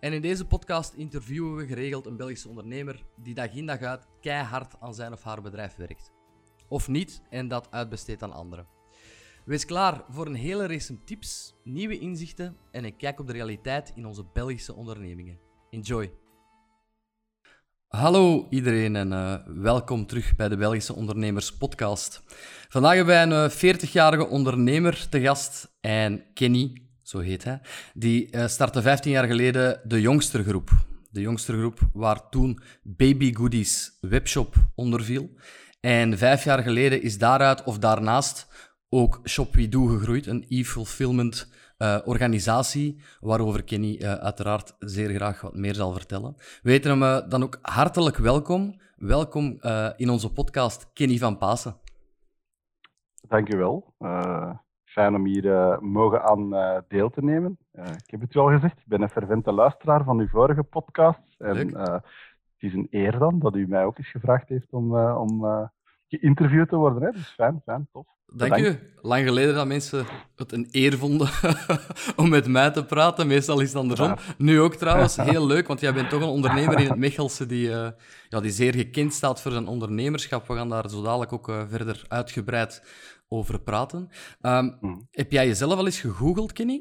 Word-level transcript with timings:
En 0.00 0.12
in 0.12 0.20
deze 0.20 0.44
podcast 0.44 0.94
interviewen 0.94 1.56
we 1.56 1.66
geregeld 1.66 2.06
een 2.06 2.16
Belgische 2.16 2.48
ondernemer 2.48 3.04
die 3.16 3.34
dag 3.34 3.54
in 3.54 3.66
dag 3.66 3.80
uit 3.80 4.06
keihard 4.20 4.74
aan 4.80 4.94
zijn 4.94 5.12
of 5.12 5.22
haar 5.22 5.42
bedrijf 5.42 5.76
werkt. 5.76 6.12
Of 6.68 6.88
niet 6.88 7.22
en 7.30 7.48
dat 7.48 7.70
uitbesteedt 7.70 8.22
aan 8.22 8.32
anderen. 8.32 8.66
Wees 9.44 9.64
klaar 9.64 10.04
voor 10.08 10.26
een 10.26 10.34
hele 10.34 10.66
race 10.66 11.04
tips, 11.04 11.54
nieuwe 11.64 11.98
inzichten 11.98 12.56
en 12.70 12.84
een 12.84 12.96
kijk 12.96 13.20
op 13.20 13.26
de 13.26 13.32
realiteit 13.32 13.92
in 13.94 14.06
onze 14.06 14.24
Belgische 14.32 14.74
ondernemingen. 14.74 15.38
Enjoy! 15.70 16.12
Hallo 17.88 18.46
iedereen 18.50 18.96
en 18.96 19.12
uh, 19.12 19.34
welkom 19.46 20.06
terug 20.06 20.36
bij 20.36 20.48
de 20.48 20.56
Belgische 20.56 20.94
Ondernemers 20.94 21.56
Podcast. 21.56 22.22
Vandaag 22.68 22.94
hebben 22.94 23.14
wij 23.14 23.22
een 23.22 23.50
40-jarige 23.50 24.24
eh, 24.24 24.32
ondernemer 24.32 25.08
te 25.08 25.20
gast 25.20 25.76
en 25.80 26.24
Kenny, 26.34 26.89
zo 27.10 27.18
heet 27.18 27.44
hij, 27.44 27.60
die 27.94 28.36
uh, 28.36 28.46
startte 28.46 28.82
15 28.82 29.10
jaar 29.10 29.26
geleden 29.26 29.80
de 29.84 30.00
Jongstergroep. 30.00 30.70
De 31.10 31.20
Jongstergroep 31.20 31.80
waar 31.92 32.28
toen 32.28 32.60
Baby 32.82 33.34
Goodies 33.34 33.98
webshop 34.00 34.54
onder 34.74 35.04
viel. 35.04 35.30
En 35.80 36.18
vijf 36.18 36.44
jaar 36.44 36.62
geleden 36.62 37.02
is 37.02 37.18
daaruit 37.18 37.64
of 37.64 37.78
daarnaast 37.78 38.48
ook 38.88 39.20
Shop 39.24 39.54
We 39.54 39.68
Do 39.68 39.86
gegroeid, 39.86 40.26
een 40.26 40.44
e-fulfillment 40.48 41.52
uh, 41.78 41.98
organisatie, 42.04 43.00
waarover 43.20 43.64
Kenny 43.64 43.98
uh, 43.98 44.14
uiteraard 44.14 44.76
zeer 44.78 45.08
graag 45.08 45.40
wat 45.40 45.56
meer 45.56 45.74
zal 45.74 45.92
vertellen. 45.92 46.34
We 46.36 46.70
weten 46.70 47.00
hem 47.00 47.28
dan 47.28 47.42
ook 47.42 47.58
hartelijk 47.62 48.16
welkom. 48.16 48.80
Welkom 48.96 49.60
in 49.96 50.10
onze 50.10 50.32
podcast, 50.32 50.90
Kenny 50.92 51.18
van 51.18 51.38
Pasen. 51.38 51.76
Dankjewel. 53.28 53.94
Fijn 54.92 55.14
om 55.14 55.24
hier 55.24 55.78
mogen 55.80 56.22
aan 56.22 56.50
deel 56.88 57.10
te 57.10 57.22
nemen. 57.22 57.58
ik 57.72 58.10
heb 58.10 58.20
het 58.20 58.34
u 58.34 58.38
al 58.38 58.50
gezegd, 58.50 58.78
ik 58.78 58.86
ben 58.86 59.02
een 59.02 59.08
fervente 59.08 59.52
luisteraar 59.52 60.04
van 60.04 60.18
uw 60.18 60.28
vorige 60.28 60.62
podcast. 60.62 61.34
En 61.38 61.78
het 61.78 62.02
is 62.58 62.74
een 62.74 62.88
eer 62.90 63.18
dan 63.18 63.38
dat 63.38 63.54
u 63.54 63.68
mij 63.68 63.84
ook 63.84 63.98
eens 63.98 64.10
gevraagd 64.10 64.48
heeft 64.48 64.72
om, 64.72 64.96
om 64.96 65.70
geïnterviewd 66.08 66.68
te 66.68 66.76
worden. 66.76 67.02
Hè? 67.02 67.10
Dus 67.10 67.28
fijn, 67.28 67.60
fijn, 67.64 67.88
tof. 67.92 68.06
Dank 68.32 68.56
u. 68.56 68.78
Lang 69.02 69.24
geleden 69.24 69.54
dat 69.54 69.66
mensen 69.66 70.06
het 70.36 70.52
een 70.52 70.68
eer 70.70 70.98
vonden 70.98 71.28
om 72.16 72.28
met 72.28 72.48
mij 72.48 72.70
te 72.70 72.84
praten. 72.84 73.26
Meestal 73.26 73.60
is 73.60 73.68
het 73.68 73.76
andersom. 73.76 74.14
Nu 74.38 74.60
ook 74.60 74.74
trouwens. 74.74 75.16
Heel 75.30 75.46
leuk, 75.46 75.66
want 75.66 75.80
jij 75.80 75.94
bent 75.94 76.10
toch 76.10 76.22
een 76.22 76.28
ondernemer 76.28 76.78
in 76.80 76.88
het 76.88 76.98
Mechelse 76.98 77.46
die, 77.46 77.68
uh, 77.68 77.88
ja, 78.28 78.40
die 78.40 78.50
zeer 78.50 78.74
gekend 78.74 79.12
staat 79.12 79.42
voor 79.42 79.52
zijn 79.52 79.66
ondernemerschap. 79.66 80.46
We 80.46 80.54
gaan 80.54 80.68
daar 80.68 80.88
zo 80.88 81.02
dadelijk 81.02 81.32
ook 81.32 81.48
uh, 81.48 81.62
verder 81.68 82.04
uitgebreid 82.08 82.82
over 83.32 83.60
praten. 83.60 84.08
Um, 84.40 84.76
mm. 84.80 85.08
Heb 85.10 85.30
jij 85.30 85.46
jezelf 85.46 85.78
al 85.78 85.84
eens 85.84 86.00
gegoogeld, 86.00 86.52
Kenny? 86.52 86.80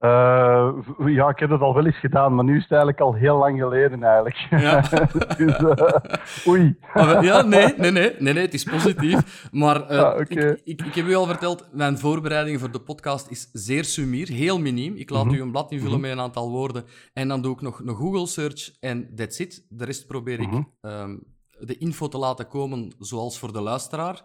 Uh, 0.00 0.72
ja, 1.06 1.28
ik 1.28 1.38
heb 1.38 1.50
het 1.50 1.60
al 1.60 1.74
wel 1.74 1.86
eens 1.86 1.98
gedaan, 1.98 2.34
maar 2.34 2.44
nu 2.44 2.56
is 2.56 2.62
het 2.62 2.70
eigenlijk 2.70 3.00
al 3.00 3.14
heel 3.14 3.36
lang 3.36 3.58
geleden 3.58 4.02
eigenlijk. 4.02 4.36
Ja. 4.50 4.80
dus, 5.38 5.58
uh, 5.58 6.48
oei. 6.48 6.78
Ja, 7.20 7.42
nee, 7.42 7.74
nee, 7.76 7.90
nee, 7.90 8.14
nee, 8.18 8.32
nee, 8.32 8.44
het 8.44 8.54
is 8.54 8.64
positief. 8.64 9.48
Maar 9.52 9.92
uh, 9.92 10.02
ah, 10.02 10.20
okay. 10.20 10.22
ik, 10.22 10.60
ik, 10.64 10.82
ik, 10.82 10.94
heb 10.94 11.06
u 11.06 11.14
al 11.14 11.26
verteld, 11.26 11.68
mijn 11.72 11.98
voorbereiding 11.98 12.60
voor 12.60 12.70
de 12.70 12.80
podcast 12.80 13.30
is 13.30 13.48
zeer 13.52 13.84
sumier, 13.84 14.28
heel 14.28 14.60
miniem. 14.60 14.96
Ik 14.96 15.10
laat 15.10 15.24
mm 15.24 15.30
-hmm. 15.30 15.38
u 15.38 15.42
een 15.42 15.50
blad 15.50 15.70
invullen 15.70 15.96
mm 15.96 16.02
-hmm. 16.04 16.08
met 16.10 16.18
een 16.18 16.24
aantal 16.24 16.50
woorden 16.50 16.84
en 17.12 17.28
dan 17.28 17.42
doe 17.42 17.52
ik 17.52 17.60
nog 17.60 17.80
een 17.80 17.94
Google 17.94 18.26
search 18.26 18.70
en 18.80 19.14
that's 19.14 19.38
it. 19.38 19.66
De 19.68 19.84
rest 19.84 20.06
probeer 20.06 20.40
ik 20.40 20.50
mm 20.50 20.72
-hmm. 20.80 20.90
um, 20.90 21.34
de 21.58 21.78
info 21.78 22.08
te 22.08 22.18
laten 22.18 22.48
komen 22.48 22.92
zoals 22.98 23.38
voor 23.38 23.52
de 23.52 23.60
luisteraar. 23.60 24.22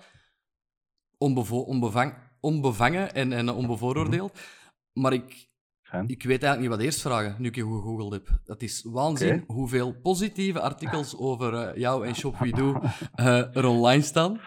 Onbevang, 1.22 2.14
onbevangen 2.40 3.14
en, 3.14 3.34
en 3.34 3.50
onbevooroordeeld. 3.50 4.40
Maar 4.94 5.14
ik, 5.14 5.50
ik 6.08 6.24
weet 6.24 6.44
eigenlijk 6.44 6.60
niet 6.60 6.70
wat 6.70 6.80
eerst 6.80 7.02
vragen, 7.02 7.36
nu 7.38 7.48
ik 7.48 7.56
je 7.56 7.62
gegoogeld 7.62 8.12
heb. 8.12 8.28
Dat 8.44 8.62
is 8.62 8.86
waanzin 8.90 9.44
hoeveel 9.48 9.94
positieve 10.02 10.60
artikels 10.60 11.18
over 11.30 11.54
uh, 11.54 11.76
jou 11.76 12.08
en 12.08 12.16
Shop 12.16 12.38
We 12.38 12.52
Do 12.52 12.82
uh, 13.16 13.56
er 13.56 13.66
online 13.66 14.02
staan. 14.02 14.40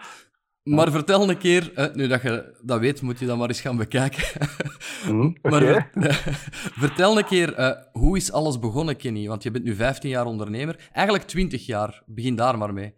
Maar 0.63 0.91
vertel 0.91 1.29
een 1.29 1.37
keer, 1.37 1.71
uh, 1.75 1.93
nu 1.93 2.07
dat 2.07 2.21
je 2.21 2.59
dat 2.61 2.79
weet, 2.79 3.01
moet 3.01 3.19
je 3.19 3.25
dat 3.25 3.37
maar 3.37 3.47
eens 3.47 3.61
gaan 3.61 3.77
bekijken. 3.77 4.23
mm, 5.09 5.37
okay. 5.41 5.51
Maar 5.51 5.91
vertel 6.85 7.17
een 7.17 7.25
keer, 7.25 7.77
hoe 7.91 8.17
is 8.17 8.31
alles 8.31 8.59
begonnen, 8.59 8.95
Kenny? 8.95 9.27
Want 9.27 9.43
je 9.43 9.51
bent 9.51 9.63
nu 9.63 9.75
15 9.75 10.09
jaar 10.09 10.25
ondernemer. 10.25 10.89
Eigenlijk 10.91 11.27
20 11.27 11.65
jaar. 11.65 12.03
Begin 12.05 12.35
daar 12.35 12.57
maar 12.57 12.73
mee. 12.73 12.93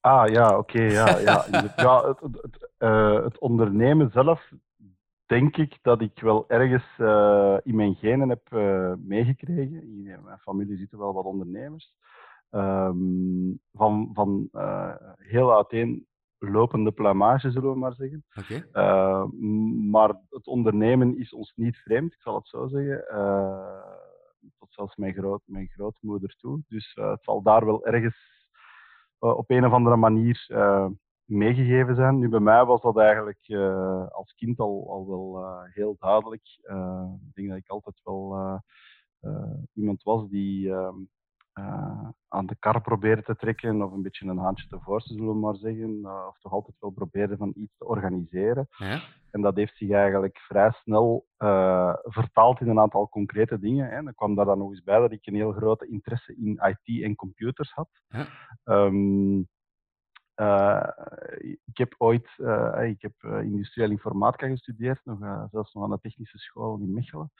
Ah, 0.00 0.28
ja, 0.28 0.58
oké. 0.58 0.58
Okay, 0.58 0.90
ja, 0.90 1.18
ja. 1.28 1.44
ja 1.76 2.06
het, 2.06 2.20
het, 2.20 2.42
het, 2.42 3.24
het 3.24 3.38
ondernemen 3.38 4.10
zelf 4.10 4.52
denk 5.26 5.56
ik 5.56 5.78
dat 5.82 6.00
ik 6.00 6.20
wel 6.20 6.44
ergens 6.48 6.98
uh, 6.98 7.56
in 7.62 7.76
mijn 7.76 7.94
genen 7.94 8.28
heb 8.28 8.52
uh, 8.52 8.92
meegekregen. 8.98 9.82
In 9.82 10.02
mijn 10.02 10.38
familie 10.38 10.76
zitten 10.76 10.98
wel 10.98 11.12
wat 11.12 11.24
ondernemers. 11.24 11.94
Um, 12.50 13.60
van 13.72 14.10
van 14.12 14.48
heel 15.16 15.54
uiteenlopende 15.56 16.92
plamage, 16.92 17.50
zullen 17.50 17.72
we 17.72 17.78
maar 17.78 17.94
zeggen. 17.94 18.24
Okay. 18.34 19.24
maar 19.90 20.14
het 20.30 20.46
ondernemen 20.46 21.18
is 21.18 21.32
ons 21.32 21.52
niet 21.56 21.76
vreemd, 21.76 22.12
ik 22.12 22.20
zal 22.20 22.34
het 22.34 22.48
zo 22.48 22.66
zeggen. 22.68 23.04
tot 24.58 24.72
zelfs 24.72 24.96
mijn, 24.96 25.14
groot, 25.14 25.42
mijn 25.44 25.68
grootmoeder 25.68 26.34
toe. 26.36 26.60
Dus 26.68 26.92
het 26.94 27.22
zal 27.22 27.42
daar 27.42 27.64
wel 27.64 27.86
ergens 27.86 28.39
op 29.20 29.50
een 29.50 29.66
of 29.66 29.72
andere 29.72 29.96
manier 29.96 30.46
meegegeven 31.24 31.94
zijn. 31.94 32.18
Nu, 32.18 32.28
bij 32.28 32.40
mij 32.40 32.64
was 32.64 32.80
dat 32.80 32.98
eigenlijk 32.98 33.48
uh, 33.48 34.06
als 34.08 34.34
kind 34.34 34.58
al, 34.58 34.86
al 34.90 35.08
wel 35.08 35.44
heel 35.72 35.96
duidelijk. 35.98 36.42
Ik 37.28 37.34
denk 37.34 37.48
dat 37.48 37.56
ik 37.56 37.68
altijd 37.68 38.00
wel 38.04 38.60
iemand 39.72 40.02
was 40.02 40.28
die 40.28 40.72
ehm, 41.60 42.10
aan 42.28 42.46
de 42.46 42.56
kar 42.58 42.80
probeerde 42.80 43.22
te 43.22 43.36
trekken 43.36 43.82
of 43.82 43.92
een 43.92 44.02
beetje 44.02 44.26
een 44.26 44.38
handje 44.38 44.66
te 44.66 44.78
zullen 44.96 45.26
we 45.26 45.34
maar 45.34 45.56
zeggen. 45.56 46.06
of 46.28 46.38
toch 46.38 46.52
altijd 46.52 46.76
wel 46.80 46.90
probeerde 46.90 47.36
van 47.36 47.52
iets 47.56 47.76
te 47.76 47.84
organiseren. 47.84 48.68
Ja? 48.76 49.00
En 49.30 49.40
dat 49.40 49.56
heeft 49.56 49.76
zich 49.76 49.90
eigenlijk 49.90 50.38
vrij 50.38 50.70
snel 50.70 51.26
vertaald 52.02 52.60
in 52.60 52.68
een 52.68 52.80
aantal 52.80 53.08
concrete 53.08 53.58
dingen. 53.58 53.88
Hè. 53.88 54.02
Dan 54.02 54.14
kwam 54.14 54.34
daar 54.34 54.44
dan 54.44 54.58
nog 54.58 54.70
eens 54.70 54.82
bij 54.82 54.98
dat 54.98 55.12
ik 55.12 55.26
een 55.26 55.34
heel 55.34 55.52
grote 55.52 55.86
interesse 55.86 56.36
in 56.36 56.60
IT 56.62 57.02
en 57.02 57.14
computers 57.14 57.72
had. 57.72 57.88
Ja? 58.08 58.26
Um, 58.64 59.48
uh, 60.40 60.88
ik 61.64 61.78
heb 61.78 61.94
ooit 61.98 62.30
uh, 62.38 62.88
ik 62.88 63.02
heb, 63.02 63.42
industriële 63.42 63.92
informatica 63.92 64.46
gestudeerd, 64.46 65.00
nog, 65.04 65.48
zelfs 65.50 65.72
nog 65.74 65.84
aan 65.84 65.90
de 65.90 65.98
technische 66.00 66.38
school 66.38 66.78
in 66.78 66.92
Mechelen. 66.92 67.32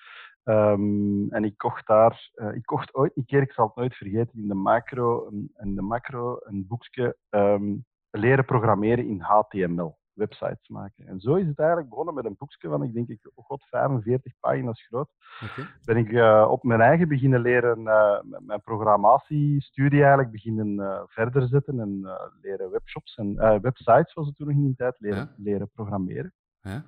Um, 0.45 1.33
en 1.33 1.45
ik 1.45 1.57
kocht 1.59 1.87
daar, 1.87 2.31
ik 2.55 2.65
kocht 2.65 2.95
ooit 2.95 3.17
een 3.17 3.25
keer, 3.25 3.43
ik 3.43 3.53
zal 3.53 3.67
het 3.67 3.77
nooit 3.77 3.95
vergeten, 3.95 4.43
in 4.43 4.49
de 4.49 4.55
macro, 4.55 5.27
een, 5.27 5.53
in 5.57 5.75
de 5.75 5.83
macro 5.83 6.39
een 6.41 6.67
boekje 6.69 7.17
um, 7.31 7.85
leren 8.11 8.45
programmeren 8.45 9.07
in 9.07 9.21
HTML 9.21 9.99
websites 10.13 10.69
maken. 10.69 11.07
En 11.07 11.21
zo 11.21 11.35
is 11.35 11.47
het 11.47 11.59
eigenlijk 11.59 11.89
begonnen 11.89 12.15
met 12.15 12.25
een 12.25 12.37
boekje 12.39 12.69
van, 12.69 12.83
ik 12.83 12.93
denk, 12.93 13.09
ik, 13.09 13.31
oh 13.35 13.45
god, 13.45 13.65
45 13.65 14.33
pagina's 14.41 14.87
groot. 14.87 15.09
Okay. 15.45 15.67
Ben 15.85 15.97
ik 15.97 16.11
uh, 16.11 16.47
op 16.51 16.63
mijn 16.63 16.81
eigen 16.81 17.09
beginnen 17.09 17.41
leren, 17.41 17.81
uh, 17.81 18.21
mijn 18.39 18.63
programmatiestudie 18.63 20.01
eigenlijk 20.01 20.31
beginnen 20.31 21.05
verder 21.07 21.49
zetten 21.49 21.81
en 21.81 22.19
leren 22.41 22.71
webshops 22.71 23.17
en 23.17 23.35
websites, 23.63 24.13
zoals 24.13 24.29
het 24.29 24.37
toen 24.37 24.47
nog 24.47 24.57
in 24.57 24.65
die 24.65 24.77
tijd, 24.77 24.95
leren, 24.99 25.19
ja. 25.19 25.35
leren 25.37 25.71
programmeren. 25.71 26.33
Ja. 26.61 26.85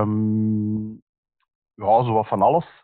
Um, 0.00 1.02
ja, 1.86 2.04
zo 2.04 2.12
wat 2.12 2.28
van 2.28 2.42
alles 2.42 2.80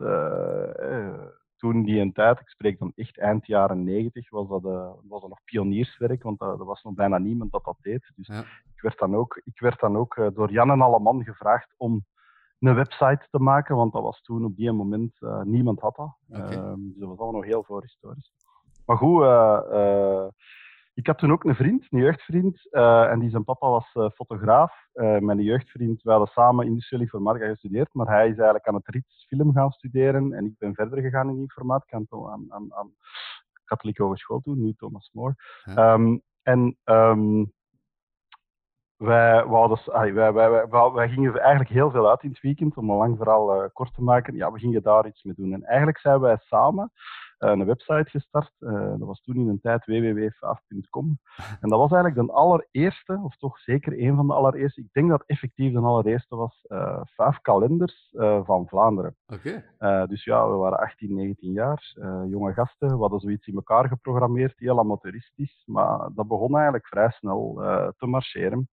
toen 1.57 1.83
die 1.83 2.01
een 2.01 2.13
tijd, 2.13 2.41
ik 2.41 2.49
spreek 2.49 2.79
dan 2.79 2.93
echt 2.95 3.19
eind 3.19 3.47
jaren 3.47 3.85
negentig, 3.85 4.31
was 4.31 4.49
dat, 4.49 4.65
uh, 4.65 4.91
was 5.09 5.21
dat 5.21 5.31
nog 5.31 5.45
pionierswerk, 5.45 6.23
want 6.23 6.41
er 6.41 6.65
was 6.65 6.83
nog 6.83 6.95
bijna 6.95 7.19
niemand 7.19 7.53
dat 7.53 7.65
dat 7.65 7.77
deed. 7.81 8.13
Dus 8.17 8.27
ja. 8.27 8.41
ik 8.75 8.81
werd 8.81 8.99
dan 8.99 9.17
ook, 9.17 9.41
ik 9.45 9.61
werd 9.61 9.81
dan 9.81 9.97
ook 9.97 10.31
door 10.35 10.51
Jan 10.51 10.71
en 10.71 10.81
Alleman 10.81 11.25
gevraagd 11.25 11.75
om 11.77 12.05
een 12.59 12.75
website 12.75 13.27
te 13.31 13.39
maken, 13.39 13.77
want 13.77 13.93
dat 13.93 14.03
was 14.03 14.23
toen 14.23 14.45
op 14.45 14.57
die 14.57 14.73
moment, 14.73 15.19
niemand 15.45 15.81
had 15.81 15.97
dat. 15.97 16.17
Okay. 16.29 16.49
dus 16.49 16.95
dat 16.97 17.09
was 17.09 17.19
allemaal 17.19 17.41
nog 17.41 17.45
heel 17.45 17.65
voorhistorisch. 17.65 18.33
Maar 18.87 18.97
goed, 18.97 19.23
ik 20.97 21.07
had 21.07 21.19
toen 21.19 21.33
ook 21.33 21.45
een 21.45 21.55
vriend, 21.55 21.87
een 21.91 21.99
jeugdvriend, 21.99 22.69
uh, 22.71 23.11
en 23.11 23.19
die 23.19 23.31
zijn 23.31 23.45
papa 23.45 23.69
was 23.69 23.95
uh, 23.95 24.11
fotograaf. 24.11 24.73
Uh, 24.95 25.19
mijn 25.19 25.43
jeugdvriend, 25.43 26.03
we 26.03 26.11
hadden 26.11 26.29
samen 26.29 26.67
industriële 26.67 27.03
informatica 27.03 27.47
gestudeerd, 27.47 27.95
maar 27.95 28.07
hij 28.07 28.29
is 28.29 28.37
eigenlijk 28.37 28.67
aan 28.67 28.75
het 28.75 28.89
RITS 28.89 29.27
film 29.29 29.53
gaan 29.53 29.71
studeren 29.71 30.33
en 30.33 30.45
ik 30.45 30.59
ben 30.59 30.75
verder 30.75 31.01
gegaan 31.01 31.29
in 31.29 31.39
informatica 31.39 31.97
aan, 31.97 32.07
aan, 32.11 32.47
aan, 32.49 32.75
aan 32.75 32.91
katholieke 33.65 34.03
hogeschool 34.03 34.41
toen, 34.41 34.63
nu 34.63 34.75
Thomas 34.75 35.11
More. 35.13 35.35
Ja. 35.65 35.93
Um, 35.93 36.23
en 36.43 36.77
um, 36.85 37.53
wij, 38.97 39.45
wouden, 39.45 39.79
wij, 39.93 40.33
wij, 40.33 40.51
wij, 40.51 40.91
wij, 40.93 41.09
gingen 41.09 41.41
eigenlijk 41.41 41.71
heel 41.71 41.91
veel 41.91 42.11
uit 42.11 42.23
in 42.23 42.31
het 42.31 42.41
weekend, 42.41 42.77
om 42.77 42.91
een 42.91 42.97
lang 42.97 43.17
verhaal 43.17 43.71
kort 43.71 43.95
te 43.95 44.03
maken. 44.03 44.35
Ja, 44.35 44.53
we 44.53 44.59
gingen 44.59 44.83
daar 44.83 45.07
iets 45.07 45.23
mee 45.23 45.35
doen. 45.35 45.53
En 45.53 45.65
eigenlijk 45.65 45.99
zijn 45.99 46.21
wij 46.21 46.37
samen 46.41 46.93
eh, 46.93 47.26
een 47.39 47.65
website 47.65 48.11
gestart. 48.11 48.53
Eh, 48.59 48.73
dat 48.73 49.07
was 49.07 49.21
toen 49.21 49.37
in 49.37 49.49
een 49.49 49.61
tijd 49.61 49.85
www.faaf.com. 49.85 51.19
En 51.61 51.69
dat 51.69 51.79
was 51.79 51.93
eigenlijk 51.93 52.27
de 52.27 52.33
allereerste, 52.33 53.21
of 53.23 53.37
toch 53.37 53.59
zeker 53.59 54.01
een 54.01 54.17
van 54.17 54.27
de 54.27 54.33
allereerste, 54.33 54.81
ik 54.81 54.93
denk 54.93 55.09
dat 55.09 55.23
effectief 55.27 55.73
de 55.73 55.81
allereerste 55.81 56.37
was, 56.37 56.65
uh, 56.69 57.01
Faaf 57.05 57.41
kalenders 57.41 58.15
van 58.45 58.69
Vlaanderen. 58.69 59.17
Oké. 59.27 59.65
dus 60.07 60.25
ja, 60.25 60.49
we 60.49 60.55
waren 60.55 60.79
18, 60.79 61.15
19 61.15 61.53
jaar, 61.53 61.95
jonge 62.29 62.53
gasten. 62.53 62.89
We 62.89 63.01
hadden 63.01 63.21
zoiets 63.21 63.47
in 63.47 63.55
elkaar 63.55 63.89
geprogrammeerd, 63.89 64.59
heel 64.59 64.79
amateuristisch. 64.79 65.63
Maar 65.67 66.11
dat 66.15 66.29
begon 66.29 66.55
eigenlijk 66.55 66.87
vrij 66.87 67.11
snel 67.11 67.55
te 67.97 68.07
marcheren. 68.07 68.69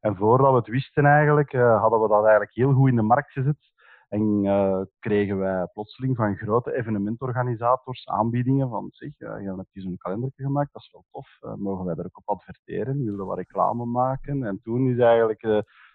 En 0.00 0.16
voordat 0.16 0.50
we 0.50 0.56
het 0.56 0.66
wisten 0.66 1.04
eigenlijk, 1.04 1.52
hadden 1.52 2.00
we 2.00 2.08
dat 2.08 2.22
eigenlijk 2.22 2.54
heel 2.54 2.72
goed 2.72 2.88
in 2.88 2.96
de 2.96 3.02
markt 3.02 3.32
gezet. 3.32 3.69
En 4.10 4.44
uh, 4.44 4.80
kregen 4.98 5.38
wij 5.38 5.68
plotseling 5.72 6.16
van 6.16 6.36
grote 6.36 6.76
evenementorganisators 6.76 8.06
aanbiedingen 8.06 8.68
van 8.68 8.88
zeg, 8.90 9.08
uh, 9.18 9.42
je 9.42 9.54
hebt 9.56 9.68
hier 9.72 9.82
zo'n 9.82 9.96
kalender 9.96 10.30
gemaakt, 10.36 10.72
dat 10.72 10.82
is 10.82 10.90
wel 10.92 11.04
tof, 11.10 11.38
uh, 11.40 11.54
mogen 11.54 11.84
wij 11.84 11.94
daar 11.94 12.04
ook 12.04 12.18
op 12.18 12.28
adverteren, 12.28 13.04
wilden 13.04 13.26
wat 13.26 13.36
reclame 13.36 13.84
maken. 13.84 14.44
En 14.44 14.60
toen 14.62 14.90
is 14.90 14.98
eigenlijk, 14.98 15.40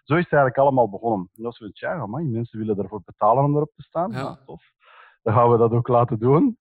zo 0.04 0.14
is 0.14 0.24
het 0.24 0.34
eigenlijk 0.34 0.58
allemaal 0.58 0.90
begonnen. 0.90 1.30
En 1.36 1.44
dat 1.44 1.52
is 1.52 1.58
zoiets, 1.58 1.80
ja, 1.80 2.06
man, 2.06 2.32
mensen 2.32 2.60
willen 2.60 2.78
ervoor 2.78 3.02
betalen 3.06 3.44
om 3.44 3.56
erop 3.56 3.72
te 3.76 3.84
staan, 3.84 4.12
ja. 4.12 4.22
Nou, 4.22 4.38
tof. 4.46 4.64
Dan 5.22 5.34
gaan 5.34 5.52
we 5.52 5.58
dat 5.58 5.72
ook 5.72 5.88
laten 5.88 6.20
doen. 6.20 6.56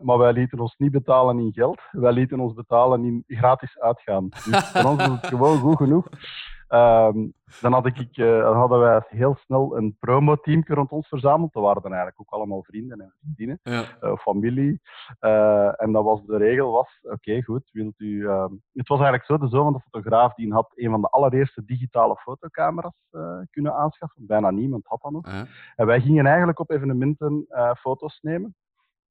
maar 0.00 0.18
wij 0.18 0.32
lieten 0.32 0.58
ons 0.58 0.76
niet 0.76 0.92
betalen 0.92 1.38
in 1.38 1.52
geld, 1.52 1.80
wij 1.90 2.12
lieten 2.12 2.40
ons 2.40 2.54
betalen 2.54 3.04
in 3.04 3.24
gratis 3.26 3.78
uitgaan. 3.78 4.28
Dus 4.28 4.68
voor 4.70 4.90
ons 4.90 5.02
is 5.02 5.08
het 5.08 5.26
gewoon 5.26 5.58
goed 5.58 5.76
genoeg. 5.76 6.06
Um, 6.68 7.34
dan, 7.60 7.72
had 7.72 7.86
ik, 7.86 8.16
uh, 8.16 8.42
dan 8.42 8.56
hadden 8.56 8.78
wij 8.78 9.02
heel 9.08 9.34
snel 9.34 9.76
een 9.76 9.96
promoteam 9.98 10.62
rond 10.66 10.90
ons 10.90 11.08
verzameld. 11.08 11.52
Dat 11.52 11.62
waren 11.62 11.82
dan 11.82 11.92
eigenlijk 11.92 12.20
ook 12.20 12.38
allemaal 12.38 12.62
vrienden 12.62 13.00
en 13.00 13.14
vriendinnen, 13.20 13.60
ja. 13.62 13.84
uh, 14.00 14.16
familie. 14.16 14.80
Uh, 15.20 15.82
en 15.82 15.92
dat 15.92 16.04
was, 16.04 16.24
de 16.26 16.36
regel 16.36 16.70
was, 16.70 16.98
oké, 17.02 17.42
goed, 17.42 17.68
wilt 17.72 18.00
u... 18.00 18.28
Ehm, 18.28 18.52
het 18.72 18.88
was 18.88 19.00
eigenlijk 19.00 19.24
zo, 19.24 19.38
de 19.38 19.48
zoon 19.48 19.64
van 19.64 19.72
de 19.72 19.80
fotograaf 19.90 20.34
die 20.34 20.52
had 20.52 20.72
een 20.74 20.90
van 20.90 21.00
de 21.00 21.08
allereerste 21.08 21.64
digitale 21.64 22.16
fotocamera's 22.16 22.96
kunnen 23.50 23.74
aanschaffen. 23.74 24.26
Bijna 24.26 24.50
niemand 24.50 24.86
had 24.86 25.02
dat 25.02 25.12
nog. 25.12 25.30
Ja. 25.30 25.46
En 25.76 25.86
wij 25.86 26.00
gingen 26.00 26.26
eigenlijk 26.26 26.58
op 26.58 26.70
evenementen 26.70 27.46
foto's 27.78 28.18
nemen. 28.22 28.56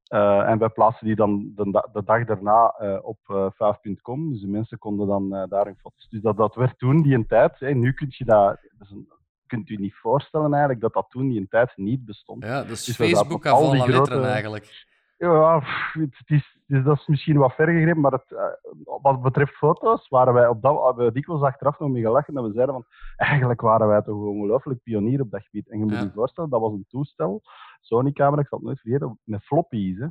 Uh, 0.09 0.49
en 0.49 0.57
wij 0.57 0.69
plaatsen 0.69 1.05
die 1.05 1.15
dan 1.15 1.51
de, 1.55 1.89
de 1.93 2.03
dag 2.03 2.25
daarna 2.25 2.75
uh, 2.81 2.97
op 3.01 3.19
uh, 3.27 3.45
eh, 3.57 3.75
5.com. 3.75 4.31
Dus 4.31 4.41
de 4.41 4.47
mensen 4.47 4.77
konden 4.77 5.07
dan 5.07 5.29
daar 5.49 5.65
hun 5.65 5.77
foto's. 5.77 6.07
Dus 6.09 6.21
dat, 6.21 6.37
dat 6.37 6.55
werd 6.55 6.77
toen 6.77 7.01
die 7.01 7.15
een 7.15 7.27
tijd. 7.27 7.59
Nu 7.59 7.93
kunt 7.93 8.15
je 8.15 8.25
dat. 8.25 8.57
een, 8.79 9.07
kunt 9.47 9.69
u 9.69 9.75
niet 9.75 9.95
voorstellen 9.95 10.49
eigenlijk 10.51 10.81
dat 10.81 10.93
dat 10.93 11.05
toen 11.09 11.29
die 11.29 11.39
een 11.39 11.47
tijd 11.47 11.71
niet 11.75 12.05
bestond. 12.05 12.43
Ja, 12.43 12.63
dus, 12.63 12.83
dus 12.83 12.95
Facebook 12.95 13.45
al 13.45 13.71
die 13.71 13.81
grote, 13.81 14.21
eigenlijk. 14.21 14.85
Ja, 15.17 15.63
het 15.91 16.23
is, 16.25 16.56
dus 16.67 16.83
dat 16.83 16.97
is 16.97 17.07
misschien 17.07 17.37
wat 17.37 17.53
ver 17.53 17.67
gegrepen, 17.67 18.01
maar 18.01 18.11
het, 18.11 18.35
wat 19.01 19.21
betreft 19.21 19.53
foto's 19.53 20.07
waren 20.07 20.33
wij 20.33 20.47
op 20.47 20.61
dat 20.61 20.95
we 20.95 21.11
dikwijls 21.11 21.41
achteraf 21.41 21.79
nog 21.79 21.89
mee 21.89 22.01
gelachen 22.01 22.33
dat 22.33 22.45
we 22.45 22.53
zeiden 22.53 22.75
van 22.75 22.85
eigenlijk 23.15 23.61
waren 23.61 23.87
wij 23.87 24.01
toch 24.01 24.15
ongelooflijk 24.15 24.83
pionier 24.83 25.21
op 25.21 25.31
dat 25.31 25.43
gebied. 25.43 25.69
En 25.69 25.77
je 25.77 25.83
moet 25.83 25.93
ja. 25.93 26.01
je 26.01 26.11
voorstellen, 26.13 26.49
dat 26.49 26.61
was 26.61 26.71
een 26.71 26.85
toestel 26.87 27.41
Sony-camera, 27.81 28.41
ik 28.41 28.47
zal 28.47 28.57
het 28.57 28.67
nooit 28.67 28.79
vergeten, 28.79 29.19
met 29.23 29.43
floppies. 29.43 29.97
Hè. 29.97 30.07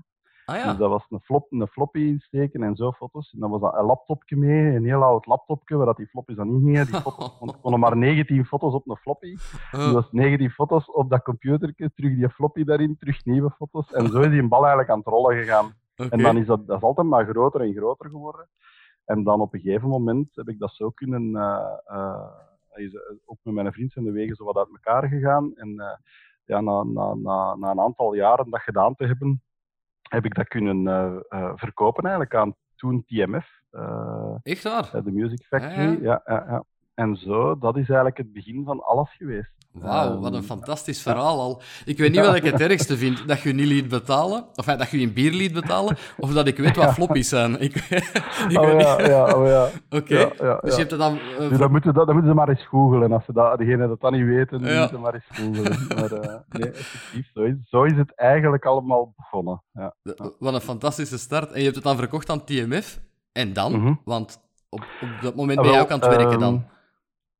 Ah, 0.47 0.57
ja. 0.57 0.65
Dus 0.69 0.77
dat 0.77 0.91
was 0.91 1.07
een, 1.09 1.21
flop, 1.21 1.53
een 1.53 1.67
floppy 1.67 1.99
insteken 1.99 2.63
en 2.63 2.77
zo 2.77 2.93
foto's. 2.93 3.33
En 3.33 3.41
dan 3.41 3.51
was 3.51 3.61
dat 3.61 3.75
een 3.75 3.85
laptopje 3.85 4.37
mee, 4.37 4.75
een 4.75 4.85
heel 4.85 5.03
oud 5.03 5.27
laptopje, 5.27 5.77
waar 5.77 5.87
dat 5.87 5.97
die 5.97 6.07
floppies 6.07 6.37
dan 6.37 6.53
niet 6.53 6.63
gingen. 6.63 6.87
Die 6.87 7.01
foto's, 7.01 7.37
want 7.41 7.53
er 7.53 7.59
konden 7.59 7.81
maar 7.81 7.97
19 7.97 8.45
foto's 8.45 8.75
op 8.75 8.89
een 8.89 8.97
floppy. 8.97 9.37
Dus 9.71 9.93
dat 9.93 10.05
is 10.05 10.11
19 10.11 10.51
foto's 10.51 10.91
op 10.91 11.11
dat 11.11 11.23
computertje, 11.23 11.91
terug 11.95 12.17
die 12.17 12.29
floppy 12.29 12.65
daarin, 12.65 12.97
terug 12.99 13.25
nieuwe 13.25 13.51
foto's. 13.51 13.93
En 13.93 14.07
zo 14.07 14.21
is 14.21 14.31
die 14.31 14.41
een 14.41 14.49
bal 14.49 14.61
eigenlijk 14.61 14.91
aan 14.91 14.99
het 14.99 15.07
rollen 15.07 15.37
gegaan. 15.37 15.75
Okay. 15.97 16.09
En 16.09 16.23
dan 16.23 16.37
is 16.37 16.47
dat, 16.47 16.67
dat 16.67 16.77
is 16.77 16.83
altijd 16.83 17.07
maar 17.07 17.27
groter 17.27 17.61
en 17.61 17.75
groter 17.75 18.11
geworden. 18.11 18.49
En 19.05 19.25
dan 19.25 19.41
op 19.41 19.55
een 19.55 19.61
gegeven 19.61 19.89
moment 19.89 20.29
heb 20.35 20.49
ik 20.49 20.59
dat 20.59 20.73
zo 20.73 20.91
kunnen... 20.91 21.31
Uh, 21.31 21.79
uh, 21.91 22.29
ook 23.25 23.39
met 23.43 23.55
mijn 23.55 23.73
vriend 23.73 23.93
zijn 23.93 24.05
de 24.05 24.11
wegen 24.11 24.37
zo 24.37 24.45
wat 24.45 24.57
uit 24.57 24.69
elkaar 24.69 25.09
gegaan. 25.09 25.55
En 25.55 25.99
ja, 26.45 26.61
na, 26.61 26.83
na, 26.83 27.15
na, 27.15 27.55
na 27.55 27.71
een 27.71 27.81
aantal 27.81 28.15
jaren 28.15 28.51
dat 28.51 28.61
gedaan 28.61 28.95
te 28.95 29.07
hebben, 29.07 29.43
heb 30.09 30.25
ik 30.25 30.35
dat 30.35 30.49
kunnen 30.49 30.87
uh, 30.87 31.17
uh, 31.29 31.53
verkopen 31.55 32.03
eigenlijk 32.03 32.35
aan 32.35 32.55
toen 32.75 33.05
TMF. 33.05 33.61
Uh, 33.73 34.37
Echt 34.43 34.63
waar? 34.63 35.03
De 35.05 35.13
Music 35.13 35.47
Factory. 35.47 35.97
Ah, 35.97 36.03
ja. 36.03 36.23
Ja, 36.25 36.45
ja, 36.49 36.65
En 36.97 37.17
zo, 37.17 37.59
dat 37.59 37.77
is 37.77 37.87
eigenlijk 37.89 38.17
het 38.17 38.33
begin 38.33 38.65
van 38.65 38.85
alles 38.85 39.17
geweest. 39.17 39.51
Wauw, 39.73 40.19
wat 40.21 40.35
een 40.35 40.43
fantastisch 40.43 41.03
verhaal 41.03 41.41
al. 41.41 41.63
Ik 41.85 41.99
weet 41.99 42.13
niet 42.13 42.21
wat 42.21 42.35
ik 42.35 42.45
het 42.45 42.61
ergste 42.61 42.97
vind. 42.97 43.29
Dat 43.29 43.41
je 43.41 43.53
niet 43.53 43.67
liet 43.67 43.89
betalen, 43.89 44.45
of 44.55 44.65
dat 44.65 44.91
je 44.91 44.99
een 44.99 45.13
bier 45.13 45.33
liet 45.33 45.53
betalen, 45.53 45.97
of 46.19 46.33
dat 46.33 46.47
ik 46.47 46.57
weet 46.57 46.77
wat 46.77 46.93
floppies 46.93 47.29
zijn. 47.29 47.61
Ik, 47.61 47.75
ik 48.49 48.59
oh, 48.59 48.81
ja, 48.81 49.01
ja, 49.01 49.35
oh, 49.35 49.47
ja. 49.47 49.69
Oké, 49.91 49.97
okay. 49.97 50.33
ja, 50.39 50.59
dus 50.61 50.73
je 50.73 50.79
hebt 50.79 50.91
het 50.91 51.01
dan... 51.01 51.19
Uh, 51.41 51.49
dus 51.49 51.59
dan, 51.59 51.71
moeten, 51.71 51.95
dat, 51.95 52.07
dan 52.07 52.15
moeten 52.15 52.33
ze 52.33 52.39
maar 52.39 52.49
eens 52.49 52.67
googelen. 52.67 53.13
Als 53.13 53.25
ze 53.25 53.33
dat, 53.33 53.59
degene 53.59 53.89
dat 53.89 54.01
dan 54.01 54.13
niet 54.13 54.25
weten, 54.25 54.63
dan 54.63 54.71
moeten 54.71 54.97
ze 54.97 54.99
maar 54.99 55.15
eens 55.15 55.25
googelen. 55.29 55.87
Maar 55.89 56.13
uh, 56.13 56.35
nee, 56.49 56.71
effectief, 56.71 57.31
zo 57.35 57.43
is, 57.43 57.55
zo 57.65 57.83
is 57.83 57.97
het 57.97 58.15
eigenlijk 58.15 58.65
allemaal 58.65 59.13
begonnen. 59.17 59.63
Ja. 59.73 59.95
Wat 60.39 60.55
een 60.55 60.61
fantastische 60.61 61.19
start. 61.19 61.51
En 61.51 61.59
je 61.59 61.65
hebt 61.65 61.75
het 61.75 61.85
dan 61.85 61.97
verkocht 61.97 62.31
aan 62.31 62.45
TMF. 62.45 63.01
En 63.33 63.53
dan? 63.53 63.73
Mm 63.73 63.85
-hmm. 63.85 64.01
Want 64.05 64.41
op, 64.69 64.81
op 64.81 65.09
dat 65.23 65.35
moment 65.35 65.61
ben 65.61 65.73
je 65.73 65.81
ook 65.81 65.91
aan 65.91 66.01
het 66.01 66.17
werken 66.17 66.39
dan. 66.39 66.65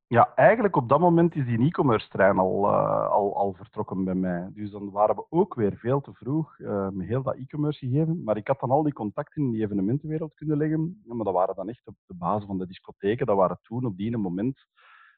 Ja, 0.09 0.33
eigenlijk 0.35 0.75
op 0.75 0.89
dat 0.89 0.99
moment 0.99 1.35
is 1.35 1.45
die 1.45 1.65
e-commerce 1.65 2.09
trein 2.09 2.37
al, 2.37 2.69
uh, 2.69 3.09
al, 3.09 3.35
al 3.35 3.53
vertrokken 3.53 4.03
bij 4.03 4.15
mij. 4.15 4.49
Dus 4.53 4.71
dan 4.71 4.91
waren 4.91 5.15
we 5.15 5.25
ook 5.29 5.55
weer 5.55 5.77
veel 5.77 6.01
te 6.01 6.13
vroeg 6.13 6.59
uh, 6.59 6.89
met 6.89 7.07
heel 7.07 7.23
dat 7.23 7.35
e-commerce 7.35 7.87
gegeven. 7.87 8.23
Maar 8.23 8.37
ik 8.37 8.47
had 8.47 8.59
dan 8.59 8.71
al 8.71 8.83
die 8.83 8.93
contacten 8.93 9.43
in 9.43 9.51
die 9.51 9.63
evenementenwereld 9.63 10.33
kunnen 10.33 10.57
leggen. 10.57 11.01
Maar 11.05 11.25
dat 11.25 11.33
waren 11.33 11.55
dan 11.55 11.69
echt 11.69 11.87
op 11.87 11.95
de 12.05 12.13
basis 12.13 12.45
van 12.45 12.57
de 12.57 12.67
discotheken. 12.67 13.25
Dat 13.25 13.37
waren 13.37 13.59
toen 13.61 13.85
op 13.85 13.97
die 13.97 14.17
moment 14.17 14.65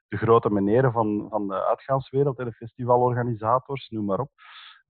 de 0.07 0.17
grote 0.17 0.49
meneren 0.49 0.91
van, 0.91 1.27
van 1.29 1.47
de 1.47 1.65
uitgaanswereld, 1.65 2.37
de 2.37 2.51
festivalorganisators, 2.51 3.89
noem 3.89 4.05
maar 4.05 4.19
op. 4.19 4.31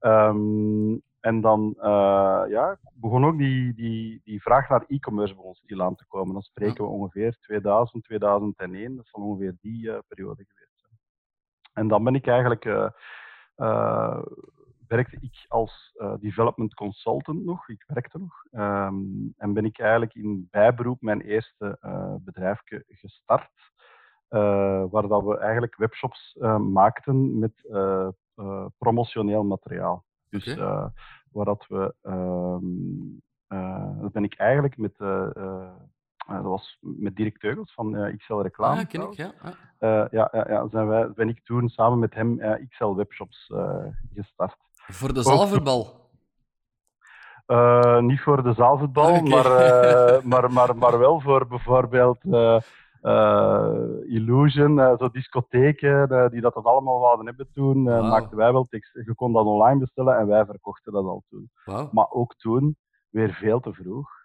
Um, 0.00 1.02
en 1.20 1.40
dan 1.40 1.74
uh, 1.76 2.42
ja, 2.48 2.78
begon 2.94 3.24
ook 3.24 3.38
die, 3.38 3.74
die, 3.74 4.20
die 4.24 4.42
vraag 4.42 4.68
naar 4.68 4.84
e-commerce 4.86 5.34
bij 5.34 5.44
ons 5.44 5.58
stilaan 5.58 5.94
te 5.94 6.06
komen. 6.06 6.32
Dan 6.32 6.42
spreken 6.42 6.84
we 6.84 6.90
ongeveer 6.90 7.36
2000, 7.40 8.04
2001. 8.04 8.96
Dat 8.96 9.08
zal 9.08 9.22
ongeveer 9.22 9.56
die 9.60 9.82
uh, 9.82 9.98
periode 10.08 10.44
geweest 10.48 10.80
zijn. 10.80 10.98
En 11.72 11.88
dan 11.88 12.04
ben 12.04 12.14
ik 12.14 12.26
eigenlijk, 12.26 12.64
uh, 12.64 14.22
werkte 14.88 15.16
ik 15.20 15.44
als 15.48 15.98
development 16.20 16.74
consultant 16.74 17.44
nog. 17.44 17.68
Ik 17.68 17.84
werkte 17.86 18.18
nog. 18.18 18.44
Um, 18.52 19.34
en 19.36 19.52
ben 19.52 19.64
ik 19.64 19.78
eigenlijk 19.78 20.14
in 20.14 20.48
bijberoep 20.50 21.00
mijn 21.00 21.20
eerste 21.20 21.78
bedrijfje 22.24 22.84
gestart. 22.88 23.72
waar 24.90 25.08
dat 25.08 25.22
we 25.22 25.38
eigenlijk 25.38 25.76
webshops 25.76 26.36
maakten 26.58 27.38
met 27.38 27.64
promotioneel 28.78 29.44
materiaal. 29.44 30.04
Dus 30.28 30.52
okay. 30.52 30.64
uh, 30.64 30.86
waar 31.30 31.44
dat 31.44 31.64
we, 31.68 31.94
um, 32.02 33.22
uh, 33.48 34.00
dat 34.00 34.12
ben 34.12 34.24
ik 34.24 34.34
eigenlijk 34.34 34.76
met, 34.76 34.94
uh, 34.98 35.28
dat 36.26 36.42
was 36.42 36.78
met 36.80 37.16
Dirk 37.16 37.38
Teugels 37.38 37.74
van 37.74 38.16
XL 38.16 38.40
Reclame. 38.40 38.80
Ah, 38.80 38.88
ken 38.88 39.02
ik, 39.02 39.12
ja. 39.12 39.32
ja, 39.80 40.08
ja, 40.10 40.46
ja, 40.48 40.68
zijn 40.68 40.86
wij, 40.86 41.10
ben 41.12 41.28
ik 41.28 41.44
toen 41.44 41.68
samen 41.68 41.98
met 41.98 42.14
hem 42.14 42.38
XL 42.68 42.94
Webshops 42.94 43.52
gestart. 44.14 44.56
Voor 44.72 45.14
de 45.14 45.22
zaalvoetbal? 45.22 46.00
Uh, 47.46 47.98
niet 48.10 48.20
voor 48.20 48.42
de 48.42 48.52
zaalvoetbal, 48.52 49.08
okay. 49.08 49.20
maar, 49.20 49.46
uh, 49.46 50.22
maar, 50.32 50.52
maar, 50.52 50.76
maar 50.76 50.98
wel 50.98 51.20
voor 51.20 51.46
bijvoorbeeld 51.46 52.18
uh, 52.24 52.32
uh, 52.32 52.60
Illusion, 54.06 54.78
uh, 54.78 54.98
zo 54.98 55.08
discotheken 55.08 56.12
uh, 56.12 56.28
die 56.28 56.40
dat, 56.40 56.54
dat 56.54 56.64
allemaal 56.64 57.00
wouden 57.00 57.26
hebben 57.26 57.48
toen, 57.52 57.84
wow. 57.84 58.08
maakten 58.08 58.36
wij 58.36 58.52
wel 58.52 58.64
tekst. 58.64 58.94
Je 58.94 59.14
kon 59.14 59.32
dat 59.32 59.44
online 59.44 59.78
bestellen 59.78 60.18
en 60.18 60.26
wij 60.26 60.44
verkochten 60.44 60.92
dat 60.92 61.04
al 61.04 61.24
toen. 61.28 61.50
Wow. 61.64 61.92
Maar 61.92 62.10
ook 62.10 62.34
toen 62.34 62.76
weer 63.10 63.32
veel 63.32 63.60
te 63.60 63.72
vroeg. 63.72 64.19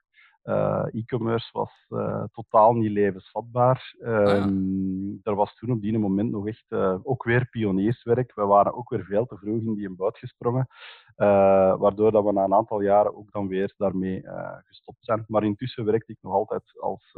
Uh, 0.46 0.86
E-commerce 0.92 1.50
was 1.52 1.86
uh, 1.90 2.24
totaal 2.32 2.74
niet 2.74 2.92
levensvatbaar. 2.92 3.96
Ah, 4.00 4.08
ja. 4.08 4.26
Ehm, 4.26 5.10
er 5.24 5.36
was 5.36 5.56
toen 5.56 5.72
op 5.72 5.82
die 5.82 6.00
moment 6.00 6.32
nog 6.32 6.48
echt 6.48 6.66
ook 7.04 7.24
weer 7.24 7.48
pionierswerk. 7.50 8.36
We 8.36 8.46
waren 8.46 8.74
ook 8.74 8.90
weer 8.90 9.04
veel 9.04 9.26
te 9.26 9.38
vroeg 9.38 9.62
in 9.62 9.76
die 9.76 9.90
boot 9.90 10.18
gesprongen. 10.18 10.68
waardoor 11.80 12.12
dat 12.12 12.24
we 12.24 12.32
na 12.32 12.44
een 12.44 12.54
aantal 12.54 12.82
jaren 12.82 13.16
ook 13.16 13.32
dan 13.32 13.48
weer 13.48 13.74
daarmee 13.78 14.24
gestopt 14.66 15.06
zijn. 15.06 15.24
Maar 15.28 15.44
intussen 15.44 15.86
werkte 15.86 16.12
ik 16.12 16.18
nog 16.22 16.34
altijd 16.34 16.80
als 16.80 17.18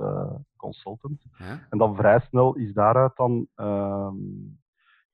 consultant. 0.55 1.22
En 1.69 1.77
dan 1.77 1.96
vrij 1.96 2.19
snel 2.19 2.55
is 2.55 2.74
daaruit 2.74 3.15
dan 3.15 3.48
ehm, 3.55 4.15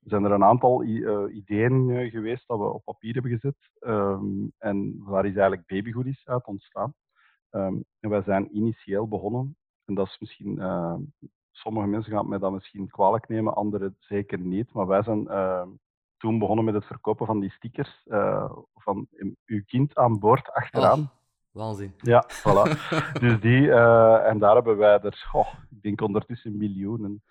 zijn 0.04 0.24
er 0.24 0.30
een 0.30 0.44
aantal 0.44 0.84
ideeën 1.28 2.10
geweest 2.10 2.46
dat 2.46 2.58
we 2.58 2.64
op 2.64 2.84
papier 2.84 3.12
hebben 3.12 3.30
gezet. 3.30 3.56
Um, 3.80 4.52
en 4.58 4.96
waar 4.98 5.26
is 5.26 5.36
eigenlijk 5.36 5.66
babygoodies 5.66 6.26
uit 6.26 6.46
ontstaan. 6.46 6.94
Um, 7.54 7.84
en 8.00 8.10
wij 8.10 8.22
zijn 8.22 8.56
initieel 8.56 9.08
begonnen, 9.08 9.56
en 9.84 9.94
dat 9.94 10.06
is 10.06 10.18
misschien, 10.18 10.58
uh, 10.58 10.94
sommige 11.50 11.86
mensen 11.86 12.12
gaan 12.12 12.28
mij 12.28 12.38
dat 12.38 12.52
misschien 12.52 12.88
kwalijk 12.88 13.28
nemen, 13.28 13.54
anderen 13.54 13.96
zeker 13.98 14.38
niet. 14.38 14.72
Maar 14.72 14.86
wij 14.86 15.02
zijn 15.02 15.28
toen 16.16 16.38
begonnen 16.38 16.64
met 16.64 16.74
het 16.74 16.84
verkopen 16.84 17.26
van 17.26 17.40
die 17.40 17.50
stickers 17.50 18.02
van 18.74 19.08
uw 19.44 19.62
kind 19.66 19.96
aan 19.96 20.18
boord 20.18 20.52
achteraan. 20.52 21.00
Oh. 21.00 21.06
Waanzin. 21.50 21.94
Ja, 21.96 22.24
voilà. 22.28 22.90
dus 23.20 23.40
die, 23.40 23.72
en 24.22 24.38
daar 24.38 24.54
hebben 24.54 24.76
wij 24.76 25.00
er, 25.00 25.28
oh, 25.32 25.54
ik 25.70 25.82
denk 25.82 26.00
ondertussen 26.00 26.56
miljoenen 26.56 27.22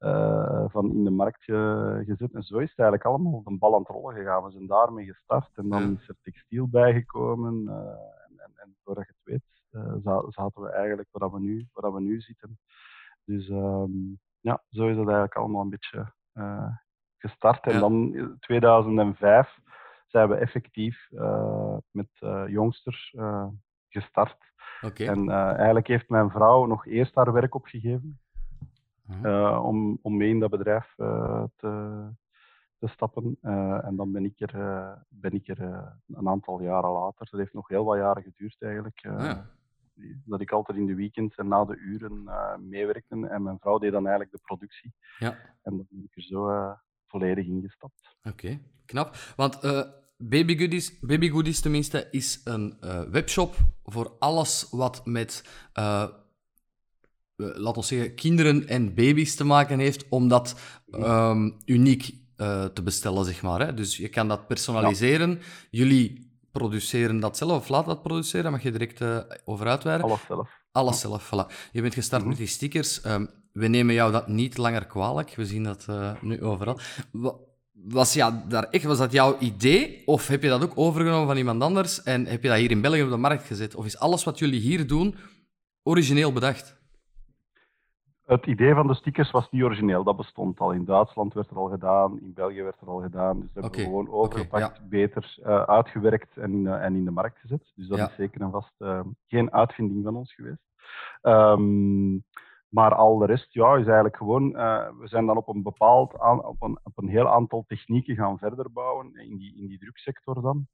uh, 0.00 0.64
van 0.68 0.90
in 0.90 1.04
de 1.04 1.10
markt 1.10 1.44
gezet. 1.44 2.32
En 2.32 2.42
zo 2.42 2.58
is 2.58 2.70
het 2.70 2.78
eigenlijk 2.78 3.04
allemaal 3.04 3.42
een 3.44 3.58
bal 3.58 3.74
aan 3.74 3.80
het 3.80 3.88
rollen 3.88 4.14
gegaan. 4.14 4.44
We 4.44 4.50
zijn 4.50 4.66
daarmee 4.66 5.04
gestart 5.04 5.50
en 5.54 5.68
dan 5.68 5.98
is 6.00 6.08
er 6.08 6.16
textiel 6.22 6.68
bijgekomen. 6.68 7.68
En, 7.68 8.38
en, 8.38 8.52
en 8.56 8.76
voordat 8.84 9.06
je 9.06 9.12
het 9.12 9.32
weet, 9.32 9.59
zaten 10.28 10.62
we 10.62 10.70
eigenlijk 10.70 11.08
waar 11.10 11.32
we 11.32 11.40
nu, 11.40 11.68
waar 11.72 11.94
we 11.94 12.00
nu 12.00 12.20
zitten. 12.20 12.58
Dus 13.24 13.48
um, 13.48 14.20
ja, 14.40 14.62
zo 14.68 14.82
is 14.82 14.96
het 14.96 15.04
eigenlijk 15.06 15.34
allemaal 15.34 15.62
een 15.62 15.70
beetje 15.70 16.12
gestart. 17.18 17.66
En 17.66 17.72
ja. 17.72 17.78
dan 17.78 18.14
in 18.14 18.36
2005 18.40 19.58
zijn 20.06 20.28
we 20.28 20.34
effectief 20.34 21.08
met 21.90 22.08
Jongster 22.46 23.10
gestart. 23.88 24.52
Okay. 24.80 25.06
En 25.06 25.30
eigenlijk 25.30 25.86
heeft 25.86 26.08
mijn 26.08 26.30
vrouw 26.30 26.66
nog 26.66 26.86
eerst 26.86 27.14
haar 27.14 27.32
werk 27.32 27.54
opgegeven. 27.54 28.20
Eh, 29.22 29.64
om, 29.64 29.98
om 30.02 30.16
mee 30.16 30.28
in 30.28 30.40
dat 30.40 30.50
bedrijf 30.50 30.94
eh, 30.96 31.44
te, 31.56 32.02
te 32.78 32.88
stappen. 32.88 33.36
Eh, 33.40 33.84
en 33.84 33.96
dan 33.96 34.12
ben 34.12 34.24
ik 34.24 34.40
er, 34.40 34.52
ben 35.08 35.32
ik 35.32 35.48
er 35.48 35.60
een 36.06 36.28
aantal 36.28 36.60
jaren 36.60 36.90
later. 36.90 37.28
Dat 37.30 37.40
heeft 37.40 37.54
nog 37.54 37.68
heel 37.68 37.84
wat 37.84 37.98
jaren 37.98 38.22
geduurd 38.22 38.62
eigenlijk. 38.62 39.06
Ah, 39.06 39.38
dat 40.24 40.40
ik 40.40 40.50
altijd 40.50 40.78
in 40.78 40.86
de 40.86 40.94
weekends 40.94 41.36
en 41.36 41.48
na 41.48 41.64
de 41.64 41.76
uren 41.76 42.24
meewerkte. 42.68 43.28
En 43.28 43.42
mijn 43.42 43.58
vrouw 43.58 43.78
deed 43.78 43.92
dan 43.92 44.06
eigenlijk 44.06 44.36
de 44.36 44.42
productie. 44.42 44.92
Ja. 45.18 45.30
En 45.62 45.76
dan 45.76 45.86
ben 45.90 46.04
ik 46.04 46.16
er 46.16 46.22
zo 46.22 46.74
volledig 47.06 47.46
ingestapt. 47.46 48.16
Oké, 48.22 48.60
knap. 48.84 49.16
Want 49.36 49.60
Baby 50.16 50.58
Goodies, 50.58 50.98
Baby 51.00 51.30
Goodies 51.30 51.60
tenminste, 51.60 52.08
is 52.10 52.40
een 52.44 52.76
webshop 53.10 53.56
voor 53.82 54.16
alles 54.18 54.68
wat 54.70 55.06
met 55.06 55.44
laten 57.36 57.80
we 57.80 57.86
zeggen, 57.86 58.14
kinderen 58.14 58.68
en 58.68 58.94
baby's 58.94 59.34
te 59.34 59.44
maken 59.44 59.78
heeft, 59.78 60.08
om 60.08 60.28
dat 60.28 60.60
um, 60.90 61.56
uniek 61.64 62.14
uh, 62.36 62.64
te 62.64 62.82
bestellen, 62.82 63.24
zeg 63.24 63.42
maar. 63.42 63.60
Hè? 63.60 63.74
Dus 63.74 63.96
je 63.96 64.08
kan 64.08 64.28
dat 64.28 64.46
personaliseren. 64.46 65.30
Ja. 65.30 65.38
Jullie 65.70 66.29
produceren 66.52 67.20
dat 67.20 67.36
zelf, 67.36 67.58
of 67.58 67.68
laten 67.68 67.88
dat 67.88 68.02
produceren, 68.02 68.50
mag 68.50 68.62
je 68.62 68.70
direct 68.70 69.00
uh, 69.00 69.18
over 69.44 69.66
uitweiden. 69.66 70.06
Alles 70.06 70.20
zelf. 70.26 70.60
Alles 70.72 71.00
zelf, 71.00 71.26
voilà. 71.26 71.70
Je 71.72 71.82
bent 71.82 71.94
gestart 71.94 72.22
mm 72.22 72.28
-hmm. 72.28 72.38
met 72.38 72.46
die 72.46 72.56
stickers. 72.56 73.04
Um, 73.04 73.30
we 73.52 73.66
nemen 73.66 73.94
jou 73.94 74.12
dat 74.12 74.28
niet 74.28 74.56
langer 74.56 74.86
kwalijk. 74.86 75.34
We 75.34 75.46
zien 75.46 75.62
dat 75.62 75.86
uh, 75.90 76.12
nu 76.20 76.42
overal. 76.42 76.78
Was, 77.72 78.14
ja, 78.14 78.44
daar 78.48 78.64
echt, 78.64 78.84
was 78.84 78.98
dat 78.98 79.12
jouw 79.12 79.38
idee? 79.38 80.02
Of 80.06 80.26
heb 80.26 80.42
je 80.42 80.48
dat 80.48 80.62
ook 80.62 80.72
overgenomen 80.74 81.26
van 81.26 81.36
iemand 81.36 81.62
anders 81.62 82.02
en 82.02 82.26
heb 82.26 82.42
je 82.42 82.48
dat 82.48 82.58
hier 82.58 82.70
in 82.70 82.80
België 82.80 83.02
op 83.02 83.10
de 83.10 83.16
markt 83.16 83.46
gezet? 83.46 83.74
Of 83.74 83.84
is 83.84 83.98
alles 83.98 84.24
wat 84.24 84.38
jullie 84.38 84.60
hier 84.60 84.86
doen 84.86 85.14
origineel 85.82 86.32
bedacht? 86.32 86.79
Het 88.30 88.46
idee 88.46 88.74
van 88.74 88.86
de 88.86 88.94
stickers 88.94 89.30
was 89.30 89.50
niet 89.50 89.62
origineel. 89.62 90.04
Dat 90.04 90.16
bestond 90.16 90.60
al. 90.60 90.72
In 90.72 90.84
Duitsland 90.84 91.34
werd 91.34 91.50
er 91.50 91.56
al 91.56 91.68
gedaan, 91.68 92.20
in 92.20 92.32
België 92.34 92.62
werd 92.62 92.80
er 92.80 92.88
al 92.88 93.00
gedaan. 93.00 93.40
Dus 93.40 93.52
dat 93.52 93.62
hebben 93.62 93.80
we 93.80 93.86
gewoon 93.86 94.10
overgepakt, 94.10 94.88
beter 94.88 95.36
uh, 95.40 95.62
uitgewerkt 95.62 96.36
en 96.36 96.52
in, 96.52 96.64
uh, 96.64 96.84
en 96.84 96.94
in 96.94 97.04
de 97.04 97.10
markt 97.10 97.38
gezet. 97.38 97.72
Dus 97.74 97.88
dat 97.88 97.98
ja. 97.98 98.08
is 98.08 98.14
zeker 98.14 98.40
en 98.40 98.50
vast 98.50 98.74
uh, 98.78 99.00
geen 99.26 99.52
uitvinding 99.52 100.04
van 100.04 100.16
ons 100.16 100.34
geweest. 100.34 100.62
Um, 101.22 102.24
maar 102.68 102.94
al 102.94 103.18
de 103.18 103.26
rest 103.26 103.52
ja, 103.52 103.74
is 103.74 103.84
eigenlijk 103.84 104.16
gewoon, 104.16 104.52
we 104.98 105.08
zijn 105.08 105.26
dan 105.26 105.36
op 105.36 105.48
een 105.48 105.62
bepaald 105.62 106.18
aan, 106.18 106.44
op, 106.44 106.62
een, 106.62 106.78
op 106.82 106.98
een 106.98 107.08
heel 107.08 107.28
aantal 107.28 107.64
technieken 107.66 108.16
gaan 108.16 108.38
verder 108.38 108.72
bouwen 108.72 109.14
in 109.14 109.36
die, 109.36 109.56
in 109.56 109.66
die 109.66 109.78
druksector 109.78 110.42
dan. 110.42 110.66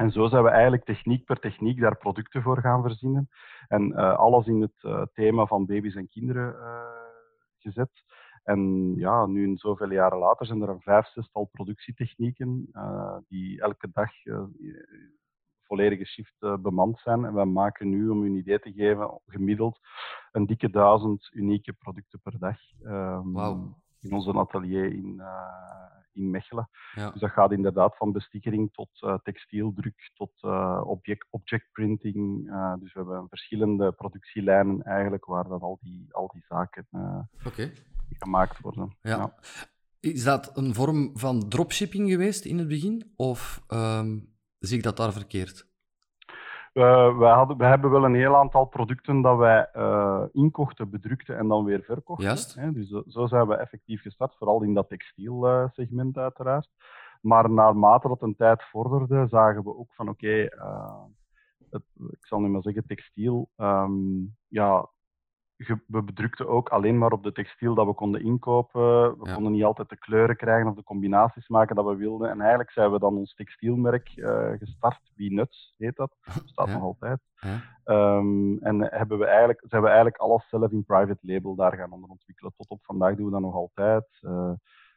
En 0.00 0.10
zo 0.10 0.28
zijn 0.28 0.42
we 0.42 0.48
eigenlijk 0.48 0.84
techniek 0.84 1.24
per 1.24 1.38
techniek 1.38 1.80
daar 1.80 1.96
producten 1.96 2.42
voor 2.42 2.60
gaan 2.60 2.82
verzinnen. 2.82 3.28
En 3.68 3.90
uh, 3.90 4.16
alles 4.18 4.46
in 4.46 4.60
het 4.60 4.82
uh, 4.82 5.02
thema 5.12 5.46
van 5.46 5.66
baby's 5.66 5.94
en 5.94 6.08
kinderen 6.08 6.54
uh, 6.54 6.82
gezet. 7.58 7.90
En 8.42 8.92
ja, 8.96 9.26
nu 9.26 9.46
in 9.46 9.58
zoveel 9.58 9.92
jaren 9.92 10.18
later 10.18 10.46
zijn 10.46 10.62
er 10.62 10.68
een 10.68 10.80
vijf, 10.80 11.06
zestal 11.06 11.44
productietechnieken 11.44 12.70
die 13.28 13.60
elke 13.60 13.88
dag 13.92 14.10
volledige 15.62 16.06
shift 16.06 16.34
bemand 16.38 16.98
zijn. 16.98 17.24
En 17.24 17.34
wij 17.34 17.44
maken 17.44 17.88
nu, 17.88 18.08
om 18.08 18.22
u 18.22 18.26
een 18.26 18.36
idee 18.36 18.58
te 18.58 18.72
geven, 18.72 19.20
gemiddeld 19.26 19.78
een 20.32 20.46
dikke 20.46 20.70
duizend 20.70 21.30
unieke 21.32 21.72
producten 21.72 22.20
per 22.20 22.38
dag. 22.38 22.58
Um. 22.82 23.74
In 24.00 24.12
onze 24.12 24.32
atelier 24.32 24.92
in, 24.92 25.22
in 26.12 26.30
Mechelen. 26.30 26.68
Ja. 26.94 27.10
Dus 27.10 27.20
dat 27.20 27.30
gaat 27.30 27.52
inderdaad 27.52 27.96
van 27.96 28.12
bestikkering 28.12 28.72
tot 28.72 28.88
uh, 29.00 29.14
textieldruk, 29.22 30.10
tot 30.14 30.32
uh, 30.42 30.82
object, 30.84 31.26
objectprinting. 31.30 32.44
Dus 32.80 32.92
we 32.92 32.98
hebben 33.00 33.28
verschillende 33.28 33.92
productielijnen 33.92 34.82
eigenlijk 34.82 35.24
waar 35.24 35.48
dat 35.48 35.60
al, 35.60 35.78
die, 35.80 36.06
al 36.10 36.30
die 36.32 36.44
zaken 36.48 36.86
okay. 37.44 37.72
gemaakt 38.18 38.60
worden. 38.60 38.96
Ja. 39.02 39.16
ja. 39.16 39.34
Is 40.00 40.24
dat 40.24 40.56
een 40.56 40.74
vorm 40.74 41.10
van 41.14 41.48
dropshipping 41.48 42.10
geweest 42.10 42.44
in 42.44 42.58
het 42.58 42.68
begin? 42.68 43.12
Of 43.16 43.64
um, 43.68 44.34
zie 44.58 44.76
ik 44.76 44.82
dat 44.82 44.96
daar 44.96 45.12
verkeerd? 45.12 45.69
Uh, 46.72 47.18
wij, 47.18 47.32
hadden, 47.32 47.56
wij 47.56 47.68
hebben 47.68 47.90
wel 47.90 48.04
een 48.04 48.14
heel 48.14 48.36
aantal 48.36 48.64
producten 48.64 49.22
dat 49.22 49.38
wij 49.38 49.68
uh, 49.76 50.22
inkochten, 50.32 50.90
bedrukten 50.90 51.38
en 51.38 51.48
dan 51.48 51.64
weer 51.64 51.82
verkochten. 51.82 52.26
Juist. 52.26 52.54
Hè? 52.54 52.72
Dus 52.72 52.88
zo, 52.88 53.02
zo, 53.06 53.26
zijn 53.26 53.46
we 53.46 53.56
effectief 53.56 54.02
gestart, 54.02 54.36
vooral 54.36 54.62
in 54.62 54.74
dat 54.74 54.88
textielsegment 54.88 56.16
uh, 56.16 56.22
uiteraard. 56.22 56.68
Maar 57.20 57.50
naarmate 57.50 58.08
dat 58.08 58.22
een 58.22 58.36
tijd 58.36 58.62
vorderde, 58.62 59.26
zagen 59.28 59.62
we 59.62 59.76
ook 59.76 59.94
van 59.94 60.08
oké, 60.08 60.48
okay, 60.50 61.10
ik 62.10 62.26
zal 62.26 62.40
nu 62.40 62.48
maar 62.48 62.62
zeggen, 62.62 62.86
textiel, 62.86 63.50
um, 63.56 64.36
ja, 64.48 64.88
we 65.66 66.02
bedrukten 66.02 66.48
ook 66.48 66.68
alleen 66.68 66.98
maar 66.98 67.12
op 67.12 67.22
de 67.22 67.32
textiel 67.32 67.74
dat 67.74 67.86
we 67.86 67.94
konden 67.94 68.24
inkopen. 68.24 69.18
We 69.18 69.32
konden 69.34 69.52
niet 69.52 69.64
altijd 69.64 69.88
de 69.88 69.98
kleuren 69.98 70.36
krijgen 70.36 70.68
of 70.68 70.74
de 70.74 70.82
combinaties 70.82 71.48
maken 71.48 71.76
dat 71.76 71.84
we 71.84 71.96
wilden. 71.96 72.30
En 72.30 72.40
eigenlijk 72.40 72.70
zijn 72.70 72.92
we 72.92 72.98
dan 72.98 73.16
ons 73.16 73.34
textielmerk 73.34 74.16
uh, 74.16 74.50
gestart. 74.58 75.10
Wie 75.14 75.32
Nuts 75.32 75.74
heet 75.76 75.96
dat. 75.96 76.16
Ja. 76.54 76.66
nog 76.66 76.82
altijd. 76.82 77.20
Ja. 77.34 77.60
Um, 78.16 78.58
en 78.58 78.80
hebben 78.80 79.18
we 79.18 79.24
eigenlijk, 79.24 79.62
zijn 79.68 79.82
we 79.82 79.88
eigenlijk 79.88 80.16
alles 80.16 80.48
zelf 80.48 80.70
in 80.70 80.84
private 80.84 81.18
label 81.20 81.54
daar 81.54 81.76
gaan 81.76 81.92
onder 81.92 82.10
ontwikkelen. 82.10 82.52
Tot 82.56 82.68
op 82.68 82.84
vandaag 82.84 83.16
doen 83.16 83.26
we 83.26 83.32
dat 83.32 83.40
nog 83.40 83.54
altijd. 83.54 84.06
Uh, 84.20 84.52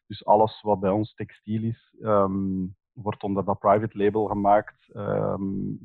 dus 0.08 0.26
alles 0.26 0.62
wat 0.62 0.80
bij 0.80 0.90
ons 0.90 1.14
textiel 1.14 1.64
is, 1.64 1.96
um, 2.02 2.76
wordt 2.94 3.24
onder 3.24 3.46
dat 3.46 3.60
private 3.60 3.98
label 3.98 4.26
gemaakt. 4.26 4.90
Um, 4.96 5.80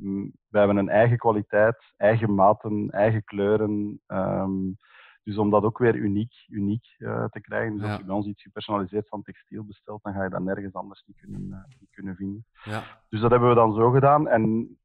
we 0.49 0.57
hebben 0.57 0.77
een 0.77 0.89
eigen 0.89 1.17
kwaliteit, 1.17 1.93
eigen 1.97 2.35
maten, 2.35 2.89
eigen 2.89 3.23
kleuren. 3.23 4.01
Um, 4.07 4.77
dus 5.23 5.37
om 5.37 5.49
dat 5.49 5.63
ook 5.63 5.77
weer 5.77 5.95
uniek, 5.95 6.45
uniek 6.47 6.95
uh, 6.97 7.25
te 7.25 7.41
krijgen. 7.41 7.73
Dus 7.73 7.83
ja. 7.83 7.89
als 7.89 7.99
je 7.99 8.05
bij 8.05 8.15
ons 8.15 8.27
iets 8.27 8.41
gepersonaliseerd 8.41 9.07
van 9.07 9.21
textiel 9.21 9.63
bestelt, 9.63 10.03
dan 10.03 10.13
ga 10.13 10.23
je 10.23 10.29
dat 10.29 10.41
nergens 10.41 10.73
anders 10.73 11.03
niet 11.05 11.17
kunnen, 11.17 11.41
uh, 11.49 11.79
niet 11.79 11.89
kunnen 11.91 12.15
vinden. 12.15 12.45
Ja. 12.63 12.83
Dus 13.09 13.21
dat 13.21 13.31
hebben 13.31 13.49
we 13.49 13.55
dan 13.55 13.73
zo 13.73 13.91
gedaan. 13.91 14.27
En 14.27 14.77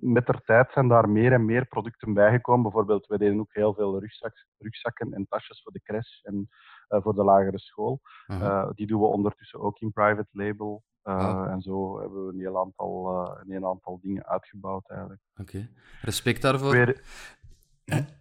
met 0.00 0.26
de 0.26 0.40
tijd 0.44 0.70
zijn 0.72 0.88
daar 0.88 1.08
meer 1.08 1.32
en 1.32 1.44
meer 1.44 1.66
producten 1.66 2.14
bijgekomen. 2.14 2.62
Bijvoorbeeld, 2.62 3.06
wij 3.06 3.18
deden 3.18 3.40
ook 3.40 3.54
heel 3.54 3.74
veel 3.74 4.00
rugzak, 4.00 4.46
rugzakken 4.58 5.12
en 5.12 5.26
tasjes 5.28 5.62
voor 5.62 5.72
de 5.72 5.82
crash 5.82 6.22
en 6.22 6.48
uh, 6.88 7.02
voor 7.02 7.14
de 7.14 7.24
lagere 7.24 7.58
school. 7.58 8.00
-huh. 8.26 8.40
uh, 8.40 8.68
die 8.74 8.86
doen 8.86 9.00
we 9.00 9.06
ondertussen 9.06 9.60
ook 9.60 9.78
in 9.78 9.92
private 9.92 10.28
label. 10.30 10.82
Oh. 11.02 11.46
En 11.50 11.60
zo 11.60 12.00
hebben 12.00 12.26
we 12.26 12.32
een 12.32 12.40
heel 12.40 12.58
aantal, 12.58 13.16
een 13.40 13.50
heel 13.50 13.68
aantal 13.68 13.98
dingen 14.02 14.26
uitgebouwd 14.26 14.88
eigenlijk. 14.90 15.20
Oké, 15.40 15.56
okay. 15.56 15.68
respect 16.00 16.42
daarvoor. 16.42 16.70
Weer... 16.70 17.02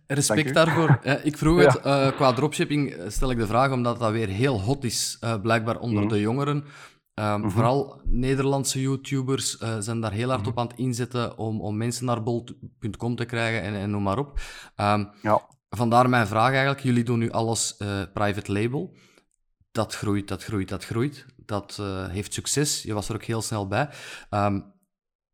Respect 0.08 0.53
daarvoor. 0.53 1.00
ik 1.24 1.38
vroeg 1.38 1.63
het, 1.63 1.84
ja. 1.84 2.12
qua 2.12 2.34
dropshipping 2.34 2.96
stel 3.08 3.31
ik 3.31 3.38
de 3.38 3.48
vraag 3.48 3.72
omdat 3.72 4.00
dat 4.00 4.12
weer 4.12 4.27
heel 4.27 4.62
hot 4.62 4.84
is, 4.84 5.20
blijkbaar 5.41 5.79
onder 5.79 6.03
mm. 6.03 6.10
de 6.10 6.20
jongeren. 6.20 6.63
Ehm, 7.22 7.40
Mhm. 7.40 7.50
Vooral 7.50 8.01
Nederlandse 8.06 8.82
YouTubers 8.82 9.58
eh, 9.58 9.75
zijn 9.80 10.01
daar 10.01 10.12
heel 10.12 10.30
hard 10.30 10.42
Mhm. 10.42 10.50
op 10.50 10.60
aan 10.60 10.68
het 10.68 10.78
inzetten 10.78 11.38
om, 11.38 11.62
om 11.62 11.78
mensen 11.78 12.06
naar 12.06 12.24
bol.com 12.24 13.16
te 13.16 13.25
krijgen 13.25 13.62
en, 13.62 13.74
en 13.74 13.90
noem 13.90 14.04
maar 14.04 14.18
op. 14.18 14.40
Ehm, 14.75 15.06
Ja. 15.22 15.42
Vandaar 15.70 16.10
mijn 16.10 16.28
vraag 16.28 16.50
eigenlijk. 16.51 16.80
Jullie 16.84 17.04
doen 17.04 17.20
nu 17.20 17.32
alles 17.32 17.78
eh, 17.78 18.01
private 18.13 18.51
label. 18.51 18.94
Dat 19.72 19.96
groeit, 19.96 20.28
dat 20.28 20.44
groeit, 20.44 20.70
dat 20.70 20.86
groeit. 20.86 21.25
Dat 21.46 21.78
eh, 21.80 22.08
heeft 22.08 22.34
succes. 22.34 22.84
Je 22.84 22.94
was 22.94 23.10
er 23.10 23.16
ook 23.16 23.24
heel 23.24 23.42
snel 23.42 23.68
bij. 23.68 23.90
Ehm 24.30 24.60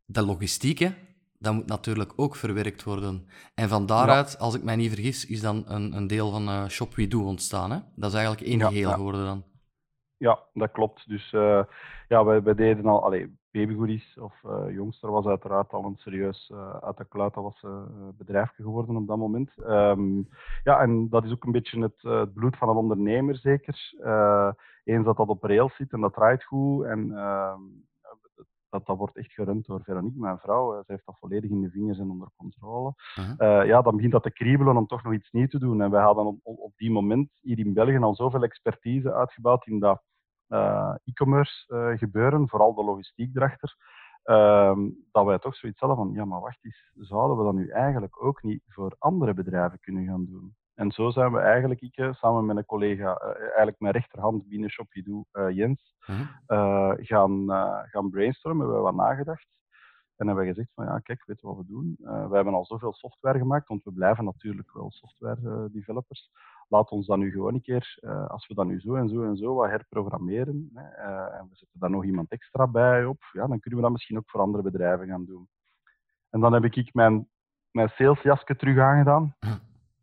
de 0.04 0.22
logistiek, 0.22 0.78
hè, 0.78 0.90
dat 1.38 1.54
moet 1.54 1.66
natuurlijk 1.66 2.12
ook 2.16 2.36
verwerkt 2.36 2.82
worden. 2.82 3.26
En 3.54 3.68
van 3.68 3.86
daaruit, 3.86 4.38
als 4.38 4.54
ik 4.54 4.62
mij 4.62 4.76
niet 4.76 4.92
vergis, 4.92 5.26
is 5.26 5.40
dan 5.40 5.64
een, 5.66 5.92
een 5.96 6.06
deel 6.06 6.30
van 6.30 6.48
eh 6.48 6.68
Shop 6.68 6.94
We 6.94 7.08
Do 7.08 7.22
ontstaan. 7.24 7.70
Hè? 7.70 7.78
Dat 7.96 8.10
is 8.10 8.16
eigenlijk 8.18 8.46
één 8.46 8.58
Ja, 8.58 8.68
geheel 8.68 8.92
geworden 8.92 9.24
dan. 9.24 9.44
Ja, 10.18 10.38
dat 10.52 10.70
klopt. 10.70 11.08
Dus 11.08 11.32
eh, 11.32 11.64
ja, 12.08 12.24
wij, 12.24 12.54
deden 12.54 12.86
al, 12.86 13.04
allee, 13.04 13.38
babygoodies 13.50 14.18
of 14.18 14.44
eh 14.44 14.70
jongster 14.70 15.10
was 15.10 15.26
uiteraard 15.26 15.72
al 15.72 15.84
een 15.84 15.96
serieus 15.96 16.50
eh, 16.52 16.76
uit 16.80 16.96
de 16.96 17.04
kluit, 17.08 17.34
dat 17.34 17.42
was 17.42 17.64
bedrijfje 18.18 18.62
geworden 18.62 18.96
op 18.96 19.06
dat 19.06 19.16
moment. 19.16 19.50
Ehm, 19.58 20.18
ja, 20.64 20.80
en 20.80 21.08
dat 21.08 21.24
is 21.24 21.32
ook 21.32 21.44
een 21.44 21.52
beetje 21.52 21.80
het, 21.80 22.02
het 22.02 22.34
bloed 22.34 22.56
van 22.56 22.68
een 22.68 22.76
ondernemer 22.76 23.36
zeker. 23.36 23.92
Eens 24.84 25.04
dat 25.04 25.16
dat 25.16 25.28
op 25.28 25.42
rails 25.42 25.76
zit 25.76 25.92
en 25.92 26.00
dat 26.00 26.14
draait 26.14 26.44
goed 26.44 26.84
en 26.84 27.12
ehm, 27.12 27.60
dat, 28.70 28.86
dat 28.86 28.96
wordt 28.96 29.16
echt 29.16 29.32
gerund 29.32 29.66
door 29.66 29.82
Veronique, 29.82 30.20
mijn 30.20 30.38
vrouw. 30.38 30.82
Ze 30.86 30.92
heeft 30.92 31.06
dat 31.06 31.18
volledig 31.18 31.50
in 31.50 31.60
de 31.60 31.70
vingers 31.70 31.98
en 31.98 32.10
onder 32.10 32.28
controle. 32.36 32.94
Eh, 33.36 33.66
ja, 33.66 33.82
dan 33.82 33.94
begint 33.96 34.12
dat 34.12 34.22
te 34.22 34.32
kriebelen 34.32 34.76
om 34.76 34.86
toch 34.86 35.02
nog 35.02 35.12
iets 35.12 35.30
nieuws 35.30 35.50
te 35.50 35.58
doen. 35.58 35.82
En 35.82 35.90
wij 35.90 36.02
hadden 36.02 36.26
op, 36.26 36.40
op 36.42 36.72
die 36.76 36.90
moment 36.90 37.30
hier 37.40 37.58
in 37.58 37.74
België 37.74 37.98
al 37.98 38.14
zoveel 38.14 38.42
expertise 38.42 39.14
uitgebouwd 39.14 39.66
in 39.66 39.78
dat 39.78 40.02
eh, 40.48 40.94
e-commerce 41.04 41.74
eh, 41.74 41.98
gebeuren, 41.98 42.48
vooral 42.48 42.74
de 42.74 42.84
logistiek 42.84 43.36
erachter, 43.36 43.76
ehm, 44.22 44.88
dat 45.12 45.24
wij 45.24 45.38
toch 45.38 45.56
zoiets 45.56 45.80
hadden 45.80 45.98
van, 45.98 46.12
ja, 46.12 46.24
maar 46.24 46.40
wacht 46.40 46.64
eens, 46.64 46.90
zouden 46.94 47.36
we 47.36 47.44
dat 47.44 47.54
nu 47.54 47.68
eigenlijk 47.68 48.22
ook 48.22 48.42
niet 48.42 48.62
voor 48.68 48.96
andere 48.98 49.34
bedrijven 49.34 49.80
kunnen 49.80 50.06
gaan 50.06 50.24
doen? 50.24 50.56
En 50.78 50.90
zo 50.90 51.10
zijn 51.10 51.32
we 51.32 51.38
eigenlijk, 51.38 51.80
ik 51.80 52.08
samen 52.10 52.46
met 52.46 52.56
een 52.56 52.64
collega, 52.64 53.14
eh, 53.16 53.40
eigenlijk 53.40 53.80
mijn 53.80 53.92
rechterhand 53.92 54.48
binnen 54.48 54.70
Shopidoo, 54.70 55.24
eh 55.32 55.50
Jens, 55.50 55.96
Mhm. 56.06 56.22
eh, 56.46 56.92
gaan, 56.96 57.44
gaan 57.90 58.10
brainstormen, 58.10 58.60
hebben 58.66 58.76
we 58.76 58.90
wat 58.90 58.94
nagedacht. 58.94 59.46
En 60.16 60.26
hebben 60.26 60.44
we 60.44 60.50
gezegd 60.50 60.72
van 60.74 60.84
ja, 60.84 60.98
kijk, 60.98 61.22
weet 61.26 61.40
wat 61.40 61.56
we 61.56 61.64
doen? 61.66 61.96
Eh, 62.04 62.28
we 62.28 62.34
hebben 62.34 62.54
al 62.54 62.64
zoveel 62.64 62.92
software 62.92 63.38
gemaakt, 63.38 63.68
want 63.68 63.84
we 63.84 63.92
blijven 63.92 64.24
natuurlijk 64.24 64.72
wel 64.72 64.90
software 64.90 65.68
developers. 65.72 66.30
Laat 66.68 66.90
ons 66.90 67.06
dan 67.06 67.18
nu 67.18 67.30
gewoon 67.30 67.54
een 67.54 67.60
keer, 67.60 67.98
als 68.28 68.46
we 68.46 68.54
dat 68.54 68.66
nu 68.66 68.80
zo 68.80 68.94
en 68.94 69.08
zo 69.08 69.22
en 69.24 69.36
zo 69.36 69.54
wat 69.54 69.68
herprogrammeren, 69.70 70.70
hè, 70.74 70.82
en 71.26 71.48
we 71.50 71.56
zetten 71.56 71.80
daar 71.80 71.90
nog 71.90 72.04
iemand 72.04 72.30
extra 72.30 72.66
bij 72.66 73.04
op, 73.04 73.22
ja, 73.32 73.46
dan 73.46 73.60
kunnen 73.60 73.78
we 73.78 73.84
dat 73.84 73.92
misschien 73.94 74.16
ook 74.16 74.30
voor 74.30 74.40
andere 74.40 74.62
bedrijven 74.62 75.06
gaan 75.06 75.24
doen. 75.24 75.48
En 76.30 76.40
dan 76.40 76.52
heb 76.52 76.64
ik 76.64 76.94
mijn, 76.94 77.28
mijn 77.70 77.88
salesjasje 77.88 78.56
terug 78.56 78.78
aangedaan. 78.78 79.34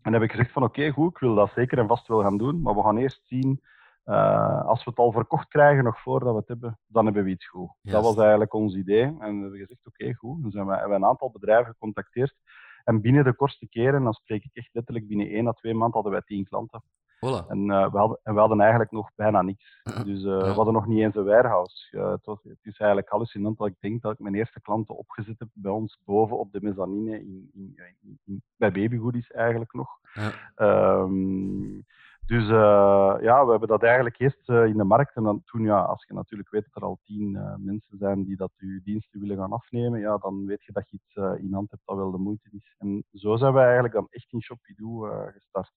En 0.05 0.13
heb 0.13 0.21
ik 0.21 0.31
gezegd 0.31 0.51
van 0.51 0.63
oké, 0.63 0.89
goed, 0.89 1.11
ik 1.11 1.17
wil 1.17 1.35
dat 1.35 1.51
zeker 1.55 1.77
en 1.77 1.87
vast 1.87 2.07
wel 2.07 2.21
gaan 2.21 2.37
doen, 2.37 2.61
maar 2.61 2.75
we 2.75 2.81
gaan 2.81 2.97
eerst 2.97 3.21
zien, 3.27 3.61
eh, 4.03 4.65
als 4.65 4.83
we 4.83 4.89
het 4.89 4.99
al 4.99 5.11
verkocht 5.11 5.47
krijgen, 5.47 5.83
nog 5.83 6.01
voordat 6.01 6.33
we 6.33 6.39
het 6.39 6.47
hebben, 6.47 6.79
dan 6.87 7.05
hebben 7.05 7.23
we 7.23 7.29
iets 7.29 7.47
goed. 7.47 7.69
Dat 7.81 8.03
was 8.03 8.17
eigenlijk 8.17 8.53
ons 8.53 8.75
idee. 8.75 9.03
En 9.03 9.17
we 9.17 9.41
hebben 9.41 9.59
gezegd, 9.59 9.85
oké, 9.85 10.13
goed. 10.13 10.41
Dan 10.41 10.51
zijn 10.51 10.65
we, 10.65 10.71
hebben 10.71 10.89
we 10.89 10.95
een 10.95 11.05
aantal 11.05 11.31
bedrijven 11.31 11.71
gecontacteerd. 11.71 12.35
En 12.83 13.01
binnen 13.01 13.23
de 13.23 13.33
kortste 13.33 13.67
keren, 13.67 14.03
dan 14.03 14.13
spreek 14.13 14.43
ik 14.43 14.49
echt 14.53 14.69
letterlijk 14.71 15.07
binnen 15.07 15.29
één 15.29 15.47
à 15.47 15.51
twee 15.51 15.73
maanden, 15.73 15.93
hadden 15.93 16.11
wij 16.11 16.21
tien 16.21 16.45
klanten. 16.45 16.83
Voilà. 17.25 17.47
En, 17.47 17.69
eh, 17.71 17.91
we, 17.91 17.97
hadden, 17.97 18.19
en 18.23 18.33
we 18.33 18.39
hadden 18.39 18.59
eigenlijk 18.59 18.91
nog 18.91 19.09
bijna 19.15 19.41
niks. 19.41 19.81
Dus 20.03 20.23
eh, 20.23 20.37
we 20.41 20.47
hadden 20.55 20.73
nog 20.73 20.87
niet 20.87 20.99
eens 20.99 21.15
een 21.15 21.25
warehouse. 21.25 21.97
Eh, 21.97 22.11
het, 22.11 22.25
was, 22.25 22.43
het 22.43 22.59
is 22.61 22.77
eigenlijk 22.77 23.09
hallucinant 23.09 23.57
dat 23.57 23.67
ik 23.67 23.75
denk 23.79 24.01
dat 24.01 24.11
ik 24.13 24.19
mijn 24.19 24.35
eerste 24.35 24.61
klanten 24.61 24.97
opgezet 24.97 25.39
heb 25.39 25.47
bij 25.53 25.71
ons 25.71 25.99
boven 26.05 26.37
op 26.39 26.51
de 26.51 26.61
mezzanine 26.61 27.19
in, 27.19 27.49
in, 27.53 27.73
in, 28.01 28.19
in- 28.25 28.43
bij 28.57 28.71
babygoodies 28.71 29.31
eigenlijk 29.31 29.73
nog. 29.73 29.89
Ja. 30.13 30.31
Ehm, 30.55 31.81
dus 32.25 32.47
ja, 32.47 33.45
we 33.45 33.49
hebben 33.51 33.67
dat 33.67 33.83
eigenlijk 33.83 34.19
eerst 34.19 34.49
in 34.49 34.77
de 34.77 34.83
markt. 34.83 35.15
En 35.15 35.23
dan 35.23 35.41
toen, 35.43 35.61
ja, 35.63 35.81
als 35.81 36.05
je 36.07 36.13
natuurlijk 36.13 36.49
weet 36.49 36.63
dat 36.71 36.75
er 36.83 36.87
al 36.89 36.99
tien 37.03 37.31
mensen 37.57 37.97
zijn 37.97 38.23
die 38.23 38.35
dat 38.35 38.51
je 38.55 38.81
diensten 38.83 39.19
willen 39.19 39.37
gaan 39.37 39.51
afnemen, 39.51 39.99
ja, 39.99 40.17
dan 40.17 40.45
weet 40.45 40.63
je 40.63 40.71
dat 40.71 40.89
je 40.89 40.95
iets 41.01 41.39
in 41.43 41.53
hand 41.53 41.71
hebt 41.71 41.81
dat 41.85 41.95
wel 41.97 42.11
de 42.11 42.17
moeite 42.17 42.49
is. 42.51 42.75
En 42.77 43.05
zo 43.11 43.35
zijn 43.35 43.53
we 43.53 43.59
eigenlijk 43.59 43.93
dan 43.93 44.07
echt 44.09 44.31
in 44.31 44.41
Shopidoo 44.41 44.99
gestart. 45.33 45.71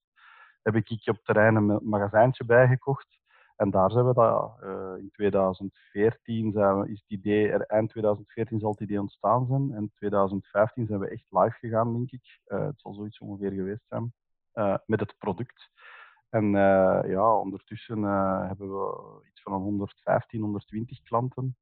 Heb 0.62 0.75
ik 0.75 1.03
op 1.09 1.19
terrein 1.25 1.55
een 1.57 1.67
ma- 1.67 1.79
magazijntje 1.83 2.45
bijgekocht. 2.45 3.19
En 3.57 3.71
daar 3.71 3.91
zijn 3.91 4.07
we 4.07 4.15
dat, 4.15 4.57
eh, 4.62 4.95
in 4.99 5.11
2014 5.12 6.53
zijn 6.53 6.81
we, 6.81 6.88
is 6.91 7.00
het 7.00 7.11
idee, 7.11 7.49
er, 7.50 7.61
eind 7.61 7.91
2014 7.91 8.59
zal 8.61 8.71
het 8.71 8.81
idee 8.81 9.00
ontstaan 9.00 9.47
zijn. 9.47 9.73
En 9.75 9.91
2015 9.95 10.87
zijn 10.87 11.00
we 11.00 11.09
echt 11.09 11.27
live 11.31 11.57
gegaan, 11.59 11.92
denk 11.92 12.11
ik. 12.11 12.40
Eh, 12.44 12.64
het 12.66 12.81
zal 12.81 12.92
zoiets 12.94 13.18
ongeveer 13.18 13.51
geweest 13.53 13.85
zijn. 13.88 14.12
eh, 14.53 14.77
met 14.87 15.01
het 15.01 15.14
product. 15.18 15.71
En 16.31 16.51
ja, 17.07 17.35
ondertussen 17.35 18.03
hebben 18.47 18.71
we 18.71 19.21
iets 19.31 19.42
van 19.42 19.53
een 19.53 19.61
115, 19.61 20.40
120 20.40 21.03
klanten. 21.03 21.57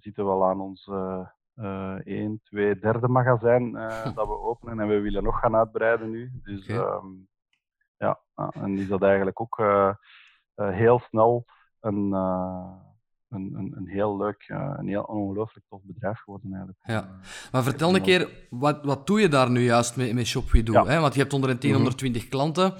Zitten 0.00 0.24
we 0.24 0.30
al 0.30 0.44
aan 0.44 0.60
ons 0.60 0.86
eh 0.88 1.26
eh, 1.54 1.96
1, 2.04 2.40
2, 2.44 2.78
derde 2.78 3.08
magazijn 3.08 3.72
dat 4.14 4.26
we 4.26 4.38
openen. 4.38 4.80
En 4.80 4.88
we 4.88 5.00
willen 5.00 5.22
nog 5.22 5.38
gaan 5.38 5.56
uitbreiden 5.56 6.10
nu. 6.10 6.32
Dus 6.42 6.66
ja, 7.98 8.20
en 8.52 8.78
is 8.78 8.88
dat 8.88 9.02
eigenlijk 9.02 9.40
ook 9.40 9.58
eh, 9.58 9.88
eh, 10.54 10.70
heel 10.70 10.98
snel 11.08 11.44
een, 11.80 12.12
eh, 12.12 12.72
een, 13.28 13.54
een, 13.54 13.72
een 13.76 13.86
heel 13.86 14.16
leuk, 14.16 14.44
een 14.48 14.88
heel 14.88 15.02
ongelooflijk 15.02 15.66
tof 15.68 15.80
bedrijf 15.82 16.18
geworden 16.20 16.48
eigenlijk. 16.50 16.78
Ja. 16.82 17.18
Maar 17.52 17.62
vertel 17.62 17.94
een 17.94 18.02
keer, 18.02 18.46
wat, 18.50 18.84
wat 18.84 19.06
doe 19.06 19.20
je 19.20 19.28
daar 19.28 19.50
nu 19.50 19.60
juist 19.60 19.96
met, 19.96 20.12
met 20.14 20.26
Shop 20.26 20.50
We 20.50 20.62
Do? 20.62 20.72
Ja. 20.72 20.84
Hè? 20.86 21.00
Want 21.00 21.14
je 21.14 21.20
hebt 21.20 21.32
onder 21.32 21.50
een 21.50 21.58
10, 21.58 21.68
Mhm. 21.70 21.78
120 21.78 22.28
klanten. 22.28 22.74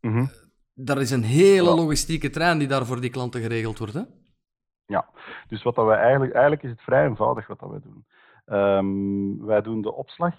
mhm. 0.00 0.26
Daar 0.74 1.00
is 1.00 1.10
een 1.10 1.22
hele 1.22 1.68
Ja. 1.68 1.74
logistieke 1.74 2.30
trein 2.30 2.58
die 2.58 2.68
daar 2.68 2.86
voor 2.86 3.00
die 3.00 3.10
klanten 3.10 3.40
geregeld 3.40 3.78
wordt. 3.78 3.94
Hè? 3.94 4.02
Ja, 4.86 5.08
dus 5.48 5.62
wat 5.62 5.74
dat 5.74 5.86
wij 5.86 5.98
eigenlijk, 5.98 6.32
eigenlijk 6.32 6.62
is 6.62 6.70
het 6.70 6.80
vrij 6.82 7.06
eenvoudig 7.06 7.46
wat 7.46 7.58
dat 7.58 7.70
wij 7.70 7.80
doen. 7.82 8.06
Ehm, 8.44 9.46
wij 9.46 9.62
doen 9.62 9.82
de 9.82 9.92
opslag, 9.92 10.34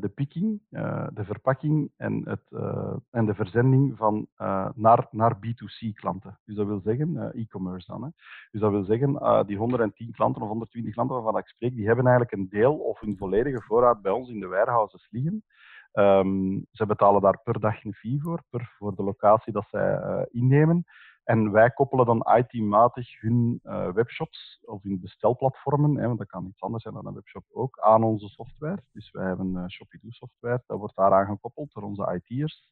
de 0.00 0.10
picking, 0.14 0.60
eh, 0.70 1.06
de 1.12 1.24
verpakking 1.24 1.90
en, 1.96 2.28
het, 2.28 2.42
eh, 2.50 2.96
en 3.10 3.26
de 3.26 3.34
verzending 3.34 3.96
van, 3.96 4.26
eh, 4.36 4.68
naar, 4.74 5.06
naar 5.10 5.36
B2C-klanten. 5.36 6.38
Dus 6.44 6.56
dat 6.56 6.66
wil 6.66 6.80
zeggen, 6.80 7.16
eh, 7.16 7.42
e-commerce 7.42 7.86
dan. 7.86 8.02
Hè. 8.02 8.08
Dus 8.50 8.60
dat 8.60 8.70
wil 8.70 8.84
zeggen, 8.84 9.16
eh, 9.16 9.44
die 9.44 9.56
110 9.56 10.12
klanten 10.12 10.42
of 10.42 10.48
120 10.48 10.92
klanten 10.92 11.14
waarvan 11.14 11.40
ik 11.40 11.46
spreek, 11.46 11.74
die 11.74 11.86
hebben 11.86 12.06
eigenlijk 12.06 12.36
een 12.36 12.48
deel 12.48 12.74
of 12.74 13.00
hun 13.00 13.16
volledige 13.16 13.62
voorraad 13.62 14.02
bij 14.02 14.12
ons 14.12 14.28
in 14.28 14.40
de 14.40 14.46
warehouses 14.46 15.08
liggen. 15.10 15.44
Ehm, 15.92 16.60
ze 16.70 16.86
betalen 16.86 17.20
daar 17.20 17.40
per 17.44 17.60
dag 17.60 17.84
een 17.84 17.94
fee 17.94 18.20
voor, 18.22 18.42
per, 18.50 18.74
voor 18.78 18.94
de 18.94 19.02
locatie 19.02 19.52
dat 19.52 19.66
zij 19.70 19.94
eh, 19.94 20.22
innemen. 20.30 20.84
En 21.24 21.50
wij 21.50 21.70
koppelen 21.70 22.06
dan 22.06 22.26
IT-matig 22.36 23.20
hun 23.20 23.60
eh, 23.62 23.92
webshops 23.92 24.60
of 24.64 24.82
hun 24.82 25.00
bestelplatformen, 25.00 25.96
hè, 25.96 26.06
want 26.06 26.18
dat 26.18 26.28
kan 26.28 26.46
iets 26.46 26.60
anders 26.60 26.82
zijn 26.82 26.94
dan 26.94 27.06
een 27.06 27.14
webshop 27.14 27.44
ook, 27.52 27.78
aan 27.78 28.02
onze 28.02 28.28
software. 28.28 28.82
Dus 28.92 29.10
wij 29.10 29.26
hebben 29.26 29.54
uh, 29.54 29.68
Shopidoo 29.68 30.10
software, 30.10 30.62
dat 30.66 30.78
wordt 30.78 30.96
daaraan 30.96 31.26
gekoppeld 31.26 31.72
door 31.72 31.82
onze 31.82 32.20
IT'ers. 32.24 32.68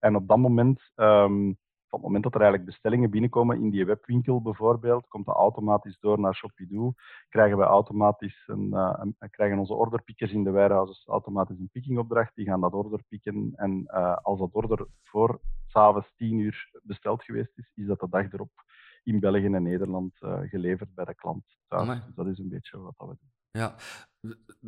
En 0.00 0.16
op 0.16 0.28
dat 0.28 0.38
moment, 0.38 0.92
ehm, 0.94 1.52
op 1.92 1.98
het 1.98 2.06
moment 2.06 2.22
dat 2.22 2.34
er 2.34 2.40
eigenlijk 2.40 2.70
bestellingen 2.70 3.10
binnenkomen 3.10 3.62
in 3.62 3.70
die 3.70 3.84
webwinkel 3.84 4.42
bijvoorbeeld, 4.42 5.08
komt 5.08 5.26
dat 5.26 5.34
automatisch 5.34 5.98
door 6.00 6.20
naar 6.20 6.34
Shopidoo. 6.34 6.94
Krijgen 7.28 7.58
wij 7.58 7.66
automatisch 7.66 8.42
een, 8.46 8.70
uh, 8.72 8.98
een, 8.98 9.30
krijgen 9.30 9.58
onze 9.58 9.74
orderpickers 9.74 10.32
in 10.32 10.44
de 10.44 10.50
warehouses 10.50 11.06
automatisch 11.06 11.58
een 11.58 11.68
pickingopdracht. 11.72 12.34
Die 12.34 12.46
gaan 12.46 12.60
dat 12.60 12.72
order 12.72 13.02
pikken 13.08 13.52
en 13.54 13.84
uh, 13.86 14.16
als 14.16 14.38
dat 14.38 14.52
order 14.52 14.86
voor 15.02 15.40
s'avonds 15.66 16.12
10 16.16 16.38
uur 16.38 16.70
besteld 16.82 17.24
geweest 17.24 17.52
is, 17.58 17.70
is 17.74 17.86
dat 17.86 18.00
de 18.00 18.08
dag 18.10 18.32
erop 18.32 18.52
in 19.04 19.20
België 19.20 19.46
en 19.46 19.62
Nederland 19.62 20.14
uh, 20.20 20.40
geleverd 20.40 20.94
bij 20.94 21.04
de 21.04 21.14
klant 21.14 21.44
thuis. 21.68 22.04
Dus 22.04 22.14
dat 22.14 22.26
is 22.26 22.38
een 22.38 22.48
beetje 22.48 22.78
wat 22.78 22.94
dat 22.96 23.08
we 23.08 23.16
doen. 23.20 23.30
Ja, 23.50 23.74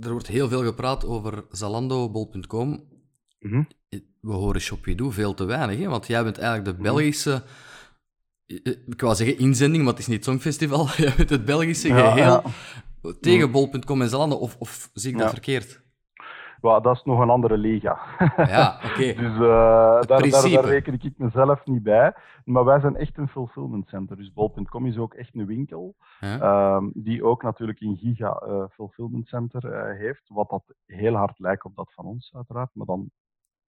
er 0.00 0.12
wordt 0.12 0.26
heel 0.26 0.48
veel 0.48 0.62
gepraat 0.62 1.06
over 1.06 1.44
Zalando, 1.50 2.10
bol.com. 2.10 3.02
Mhm. 3.44 3.56
Mm 3.56 3.66
-hmm. 3.88 4.02
We 4.20 4.32
horen 4.32 4.60
Shopidoo 4.60 5.10
veel 5.10 5.34
te 5.34 5.44
weinig, 5.44 5.78
hè? 5.78 5.88
want 5.88 6.06
jij 6.06 6.22
bent 6.22 6.38
eigenlijk 6.38 6.76
de 6.76 6.82
Belgische, 6.82 7.42
ik 8.86 9.00
wou 9.00 9.14
zeggen 9.14 9.38
inzending, 9.38 9.82
maar 9.82 9.92
het 9.92 10.02
is 10.02 10.08
niet 10.08 10.24
Songfestival, 10.24 10.86
jij 10.96 11.14
bent 11.16 11.30
het 11.30 11.44
Belgische 11.44 11.88
ja, 11.88 12.10
geheel 12.10 12.42
ja. 13.02 13.12
tegen 13.20 13.50
bol.com 13.50 14.02
en 14.02 14.12
of, 14.14 14.56
of 14.58 14.90
zie 14.92 15.10
ik 15.10 15.16
dat 15.16 15.26
ja. 15.26 15.32
verkeerd? 15.32 15.82
Well, 16.64 16.80
dat 16.80 16.96
is 16.96 17.02
nog 17.02 17.20
een 17.20 17.30
andere 17.30 17.56
liga. 17.56 17.98
Ja, 18.36 18.76
oké. 18.76 18.86
Okay. 18.86 19.14
dus 19.24 19.32
uh, 19.32 19.38
daar, 19.38 20.06
daar, 20.06 20.50
daar, 20.50 20.64
reken 20.64 20.92
ik 20.92 21.12
mezelf 21.16 21.64
niet 21.64 21.82
bij. 21.82 22.14
Maar 22.44 22.64
wij 22.64 22.80
zijn 22.80 22.96
echt 22.96 23.18
een 23.18 23.28
fulfillment 23.28 23.88
center. 23.88 24.16
Dus 24.16 24.32
bol.com 24.32 24.86
is 24.86 24.98
ook 24.98 25.14
echt 25.14 25.34
een 25.34 25.46
winkel. 25.46 25.94
Ja. 26.20 26.74
Um, 26.74 26.90
die 26.94 27.24
ook 27.24 27.42
natuurlijk 27.42 27.80
een 27.80 27.96
giga 27.96 28.42
uh, 28.46 28.64
fulfillment 28.70 29.26
center 29.28 29.64
uh, 29.64 29.98
heeft. 29.98 30.22
Wat 30.26 30.50
dat 30.50 30.62
heel 30.86 31.14
hard 31.14 31.38
lijkt 31.38 31.64
op 31.64 31.76
dat 31.76 31.92
van 31.94 32.04
ons, 32.04 32.32
uiteraard. 32.34 32.70
Maar 32.72 32.86
dan 32.86 33.10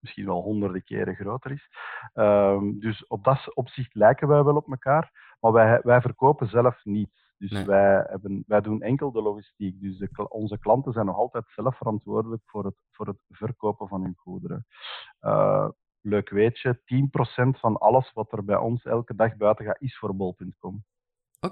misschien 0.05 0.27
wel 0.27 0.43
honderden 0.43 0.85
keren 0.85 1.15
groter 1.15 1.51
is. 1.51 1.69
Um, 2.15 2.81
dus 2.81 3.07
op 3.07 3.25
dat 3.25 3.55
opzicht 3.55 3.95
lijken 3.95 4.29
wij 4.29 4.43
wel 4.43 4.57
op 4.57 4.71
elkaar. 4.71 5.37
Maar 5.41 5.53
wij, 5.53 5.81
wij 5.83 6.01
verkopen 6.01 6.49
zelf 6.49 6.85
niet. 6.85 7.11
Dus 7.39 7.65
wij, 7.65 8.05
hebben, 8.09 8.45
wij 8.47 8.61
doen 8.61 8.83
enkel 8.83 9.13
de 9.13 9.23
logistiek. 9.23 9.81
Dus 9.81 9.99
de, 9.99 10.29
onze 10.29 10.59
klanten 10.59 10.93
zijn 10.93 11.07
nog 11.07 11.17
altijd 11.17 11.45
zelf 11.49 11.77
verantwoordelijk 11.77 12.43
voor 12.45 12.65
het, 12.65 12.75
voor 12.91 13.07
het 13.07 13.19
verkopen 13.29 13.89
van 13.89 14.03
hun 14.03 14.15
goederen. 14.17 14.67
Uh, 15.21 15.69
leuk 16.01 16.31
weetje, 16.31 16.81
10% 16.81 17.59
van 17.59 17.77
alles 17.77 18.13
wat 18.13 18.33
er 18.33 18.45
bij 18.45 18.57
ons 18.57 18.85
elke 18.85 19.15
dag 19.15 19.37
buiten 19.37 19.65
gaat, 19.65 19.81
is 19.81 19.99
voor 19.99 20.17
bol.com. 20.17 20.85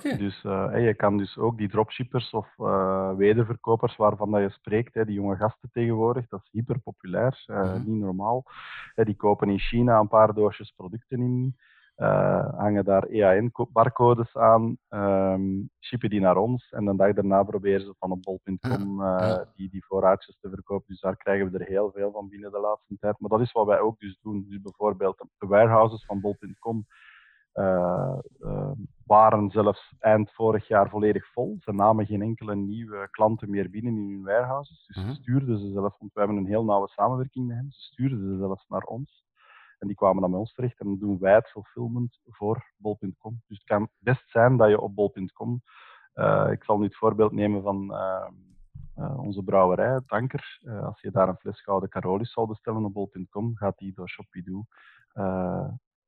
Dus 0.00 0.44
uh, 0.44 0.86
je 0.86 0.94
kan 0.94 1.16
dus 1.16 1.38
ook 1.38 1.58
die 1.58 1.68
dropshippers 1.68 2.30
of 2.30 2.48
uh, 2.58 3.14
wederverkopers 3.14 3.96
waarvan 3.96 4.30
dat 4.30 4.40
je 4.40 4.50
spreekt, 4.50 4.94
hè, 4.94 5.04
die 5.04 5.14
jonge 5.14 5.36
gasten 5.36 5.70
tegenwoordig, 5.72 6.28
dat 6.28 6.40
is 6.42 6.48
hyper 6.52 6.78
populair, 6.78 7.44
uh, 7.46 7.74
niet 7.74 8.00
normaal. 8.00 8.44
die 8.94 9.16
kopen 9.16 9.48
in 9.48 9.58
China 9.58 9.98
een 9.98 10.08
paar 10.08 10.34
doosjes 10.34 10.72
producten 10.76 11.20
in 11.20 11.56
hangen 12.56 12.84
daar 12.84 13.02
EAN-barcodes 13.02 14.36
aan, 14.36 14.76
um, 14.88 15.70
shippen 15.80 16.10
die 16.10 16.20
naar 16.20 16.36
ons 16.36 16.70
en 16.70 16.84
de 16.84 16.96
dag 16.96 17.12
daarna 17.12 17.42
proberen 17.42 17.80
ze 17.80 17.94
van 17.98 18.10
op 18.10 18.22
bol.com 18.22 19.02
die, 19.56 19.70
die 19.70 19.84
voorraadjes 19.84 20.38
te 20.40 20.48
verkopen. 20.48 20.84
Dus 20.88 21.00
daar 21.00 21.16
krijgen 21.16 21.50
we 21.50 21.58
er 21.58 21.66
heel 21.66 21.90
veel 21.94 22.10
van 22.10 22.28
binnen 22.28 22.50
de 22.50 22.60
laatste 22.60 22.96
tijd. 23.00 23.20
Maar 23.20 23.30
dat 23.30 23.40
is 23.40 23.52
wat 23.52 23.66
wij 23.66 23.80
ook 23.80 23.98
dus 23.98 24.18
doen. 24.22 24.46
Dus 24.48 24.60
bijvoorbeeld 24.60 25.24
de 25.38 25.46
warehouses 25.46 26.04
van 26.04 26.20
bol.com 26.20 26.86
uh, 27.54 28.18
waren 29.06 29.50
zelfs 29.50 29.94
eind 29.98 30.32
vorig 30.32 30.68
jaar 30.68 30.88
volledig 30.88 31.26
vol. 31.32 31.56
Ze 31.60 31.72
namen 31.72 32.06
geen 32.06 32.22
enkele 32.22 32.54
nieuwe 32.54 33.08
klanten 33.10 33.50
meer 33.50 33.70
binnen 33.70 33.96
in 33.96 34.10
hun 34.10 34.22
warehouses. 34.22 34.86
Dus 34.86 35.04
ze 35.04 35.14
stuurden 35.14 35.58
ze 35.58 35.70
zelf, 35.70 35.98
want 35.98 36.12
we 36.12 36.18
hebben 36.20 36.36
een 36.36 36.46
heel 36.46 36.64
nauwe 36.64 36.88
samenwerking 36.88 37.46
met 37.46 37.56
hen, 37.56 37.70
ze 37.70 37.80
stuurden 37.80 38.18
ze 38.18 38.36
zelfs 38.38 38.68
naar 38.68 38.82
ons. 38.82 39.24
En 39.78 39.86
die 39.86 39.96
kwamen 39.96 40.20
dan 40.20 40.30
bij 40.30 40.40
ons 40.40 40.54
terecht 40.54 40.80
en 40.80 40.86
dan 40.86 40.98
doen 40.98 41.18
wij 41.18 41.34
het 41.34 41.48
fulfillment 41.48 42.20
voor 42.24 42.72
bol.com. 42.76 43.42
Dus 43.46 43.58
het 43.58 43.66
kan 43.66 43.88
best 43.98 44.30
zijn 44.30 44.56
dat 44.56 44.68
je 44.68 44.80
op 44.80 44.94
bol.com, 44.94 45.62
uh, 46.14 46.48
ik 46.50 46.64
zal 46.64 46.78
nu 46.78 46.84
het 46.84 46.96
voorbeeld 46.96 47.32
nemen 47.32 47.62
van 47.62 47.92
uh, 47.92 48.28
uh, 48.98 49.18
onze 49.18 49.42
brouwerij, 49.42 50.00
Tanker. 50.06 50.60
als 50.82 51.00
je 51.00 51.10
daar 51.10 51.28
een 51.28 51.36
fles 51.36 51.62
Gouden 51.62 51.88
Carolis 51.88 52.32
zal 52.32 52.46
bestellen 52.46 52.84
op 52.84 52.92
bol.com, 52.92 53.56
gaat 53.56 53.78
die 53.78 53.92
door 53.94 54.08
Shopidoo 54.08 54.64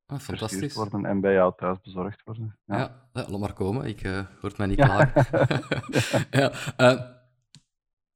Ah, 0.07 0.19
fantastisch. 0.19 0.75
worden 0.75 1.05
en 1.05 1.21
bij 1.21 1.33
jou 1.33 1.53
thuis 1.57 1.81
bezorgd 1.81 2.23
worden. 2.25 2.57
Ja, 2.65 2.77
ja, 2.77 3.09
ja 3.13 3.25
laat 3.29 3.41
maar 3.41 3.53
komen. 3.53 3.87
Ik 3.87 4.05
uh, 4.05 4.19
mij 4.57 4.67
niet 4.67 4.81
klaar. 4.81 5.29
ja, 6.31 6.53
uh, 6.77 7.01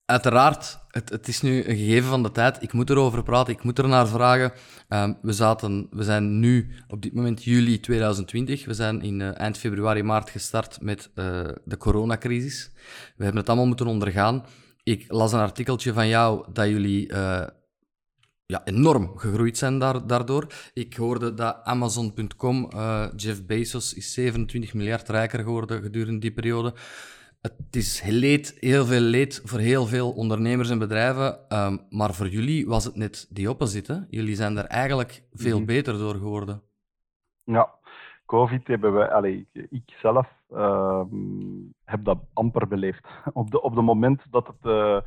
Uiteraard, 0.04 0.78
het, 0.88 1.08
het, 1.08 1.28
is 1.28 1.40
nu 1.40 1.56
een 1.56 1.76
gegeven 1.76 2.08
van 2.08 2.22
de 2.22 2.30
tijd. 2.30 2.62
Ik 2.62 2.72
moet 2.72 2.90
erover 2.90 3.22
praten, 3.22 3.52
ik 3.52 3.62
moet 3.62 3.78
er 3.78 3.88
naar 3.88 4.08
vragen. 4.08 4.52
Um, 4.88 5.18
we, 5.22 5.32
zaten, 5.32 5.86
we 5.90 6.02
zijn 6.02 6.40
nu 6.40 6.74
op 6.88 7.02
dit 7.02 7.14
moment 7.14 7.44
juli 7.44 7.80
2020. 7.80 8.64
We 8.64 8.74
zijn 8.74 9.02
in 9.02 9.20
uh, 9.20 9.38
eind 9.38 9.58
februari, 9.58 10.02
maart 10.02 10.30
gestart 10.30 10.80
met 10.80 11.10
de 11.64 11.76
coronacrisis. 11.78 12.70
We 13.16 13.22
hebben 13.24 13.40
het 13.40 13.48
allemaal 13.48 13.66
moeten 13.66 13.86
ondergaan. 13.86 14.44
Ik 14.82 15.04
las 15.08 15.32
een 15.32 15.40
artikeltje 15.40 15.92
van 15.92 16.08
jou 16.08 16.52
dat 16.52 16.68
jullie 16.68 17.12
ja, 18.52 18.60
enorm 18.64 19.18
gegroeid 19.18 19.56
zijn 19.58 19.78
daar, 19.78 20.06
daardoor. 20.06 20.46
Ik 20.74 20.94
hoorde 20.94 21.34
dat 21.34 21.60
Amazon.com, 21.64 22.68
Jeff 23.16 23.46
Bezos, 23.46 23.94
is 23.94 24.12
27 24.12 24.74
miljard 24.74 25.08
rijker 25.08 25.38
geworden 25.38 25.82
gedurende 25.82 26.20
die 26.20 26.32
periode 26.32 26.74
het 27.40 27.76
is 27.76 28.02
leed, 28.06 28.56
heel 28.60 28.84
veel 28.84 29.00
leed 29.00 29.42
voor 29.44 29.58
heel 29.58 29.86
veel 29.86 30.10
ondernemers 30.12 30.70
en 30.70 30.78
bedrijven. 30.78 31.38
Um, 31.48 31.86
maar 31.90 32.14
voor 32.14 32.28
jullie 32.28 32.66
was 32.66 32.84
het 32.84 32.96
net 32.96 33.26
die 33.30 33.50
opposite. 33.50 34.06
Jullie 34.10 34.34
zijn 34.34 34.56
er 34.56 34.64
eigenlijk 34.64 35.22
veel 35.32 35.56
mhm. 35.56 35.66
beter 35.66 35.98
door 35.98 36.14
geworden. 36.14 36.62
Ja, 37.44 37.70
COVID 38.26 38.66
hebben 38.66 38.94
we, 38.94 39.10
allez, 39.10 39.42
ik 39.52 39.96
zelf 40.00 40.26
uh, 40.50 41.02
heb 41.84 42.04
dat 42.04 42.18
amper 42.32 42.68
beleefd. 42.68 43.06
Op 43.32 43.50
de, 43.50 43.62
op 43.62 43.74
de 43.74 43.82
moment 43.82 44.22
dat 44.30 44.46
het 44.46 44.72
uh, 44.72 45.00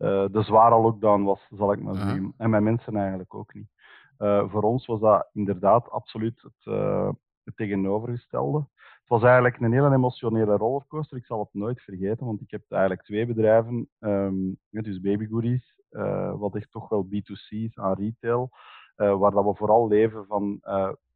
uh, 0.00 0.24
de 0.30 0.42
zware 0.42 0.80
lockdown 0.80 1.22
was, 1.22 1.46
zal 1.50 1.72
ik 1.72 1.82
maar 1.82 1.94
zeggen. 1.94 2.34
En 2.36 2.50
mijn 2.50 2.62
mensen 2.62 2.96
eigenlijk 2.96 3.34
ook 3.34 3.54
niet. 3.54 3.68
Uh, 4.18 4.50
voor 4.50 4.62
ons 4.62 4.86
was 4.86 5.00
dat 5.00 5.28
inderdaad 5.32 5.90
absoluut 5.90 6.42
het, 6.42 6.74
het 7.44 7.56
tegenovergestelde 7.56 8.66
was 9.10 9.22
eigenlijk 9.22 9.60
een 9.60 9.72
hele 9.72 9.94
emotionele 9.94 10.56
rollercoaster. 10.56 11.16
Ik 11.16 11.24
zal 11.24 11.38
het 11.38 11.48
nooit 11.52 11.80
vergeten, 11.80 12.26
want 12.26 12.40
ik 12.40 12.50
heb 12.50 12.62
eigenlijk 12.68 13.02
twee 13.02 13.26
bedrijven, 13.26 13.88
um, 13.98 14.58
dus 14.68 15.00
Baby 15.00 15.26
Goodies, 15.26 15.80
uh, 15.90 16.34
wat 16.38 16.54
echt 16.54 16.70
toch 16.70 16.88
wel 16.88 17.06
B2C 17.06 17.48
is 17.48 17.78
aan 17.78 17.94
retail, 17.94 18.50
waar 18.96 19.30
dat 19.30 19.44
we 19.44 19.54
vooral 19.54 19.88
leven 19.88 20.26
van 20.26 20.60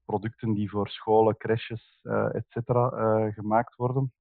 producten 0.05 0.53
die 0.53 0.71
voor 0.71 0.89
scholen, 0.89 1.37
crèches, 1.37 2.01
et 2.33 2.45
cetera, 2.49 3.31
gemaakt 3.31 3.77
worden. 3.77 4.13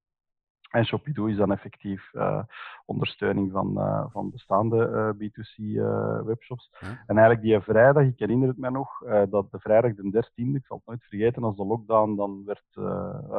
En 0.74 0.84
Shopidoo 0.84 1.26
is 1.26 1.36
dan 1.36 1.52
effectief 1.52 2.12
uh, 2.12 2.42
ondersteuning 2.84 3.52
van, 3.52 3.78
uh, 3.78 4.04
van 4.10 4.30
bestaande 4.30 5.14
uh, 5.20 5.28
B2C 5.28 5.54
webshops. 6.24 6.70
En 6.80 7.16
eigenlijk 7.18 7.42
die 7.42 7.60
vrijdag, 7.60 8.04
ik 8.04 8.18
herinner 8.18 8.48
het 8.48 8.58
mij 8.58 8.70
nog, 8.70 9.02
dat 9.30 9.50
de 9.50 9.58
vrijdag 9.58 9.94
de 9.94 10.02
13e, 10.02 10.54
ik 10.54 10.66
zal 10.66 10.76
het 10.76 10.86
nooit 10.86 11.04
vergeten, 11.04 11.44
als 11.44 11.56
de 11.56 11.64
lockdown 11.64 12.16
dan 12.16 12.44
werd 12.44 12.64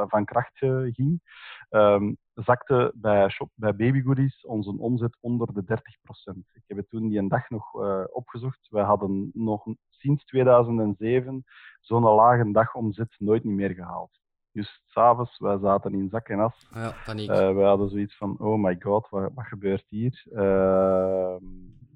van 0.10 0.26
kracht 0.26 0.58
ging, 0.92 1.22
um, 1.70 2.18
zakte 2.34 2.92
bij, 2.96 3.30
shop, 3.30 3.50
bij 3.56 3.76
Baby 3.76 4.02
Goodies 4.02 4.46
onze 4.46 4.78
omzet 4.78 5.18
onder 5.22 5.54
de 5.54 5.64
30%. 5.64 6.38
Ik 6.54 6.64
heb 6.68 6.78
het 6.78 6.90
toen 6.90 7.08
die 7.08 7.20
een 7.20 7.28
dag 7.28 7.50
nog 7.50 7.74
opgezocht. 8.12 8.68
Wij 8.70 8.84
hadden 8.84 9.32
nog 9.34 9.66
sinds 9.90 10.26
2007 10.26 11.44
zo'n 11.82 12.04
lage 12.04 12.52
dagomzet 12.52 13.16
nooit 13.18 13.44
niet 13.44 13.56
meer 13.56 13.74
gehaald. 13.74 14.24
Dus 14.56 14.82
s'avonds, 14.86 15.40
wij 15.40 15.58
zaten 15.58 15.94
in 15.94 16.10
zak 16.10 16.30
en 16.30 16.40
as. 16.40 16.68
Ja, 16.74 16.94
paniek. 17.06 17.30
Uh, 17.30 17.54
wij 17.54 17.66
hadden 17.66 17.90
zoiets 17.90 18.18
van, 18.18 18.36
oh 18.40 18.60
my 18.60 18.76
god, 18.80 19.10
wat, 19.10 19.32
wat 19.34 19.46
gebeurt 19.46 19.86
hier? 19.90 20.26
Uh, 20.32 21.36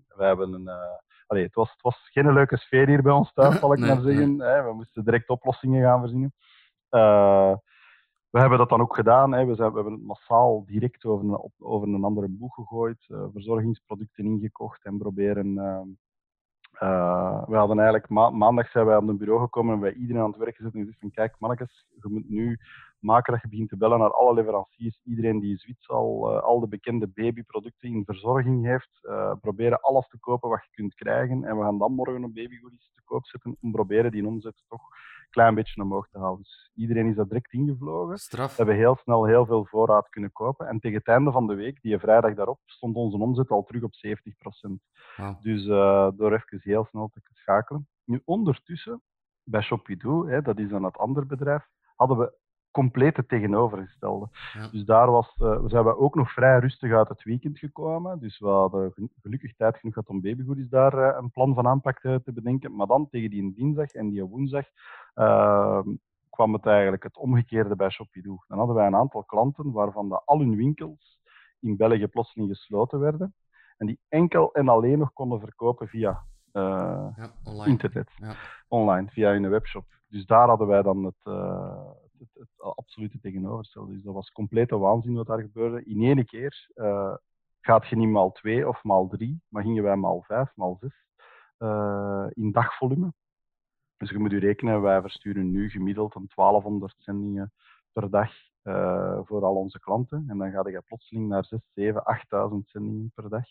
wij 0.08 0.28
hebben 0.28 0.54
een... 0.54 0.68
Uh, 0.68 0.76
allee, 1.28 1.44
het, 1.44 1.56
was, 1.56 1.72
het 1.72 1.82
was 1.82 2.10
geen 2.12 2.34
leuke 2.34 2.58
sfeer 2.58 2.88
hier 2.88 3.02
bij 3.02 3.12
ons 3.12 3.34
thuis, 3.34 3.60
zal 3.60 3.74
ik 3.74 3.80
maar 3.80 4.02
zeggen. 4.02 4.36
Nee. 4.36 4.62
We 4.62 4.74
moesten 4.74 5.04
direct 5.04 5.30
oplossingen 5.30 5.84
gaan 5.84 6.00
verzinnen. 6.00 6.34
We 8.30 8.40
hebben 8.40 8.58
dat 8.58 8.70
dan 8.70 8.82
ook 8.82 8.96
gedaan. 8.96 9.30
We, 9.48 9.56
zijn, 9.56 9.70
we 9.70 9.76
hebben 9.76 9.94
het 9.94 10.04
massaal 10.04 10.66
direct 10.66 11.06
over 11.06 11.26
een, 11.26 11.52
over 11.60 11.88
een 11.88 12.04
andere 12.04 12.28
boeg 12.30 12.54
gegooid, 12.54 13.06
verzorgingsproducten 13.34 14.26
ingekocht 14.26 14.86
en 14.86 14.98
proberen 14.98 15.58
uh, 16.84 17.44
we 17.48 17.56
hadden 17.56 17.78
eigenlijk 17.78 18.10
ma 18.10 18.30
maandag 18.30 18.70
zijn 18.70 18.86
wij 18.86 18.98
op 18.98 19.08
een 19.08 19.18
bureau 19.18 19.42
gekomen 19.42 19.74
en 19.74 19.80
bij 19.80 19.94
iedereen 19.94 20.22
aan 20.22 20.30
het 20.30 20.40
werk 20.40 20.56
gezet 20.56 20.74
en 20.74 20.80
gezegd 20.80 21.00
van 21.00 21.12
kijk 21.12 21.36
mannetjes, 21.40 21.86
je 22.02 22.10
moet 22.10 22.30
nu 22.30 22.60
maken 23.00 23.34
dat 23.34 23.42
je 23.42 23.48
begint 23.48 23.70
te 23.70 23.78
bellen 23.78 24.00
naar 24.00 24.14
alle 24.14 24.34
leveranciers, 24.34 25.02
iedereen 25.04 25.40
die 25.40 25.64
in 25.66 25.76
al, 25.88 26.36
uh, 26.36 26.42
al 26.44 26.60
de 26.60 26.68
bekende 26.68 27.08
babyproducten 27.08 27.90
in 27.90 28.06
verzorging 28.06 28.66
heeft, 28.66 29.00
uh, 29.02 29.34
proberen 29.42 29.82
alles 29.82 30.08
te 30.08 30.20
kopen 30.20 30.50
wat 30.50 30.64
je 30.64 30.70
kunt 30.72 30.94
krijgen 30.94 31.44
en 31.44 31.58
we 31.58 31.64
gaan 31.64 31.78
dan 31.78 31.94
morgen 31.94 32.24
een 32.24 32.34
babygoodies 32.34 32.92
te 32.96 33.02
koop 33.04 33.26
zetten 33.26 33.58
om 33.62 33.72
proberen 33.72 34.12
die 34.12 34.28
omzet 34.28 34.64
toch 34.68 34.82
een 34.82 35.30
klein 35.30 35.56
beetje 35.56 35.82
omhoog 35.82 36.10
te 36.10 36.20
halen. 36.20 36.38
Dus 36.38 36.72
iedereen 36.76 37.08
is 37.08 37.16
daar 37.16 37.28
direct 37.28 37.54
ingevlogen. 37.54 38.18
Straf. 38.18 38.50
We 38.50 38.56
hebben 38.56 38.76
heel 38.76 38.96
snel 38.96 39.26
heel 39.26 39.46
veel 39.46 39.66
voorraad 39.66 40.10
kunnen 40.10 40.32
kopen 40.32 40.68
en 40.68 40.80
tegen 40.80 40.98
het 40.98 41.08
einde 41.08 41.32
van 41.32 41.48
de 41.48 41.56
week, 41.56 41.82
die 41.82 42.00
vrijdag 42.00 42.34
daarop, 42.34 42.60
stond 42.66 42.96
onze 42.96 43.18
omzet 43.18 43.50
al 43.50 43.64
terug 43.64 43.84
op 43.84 43.94
70 43.96 44.38
Wow. 45.18 45.42
Dus 45.42 45.66
uh, 45.66 46.10
door 46.16 46.34
even 46.34 46.60
heel 46.62 46.86
snel 46.86 47.10
te 47.14 47.20
schakelen. 47.34 47.88
Nu 48.04 48.22
ondertussen, 48.26 49.02
bij 49.44 49.62
Shopidoo, 49.62 50.28
hè, 50.28 50.42
dat 50.42 50.60
is 50.60 50.70
dan 50.70 50.84
het 50.84 50.98
andere 50.98 51.26
bedrijf, 51.26 51.68
hadden 51.96 52.18
we 52.18 52.34
compleet 52.72 53.18
het 53.18 53.28
tegenovergestelde. 53.28 54.28
Dus 54.72 54.86
daar 54.86 55.12
was, 55.12 55.36
uh, 55.42 55.64
zijn 55.66 55.84
we 55.84 55.98
ook 55.98 56.16
nog 56.16 56.32
vrij 56.32 56.60
rustig 56.60 56.92
uit 56.92 57.10
het 57.10 57.24
weekend 57.24 57.60
gekomen. 57.60 58.20
Dus 58.20 58.40
we 58.40 58.48
hadden 58.48 58.94
gelukkig 59.22 59.56
tijd 59.56 59.78
genoeg 59.78 59.94
gehad 59.94 60.10
om 60.10 60.22
babygoodies 60.22 60.70
daar 60.70 60.94
uh, 60.94 61.18
een 61.20 61.32
plan 61.32 61.54
van 61.54 61.68
aanpak 61.68 62.00
te, 62.00 62.22
te, 62.24 62.34
bedenken. 62.34 62.76
Maar 62.76 62.88
dan 62.88 63.10
tegen 63.10 63.30
die 63.30 63.54
dinsdag 63.54 63.92
en 63.92 64.10
die 64.10 64.24
woensdag 64.24 64.66
uh, 65.16 65.82
kwam 66.30 66.54
het 66.54 66.66
eigenlijk 66.66 67.04
het 67.04 67.18
omgekeerde 67.18 67.76
bij 67.76 67.90
Shopidoo. 67.90 68.44
Dan 68.48 68.58
hadden 68.58 68.76
wij 68.76 68.88
een 68.88 68.96
aantal 68.96 69.24
klanten 69.24 69.72
waarvan 69.72 70.10
de 70.10 70.22
al 70.26 70.40
hun 70.40 70.56
winkels 70.56 71.20
in 71.60 71.78
België 71.78 72.08
plotseling 72.08 72.50
gesloten 72.50 73.00
werden. 73.00 73.34
En 73.78 73.88
die 73.88 74.00
enkel 74.10 74.54
en 74.54 74.70
alleen 74.70 75.00
nog 75.00 75.14
konden 75.14 75.40
verkopen 75.40 75.88
via 75.88 76.24
ja, 76.52 77.34
online. 77.44 77.70
internet. 77.70 78.12
Ja. 78.16 78.36
Online, 78.68 79.08
via 79.10 79.32
hun 79.32 79.50
webshop. 79.50 79.86
Dus 80.08 80.26
daar 80.26 80.48
hadden 80.48 80.68
wij 80.68 80.82
dan 80.82 81.04
het, 81.04 81.24
het, 82.20 82.30
het, 82.34 82.76
absolute 82.76 83.20
tegenovergestelde. 83.20 83.94
Dus 83.94 84.04
dat 84.04 84.14
was 84.14 84.32
complete 84.32 84.78
waanzin 84.78 85.16
wat 85.16 85.28
daar 85.28 85.42
gebeurde. 85.42 85.84
In 85.84 86.04
één 86.04 86.26
keer 86.26 86.70
uh, 86.76 87.16
gaat 87.62 87.88
je 87.88 87.96
niet 87.96 88.10
maal 88.10 88.32
twee 88.32 88.68
of 88.68 88.84
maal 88.84 89.08
drie, 89.08 89.42
maar 89.48 89.64
gingen 89.64 89.84
wij 89.84 89.96
maal 89.96 90.22
vijf, 90.22 90.52
maal 90.56 90.78
zes 90.80 91.08
uh, 91.60 92.26
in 92.30 92.52
dagvolume. 92.52 93.14
Dus 93.98 94.10
je 94.10 94.20
moet 94.20 94.32
je 94.32 94.40
rekenen, 94.40 94.82
wij 94.82 95.02
versturen 95.02 95.52
nu 95.52 95.70
gemiddeld 95.70 96.16
een 96.16 96.30
1200 96.36 96.96
zendingen 96.98 97.52
per 97.92 98.10
dag 98.10 98.32
uh, 98.64 99.20
voor 99.24 99.44
al 99.44 99.56
onze 99.56 99.80
klanten. 99.80 100.26
En 100.28 100.38
dan 100.38 100.52
ga 100.52 100.70
je 100.70 100.82
plotseling 100.86 101.28
naar 101.28 101.46
6, 101.46 101.60
7, 101.74 102.04
8000 102.04 102.70
zendingen 102.70 103.12
per 103.16 103.30
dag. 103.30 103.46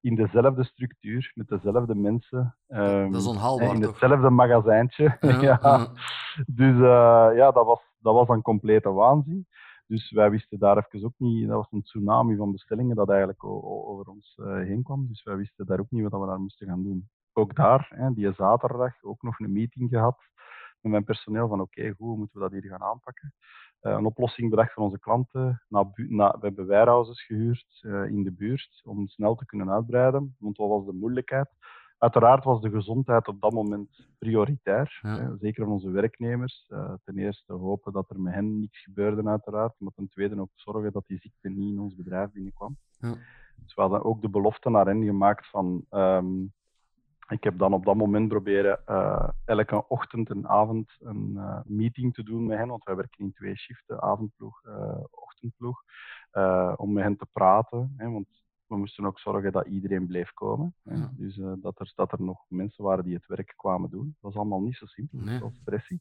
in 0.00 0.14
dezelfde 0.14 0.64
structuur, 0.64 1.32
met 1.34 1.48
dezelfde 1.48 1.94
mensen. 1.94 2.56
dat 2.66 3.14
is 3.14 3.26
ehm, 3.26 3.26
onhaalbaar, 3.26 3.74
in 3.74 3.80
toch? 3.80 3.90
hetzelfde 3.90 4.30
magazijntje. 4.30 5.16
Ja. 5.40 5.88
Dus 6.46 6.74
eh, 6.74 7.30
ja, 7.36 7.50
dat 7.50 7.66
was, 7.66 7.80
dat 8.04 8.14
was 8.14 8.28
een 8.28 8.42
complete 8.42 8.90
waanzin. 8.90 9.46
Dus 9.86 10.10
wij 10.10 10.30
wisten 10.30 10.58
daar 10.58 10.76
even 10.76 11.06
ook 11.06 11.14
niet, 11.18 11.48
dat 11.48 11.56
was 11.56 11.72
een 11.72 11.82
tsunami 11.82 12.36
van 12.36 12.52
bestellingen 12.52 12.96
dat 12.96 13.08
eigenlijk 13.08 13.44
over 13.44 14.08
ons 14.08 14.34
eh, 14.36 14.54
heen 14.54 14.82
kwam. 14.82 15.06
Dus 15.08 15.22
wij 15.22 15.36
wisten 15.36 15.66
daar 15.66 15.80
ook 15.80 15.90
niet 15.90 16.02
wat 16.10 16.20
we 16.20 16.26
daar 16.26 16.40
moesten 16.40 16.66
gaan 16.66 16.82
doen. 16.82 17.08
Ook 17.32 17.54
daar, 17.54 18.10
die 18.14 18.32
zaterdag, 18.32 19.02
ook 19.02 19.22
nog 19.22 19.38
een 19.38 19.52
meeting 19.52 19.90
gehad 19.90 20.18
met 20.84 20.92
mijn 20.92 21.04
personeel 21.04 21.48
van 21.48 21.60
oké, 21.60 21.88
goed, 21.88 21.96
hoe 21.96 22.16
moeten 22.16 22.40
we 22.40 22.48
dat 22.48 22.60
hier 22.60 22.70
gaan 22.70 22.88
aanpakken? 22.88 23.34
Eh, 23.80 23.92
een 23.92 24.04
oplossing 24.04 24.50
bedacht 24.50 24.72
voor 24.72 24.84
onze 24.84 24.98
klanten. 24.98 25.62
Na, 25.68 25.92
na, 25.94 26.30
we 26.30 26.46
hebben 26.46 26.66
warehouses 26.66 27.26
gehuurd 27.26 27.80
eh, 27.80 28.04
in 28.04 28.22
de 28.22 28.32
buurt 28.32 28.80
om 28.84 29.08
snel 29.08 29.34
te 29.34 29.46
kunnen 29.46 29.70
uitbreiden. 29.70 30.36
Want 30.38 30.56
wat 30.56 30.68
was 30.68 30.84
de 30.86 30.92
moeilijkheid? 30.92 31.48
Uiteraard 32.04 32.44
was 32.44 32.60
de 32.60 32.70
gezondheid 32.70 33.28
op 33.28 33.40
dat 33.40 33.52
moment 33.52 34.06
prioritair. 34.18 34.98
Ja. 35.02 35.18
eh, 35.18 35.30
zeker 35.40 35.64
van 35.64 35.72
onze 35.72 35.90
werknemers. 35.90 36.64
Eh, 36.68 36.92
ten 37.04 37.18
eerste 37.18 37.52
hopen 37.52 37.92
dat 37.92 38.10
er 38.10 38.20
met 38.20 38.34
hen 38.34 38.58
niets 38.58 38.78
gebeurde, 38.82 39.28
uiteraard. 39.28 39.74
Maar 39.78 39.92
ten 39.94 40.08
tweede 40.08 40.40
ook 40.40 40.50
zorgen 40.54 40.92
dat 40.92 41.04
die 41.06 41.18
ziekte 41.18 41.48
niet 41.48 41.72
in 41.72 41.80
ons 41.80 41.94
bedrijf 41.94 42.30
binnenkwam. 42.30 42.76
Ja. 42.98 43.14
Dus 43.56 43.74
we 43.74 43.80
hadden 43.80 44.04
ook 44.04 44.20
de 44.20 44.28
belofte 44.28 44.70
naar 44.70 44.86
hen 44.86 45.04
gemaakt 45.04 45.50
van. 45.50 45.84
ehm, 45.90 46.42
ik 47.28 47.44
heb 47.44 47.58
dan 47.58 47.72
op 47.72 47.84
dat 47.84 47.96
moment 47.96 48.28
proberen 48.28 48.86
eh, 48.86 49.28
elke 49.44 49.88
ochtend 49.88 50.30
en 50.30 50.48
avond 50.48 50.96
een 51.00 51.32
eh, 51.36 51.60
meeting 51.64 52.14
te 52.14 52.22
doen 52.22 52.46
met 52.46 52.58
hen, 52.58 52.68
want 52.68 52.84
wij 52.84 52.96
werken 52.96 53.24
in 53.24 53.32
twee 53.32 53.56
shiften, 53.56 54.02
avondploeg, 54.02 54.62
ochtendploeg, 55.10 55.82
om 56.76 56.92
met 56.92 57.04
hen 57.04 57.16
te 57.16 57.26
praten. 57.32 57.94
Hè, 57.96 58.10
want 58.10 58.43
we 58.74 58.80
moesten 58.80 59.06
ook 59.06 59.18
zorgen 59.18 59.52
dat 59.52 59.66
iedereen 59.66 60.06
bleef 60.06 60.32
komen. 60.32 60.74
Ja. 60.82 61.10
Dus 61.16 61.38
eh, 61.38 61.52
dat, 61.56 61.80
er, 61.80 61.92
dat 61.94 62.12
er 62.12 62.22
nog 62.22 62.44
mensen 62.48 62.84
waren 62.84 63.04
die 63.04 63.14
het 63.14 63.26
werk 63.26 63.54
kwamen 63.56 63.90
doen. 63.90 64.04
Dat 64.04 64.32
was 64.32 64.34
allemaal 64.34 64.60
niet 64.60 64.76
zo 64.76 64.86
simpel, 64.86 65.18
Nee. 65.18 65.40
stressie. 65.52 66.00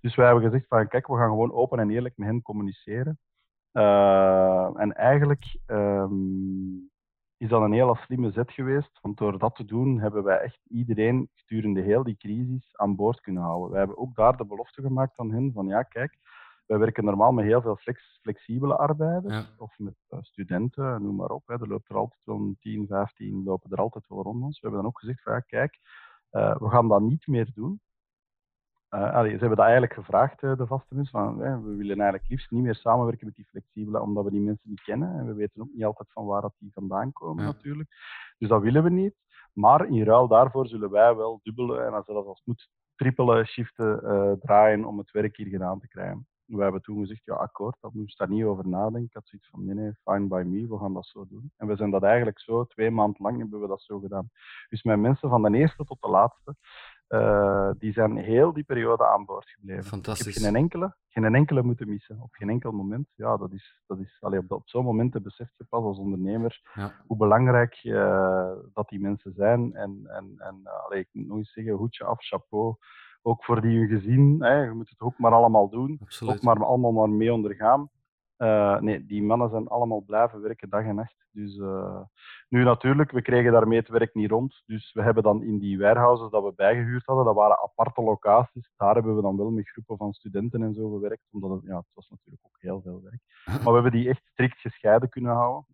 Dus 0.00 0.14
wij 0.14 0.26
hebben 0.26 0.44
gezegd 0.44 0.66
van 0.68 0.88
kijk, 0.88 1.06
we 1.06 1.16
gaan 1.16 1.28
gewoon 1.28 1.52
open 1.52 1.78
en 1.78 1.90
eerlijk 1.90 2.16
met 2.16 2.28
hen 2.28 2.42
communiceren. 2.42 3.18
Eh, 3.72 4.70
en 4.80 4.92
eigenlijk 4.92 5.58
ehm, 5.66 6.76
is 7.36 7.48
dat 7.48 7.62
een 7.62 7.72
hele 7.72 7.96
slimme 7.96 8.30
zet 8.30 8.52
geweest. 8.52 8.98
Want 9.02 9.16
door 9.18 9.38
dat 9.38 9.54
te 9.54 9.64
doen 9.64 10.00
hebben 10.00 10.24
wij 10.24 10.38
echt 10.38 10.60
iedereen 10.68 11.28
gedurende 11.34 11.80
heel 11.80 12.02
die 12.04 12.16
crisis 12.16 12.76
aan 12.76 12.96
boord 12.96 13.20
kunnen 13.20 13.42
houden. 13.42 13.70
Wij 13.70 13.78
hebben 13.78 13.98
ook 13.98 14.14
daar 14.14 14.36
de 14.36 14.46
belofte 14.46 14.82
gemaakt 14.82 15.18
aan 15.18 15.30
hen 15.32 15.52
van 15.52 15.66
ja, 15.66 15.82
kijk, 15.82 16.18
wij 16.66 16.78
werken 16.78 17.04
normaal 17.04 17.32
met 17.32 17.44
heel 17.44 17.60
veel 17.60 17.76
flex, 17.76 18.18
flexibele 18.22 18.76
arbeiders. 18.76 19.34
Ja. 19.34 19.54
Of 19.58 19.78
met 19.78 19.94
eh, 20.08 20.18
studenten, 20.22 21.02
noem 21.02 21.16
maar 21.16 21.30
op. 21.30 21.46
Hè. 21.46 21.54
Er 21.54 21.68
loopt 21.68 21.88
er 21.88 21.96
altijd 21.96 22.20
wel 22.24 22.54
10, 22.60 22.86
15, 22.86 23.42
lopen 23.44 23.70
er 23.70 23.78
altijd 23.78 24.08
wel 24.08 24.22
rond 24.22 24.42
ons. 24.42 24.60
We 24.60 24.66
hebben 24.66 24.80
dan 24.80 24.88
ook 24.90 24.98
gezegd 24.98 25.22
van 25.22 25.32
ja, 25.32 25.40
kijk, 25.40 25.78
eh, 26.30 26.56
we 26.58 26.68
gaan 26.68 26.88
dat 26.88 27.00
niet 27.00 27.26
meer 27.26 27.50
doen. 27.54 27.80
Eh, 28.88 29.14
allee, 29.14 29.30
ze 29.32 29.38
hebben 29.38 29.56
dat 29.56 29.66
eigenlijk 29.66 29.94
gevraagd, 29.94 30.40
de 30.40 30.66
vaste 30.66 30.94
mensen. 30.94 31.12
Van, 31.20 31.36
we 31.38 31.74
willen 31.76 32.00
eigenlijk 32.00 32.28
liefst 32.30 32.50
niet 32.50 32.62
meer 32.62 32.74
samenwerken 32.74 33.26
met 33.26 33.34
die 33.34 33.46
flexibelen, 33.48 34.02
omdat 34.02 34.24
we 34.24 34.30
die 34.30 34.40
mensen 34.40 34.70
niet 34.70 34.82
kennen. 34.82 35.18
En 35.18 35.26
we 35.26 35.34
weten 35.34 35.60
ook 35.62 35.72
niet 35.72 35.84
altijd 35.84 36.12
van 36.12 36.26
waar 36.26 36.40
dat 36.42 36.54
die 36.58 36.70
vandaan 36.72 37.12
komen, 37.12 37.44
Ja. 37.44 37.50
natuurlijk. 37.50 37.88
Dus 38.38 38.48
dat 38.48 38.62
willen 38.62 38.82
we 38.82 38.90
niet. 38.90 39.14
Maar 39.52 39.86
in 39.86 40.02
ruil 40.04 40.28
daarvoor 40.28 40.66
zullen 40.66 40.90
wij 40.90 41.14
wel 41.14 41.40
dubbele 41.42 41.80
en 41.80 41.92
als 41.92 42.06
zelfs 42.06 42.26
als 42.26 42.38
het 42.38 42.46
moet 42.46 42.68
trippele 42.94 43.44
shiften 43.44 44.38
draaien 44.40 44.84
om 44.84 44.98
het 44.98 45.10
werk 45.10 45.36
hier 45.36 45.46
gedaan 45.46 45.80
te 45.80 45.88
krijgen. 45.88 46.26
We 46.46 46.62
hebben 46.62 46.82
toen 46.82 46.98
gezegd, 47.00 47.24
ja, 47.24 47.34
akkoord, 47.34 47.76
dat 47.80 47.92
moest 47.94 48.18
daar 48.18 48.28
niet 48.28 48.44
over 48.44 48.68
nadenken. 48.68 49.02
Ik 49.04 49.14
had 49.14 49.28
zoiets 49.28 49.48
van, 49.48 49.64
nee, 49.64 49.74
nee, 49.74 49.92
fine 50.04 50.26
by 50.26 50.42
me, 50.46 50.66
we 50.68 50.78
gaan 50.78 50.92
dat 50.94 51.06
zo 51.06 51.26
doen. 51.28 51.52
En 51.56 51.66
we 51.66 51.76
zijn 51.76 51.90
dat 51.90 52.02
eigenlijk 52.02 52.40
zo, 52.40 52.64
twee 52.64 52.90
maanden 52.90 53.22
lang 53.22 53.38
hebben 53.38 53.60
we 53.60 53.66
dat 53.66 53.82
zo 53.82 53.98
gedaan. 53.98 54.30
Dus 54.68 54.82
mijn 54.82 55.00
mensen 55.00 55.28
van 55.28 55.42
de 55.42 55.58
eerste 55.58 55.84
tot 55.84 56.00
de 56.00 56.08
laatste, 56.08 56.54
eh, 57.06 57.70
die 57.78 57.92
zijn 57.92 58.16
heel 58.16 58.52
die 58.52 58.64
periode 58.64 59.06
aan 59.06 59.24
boord 59.24 59.48
gebleven. 59.50 59.76
Ik 59.78 59.82
heb 59.90 59.92
Fantastisch. 59.92 60.42
geen 60.42 60.56
enkele, 60.56 60.96
geen 61.08 61.34
enkele 61.34 61.62
moeten 61.62 61.88
missen, 61.88 62.20
op 62.20 62.32
geen 62.34 62.48
enkel 62.48 62.72
moment. 62.72 63.08
Ja, 63.14 63.36
dat 63.36 63.52
is, 63.52 63.82
dat 63.86 63.98
is 63.98 64.16
allee, 64.20 64.38
op, 64.38 64.48
dat- 64.48 64.58
op 64.58 64.68
zo'n 64.68 64.84
momenten 64.84 65.22
besef 65.22 65.48
je 65.56 65.64
pas 65.64 65.82
als 65.82 65.98
ondernemer 65.98 66.60
Ja. 66.74 66.92
hoe 67.06 67.16
belangrijk 67.16 67.74
eh, 67.82 68.50
dat 68.72 68.88
die 68.88 69.00
mensen 69.00 69.32
zijn. 69.32 69.74
En, 69.74 70.02
en, 70.06 70.34
en 70.38 70.60
eh, 70.64 70.84
allee, 70.84 71.00
ik 71.00 71.08
moet 71.12 71.26
nog 71.26 71.36
eens 71.36 71.52
zeggen, 71.52 71.72
hoedje 71.74 72.04
af, 72.04 72.24
chapeau. 72.24 72.74
Ook 73.26 73.44
voor 73.44 73.60
die 73.60 73.86
gezin. 73.86 74.36
Hè. 74.38 74.62
Je 74.62 74.70
moet 74.70 74.88
het 74.88 75.00
ook 75.00 75.18
maar 75.18 75.32
allemaal 75.32 75.68
doen. 75.68 75.98
Absoluut. 76.02 76.34
Ook 76.34 76.42
maar 76.42 76.64
allemaal 76.64 76.92
maar 76.92 77.08
mee 77.08 77.32
ondergaan. 77.32 77.90
Eh, 78.36 78.80
nee, 78.80 79.06
die 79.06 79.22
mannen 79.22 79.50
zijn 79.50 79.68
allemaal 79.68 80.00
blijven 80.00 80.40
werken 80.40 80.68
dag 80.68 80.84
en 80.84 80.94
nacht. 80.94 81.26
Dus, 81.30 81.58
eh, 81.58 82.00
nu 82.48 82.64
natuurlijk, 82.64 83.10
we 83.10 83.22
kregen 83.22 83.52
daarmee 83.52 83.78
het 83.78 83.88
werk 83.88 84.14
niet 84.14 84.30
rond. 84.30 84.62
Dus 84.66 84.92
we 84.92 85.02
hebben 85.02 85.22
dan 85.22 85.42
in 85.42 85.58
die 85.58 85.78
warehouses 85.78 86.30
dat 86.30 86.44
we 86.44 86.52
bijgehuurd 86.56 87.06
hadden, 87.06 87.24
dat 87.24 87.34
waren 87.34 87.62
aparte 87.62 88.02
locaties. 88.02 88.72
Daar 88.76 88.94
hebben 88.94 89.16
we 89.16 89.22
dan 89.22 89.36
wel 89.36 89.50
met 89.50 89.68
groepen 89.68 89.96
van 89.96 90.12
studenten 90.12 90.62
en 90.62 90.74
zo 90.74 90.90
gewerkt. 90.90 91.28
Omdat 91.30 91.50
het, 91.50 91.62
ja, 91.62 91.76
het 91.76 91.90
was 91.94 92.08
natuurlijk 92.08 92.44
ook 92.46 92.60
heel 92.60 92.80
veel 92.82 93.02
werk. 93.02 93.20
Maar 93.62 93.74
we 93.74 93.80
hebben 93.80 94.00
die 94.00 94.08
echt 94.08 94.26
strikt 94.26 94.60
gescheiden 94.60 95.08
kunnen 95.08 95.32
houden. 95.32 95.66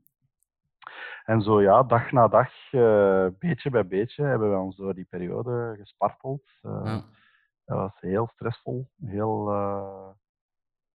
En 1.25 1.43
zo 1.43 1.63
ja, 1.63 1.83
dag 1.83 2.13
na 2.13 2.29
dag, 2.29 2.53
eh, 2.71 3.27
beetje 3.39 3.71
bij 3.71 3.87
beetje, 3.87 4.25
hebben 4.25 4.51
we 4.51 4.59
ons 4.59 4.77
door 4.77 4.95
die 4.95 5.07
periode 5.11 5.77
gesparteld. 5.79 6.43
Ja. 6.63 7.05
Dat 7.70 7.78
was 7.78 8.00
heel 8.00 8.26
stressvol, 8.26 8.88
heel, 9.04 9.50
eh, 9.50 10.11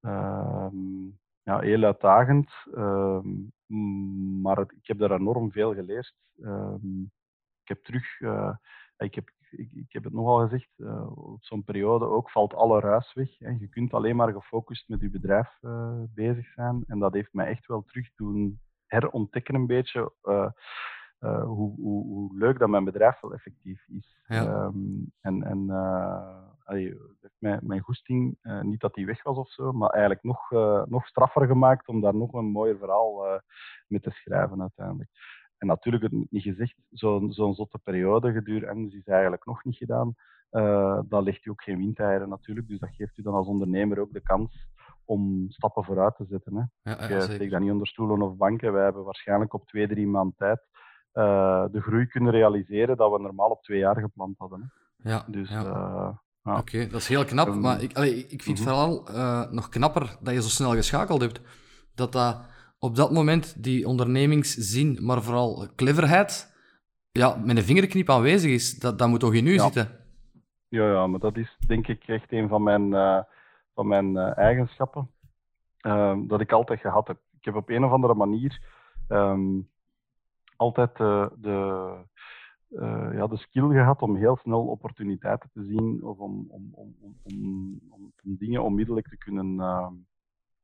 ehm, 0.01 1.05
ja, 1.43 1.59
heel 1.59 1.83
uitdagend. 1.83 2.51
ehm, 2.73 3.33
maar 4.41 4.57
het- 4.57 4.71
ik 4.71 4.88
heb 4.88 4.97
daar 4.97 5.11
enorm 5.11 5.51
veel 5.51 5.73
geleerd. 5.73 6.15
Ehm, 6.41 7.01
ik 7.61 7.67
heb 7.67 7.83
terug, 7.83 8.19
eh, 8.21 8.55
ik, 8.97 9.15
heb, 9.15 9.29
ik, 9.49 9.71
ik 9.71 9.93
heb 9.93 10.03
het 10.03 10.13
nogal 10.13 10.39
gezegd, 10.39 10.69
eh, 10.77 11.17
op 11.33 11.43
zo'n 11.43 11.63
periode 11.63 12.05
ook 12.05 12.29
valt 12.31 12.53
alle 12.53 12.79
ruis 12.79 13.13
weg. 13.13 13.39
Hè. 13.39 13.49
Je 13.59 13.67
kunt 13.67 13.93
alleen 13.93 14.15
maar 14.15 14.31
gefocust 14.33 14.89
met 14.89 15.01
je 15.01 15.09
bedrijf 15.09 15.59
bezig 16.13 16.47
zijn. 16.53 16.83
En 16.88 16.99
dat 16.99 17.13
heeft 17.13 17.33
mij 17.33 17.47
echt 17.47 17.65
wel 17.65 17.83
terug 17.83 18.09
doen 18.15 18.59
herontdekken 18.85 19.55
een 19.55 19.67
beetje 19.67 20.11
hoe, 21.19 21.75
hoe, 21.75 22.03
hoe 22.05 22.38
leuk 22.38 22.59
dat 22.59 22.69
mijn 22.69 22.83
bedrijf 22.83 23.19
wel 23.19 23.33
effectief 23.33 23.88
is. 23.88 24.17
Ja. 24.27 24.71
En 25.21 25.43
en 25.43 25.69
allee, 26.65 26.97
mijn, 27.38 27.60
mijn 27.63 27.80
goesting, 27.80 28.38
eh, 28.41 28.62
niet 28.62 28.80
dat 28.80 28.93
die 28.93 29.06
weg 29.06 29.23
was 29.23 29.38
of 29.38 29.49
zo, 29.49 29.71
maar 29.71 29.89
eigenlijk 29.89 30.23
nog, 30.23 30.51
eh, 30.51 30.84
nog 30.86 31.08
straffer 31.08 31.47
gemaakt 31.47 31.88
om 31.88 32.01
daar 32.01 32.15
nog 32.15 32.34
een 32.34 32.45
mooier 32.45 32.78
verhaal 32.78 33.25
eh, 33.25 33.39
mee 33.88 33.99
te 33.99 34.12
schrijven 34.12 34.62
uiteindelijk. 34.62 35.10
En 35.58 35.67
natuurlijk, 35.67 36.04
het 36.04 36.12
moet 36.12 36.32
niet 36.32 36.43
gezegd, 36.43 36.75
zo'n 36.89 37.32
zo'n 37.32 37.54
zotte 37.54 37.80
periode 37.84 38.32
gedurende 38.32 38.97
is 38.97 39.04
eigenlijk 39.04 39.45
nog 39.45 39.63
niet 39.63 39.78
gedaan. 39.78 40.15
Dan 41.08 41.23
legt 41.23 41.45
u 41.45 41.49
ook 41.49 41.63
geen 41.63 41.78
windeieren 41.78 42.30
natuurlijk, 42.30 42.67
dus 42.67 42.80
dat 42.80 42.95
geeft 42.95 43.17
u 43.17 43.21
dan 43.21 43.34
als 43.34 43.47
ondernemer 43.47 43.99
ook 43.99 44.13
de 44.13 44.21
kans 44.21 44.67
om 45.06 45.45
stappen 45.49 45.84
vooruit 45.84 46.15
te 46.15 46.25
zetten. 46.25 46.56
Hè. 46.56 46.91
Ja, 46.91 46.99
Ik 46.99 47.10
ja, 47.10 47.19
steek 47.19 47.51
dat 47.51 47.60
niet 47.60 47.71
onder 47.71 47.88
stoelen 47.88 48.21
of 48.21 48.36
banken. 48.36 48.73
Wij 48.73 48.84
hebben 48.84 49.04
waarschijnlijk 49.04 49.54
op 49.54 49.67
twee, 49.67 49.88
drie 49.88 50.08
maanden 50.08 50.36
tijd 50.38 50.67
de 51.71 51.82
groei 51.82 52.06
kunnen 52.06 52.32
realiseren 52.32 52.97
dat 52.97 53.12
we 53.12 53.19
normaal 53.19 53.49
op 53.49 53.63
twee 53.63 53.80
jaar 53.80 53.99
gepland 53.99 54.38
hadden. 54.38 54.62
Hè. 54.62 55.10
Ja, 55.10 55.25
Dus 55.28 55.49
ja. 55.49 56.23
Ja. 56.45 56.58
Oké, 56.58 56.88
dat 56.88 57.01
is 57.01 57.08
heel 57.08 57.25
knap. 57.25 57.47
Ehm, 57.47 57.60
maar 57.60 57.81
ik, 57.81 57.95
allee, 57.97 58.27
ik 58.27 58.43
vind 58.43 58.58
het 58.58 58.67
mhm. 58.67 58.75
vooral 58.75 59.08
eh, 59.08 59.51
nog 59.51 59.69
knapper 59.69 60.17
dat 60.21 60.34
je 60.34 60.41
zo 60.41 60.47
snel 60.47 60.71
geschakeld 60.71 61.21
hebt. 61.21 61.41
Dat 61.95 62.12
dat 62.12 62.38
op 62.79 62.95
dat 62.95 63.12
moment 63.12 63.63
die 63.63 63.88
ondernemingszin, 63.88 64.97
maar 65.01 65.21
vooral 65.21 65.67
cleverheid, 65.75 66.53
ja, 67.12 67.36
met 67.43 67.58
een 67.58 67.63
vingerknip 67.63 68.10
aanwezig 68.10 68.51
is. 68.51 68.79
Dat, 68.79 68.99
dat 68.99 69.08
moet 69.08 69.19
toch 69.19 69.34
in 69.34 69.47
u 69.47 69.53
Ja. 69.53 69.63
zitten? 69.63 69.99
Ja, 70.67 70.91
ja, 70.91 71.08
maar 71.08 71.19
dat 71.19 71.38
is 71.38 71.58
denk 71.67 71.88
ik 71.88 72.03
echt 72.08 72.31
een 72.31 72.47
van 72.47 72.63
mijn, 72.63 72.93
eh, 72.93 73.19
van 73.73 73.88
mijn 73.88 74.17
eh, 74.17 74.38
eigenschappen 74.38 75.12
ehm, 75.79 76.27
dat 76.27 76.41
ik 76.41 76.51
altijd 76.51 76.79
gehad 76.79 77.08
heb. 77.08 77.17
Ik 77.39 77.45
heb 77.45 77.55
op 77.55 77.69
een 77.69 77.84
of 77.84 77.91
andere 77.91 78.13
manier 78.13 78.62
ehm, 79.08 79.60
altijd 80.55 80.97
de, 80.97 81.31
de, 81.38 81.88
eh, 82.69 83.08
ja, 83.13 83.28
de 83.28 83.38
skill 83.38 83.67
gehad 83.69 84.01
om 84.01 84.15
heel 84.15 84.38
snel 84.38 84.62
opportuniteiten 84.67 85.49
te 85.54 85.63
zien 85.63 86.04
of 86.04 86.17
om, 86.17 86.45
om, 86.49 86.69
om, 86.73 86.95
om, 87.01 87.15
om, 87.23 87.80
om- 87.89 88.13
om 88.23 88.36
dingen 88.38 88.63
onmiddellijk 88.63 89.08
te 89.10 89.17
kunnen 89.17 89.60
ehm, 89.60 89.93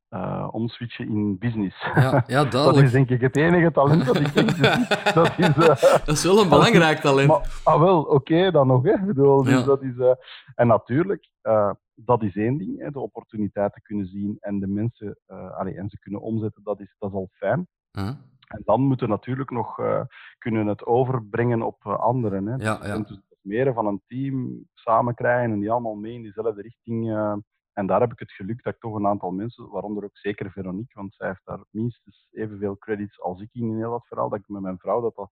eh, 0.08 0.48
omswitchen 0.50 1.08
in 1.08 1.38
business. 1.38 1.82
Ja, 1.94 2.24
ja 2.26 2.44
dat 2.50 2.76
is 2.76 2.90
denk 2.92 3.08
ik 3.10 3.20
het 3.20 3.36
enige 3.36 3.70
talent 3.72 4.04
dat 4.06 4.16
ik 4.20 4.32
bezit. 4.32 4.88
Dat 5.14 5.38
is, 5.38 5.46
eh, 5.48 5.82
Dat 6.04 6.08
is 6.08 6.24
wel 6.24 6.40
een 6.42 6.48
belangrijk 6.48 6.98
talent. 6.98 7.28
maar, 7.28 7.60
ah, 7.64 7.80
wel, 7.80 8.02
oké, 8.02 8.50
dan 8.50 8.66
nog. 8.66 8.82
Hè. 8.84 8.98
Bedoel, 9.04 9.42
dus 9.42 9.52
Ja. 9.58 9.64
dat 9.64 9.82
is, 9.82 9.96
eh, 9.98 10.12
en 10.54 10.66
natuurlijk, 10.66 11.30
eh, 11.40 11.70
dat 11.94 12.22
is 12.22 12.36
één 12.36 12.58
ding. 12.58 12.78
Hè, 12.80 12.90
de 12.90 13.00
opportuniteiten 13.00 13.82
kunnen 13.82 14.06
zien 14.06 14.36
en 14.40 14.58
de 14.60 14.66
mensen 14.66 15.16
eh, 15.26 15.50
allee, 15.58 15.74
en 15.74 15.88
ze 15.88 15.98
kunnen 15.98 16.20
omzetten, 16.20 16.62
dat 16.62 16.80
is, 16.80 16.94
dat 16.98 17.08
is 17.10 17.16
al 17.16 17.28
fijn. 17.32 17.66
Huh? 17.92 18.10
En 18.52 18.62
dan 18.64 18.80
moeten 18.80 19.06
we 19.06 19.12
natuurlijk 19.12 19.50
nog 19.50 19.78
eh, 19.78 20.00
kunnen 20.38 20.66
het 20.66 20.86
overbrengen 20.86 21.62
op 21.62 21.86
eh, 21.86 21.98
anderen. 21.98 22.46
Hè. 22.46 22.54
Ja, 22.56 22.76
Dus 22.76 22.86
ja. 22.86 22.94
enthousiasmeren 22.94 23.74
van 23.74 23.86
een 23.86 24.02
team 24.06 24.64
samen 24.74 25.14
krijgen 25.14 25.52
en 25.52 25.60
die 25.60 25.70
allemaal 25.70 25.94
mee 25.94 26.12
in 26.12 26.22
diezelfde 26.22 26.62
richting 26.62 27.10
eh, 27.10 27.36
En 27.72 27.86
daar 27.86 28.00
heb 28.00 28.12
ik 28.12 28.18
het 28.18 28.32
geluk 28.32 28.62
dat 28.62 28.74
ik 28.74 28.80
toch 28.80 28.94
een 28.94 29.06
aantal 29.06 29.30
mensen, 29.30 29.68
waaronder 29.68 30.04
ook 30.04 30.18
zeker 30.18 30.50
Veronique, 30.50 30.94
want 30.94 31.14
zij 31.14 31.28
heeft 31.28 31.44
daar 31.44 31.64
minstens 31.70 32.28
evenveel 32.32 32.78
credits 32.78 33.20
als 33.20 33.40
ik 33.40 33.48
in 33.52 33.76
heel 33.76 33.90
dat 33.90 34.06
verhaal, 34.06 34.28
dat 34.28 34.38
ik 34.38 34.48
met 34.48 34.62
mijn 34.62 34.78
vrouw, 34.78 35.00
dat 35.00 35.14
dat 35.16 35.30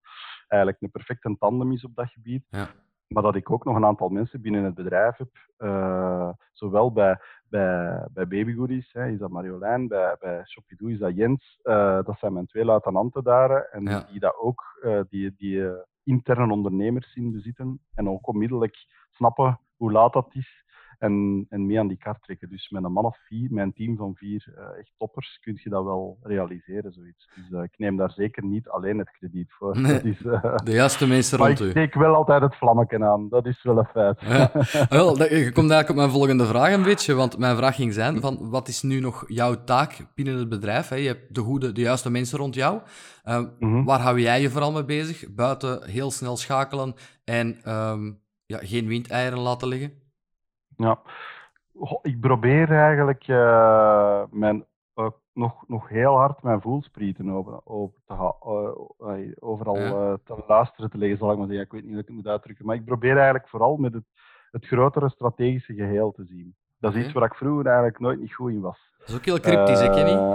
eigenlijk 0.48 0.83
een 0.83 0.90
perfecte 0.90 1.37
tandem 1.38 1.72
is 1.72 1.85
op 1.85 1.94
dat 1.94 2.09
gebied. 2.09 2.44
Ja. 2.48 2.68
Maar 3.14 3.23
dat 3.23 3.35
ik 3.35 3.51
ook 3.51 3.64
nog 3.64 3.77
een 3.77 3.85
aantal 3.85 4.09
mensen 4.09 4.40
binnen 4.40 4.64
het 4.64 4.75
bedrijf 4.75 5.16
heb, 5.16 5.29
uh, 5.59 6.31
zowel 6.53 6.92
bij, 6.92 7.20
bij, 7.49 8.07
bij 8.12 8.27
Baby 8.29 8.55
Goodies, 8.55 8.92
hè, 8.92 9.07
is 9.09 9.18
dat 9.18 9.31
Marjolein, 9.31 9.88
bij, 9.88 10.16
bij 10.20 10.44
Shopidoo 10.46 10.88
is 10.88 10.99
dat 10.99 11.16
Jens. 11.16 11.59
Uh, 11.64 12.03
dat 12.05 12.18
zijn 12.18 12.33
mijn 12.33 12.46
twee 12.46 12.64
luitenanten 12.64 13.25
daar. 13.25 13.64
En 13.64 13.83
Ja. 13.85 14.07
die 14.11 14.20
dat 14.20 14.37
ook, 14.40 14.62
uh, 14.85 15.01
die, 15.09 15.35
die 15.37 15.70
interne 16.05 16.53
ondernemerszin 16.53 17.33
bezitten. 17.33 17.81
En 17.94 18.09
ook 18.09 18.27
onmiddellijk 18.27 18.77
snappen 19.11 19.61
hoe 19.77 19.92
laat 19.92 20.12
dat 20.12 20.29
is. 20.33 20.64
En, 21.00 21.46
en 21.48 21.66
mee 21.66 21.78
aan 21.78 21.88
die 21.88 21.96
kaart 21.96 22.22
trekken. 22.22 22.48
Dus 22.48 22.70
met 22.70 22.84
een 22.84 22.92
man 22.92 23.04
of 23.04 23.18
vier, 23.26 23.48
mijn 23.52 23.72
team 23.72 23.96
van 23.96 24.14
vier 24.14 24.46
uh, 24.58 24.78
echt 24.78 24.92
toppers, 24.98 25.38
kun 25.42 25.60
je 25.62 25.70
dat 25.70 25.84
wel 25.84 26.18
realiseren, 26.22 26.92
zoiets. 26.92 27.28
Dus 27.34 27.48
uh, 27.50 27.62
ik 27.62 27.74
neem 27.76 27.96
daar 27.96 28.10
zeker 28.10 28.44
niet 28.44 28.68
alleen 28.68 28.98
het 28.98 29.10
krediet 29.10 29.52
voor. 29.52 29.80
Nee, 29.80 29.92
dat 29.92 30.04
is, 30.04 30.20
uh, 30.20 30.56
De 30.64 30.72
juiste 30.72 31.06
mensen 31.08 31.38
rond 31.38 31.60
ik 31.60 31.66
u. 31.66 31.70
steek 31.70 31.94
wel 31.94 32.14
altijd 32.14 32.42
het 32.42 32.56
vlammetje 32.56 33.04
aan, 33.04 33.28
dat 33.28 33.46
is 33.46 33.62
wel 33.62 33.78
een 33.78 33.84
feit. 33.84 34.20
Ja. 34.20 34.50
Wel, 34.88 35.16
dat- 35.16 35.28
je 35.30 35.52
komt 35.52 35.70
eigenlijk 35.70 35.88
op 35.90 35.96
mijn 35.96 36.10
volgende 36.10 36.46
vraag 36.46 36.72
een 36.74 36.82
beetje, 36.82 37.14
want 37.14 37.38
mijn 37.38 37.56
vraag 37.56 37.74
ging 37.74 37.92
zijn 37.92 38.20
van 38.20 38.50
wat 38.50 38.68
is 38.68 38.82
nu 38.82 39.00
nog 39.00 39.24
jouw 39.26 39.64
taak 39.64 40.06
binnen 40.14 40.36
het 40.38 40.48
bedrijf? 40.48 40.88
Hè? 40.88 40.96
Je 40.96 41.06
hebt 41.08 41.34
de 41.34 41.40
goede, 41.40 41.72
de 41.72 41.80
juiste 41.80 42.10
mensen 42.10 42.38
rond 42.38 42.54
jou. 42.54 42.80
Mhm. 43.58 43.84
Waar 43.84 44.00
hou 44.00 44.20
jij 44.20 44.40
je 44.40 44.50
vooral 44.50 44.72
mee 44.72 44.84
bezig? 44.84 45.34
Buiten 45.34 45.88
heel 45.90 46.10
snel 46.10 46.36
schakelen 46.36 46.94
en 47.24 47.56
ehm, 47.62 48.12
ja, 48.46 48.58
geen 48.58 48.86
windeieren 48.86 49.38
laten 49.38 49.68
liggen? 49.68 49.92
Ja. 50.80 51.00
Ik 52.02 52.20
probeer 52.20 52.70
eigenlijk 52.72 53.28
eh, 53.28 54.24
mijn, 54.30 54.64
eh, 54.94 55.10
nog, 55.32 55.68
nog 55.68 55.88
heel 55.88 56.16
hard 56.16 56.42
mijn 56.42 56.60
voelsprieten 56.60 57.30
open, 57.30 57.66
open 57.66 58.02
te 58.06 58.12
eh, 58.14 59.32
overal 59.38 59.76
Ja. 59.76 60.16
te 60.24 60.44
luisteren 60.46 60.90
te 60.90 60.98
leggen, 60.98 61.18
zal 61.18 61.32
ik 61.32 61.38
maar 61.38 61.46
zeggen. 61.46 61.64
Ik 61.64 61.72
weet 61.72 61.82
niet 61.82 61.90
hoe 61.90 62.00
ik 62.00 62.06
het 62.06 62.16
moet 62.16 62.26
uitdrukken. 62.26 62.66
Maar 62.66 62.76
ik 62.76 62.84
probeer 62.84 63.14
eigenlijk 63.14 63.48
vooral 63.48 63.76
met 63.76 63.92
het, 63.92 64.04
het 64.50 64.66
grotere 64.66 65.08
strategische 65.10 65.74
geheel 65.74 66.12
te 66.12 66.24
zien. 66.24 66.54
Dat 66.80 66.90
is 66.92 66.96
Oké. 66.96 67.04
iets 67.06 67.12
waar 67.18 67.24
ik 67.28 67.34
vroeger 67.34 67.66
eigenlijk 67.66 67.98
nooit 67.98 68.20
niet 68.20 68.34
goed 68.34 68.50
in 68.50 68.60
was. 68.60 68.78
Dat 68.98 69.08
is 69.08 69.14
ook 69.14 69.24
heel 69.24 69.40
cryptisch, 69.40 69.80
hè, 69.80 69.88
Kenny? 69.90 70.10
Eh, 70.10 70.34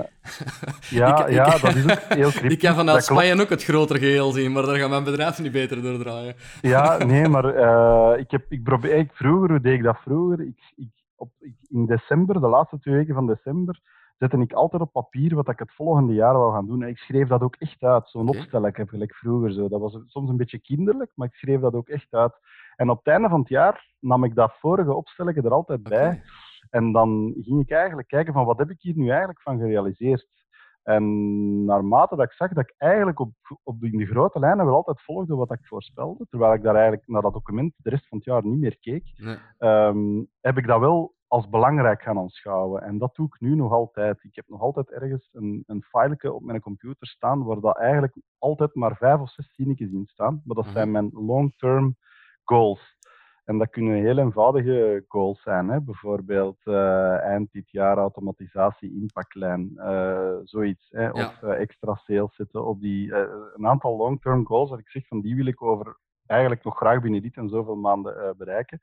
ja, 0.99 1.19
Ik- 1.19 1.27
ik- 1.27 1.33
ja, 1.33 1.43
dat 1.57 1.75
is 1.75 1.83
ook 1.91 1.99
heel 1.99 2.29
cryptisch. 2.39 2.51
Ik 2.53 2.59
kan 2.59 2.75
vanuit. 2.75 3.03
Spanje 3.03 3.41
ook 3.41 3.49
het 3.49 3.63
grotere 3.63 3.99
geheel 3.99 4.31
zien, 4.31 4.51
maar 4.51 4.63
daar 4.65 4.75
gaat 4.75 4.89
mijn 4.89 5.03
bedrijf 5.03 5.39
niet 5.39 5.51
beter 5.51 5.81
door 5.81 5.97
draaien. 5.97 6.35
Ja, 6.61 6.97
nee, 6.97 7.27
maar 7.27 7.45
eh, 7.45 8.19
ik, 8.19 8.31
heb, 8.31 8.45
ik 8.49 8.63
probeer, 8.63 8.95
ik 8.95 9.09
vroeger, 9.13 9.49
hoe 9.49 9.61
deed 9.61 9.73
ik 9.73 9.83
dat 9.83 9.97
vroeger? 10.01 10.39
Ik, 10.41 10.73
ik, 10.75 10.89
op, 11.15 11.29
ik, 11.39 11.53
in 11.69 11.85
december, 11.85 12.41
de 12.41 12.47
laatste 12.47 12.79
twee 12.79 12.95
weken 12.95 13.13
van 13.13 13.27
december, 13.27 13.79
zette 14.17 14.37
ik 14.37 14.53
altijd 14.53 14.81
op 14.81 14.91
papier 14.91 15.35
wat 15.35 15.49
ik 15.49 15.59
het 15.59 15.71
volgende 15.73 16.13
jaar 16.13 16.33
wou 16.33 16.53
gaan 16.53 16.67
doen. 16.67 16.83
En 16.83 16.89
ik 16.89 16.97
schreef 16.97 17.27
dat 17.27 17.41
ook 17.41 17.55
echt 17.55 17.83
uit, 17.83 18.09
zo'n 18.09 18.27
Oké. 18.29 18.37
opstel 18.37 18.65
ik 18.65 18.75
heb 18.77 18.89
gelijk 18.89 19.15
vroeger. 19.15 19.51
Zo. 19.53 19.67
Dat 19.67 19.79
was 19.79 19.99
soms 20.05 20.29
een 20.29 20.37
beetje 20.37 20.59
kinderlijk, 20.59 21.11
maar 21.15 21.27
ik 21.27 21.33
schreef 21.35 21.59
dat 21.59 21.73
ook 21.73 21.87
echt 21.89 22.13
uit. 22.13 22.33
En 22.75 22.89
op 22.89 22.97
het 22.97 23.07
einde 23.07 23.29
van 23.29 23.39
het 23.39 23.49
jaar 23.49 23.93
nam 23.99 24.23
ik 24.23 24.35
dat 24.35 24.57
vorige 24.59 24.93
opstelletje 24.93 25.41
er 25.41 25.53
altijd 25.53 25.83
bij. 25.83 26.21
En 26.69 26.91
dan 26.91 27.33
ging 27.41 27.61
ik 27.61 27.71
eigenlijk 27.71 28.07
kijken 28.07 28.33
van 28.33 28.45
wat 28.45 28.57
heb 28.57 28.69
ik 28.69 28.81
hier 28.81 28.95
nu 28.97 29.09
eigenlijk 29.09 29.41
van 29.41 29.57
gerealiseerd. 29.59 30.27
En 30.83 31.65
naarmate 31.65 32.15
dat 32.15 32.25
ik 32.25 32.31
zag 32.31 32.53
dat 32.53 32.63
ik 32.63 32.73
eigenlijk 32.77 33.19
op, 33.19 33.31
op 33.63 33.83
in 33.83 33.97
de 33.97 34.05
grote 34.05 34.39
lijnen 34.39 34.65
wel 34.65 34.75
altijd 34.75 35.01
volgde 35.01 35.35
wat 35.35 35.51
ik 35.51 35.59
voorspelde, 35.67 36.25
terwijl 36.29 36.53
ik 36.53 36.61
daar 36.63 36.73
eigenlijk 36.75 37.07
naar 37.07 37.21
dat 37.21 37.33
document 37.33 37.73
de 37.77 37.89
rest 37.89 38.07
van 38.07 38.17
het 38.17 38.27
jaar 38.27 38.45
niet 38.45 38.59
meer 38.59 38.77
keek, 38.79 39.13
Nee. 39.17 39.37
ehm, 39.57 40.23
heb 40.41 40.57
ik 40.57 40.67
dat 40.67 40.79
wel 40.79 41.14
als 41.35 41.49
belangrijk 41.49 42.01
gaan 42.01 42.17
aanschouwen. 42.17 42.81
En 42.81 42.97
dat 42.97 43.15
doe 43.15 43.25
ik 43.27 43.39
nu 43.39 43.55
nog 43.55 43.71
altijd. 43.71 44.23
Ik 44.23 44.35
heb 44.35 44.45
nog 44.47 44.61
altijd 44.61 44.91
ergens 44.91 45.29
een, 45.33 45.63
een 45.67 45.83
fileke 45.83 46.33
op 46.33 46.43
mijn 46.43 46.59
computer 46.61 47.07
staan 47.07 47.43
waar 47.43 47.59
dat 47.59 47.77
eigenlijk 47.77 48.15
altijd 48.37 48.75
maar 48.75 48.95
vijf 48.97 49.19
of 49.19 49.29
zes 49.29 49.53
zinnetjes 49.55 49.91
in 49.91 50.05
staan. 50.05 50.41
Maar 50.45 50.55
dat 50.55 50.65
Mhm. 50.65 50.73
zijn 50.73 50.91
mijn 50.91 51.09
long-term 51.13 51.95
goals. 52.43 52.93
En 53.45 53.57
dat 53.57 53.69
kunnen 53.69 53.95
heel 53.95 54.17
eenvoudige 54.17 55.03
goals 55.07 55.41
zijn. 55.41 55.69
Hè? 55.69 55.81
Bijvoorbeeld 55.81 56.57
eh, 56.63 57.19
eind 57.21 57.51
dit 57.51 57.69
jaar 57.71 57.97
automatisatie, 57.97 58.93
impactlijn, 59.01 59.71
eh, 59.77 60.35
zoiets. 60.43 60.87
Hè? 60.89 61.09
Of 61.09 61.41
eh, 61.43 61.59
extra 61.59 61.93
sales 61.95 62.35
zetten 62.35 62.65
op 62.65 62.81
die... 62.81 63.13
een 63.55 63.67
aantal 63.67 63.97
long-term 63.97 64.45
goals 64.45 64.69
dat 64.69 64.79
ik 64.79 64.89
zeg 64.89 65.07
van 65.07 65.21
die 65.21 65.35
wil 65.35 65.45
ik 65.45 65.61
over 65.61 65.97
eigenlijk 66.25 66.63
nog 66.63 66.77
graag 66.77 67.01
binnen 67.01 67.21
dit 67.21 67.37
en 67.37 67.49
zoveel 67.49 67.75
maanden 67.75 68.21
eh, 68.21 68.29
bereiken. 68.37 68.81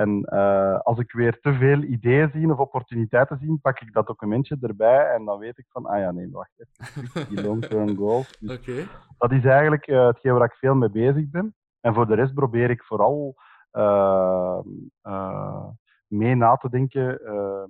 En 0.00 0.24
eh, 0.24 0.78
als 0.80 0.98
ik 0.98 1.12
weer 1.12 1.40
te 1.40 1.52
veel 1.54 1.82
ideeën 1.82 2.30
zie 2.30 2.52
of 2.52 2.58
opportuniteiten 2.58 3.38
zie, 3.38 3.58
pak 3.62 3.80
ik 3.80 3.92
dat 3.92 4.06
documentje 4.06 4.56
erbij 4.60 5.14
en 5.14 5.24
dan 5.24 5.38
weet 5.38 5.58
ik 5.58 5.66
van, 5.68 5.86
ah 5.86 5.98
ja, 5.98 6.10
nee, 6.10 6.30
wacht 6.30 6.52
even, 6.56 7.28
die 7.28 7.42
long-term 7.42 7.96
goals. 7.96 8.36
Dus 8.40 8.58
Oké. 8.58 8.86
dat 9.18 9.32
is 9.32 9.44
eigenlijk 9.44 9.86
eh, 9.86 10.06
hetgeen 10.06 10.32
waar 10.32 10.44
ik 10.44 10.54
veel 10.54 10.74
mee 10.74 10.90
bezig 10.90 11.30
ben. 11.30 11.54
En 11.80 11.94
voor 11.94 12.06
de 12.06 12.14
rest 12.14 12.34
probeer 12.34 12.70
ik 12.70 12.84
vooral 12.84 13.34
eh, 13.70 14.60
eh, 15.02 15.66
mee 16.06 16.34
na 16.34 16.56
te 16.56 16.70
denken 16.70 17.06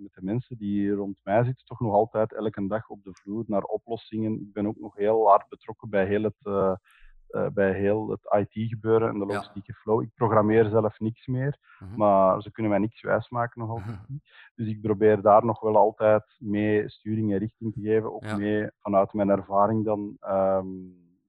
met 0.02 0.12
de 0.12 0.22
mensen 0.22 0.56
die 0.56 0.92
rond 0.92 1.20
mij 1.22 1.44
zitten. 1.44 1.66
Toch 1.66 1.80
nog 1.80 1.92
altijd 1.92 2.32
elke 2.34 2.66
dag 2.66 2.88
op 2.88 3.04
de 3.04 3.10
vloer 3.12 3.44
naar 3.46 3.62
oplossingen. 3.62 4.40
Ik 4.40 4.52
ben 4.52 4.66
ook 4.66 4.78
nog 4.78 4.96
heel 4.96 5.28
hard 5.28 5.48
betrokken 5.48 5.90
bij 5.90 6.06
heel 6.06 6.22
het, 6.22 6.78
eh, 7.30 7.46
bij 7.48 7.72
heel 7.72 8.08
het 8.10 8.48
IT-gebeuren 8.50 9.08
en 9.08 9.14
de 9.18 9.26
Ja. 9.26 9.32
logistieke 9.32 9.72
flow. 9.74 10.02
Ik 10.02 10.10
programmeer 10.14 10.64
zelf 10.68 10.98
niks 10.98 11.26
meer, 11.26 11.56
Mhm. 11.78 11.96
maar 11.96 12.42
ze 12.42 12.50
kunnen 12.52 12.70
mij 12.72 12.80
niks 12.80 13.02
wijsmaken 13.02 13.60
nog 13.60 13.70
altijd. 13.70 13.98
Dus 14.54 14.68
ik 14.68 14.80
probeer 14.80 15.20
daar 15.22 15.44
nog 15.44 15.60
wel 15.60 15.76
altijd 15.76 16.36
mee 16.38 16.88
sturing 16.88 17.32
en 17.32 17.38
richting 17.38 17.72
te 17.72 17.80
geven. 17.80 18.12
Ook 18.14 18.24
Ja. 18.24 18.36
mee 18.36 18.68
vanuit 18.78 19.12
mijn 19.12 19.28
ervaring 19.30 19.84
dan. 19.84 20.16
ehm, 20.20 20.66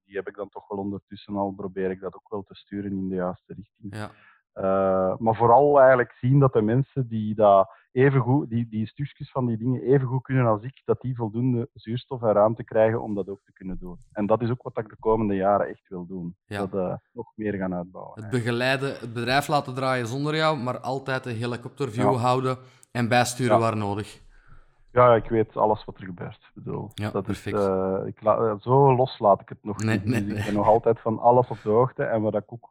die 0.04 0.16
heb 0.16 0.28
ik 0.28 0.36
dan 0.36 0.48
toch 0.48 0.68
wel 0.68 0.78
ondertussen 0.78 1.36
al. 1.36 1.50
Probeer 1.50 1.90
ik 1.90 2.00
dat 2.00 2.14
ook 2.14 2.28
wel 2.30 2.42
te 2.42 2.54
sturen 2.54 2.90
in 2.90 3.08
de 3.08 3.14
juiste 3.14 3.54
richting. 3.54 3.96
Ja. 3.96 4.10
Eh, 4.52 5.14
maar 5.18 5.34
vooral 5.34 5.78
eigenlijk 5.80 6.12
zien 6.20 6.38
dat 6.38 6.52
de 6.52 6.62
mensen 6.62 7.08
die, 7.08 7.34
dat 7.34 7.68
even 7.92 8.20
goed, 8.20 8.48
die, 8.48 8.68
die 8.68 8.86
stukjes 8.86 9.30
van 9.30 9.46
die 9.46 9.56
dingen 9.56 9.82
even 9.82 10.06
goed 10.06 10.22
kunnen 10.22 10.46
als 10.46 10.62
ik, 10.62 10.82
dat 10.84 11.00
die 11.00 11.16
voldoende 11.16 11.68
zuurstof 11.74 12.22
en 12.22 12.32
ruimte 12.32 12.64
krijgen 12.64 13.02
om 13.02 13.14
dat 13.14 13.28
ook 13.28 13.40
te 13.44 13.52
kunnen 13.52 13.78
doen. 13.78 13.96
En 14.12 14.26
dat 14.26 14.42
is 14.42 14.50
ook 14.50 14.62
wat 14.62 14.78
ik 14.78 14.88
de 14.88 14.96
komende 15.00 15.34
jaren 15.34 15.68
echt 15.68 15.88
wil 15.88 16.06
doen. 16.06 16.36
Ja. 16.46 16.58
Dat 16.66 16.74
eh, 16.74 16.94
nog 17.12 17.32
meer 17.34 17.52
gaan 17.54 17.74
uitbouwen. 17.74 18.20
Het 18.22 18.30
begeleiden, 18.30 18.88
het 19.00 19.12
bedrijf 19.12 19.48
laten 19.48 19.74
draaien 19.74 20.06
zonder 20.06 20.34
jou, 20.36 20.58
maar 20.58 20.78
altijd 20.80 21.26
een 21.26 21.36
helikopterview 21.36 22.12
Ja. 22.12 22.18
houden 22.18 22.56
en 22.92 23.08
bijsturen 23.08 23.54
Ja. 23.54 23.60
waar 23.60 23.76
nodig. 23.76 24.20
Ja, 24.92 25.14
ik 25.14 25.28
weet 25.28 25.56
alles 25.56 25.84
wat 25.84 25.96
er 25.98 26.04
gebeurt. 26.04 26.34
Ik 26.54 26.62
bedoel, 26.64 26.90
Ja, 26.94 27.10
dat 27.10 27.24
perfect. 27.24 27.58
Is, 27.58 27.66
eh, 27.66 27.98
ik 28.06 28.18
zo 28.60 28.94
los 28.96 29.18
laat 29.18 29.40
ik 29.40 29.48
het 29.48 29.58
nog 29.64 29.76
Nee, 29.82 29.96
niet. 29.96 30.04
nee, 30.04 30.20
Dus 30.20 30.28
nee. 30.28 30.38
Ik 30.38 30.44
ben 30.44 30.54
nog 30.54 30.66
altijd 30.66 31.00
van 31.00 31.18
alles 31.18 31.48
op 31.48 31.58
de 31.62 31.68
hoogte. 31.70 32.02
En 32.04 32.22
wat 32.22 32.34
ik 32.34 32.52
ook, 32.52 32.68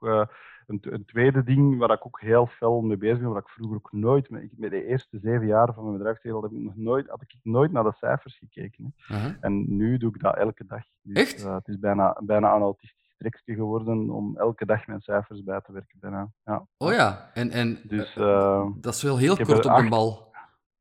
een, 0.71 0.93
een 0.93 1.05
tweede 1.05 1.43
ding 1.43 1.77
waar 1.77 1.91
ik 1.91 2.05
ook 2.05 2.19
heel 2.21 2.45
fel 2.47 2.81
mee 2.81 2.97
bezig 2.97 3.19
ben, 3.19 3.31
waar 3.31 3.41
ik 3.41 3.49
vroeger 3.49 3.77
ook 3.77 3.91
nooit, 3.91 4.29
met, 4.29 4.49
de 4.57 4.85
eerste 4.85 5.19
zeven 5.19 5.47
jaar 5.47 5.73
van 5.73 5.83
mijn 5.83 5.97
bedrijfsleven, 5.97 6.41
heb 6.41 6.51
ik 6.51 6.57
nog 6.57 6.75
nooit, 6.75 7.09
had 7.09 7.21
ik 7.21 7.35
nooit 7.43 7.71
naar 7.71 7.83
de 7.83 7.93
cijfers 7.97 8.37
gekeken. 8.37 8.93
Hè. 8.97 9.31
En 9.39 9.75
nu 9.75 9.97
doe 9.97 10.15
ik 10.15 10.21
dat 10.21 10.35
elke 10.35 10.65
dag. 10.65 10.83
Dus, 11.01 11.17
Echt? 11.17 11.45
eh, 11.45 11.55
het 11.55 11.67
is 11.67 11.79
bijna, 11.79 12.17
bijna 12.23 12.55
een 12.55 12.61
autistisch 12.61 13.15
trekje 13.17 13.53
geworden 13.55 14.09
om 14.09 14.37
elke 14.37 14.65
dag 14.65 14.87
mijn 14.87 15.01
cijfers 15.01 15.43
bij 15.43 15.61
te 15.61 15.71
werken. 15.71 15.97
Bijna. 15.99 16.31
Ja. 16.45 16.65
Oh 16.77 16.91
ja, 16.93 17.31
en, 17.33 17.51
en 17.51 17.79
Dus 17.83 18.15
eh, 18.15 18.23
eh, 18.23 18.67
dat 18.75 18.93
is 18.93 19.01
wel 19.03 19.17
heel 19.17 19.35
kort 19.35 19.57
op 19.57 19.61
de 19.63 19.69
acht. 19.69 19.89
bal. 19.89 20.33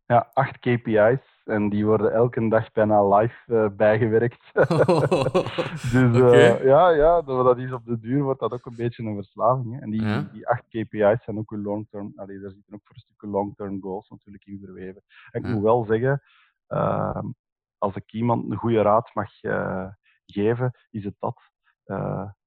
ja, 0.07 0.31
acht 0.35 0.59
KPI's. 0.59 1.40
En 1.51 1.69
die 1.69 1.87
worden 1.87 2.13
elke 2.13 2.49
dag 2.49 2.73
bijna 2.73 3.17
live 3.17 3.55
eh, 3.57 3.69
bijgewerkt. 3.77 4.51
Dus 5.93 6.21
eh, 6.21 6.65
ja, 6.65 6.89
ja, 6.91 7.23
dat, 7.23 7.45
dat 7.45 7.59
is 7.59 7.73
op 7.73 7.85
de 7.85 7.99
duur 8.01 8.23
wordt 8.23 8.41
dat 8.41 8.53
ook 8.53 8.67
een 8.67 8.77
beetje 8.77 9.03
een 9.03 9.15
verslaving. 9.15 9.75
Hè. 9.75 9.81
En 9.81 9.91
die, 9.91 10.03
Ja. 10.03 10.29
die 10.33 10.49
acht 10.49 10.63
KPI's 10.69 11.25
zijn 11.25 11.39
ook 11.39 11.51
een 11.51 11.63
long-term, 11.63 12.13
allee, 12.17 12.41
daar 12.41 12.51
zitten 12.51 12.75
ook 12.75 12.81
voor 12.85 12.95
een 12.97 13.01
stukje 13.03 13.29
long-term 13.29 13.81
goals 13.81 14.09
natuurlijk 14.09 14.47
in 14.47 14.61
verweven. 14.65 15.03
En 15.31 15.41
ik 15.41 15.47
Ja. 15.47 15.53
moet 15.53 15.63
wel 15.63 15.85
zeggen, 15.85 16.23
ehm, 16.67 17.27
als 17.79 17.97
ik 17.97 18.13
iemand 18.13 18.51
een 18.51 18.57
goede 18.57 18.83
raad 18.83 19.11
mag 19.15 19.43
eh, 19.43 19.87
geven, 20.27 20.73
is 20.91 21.05
het 21.05 21.15
dat. 21.19 21.41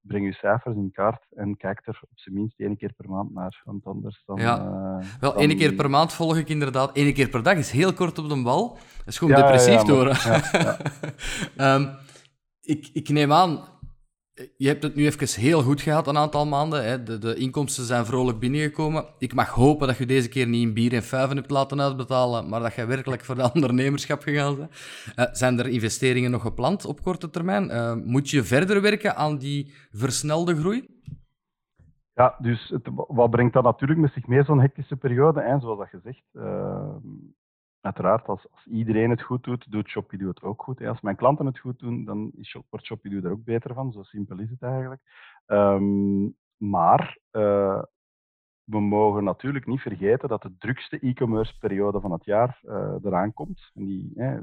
Breng 0.07 0.25
je 0.25 0.33
cijfers 0.33 0.75
in 0.75 0.91
kaart 0.91 1.25
en 1.35 1.57
kijk 1.57 1.87
er 1.87 1.99
op 2.01 2.09
zijn 2.19 2.35
minst 2.35 2.59
één 2.59 2.77
keer 2.77 2.93
per 2.93 3.09
maand 3.09 3.33
naar. 3.33 3.61
Want 3.65 3.85
anders 3.85 4.23
dan... 4.25 4.39
Ja. 4.39 4.57
eh, 4.57 5.07
Wel, 5.19 5.31
dan- 5.33 5.41
één 5.41 5.57
keer 5.57 5.73
per 5.73 5.89
maand 5.89 6.13
volg 6.13 6.37
ik 6.37 6.49
inderdaad. 6.49 6.97
Eén 6.97 7.13
keer 7.13 7.29
per 7.29 7.43
dag 7.43 7.55
is 7.57 7.71
heel 7.71 7.93
kort 7.93 8.19
op 8.19 8.29
de 8.29 8.41
bal. 8.41 8.69
Dat 8.97 9.07
is 9.07 9.17
gewoon 9.17 9.37
Ja, 9.37 9.41
depressief 9.41 9.87
ja, 9.87 9.93
maar-. 9.95 10.81
Ehm, 11.57 11.87
ik, 12.61 12.89
ik 12.93 13.09
neem 13.09 13.31
aan, 13.31 13.59
je 14.57 14.67
hebt 14.67 14.83
het 14.83 14.95
nu 14.95 15.05
even 15.05 15.41
heel 15.41 15.61
goed 15.61 15.81
gehad 15.81 16.07
een 16.07 16.17
aantal 16.17 16.45
maanden. 16.45 16.85
Hè. 16.85 17.03
De, 17.03 17.17
de 17.17 17.35
inkomsten 17.35 17.83
zijn 17.83 18.05
vrolijk 18.05 18.39
binnengekomen. 18.39 19.05
Ik 19.17 19.33
mag 19.33 19.49
hopen 19.49 19.87
dat 19.87 19.97
je 19.97 20.05
deze 20.05 20.29
keer 20.29 20.47
niet 20.47 20.67
in 20.67 20.73
bier 20.73 20.93
en 20.93 21.01
fuiven 21.01 21.37
hebt 21.37 21.49
laten 21.49 21.81
uitbetalen, 21.81 22.49
maar 22.49 22.59
dat 22.59 22.73
je 22.73 22.85
werkelijk 22.85 23.23
voor 23.23 23.35
de 23.35 23.51
ondernemerschap 23.53 24.21
gegaan 24.21 24.55
bent. 24.55 24.71
Eh, 25.15 25.25
zijn 25.31 25.59
er 25.59 25.67
investeringen 25.67 26.31
nog 26.31 26.41
gepland 26.41 26.85
op 26.85 27.01
korte 27.01 27.29
termijn? 27.29 27.69
Eh, 27.69 27.93
moet 27.93 28.29
je 28.29 28.43
verder 28.43 28.81
werken 28.81 29.15
aan 29.15 29.37
die 29.37 29.73
versnelde 29.91 30.55
groei? 30.55 30.91
Ja, 32.13 32.35
dus 32.39 32.73
wat 33.07 33.29
brengt 33.29 33.53
dat 33.53 33.63
natuurlijk 33.63 33.99
met 33.99 34.13
zich 34.13 34.27
mee, 34.27 34.43
zo'n 34.43 34.61
hectische 34.61 34.95
periode? 34.95 35.41
En 35.41 35.61
zoals 35.61 35.79
dat 35.79 35.87
gezegd, 35.87 36.23
uiteraard, 37.83 38.27
als, 38.27 38.51
als, 38.51 38.65
iedereen 38.65 39.09
het 39.09 39.21
goed 39.21 39.43
doet, 39.43 39.71
doet 39.71 39.89
Shopee 39.89 40.27
het 40.27 40.41
ook 40.41 40.63
goed. 40.63 40.81
Als 40.81 41.01
mijn 41.01 41.15
klanten 41.15 41.45
het 41.45 41.59
goed 41.59 41.79
doen, 41.79 42.05
dan 42.05 42.31
is, 42.35 42.57
wordt 42.69 42.85
Shopee 42.85 43.21
er 43.21 43.31
ook 43.31 43.43
beter 43.43 43.73
van. 43.73 43.91
Zo 43.91 44.03
simpel 44.03 44.39
is 44.39 44.49
het 44.49 44.61
eigenlijk. 44.61 45.01
Ehm, 45.45 46.29
maar 46.57 47.17
uh, 47.31 47.81
we 48.63 48.79
mogen 48.79 49.23
natuurlijk 49.23 49.65
niet 49.65 49.81
vergeten 49.81 50.29
dat 50.29 50.41
de 50.41 50.55
drukste 50.57 50.99
e-commerce 50.99 51.57
periode 51.59 51.99
van 51.99 52.11
het 52.11 52.25
jaar 52.25 52.59
uh, 52.63 52.95
eraan 53.03 53.33
komt. 53.33 53.71
En 53.73 53.85
die, 53.85 54.11
uh, 54.15 54.41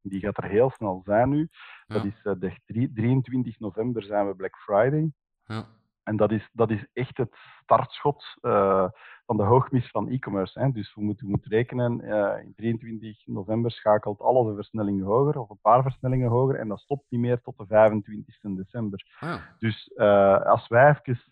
die 0.00 0.20
gaat 0.20 0.36
er 0.36 0.48
heel 0.48 0.70
snel 0.70 1.02
zijn 1.04 1.28
nu. 1.28 1.48
Ja. 1.86 1.94
Dat 1.94 2.04
is 2.04 2.22
de 2.22 2.90
23 2.94 3.58
november 3.58 4.02
zijn 4.02 4.26
we 4.26 4.34
Black 4.34 4.56
Friday. 4.56 5.12
Ja. 5.44 5.66
En 6.04 6.16
dat 6.16 6.30
is, 6.30 6.50
dat 6.52 6.70
is 6.70 6.86
echt 6.92 7.16
het 7.16 7.36
startschot 7.62 8.24
uh, 8.42 8.88
van 9.26 9.36
de 9.36 9.42
hoogmis 9.42 9.90
van 9.90 10.08
e-commerce. 10.08 10.70
Dus 10.72 10.94
we 10.94 11.02
moeten, 11.02 11.24
we 11.24 11.30
moeten 11.30 11.50
rekenen, 11.50 12.00
uh, 12.04 12.44
in 12.44 12.52
23 12.56 13.26
november 13.26 13.70
schakelt 13.70 14.20
alles 14.20 14.46
een 14.46 14.54
versnelling 14.54 15.02
hoger, 15.02 15.40
of 15.40 15.50
een 15.50 15.58
paar 15.62 15.82
versnellingen 15.82 16.28
hoger, 16.28 16.58
en 16.58 16.68
dat 16.68 16.80
stopt 16.80 17.04
niet 17.08 17.20
meer 17.20 17.40
tot 17.40 17.58
de 17.58 17.66
25 17.66 18.38
december. 18.40 19.06
Ah. 19.20 19.34
Dus 19.58 19.90
uh, 19.96 20.40
als 20.40 20.68
wij 20.68 20.88
even 20.88 21.22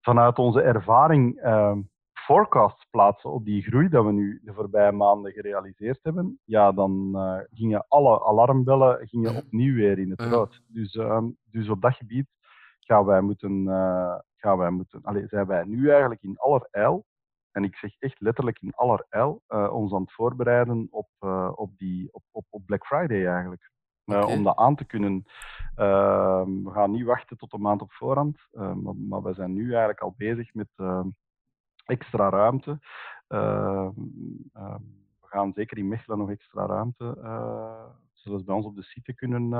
vanuit 0.00 0.38
onze 0.38 0.60
ervaring 0.60 1.40
forecasts 2.12 2.86
plaatsen 2.90 3.30
op 3.30 3.44
die 3.44 3.62
groei 3.62 3.88
dat 3.88 4.04
we 4.04 4.12
nu 4.12 4.40
de 4.44 4.52
voorbije 4.52 4.92
maanden 4.92 5.32
gerealiseerd 5.32 5.98
hebben, 6.02 6.40
ja, 6.44 6.72
dan 6.72 7.16
gingen 7.50 7.84
alle 7.88 8.24
alarmbellen 8.24 9.08
gingen 9.08 9.36
opnieuw 9.36 9.74
weer 9.74 9.98
in 9.98 10.10
het 10.10 10.20
rood. 10.20 10.62
Dus, 10.66 10.92
dus 11.50 11.68
op 11.68 11.80
dat 11.80 11.94
gebied 11.94 12.26
gaan 12.88 13.04
wij 13.04 13.20
moeten, 13.20 13.62
uh, 13.62 14.18
gaan 14.36 14.58
wij 14.58 14.70
moeten 14.70 15.02
allez, 15.02 15.28
zijn 15.28 15.46
wij 15.46 15.64
nu 15.64 15.90
eigenlijk 15.90 16.22
in 16.22 16.36
allerijl, 16.36 17.06
en 17.50 17.64
ik 17.64 17.76
zeg 17.76 17.98
echt 17.98 18.20
letterlijk 18.20 18.60
in 18.60 18.74
allerijl, 18.74 19.42
uh, 19.48 19.72
ons 19.72 19.92
aan 19.92 20.00
het 20.00 20.12
voorbereiden 20.12 20.88
op, 20.90 21.08
uh, 21.20 21.52
op, 21.54 21.78
die, 21.78 22.08
op, 22.12 22.22
op, 22.30 22.44
op 22.50 22.66
Black 22.66 22.86
Friday 22.86 23.26
eigenlijk. 23.26 23.70
Okay. 24.04 24.22
om 24.22 24.44
dat 24.44 24.56
aan 24.56 24.76
te 24.76 24.84
kunnen. 24.84 25.24
Ehm, 25.74 26.62
we 26.62 26.70
gaan 26.70 26.90
niet 26.90 27.04
wachten 27.04 27.36
tot 27.36 27.52
een 27.52 27.60
maand 27.60 27.82
op 27.82 27.92
voorhand, 27.92 28.38
maar, 28.50 28.96
maar, 28.96 29.22
we 29.22 29.34
zijn 29.34 29.52
nu 29.52 29.68
eigenlijk 29.68 30.00
al 30.00 30.14
bezig 30.16 30.54
met 30.54 30.68
extra 31.84 32.28
ruimte. 32.28 32.78
Ehm, 33.28 33.92
ehm, 34.52 34.82
we 35.20 35.26
gaan 35.26 35.52
zeker 35.54 35.78
in 35.78 35.88
Mechelen 35.88 36.18
nog 36.18 36.30
extra 36.30 36.66
ruimte, 36.66 37.18
zoals 38.22 38.44
bij 38.44 38.54
ons 38.54 38.66
op 38.66 38.76
de 38.76 38.82
site 38.82 39.14
kunnen, 39.14 39.50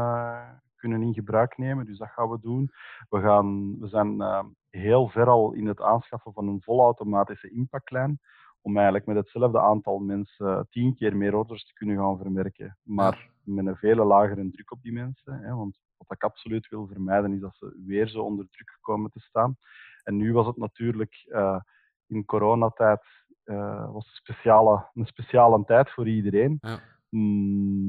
kunnen 0.77 1.03
in 1.03 1.15
gebruik 1.15 1.57
nemen. 1.57 1.87
Dus 1.87 1.99
dat 1.99 2.09
gaan 2.09 2.31
we 2.31 2.39
doen. 2.41 2.71
We, 3.09 3.21
gaan, 3.21 3.79
we 3.79 3.89
zijn 3.89 4.15
uh, 4.15 4.45
heel 4.71 5.09
ver 5.09 5.29
al 5.29 5.53
in 5.53 5.67
het 5.67 5.81
aanschaffen 5.81 6.33
van 6.33 6.49
een 6.49 6.63
volautomatische 6.63 7.51
inpaklijn. 7.51 8.21
Om 8.61 8.77
eigenlijk 8.77 9.07
met 9.07 9.17
hetzelfde 9.17 9.61
aantal 9.61 9.99
mensen 9.99 10.67
tien 10.71 10.95
keer 10.95 11.17
meer 11.17 11.35
orders 11.35 11.67
te 11.67 11.73
kunnen 11.73 11.97
gaan 11.97 12.19
vermerken. 12.19 12.79
Maar 12.83 13.31
met 13.43 13.67
een 13.67 13.77
veel 13.77 14.05
lagere 14.05 14.51
druk 14.51 14.73
op 14.73 14.83
die 14.83 14.93
mensen. 14.93 15.41
Hè, 15.41 15.55
want 15.55 15.79
wat 15.97 16.17
ik 16.17 16.23
absoluut 16.23 16.69
wil 16.69 16.87
vermijden 16.87 17.33
is 17.33 17.41
dat 17.41 17.57
ze 17.57 17.83
weer 17.87 18.09
zo 18.09 18.23
onder 18.23 18.49
druk 18.51 18.79
komen 18.81 19.11
te 19.11 19.21
staan. 19.21 19.57
En 20.03 20.17
nu 20.17 20.33
was 20.33 20.47
het 20.47 20.57
natuurlijk 20.57 21.27
uh, 21.29 21.61
in 22.07 22.25
coronatijd 22.25 23.07
uh, 23.45 23.93
was 23.93 24.07
een 24.07 24.13
speciale, 24.13 24.87
een 24.95 25.07
speciale 25.07 25.65
tijd 25.65 25.91
voor 25.91 26.09
iedereen. 26.09 26.59
Ja. 26.61 26.79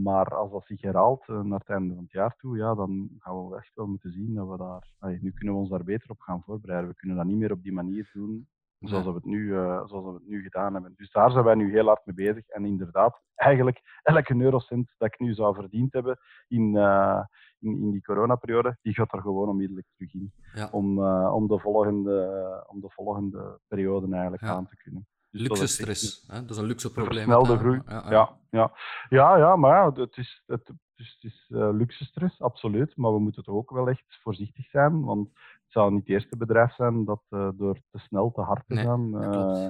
Maar 0.03 0.36
als 0.36 0.51
dat 0.51 0.65
zich 0.65 0.82
herhaalt 0.82 1.28
uh, 1.28 1.41
naar 1.41 1.59
het 1.59 1.70
einde 1.70 1.93
van 1.93 2.03
het 2.03 2.11
jaar 2.11 2.36
toe, 2.36 2.57
ja, 2.57 2.76
dan 2.76 3.09
gaan 3.17 3.49
we 3.49 3.55
echt 3.55 3.76
wel 3.76 3.88
moeten 3.88 4.11
zien 4.11 4.34
dat 4.34 4.47
we 4.49 4.57
daar... 4.57 4.91
Allee, 4.99 5.20
nu 5.22 5.32
kunnen 5.32 5.53
we 5.53 5.59
ons 5.59 5.70
daar 5.70 5.84
beter 5.84 6.09
op 6.09 6.20
gaan 6.20 6.43
voorbereiden. 6.43 6.89
We 6.89 6.95
kunnen 6.95 7.17
dat 7.17 7.26
niet 7.26 7.38
meer 7.38 7.51
op 7.51 7.63
die 7.63 7.74
manier 7.74 8.09
doen 8.13 8.47
zoals, 8.80 9.05
we 9.05 9.11
het 9.11 9.26
nu, 9.26 9.39
uh, 9.39 9.88
zoals 9.88 10.05
we 10.05 10.13
het 10.13 10.28
nu 10.28 10.41
gedaan 10.41 10.74
hebben. 10.74 10.93
Dus 10.97 11.11
daar 11.11 11.32
zijn 11.32 11.43
wij 11.43 11.55
nu 11.55 11.72
heel 11.72 11.86
hard 11.86 12.05
mee 12.05 12.15
bezig. 12.15 12.47
En 12.47 12.65
inderdaad, 12.65 13.22
eigenlijk 13.36 13.82
elke 14.03 14.36
eurocent 14.36 14.93
dat 14.97 15.07
ik 15.07 15.20
nu 15.20 15.34
zou 15.34 15.55
verdiend 15.55 15.93
hebben 15.93 16.20
in, 16.47 16.76
uh, 16.76 17.24
in, 17.59 17.78
in, 17.82 17.91
die 17.91 18.01
coronaperiode, 18.01 18.78
die 18.82 18.93
gaat 18.93 19.13
er 19.13 19.22
gewoon 19.22 19.49
onmiddellijk 19.49 19.88
terug 19.95 20.13
in. 20.13 20.34
Ja. 20.53 20.70
Om, 20.72 21.03
om, 21.28 21.47
de 21.47 21.59
volgende, 21.59 22.63
om 22.67 22.82
de 22.82 22.89
volgende 22.89 23.59
periode 23.67 24.11
eigenlijk 24.11 24.43
ja. 24.43 24.49
aan 24.49 24.67
te 24.67 24.76
kunnen. 24.76 25.07
Dus 25.32 25.41
luxe 25.41 25.67
stress, 25.67 26.23
hè? 26.27 26.41
dat 26.41 26.49
is 26.49 26.57
een 26.57 26.65
luxe 26.65 26.91
probleem. 26.91 27.23
Snel 27.23 27.43
groei. 27.43 27.82
Ja 27.88 28.09
ja. 28.09 28.38
ja, 28.49 28.71
ja. 29.09 29.38
ja, 29.38 29.55
maar 29.55 29.75
ja, 29.75 30.01
het 30.01 30.17
is, 30.17 30.43
het, 30.45 30.67
het 30.95 31.17
is 31.19 31.49
uh, 31.49 31.69
luxe 31.73 32.05
stress, 32.05 32.41
absoluut. 32.41 32.97
Maar 32.97 33.13
we 33.13 33.19
moeten 33.19 33.43
toch 33.43 33.55
ook 33.55 33.71
wel 33.71 33.89
echt 33.89 34.19
voorzichtig 34.21 34.69
zijn. 34.69 35.03
Want 35.03 35.27
het 35.27 35.71
zou 35.71 35.91
niet 35.91 35.99
het 35.99 36.09
eerste 36.09 36.38
bedrijf 36.38 36.73
zijn 36.73 37.05
dat 37.05 37.21
uh, 37.30 37.49
door 37.53 37.80
te 37.91 37.99
snel, 37.99 38.32
te 38.32 38.41
hard 38.41 38.67
te 38.67 38.73
nee, 38.73 38.86
gaan, 38.86 39.23
uh, 39.23 39.67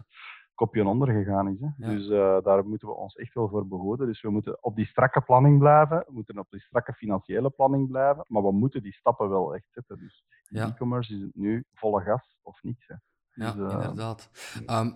kopje 0.55 0.85
onder 0.85 1.07
gegaan 1.07 1.49
is. 1.49 1.59
Hè. 1.59 1.95
Dus 1.95 2.07
daar 2.43 2.65
moeten 2.65 2.87
we 2.87 2.93
ons 2.93 3.15
echt 3.15 3.33
wel 3.33 3.49
voor 3.49 3.67
behouden. 3.67 4.07
Dus 4.07 4.21
we 4.21 4.29
moeten 4.29 4.63
op 4.63 4.75
die 4.75 4.85
strakke 4.85 5.21
planning 5.21 5.59
blijven. 5.59 5.97
We 5.97 6.13
moeten 6.13 6.37
op 6.37 6.47
die 6.49 6.61
strakke 6.61 6.93
financiële 6.93 7.49
planning 7.49 7.87
blijven. 7.87 8.25
Maar 8.27 8.43
we 8.43 8.51
moeten 8.51 8.83
die 8.83 8.93
stappen 8.93 9.29
wel 9.29 9.55
echt 9.55 9.67
zetten. 9.71 9.99
Dus 9.99 10.25
in 10.49 10.61
e-commerce 10.61 11.13
is 11.13 11.21
het 11.21 11.35
nu 11.35 11.65
volle 11.73 12.01
gas 12.01 12.37
of 12.41 12.63
niks. 12.63 12.87
Hè. 12.87 12.95
Dus, 13.33 13.53
ja, 13.53 13.71
inderdaad. 13.71 14.29
Um, 14.67 14.95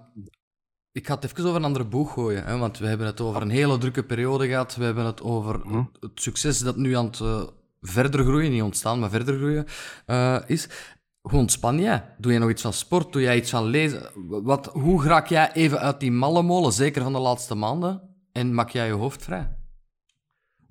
ik 0.93 1.07
ga 1.07 1.15
het 1.15 1.23
even 1.23 1.43
over 1.43 1.55
een 1.55 1.65
andere 1.65 1.85
boeg 1.85 2.13
gooien, 2.13 2.43
hè, 2.43 2.57
want 2.57 2.77
we 2.77 2.87
hebben 2.87 3.07
het 3.07 3.21
over 3.21 3.41
een 3.41 3.49
hele 3.49 3.77
drukke 3.77 4.03
periode 4.03 4.47
gehad. 4.47 4.75
We 4.75 4.83
hebben 4.83 5.05
het 5.05 5.21
over 5.21 5.59
hm? 5.61 5.83
het 5.99 6.21
succes 6.21 6.59
dat 6.59 6.75
nu 6.75 6.95
aan 6.95 7.05
het 7.05 7.19
uh, 7.19 7.43
verder 7.81 8.23
groeien, 8.25 8.51
niet 8.51 8.61
ontstaan, 8.61 8.99
maar 8.99 9.09
verder 9.09 9.35
groeien 9.35 9.65
uh, 10.07 10.39
is. 10.45 10.91
Hoe 11.21 11.39
ontspan 11.39 11.79
jij? 11.79 12.15
Doe 12.17 12.31
je 12.31 12.39
nog 12.39 12.49
iets 12.49 12.61
van 12.61 12.73
sport? 12.73 13.13
Doe 13.13 13.21
jij 13.21 13.37
iets 13.37 13.49
van 13.49 13.63
lezen? 13.63 14.11
Wat, 14.43 14.65
hoe 14.65 15.03
raak 15.03 15.27
jij 15.27 15.51
even 15.51 15.79
uit 15.79 15.99
die 15.99 16.11
malle 16.11 16.41
molen, 16.41 16.71
zeker 16.71 17.03
van 17.03 17.13
de 17.13 17.19
laatste 17.19 17.55
maanden, 17.55 18.01
en 18.31 18.53
maak 18.53 18.69
jij 18.69 18.87
je 18.87 18.93
hoofd 18.93 19.23
vrij? 19.23 19.55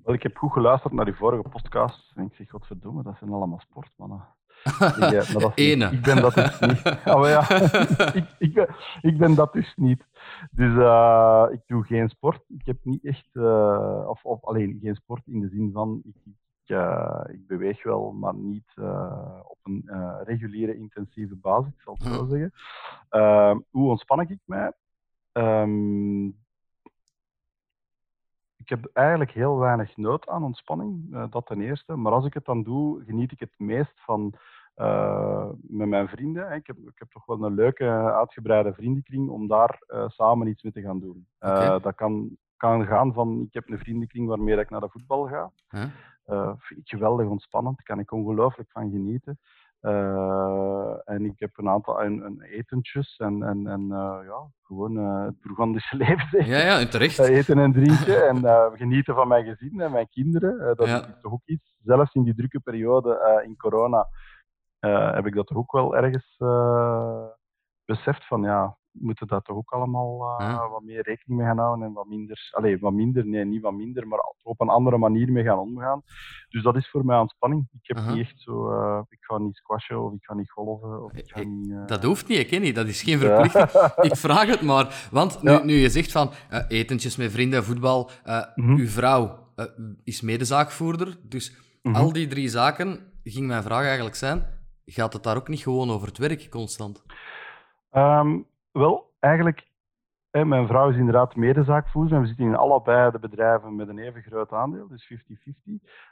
Wel, 0.03 0.13
ik 0.13 0.23
heb 0.23 0.37
goed 0.37 0.51
geluisterd 0.51 0.93
naar 0.93 1.05
die 1.05 1.15
vorige 1.15 1.49
podcast 1.49 2.11
en 2.15 2.25
ik 2.25 2.33
zeg, 2.33 2.49
godverdomme, 2.49 3.03
dat 3.03 3.15
zijn 3.19 3.31
allemaal 3.31 3.59
sportmannen. 3.59 4.27
Ik, 5.11 5.39
dat 5.39 5.51
Ene. 5.55 5.91
ik 5.91 6.01
ben 6.01 6.21
dat 6.21 6.33
dus 6.33 6.59
niet. 6.59 6.81
Oh, 7.15 7.27
ja. 7.27 7.49
ik, 8.19 8.25
ik, 8.37 8.53
ben, 8.53 8.67
ik 9.01 9.17
ben 9.17 9.35
dat 9.35 9.53
dus 9.53 9.73
niet. 9.75 10.05
Dus 10.51 10.73
uh, 10.73 11.45
ik 11.51 11.61
doe 11.67 11.83
geen 11.83 12.09
sport. 12.09 12.43
Ik 12.47 12.65
heb 12.65 12.77
niet 12.83 13.05
echt, 13.05 13.29
uh, 13.33 14.05
of, 14.07 14.25
of 14.25 14.43
alleen 14.45 14.79
geen 14.81 14.95
sport 14.95 15.21
in 15.27 15.39
de 15.39 15.49
zin 15.49 15.69
van, 15.73 16.01
ik, 16.03 16.15
ik, 16.25 16.75
uh, 16.75 17.21
ik 17.27 17.47
beweeg 17.47 17.83
wel, 17.83 18.11
maar 18.11 18.35
niet 18.35 18.73
op 19.43 19.57
een 19.63 19.89
reguliere 20.23 20.75
intensieve 20.75 21.35
basis, 21.35 21.73
ik 21.73 21.81
zal 21.81 21.93
het 21.93 22.03
zo 22.03 22.25
hm. 22.25 22.29
zeggen. 22.29 22.53
hoe 23.69 23.89
ontspan 23.89 24.19
ik 24.19 24.39
mij? 24.45 24.71
Um, 25.33 26.42
ik 28.63 28.69
heb 28.69 28.89
eigenlijk 28.93 29.31
heel 29.31 29.57
weinig 29.57 29.97
nood 29.97 30.27
aan 30.27 30.43
ontspanning, 30.43 31.17
dat 31.29 31.45
ten 31.45 31.61
eerste. 31.61 31.95
Maar 31.95 32.11
als 32.11 32.25
ik 32.25 32.33
het 32.33 32.45
dan 32.45 32.63
doe, 32.63 33.03
geniet 33.03 33.31
ik 33.31 33.39
het 33.39 33.53
meest 33.57 33.93
van 33.95 34.33
uh, 34.77 35.49
met 35.61 35.87
mijn 35.87 36.07
vrienden. 36.07 36.51
Ik 36.51 36.67
heb, 36.67 36.77
ik 36.77 36.99
heb 36.99 37.11
toch 37.11 37.25
wel 37.25 37.43
een 37.43 37.53
leuke, 37.53 37.85
uitgebreide 38.13 38.73
vriendenkring 38.73 39.29
om 39.29 39.47
daar 39.47 39.81
uh, 39.87 40.07
samen 40.07 40.47
iets 40.47 40.63
mee 40.63 40.71
te 40.71 40.81
gaan 40.81 40.99
doen. 40.99 41.27
Okay. 41.39 41.79
Dat 41.79 41.95
kan, 41.95 42.37
kan 42.57 42.85
gaan 42.85 43.13
van, 43.13 43.41
ik 43.47 43.53
heb 43.53 43.69
een 43.69 43.79
vriendenkring 43.79 44.27
waarmee 44.27 44.57
ik 44.57 44.69
naar 44.69 44.81
de 44.81 44.89
voetbal 44.89 45.27
ga. 45.27 45.51
Huh? 45.69 46.51
vind 46.57 46.79
ik 46.79 46.87
geweldig 46.87 47.27
ontspannend, 47.27 47.75
daar 47.75 47.85
kan 47.85 47.99
ik 47.99 48.11
ongelooflijk 48.11 48.71
van 48.71 48.91
genieten. 48.91 49.39
En 51.05 51.25
ik 51.25 51.39
heb 51.39 51.57
een 51.57 51.69
aantal 51.69 52.03
een, 52.03 52.25
een 52.25 52.41
etentjes 52.41 53.17
en, 53.17 53.43
en, 53.43 53.67
en 53.67 53.87
ja, 54.25 54.49
gewoon 54.61 54.95
het 54.95 55.41
Bourgondische 55.41 55.97
leven. 56.03 56.27
Zeg. 56.31 56.45
Ja, 56.45 56.57
ja, 56.57 56.85
terecht. 56.85 57.19
eten 57.19 57.59
en 57.59 57.71
drinken 57.71 58.27
en 58.27 58.71
genieten 58.77 59.15
van 59.15 59.27
mijn 59.27 59.45
gezin 59.45 59.81
en 59.81 59.91
mijn 59.91 60.09
kinderen. 60.09 60.75
dat 60.75 60.87
ja. 60.87 61.07
is 61.07 61.21
toch 61.21 61.31
ook 61.31 61.45
iets. 61.45 61.75
Zelfs 61.83 62.13
in 62.13 62.23
die 62.23 62.35
drukke 62.35 62.59
periode 62.59 63.41
in 63.45 63.57
corona 63.57 64.07
heb 65.13 65.25
ik 65.25 65.35
dat 65.35 65.51
ook 65.51 65.71
wel 65.71 65.95
ergens 65.95 66.37
beseft 67.85 68.27
van 68.27 68.41
ja, 68.41 68.77
moeten 68.93 69.27
dat 69.27 69.45
toch 69.45 69.55
ook 69.55 69.71
allemaal 69.71 70.39
uh, 70.41 70.71
wat 70.71 70.83
meer 70.83 71.01
rekening 71.01 71.39
mee 71.39 71.47
gaan 71.47 71.57
houden 71.57 71.85
en 71.87 71.93
wat 71.93 72.07
minder, 72.07 72.49
allez, 72.51 72.79
wat 72.79 72.93
minder, 72.93 73.25
nee, 73.25 73.45
niet 73.45 73.61
wat 73.61 73.73
minder, 73.73 74.07
maar 74.07 74.19
op 74.43 74.61
een 74.61 74.69
andere 74.69 74.97
manier 74.97 75.31
mee 75.31 75.43
gaan 75.43 75.59
omgaan. 75.59 76.01
Dus 76.49 76.63
dat 76.63 76.75
is 76.75 76.89
voor 76.89 77.05
mij 77.05 77.17
ontspanning. 77.17 77.67
Ik 77.71 77.87
heb 77.87 77.97
-huh. 77.97 78.13
niet 78.13 78.19
echt 78.19 78.41
zo, 78.41 78.69
ik 79.09 79.17
ga 79.19 79.37
niet 79.37 79.55
squashen 79.55 80.03
of 80.03 80.13
ik 80.13 80.23
ga 80.23 80.33
niet 80.33 80.51
golven. 80.51 81.03
Of 81.03 81.13
ik 81.13 81.31
ga 81.31 81.43
niet, 81.43 81.87
dat 81.87 82.03
hoeft 82.03 82.27
niet, 82.27 82.39
ik 82.39 82.47
ken 82.47 82.61
niet, 82.61 82.75
dat 82.75 82.87
is 82.87 83.03
geen 83.03 83.19
verplichting. 83.19 83.69
ik 84.11 84.15
vraag 84.15 84.47
het 84.47 84.61
maar, 84.61 85.07
want 85.11 85.41
nu, 85.41 85.51
ja. 85.51 85.63
nu 85.63 85.73
je 85.73 85.89
zegt 85.89 86.11
van 86.11 86.31
etentjes 86.67 87.17
met 87.17 87.31
vrienden, 87.31 87.63
voetbal. 87.63 88.09
Mhm. 88.55 88.75
uw 88.75 88.87
vrouw 88.87 89.47
is 90.03 90.21
medezaakvoerder, 90.21 91.17
dus. 91.23 91.61
Mhm. 91.83 91.95
al 91.95 92.13
die 92.13 92.27
drie 92.27 92.49
zaken 92.49 93.11
ging 93.23 93.47
mijn 93.47 93.63
vraag 93.63 93.85
eigenlijk 93.85 94.15
zijn 94.15 94.45
gaat 94.85 95.13
het 95.13 95.23
daar 95.23 95.35
ook 95.35 95.47
niet 95.47 95.61
gewoon 95.61 95.89
over 95.89 96.07
het 96.07 96.17
werk 96.17 96.49
constant? 96.49 97.03
Um, 97.91 98.47
wel, 98.73 99.13
eigenlijk, 99.19 99.67
hè, 100.29 100.45
mijn 100.45 100.67
vrouw 100.67 100.89
is 100.89 100.95
inderdaad 100.97 101.35
medezaakvoerder 101.35 102.15
en 102.15 102.21
we 102.21 102.27
zitten 102.27 102.45
in 102.45 102.55
allebei 102.55 103.11
de 103.11 103.19
bedrijven 103.19 103.75
met 103.75 103.87
een 103.87 103.99
even 103.99 104.21
groot 104.21 104.51
aandeel, 104.51 104.87
dus 104.87 105.13
50-50. 105.13 105.17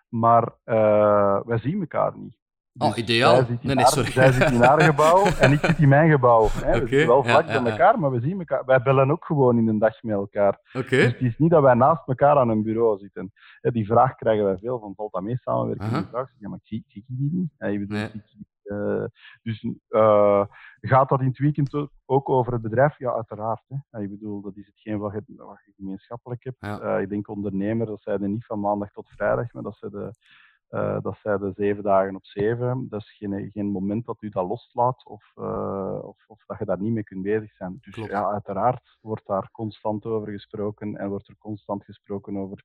Maar 0.09 0.43
uh, 0.65 1.39
wij 1.45 1.57
zien 1.57 1.79
elkaar 1.79 2.17
niet. 2.17 2.39
Oh, 2.77 2.87
Dus 2.87 2.97
ideaal. 2.97 3.35
Zij 3.35 3.45
zit 3.45 3.61
in, 3.61 3.67
Nee, 3.67 3.75
haar, 3.75 3.87
sorry. 3.87 4.11
zij 4.11 4.31
zit 4.31 4.51
in 4.51 4.61
haar 4.61 4.81
gebouw 4.81 5.25
en 5.25 5.51
ik 5.51 5.59
zit 5.59 5.79
in 5.79 5.89
mijn 5.89 6.09
gebouw. 6.11 6.47
Hè. 6.51 6.71
We 6.71 6.77
Oké, 6.77 6.87
zitten 6.87 7.07
wel 7.07 7.23
vlak 7.23 7.45
bij 7.45 7.61
ja. 7.61 7.65
elkaar, 7.69 7.99
maar 7.99 8.11
we 8.11 8.19
zien 8.19 8.39
elkaar. 8.39 8.65
Wij 8.65 8.81
bellen 8.81 9.11
ook 9.11 9.25
gewoon 9.25 9.57
in 9.57 9.67
een 9.67 9.79
dag 9.79 10.03
met 10.03 10.15
elkaar. 10.15 10.59
Oké. 10.73 10.89
Dus 10.95 11.05
het 11.11 11.21
is 11.21 11.37
niet 11.37 11.49
dat 11.51 11.61
wij 11.61 11.73
naast 11.73 12.07
elkaar 12.07 12.37
aan 12.37 12.49
een 12.49 12.63
bureau 12.63 12.97
zitten. 12.97 13.31
Die 13.61 13.85
vraag 13.85 14.15
krijgen 14.15 14.45
wij 14.45 14.57
veel 14.57 14.79
van, 14.79 14.93
valt 14.95 15.11
dat 15.11 15.21
mee 15.21 15.37
samenwerken? 15.37 15.89
Die 15.93 16.05
vraag, 16.09 16.29
ja, 16.39 16.49
maar 16.49 16.57
ik 16.61 16.67
zie, 16.67 16.83
zie 16.87 17.01
ik 17.07 17.17
die 17.17 17.29
niet. 17.31 17.51
Ja, 17.57 17.67
je 17.67 17.79
bedoelt, 17.79 17.99
Nee. 17.99 18.07
ik 18.13 18.45
eh, 18.63 19.03
dus 19.41 19.67
eh, 19.87 20.45
gaat 20.81 21.09
dat 21.09 21.19
in 21.19 21.27
het 21.27 21.37
weekend 21.37 21.73
ook- 22.05 22.29
over 22.29 22.53
het 22.53 22.61
bedrijf? 22.61 22.97
Ja, 22.97 23.13
uiteraard. 23.13 23.63
Hè. 23.67 23.75
Ja, 23.89 23.99
je 23.99 24.09
bedoelt, 24.09 24.43
dat 24.43 24.57
is 24.57 24.65
hetgeen 24.67 24.97
wat 24.99 25.11
je, 25.13 25.23
wat 25.35 25.59
je 25.65 25.71
gemeenschappelijk 25.75 26.43
hebt. 26.43 26.57
Ja. 26.59 26.79
Eh, 26.79 27.01
ik 27.01 27.09
denk 27.09 27.27
ondernemer, 27.27 27.85
dat 27.85 28.01
zij 28.01 28.13
er 28.13 28.29
niet 28.29 28.45
van 28.45 28.59
maandag 28.59 28.91
tot 28.91 29.09
vrijdag, 29.09 29.53
maar 29.53 29.63
dat 29.63 29.77
zij 29.77 29.89
de, 29.89 30.13
dat 31.01 31.17
zij 31.21 31.37
de 31.37 31.51
zeven 31.55 31.83
dagen 31.83 32.15
op 32.15 32.25
zeven. 32.25 32.87
Dat 32.89 33.01
is 33.01 33.17
geen, 33.17 33.51
geen 33.51 33.65
moment 33.65 34.05
dat 34.05 34.21
u 34.21 34.29
dat 34.29 34.47
loslaat 34.47 35.05
of, 35.05 35.31
of, 36.01 36.23
of 36.27 36.43
dat 36.45 36.57
je 36.57 36.65
daar 36.65 36.81
niet 36.81 36.93
mee 36.93 37.03
kunt 37.03 37.23
bezig 37.23 37.51
zijn. 37.55 37.77
Dus 37.81 37.93
Klopt. 37.93 38.09
ja, 38.09 38.31
uiteraard 38.31 38.97
wordt 39.01 39.27
daar 39.27 39.51
constant 39.51 40.05
over 40.05 40.31
gesproken 40.31 40.97
en 40.97 41.09
wordt 41.09 41.27
er 41.27 41.35
constant 41.37 41.83
gesproken 41.83 42.37
over, 42.37 42.63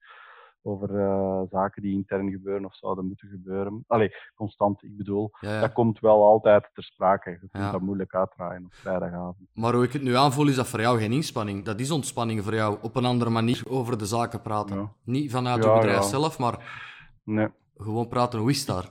over 0.66 1.00
eh, 1.00 1.40
zaken 1.50 1.82
die 1.82 1.94
intern 1.94 2.30
gebeuren 2.30 2.64
of 2.64 2.74
zouden 2.76 3.06
moeten 3.06 3.28
gebeuren. 3.28 3.84
Allee, 3.86 4.14
constant, 4.34 4.82
ik 4.82 4.96
bedoel, 4.96 5.30
Ja, 5.40 5.52
ja. 5.52 5.60
dat 5.60 5.72
komt 5.72 6.00
wel 6.00 6.24
altijd 6.26 6.70
ter 6.74 6.82
sprake. 6.84 7.30
Je 7.30 7.38
kunt 7.38 7.52
Ja. 7.52 7.70
dat 7.70 7.80
moeilijk 7.80 8.14
uitdraaien 8.14 8.64
op 8.64 8.74
vrijdagavond. 8.74 9.36
Maar 9.54 9.74
hoe 9.74 9.84
ik 9.84 9.92
het 9.92 10.02
nu 10.02 10.16
aanvoel, 10.16 10.48
is 10.48 10.56
dat 10.56 10.68
voor 10.68 10.80
jou 10.80 10.98
geen 10.98 11.12
inspanning. 11.12 11.64
Dat 11.64 11.80
is 11.80 11.90
ontspanning 11.90 12.42
voor 12.44 12.54
jou. 12.54 12.78
Op 12.82 12.96
een 12.96 13.04
andere 13.04 13.30
manier 13.30 13.62
over 13.68 13.98
de 13.98 14.06
zaken 14.06 14.42
praten. 14.42 14.92
Niet 15.04 15.30
vanuit 15.30 15.64
je 15.64 15.72
bedrijf 15.72 16.02
zelf, 16.02 16.38
maar 16.38 16.84
Nee. 17.24 17.48
gewoon 17.76 18.08
praten. 18.08 18.38
Hoe 18.38 18.50
is 18.50 18.58
het 18.58 18.66
daar? 18.66 18.90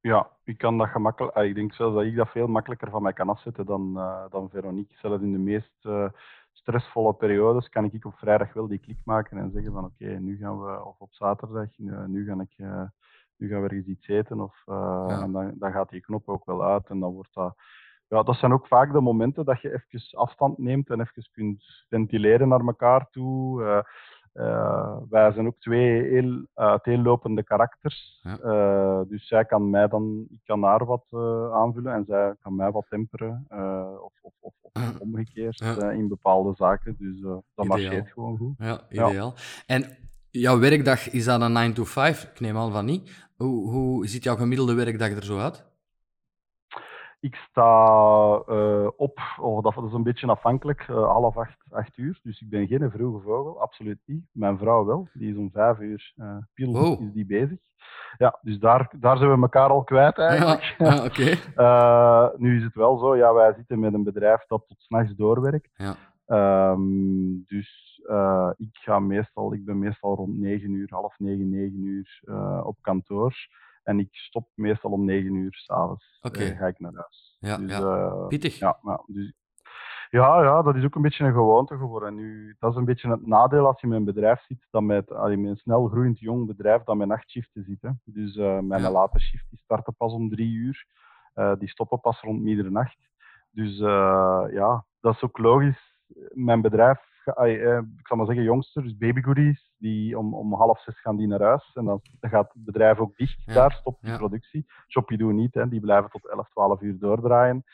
Ja, 0.00 0.28
ik 0.44 0.58
kan 0.58 0.78
dat 0.78 0.88
gemakkelijk. 0.88 1.36
ah, 1.36 1.44
Ik 1.44 1.54
denk 1.54 1.72
zelfs 1.74 1.94
dat 1.94 2.04
ik 2.04 2.16
dat 2.16 2.28
veel 2.28 2.46
makkelijker 2.46 2.90
van 2.90 3.02
mij 3.02 3.12
kan 3.12 3.28
afzetten 3.28 3.66
dan, 3.66 3.92
eh, 3.98 4.24
dan 4.30 4.48
Veronique. 4.50 4.94
Zelfs 4.98 5.22
in 5.22 5.32
de 5.32 5.38
meest 5.38 5.72
eh, 5.82 6.08
stressvolle 6.54 7.14
periodes 7.14 7.68
kan 7.68 7.84
ik 7.84 8.04
op 8.04 8.14
vrijdag 8.14 8.52
wel 8.52 8.68
die 8.68 8.78
klik 8.78 8.98
maken 9.04 9.38
en 9.38 9.50
zeggen 9.50 9.72
van 9.72 9.84
oké, 9.84 10.04
nu 10.04 10.36
gaan 10.36 10.60
we, 10.60 10.84
of 10.84 10.98
op 10.98 11.12
zaterdag, 11.12 11.68
nu, 12.06 12.26
gaan 12.26 12.40
ik, 12.40 12.52
eh, 12.56 12.82
nu 13.36 13.48
gaan 13.48 13.62
we 13.62 13.68
ergens 13.68 13.86
iets 13.86 14.08
eten. 14.08 14.40
Of, 14.40 14.62
eh, 14.66 15.04
Ja. 15.08 15.22
En 15.22 15.32
dan, 15.32 15.52
dan 15.58 15.72
gaat 15.72 15.88
die 15.90 16.00
knop 16.00 16.28
ook 16.28 16.44
wel 16.44 16.64
uit 16.64 16.88
en 16.88 17.00
dan 17.00 17.12
wordt 17.12 17.34
dat... 17.34 17.54
Ja, 18.08 18.22
dat 18.22 18.36
zijn 18.36 18.52
ook 18.52 18.66
vaak 18.66 18.92
de 18.92 19.00
momenten 19.00 19.44
dat 19.44 19.60
je 19.60 19.72
even 19.72 20.18
afstand 20.18 20.58
neemt 20.58 20.90
en 20.90 21.00
even 21.00 21.28
kunt 21.32 21.84
ventileren 21.88 22.48
naar 22.48 22.60
elkaar 22.60 23.10
toe. 23.10 23.64
Eh, 23.64 23.82
eh, 24.34 24.96
wij 25.10 25.32
zijn 25.32 25.46
ook 25.46 25.58
twee 25.58 26.02
heel 26.02 26.46
uiteenlopende 26.54 27.42
karakters. 27.42 28.20
Ja. 28.22 28.38
Eh, 28.38 29.00
dus 29.08 29.26
zij 29.28 29.44
kan 29.44 29.70
mij 29.70 29.88
dan, 29.88 30.26
ik 30.30 30.40
kan 30.44 30.62
haar 30.62 30.84
wat 30.84 31.04
eh, 31.10 31.52
aanvullen 31.52 31.92
en 31.92 32.04
zij 32.06 32.34
kan 32.42 32.56
mij 32.56 32.70
wat 32.70 32.86
temperen. 32.88 33.46
of, 34.02 34.12
of, 34.20 34.32
of, 34.40 34.72
omgekeerd 34.98 35.58
Ja. 35.58 35.90
in 35.90 36.08
bepaalde 36.08 36.54
zaken. 36.54 36.96
Dus 36.98 37.20
dat 37.20 37.42
Ideaal. 37.54 37.66
marcheert 37.66 38.08
gewoon 38.12 38.36
goed. 38.36 38.54
Ja, 38.58 38.80
ideaal. 38.88 39.34
En 39.66 39.84
jouw 40.30 40.58
werkdag, 40.58 41.10
is 41.10 41.24
dat 41.24 41.40
een 41.40 41.52
9 41.52 41.74
to 41.74 41.84
5? 41.84 42.24
Ik 42.32 42.40
neem 42.40 42.56
aan 42.56 42.72
van 42.72 42.84
niet. 42.84 43.26
Hoe, 43.36 43.70
hoe 43.70 44.06
ziet 44.06 44.24
jouw 44.24 44.36
gemiddelde 44.36 44.74
werkdag 44.74 45.10
er 45.10 45.24
zo 45.24 45.38
uit? 45.38 45.64
Ik 47.24 47.34
sta 47.34 48.42
eh, 48.48 48.88
op, 48.96 49.20
dat 49.62 49.74
dat 49.74 49.84
is 49.84 49.92
een 49.92 50.02
beetje 50.02 50.26
afhankelijk, 50.26 50.80
eh, 50.80 51.12
half 51.12 51.36
acht, 51.36 51.64
acht 51.70 51.96
uur. 51.96 52.18
Dus 52.22 52.40
ik 52.40 52.48
ben 52.48 52.66
geen 52.66 52.90
vroege 52.90 53.20
vogel, 53.24 53.60
absoluut 53.60 53.98
niet. 54.04 54.24
Mijn 54.32 54.58
vrouw 54.58 54.84
wel, 54.84 55.08
die 55.12 55.30
is 55.30 55.36
om 55.36 55.50
vijf 55.50 55.78
uur 55.78 56.12
uh, 56.16 56.36
Wow. 56.54 57.00
is 57.02 57.12
die 57.12 57.26
bezig. 57.26 57.58
Ja, 58.18 58.38
dus 58.42 58.58
daar, 58.58 58.90
daar 58.98 59.16
zijn 59.16 59.34
we 59.34 59.40
elkaar 59.40 59.68
al 59.68 59.84
kwijt 59.84 60.18
eigenlijk. 60.18 60.74
Ja, 60.78 60.94
ja, 60.94 61.04
oké. 61.08 62.38
Nu 62.38 62.56
is 62.56 62.62
het 62.62 62.74
wel 62.74 62.98
zo, 62.98 63.16
ja, 63.16 63.34
wij 63.34 63.54
zitten 63.56 63.78
met 63.78 63.94
een 63.94 64.04
bedrijf 64.04 64.44
dat 64.46 64.64
tot 64.66 64.80
s'nachts 64.80 65.14
doorwerkt. 65.14 65.70
Ja. 65.74 65.94
Ehm, 66.26 66.82
dus 67.46 68.00
ik 68.56 68.76
ga 68.76 68.98
meestal, 68.98 69.52
ik 69.52 69.64
ben 69.64 69.78
meestal 69.78 70.14
rond 70.14 70.38
9 70.38 70.70
uur, 70.70 70.88
half 70.90 71.18
9, 71.18 71.50
9 71.50 71.84
uur 71.84 72.22
op 72.64 72.76
kantoor. 72.80 73.34
En 73.84 73.98
ik 73.98 74.08
stop 74.10 74.48
meestal 74.54 74.90
om 74.90 75.04
9 75.04 75.34
uur 75.34 75.54
s'avonds. 75.54 76.18
Oké. 76.22 76.38
eh, 76.44 76.58
ga 76.58 76.66
ik 76.66 76.78
naar 76.78 76.92
huis. 76.94 77.36
Ja, 77.38 77.56
dus, 77.56 77.70
ja. 77.70 77.80
eh, 77.80 78.26
Pittig. 78.26 78.58
ja, 78.58 78.78
ja, 78.82 79.02
dus, 79.06 79.32
ja, 80.10 80.42
ja, 80.42 80.62
dat 80.62 80.76
is 80.76 80.84
ook 80.84 80.94
een 80.94 81.02
beetje 81.02 81.24
een 81.24 81.32
gewoonte 81.32 81.76
geworden. 81.76 82.08
En 82.08 82.14
Nu, 82.14 82.56
dat 82.58 82.70
is 82.70 82.76
een 82.76 82.84
beetje 82.84 83.10
het 83.10 83.26
nadeel 83.26 83.66
als 83.66 83.80
je 83.80 83.86
met 83.86 83.98
een 83.98 84.04
bedrijf 84.04 84.44
zit, 84.44 84.66
dat 84.70 84.82
met, 84.82 85.12
allee, 85.12 85.36
met 85.36 85.50
een 85.50 85.56
snel 85.56 85.88
groeiend 85.88 86.18
jong 86.18 86.46
bedrijf, 86.46 86.82
dat 86.82 86.96
met 86.96 87.08
nachtshiften 87.08 87.64
zit. 87.64 87.82
Hè. 87.82 87.90
Dus 88.04 88.36
eh 88.36 88.58
mijn 88.58 88.82
Ja. 88.82 88.90
late 88.90 89.20
shift 89.20 89.46
die 89.50 89.58
starten 89.58 89.94
pas 89.96 90.12
om 90.12 90.30
drie 90.30 90.52
uur, 90.52 90.86
die 91.58 91.68
stoppen 91.68 92.00
pas 92.00 92.20
rond 92.20 92.42
middernacht. 92.42 93.08
Dus 93.50 93.76
ja, 94.52 94.84
dat 95.00 95.14
is 95.14 95.22
ook 95.22 95.38
logisch. 95.38 95.94
Mijn 96.32 96.60
bedrijf, 96.60 97.00
ik 97.26 98.06
zal 98.06 98.16
maar 98.16 98.26
zeggen 98.26 98.44
jongsters, 98.44 98.96
babygoodies, 98.96 99.72
die 99.78 100.18
om, 100.18 100.34
om 100.34 100.54
half 100.54 100.80
zes 100.82 101.00
gaan 101.00 101.16
die 101.16 101.26
naar 101.26 101.40
huis. 101.42 101.70
En 101.74 101.84
dan, 101.84 102.00
dan 102.20 102.30
gaat 102.30 102.52
het 102.52 102.64
bedrijf 102.64 102.98
ook 102.98 103.16
dicht, 103.16 103.42
Ja, 103.44 103.54
daar 103.54 103.72
stopt 103.72 104.02
de 104.02 104.08
ja. 104.10 104.16
productie. 104.16 104.66
Shopee 104.88 105.24
niet, 105.24 105.54
hè, 105.54 105.68
die 105.68 105.80
blijven 105.80 106.10
tot 106.10 106.28
11, 106.28 106.48
12 106.48 106.80
uur 106.80 106.98
doordraaien. 106.98 107.64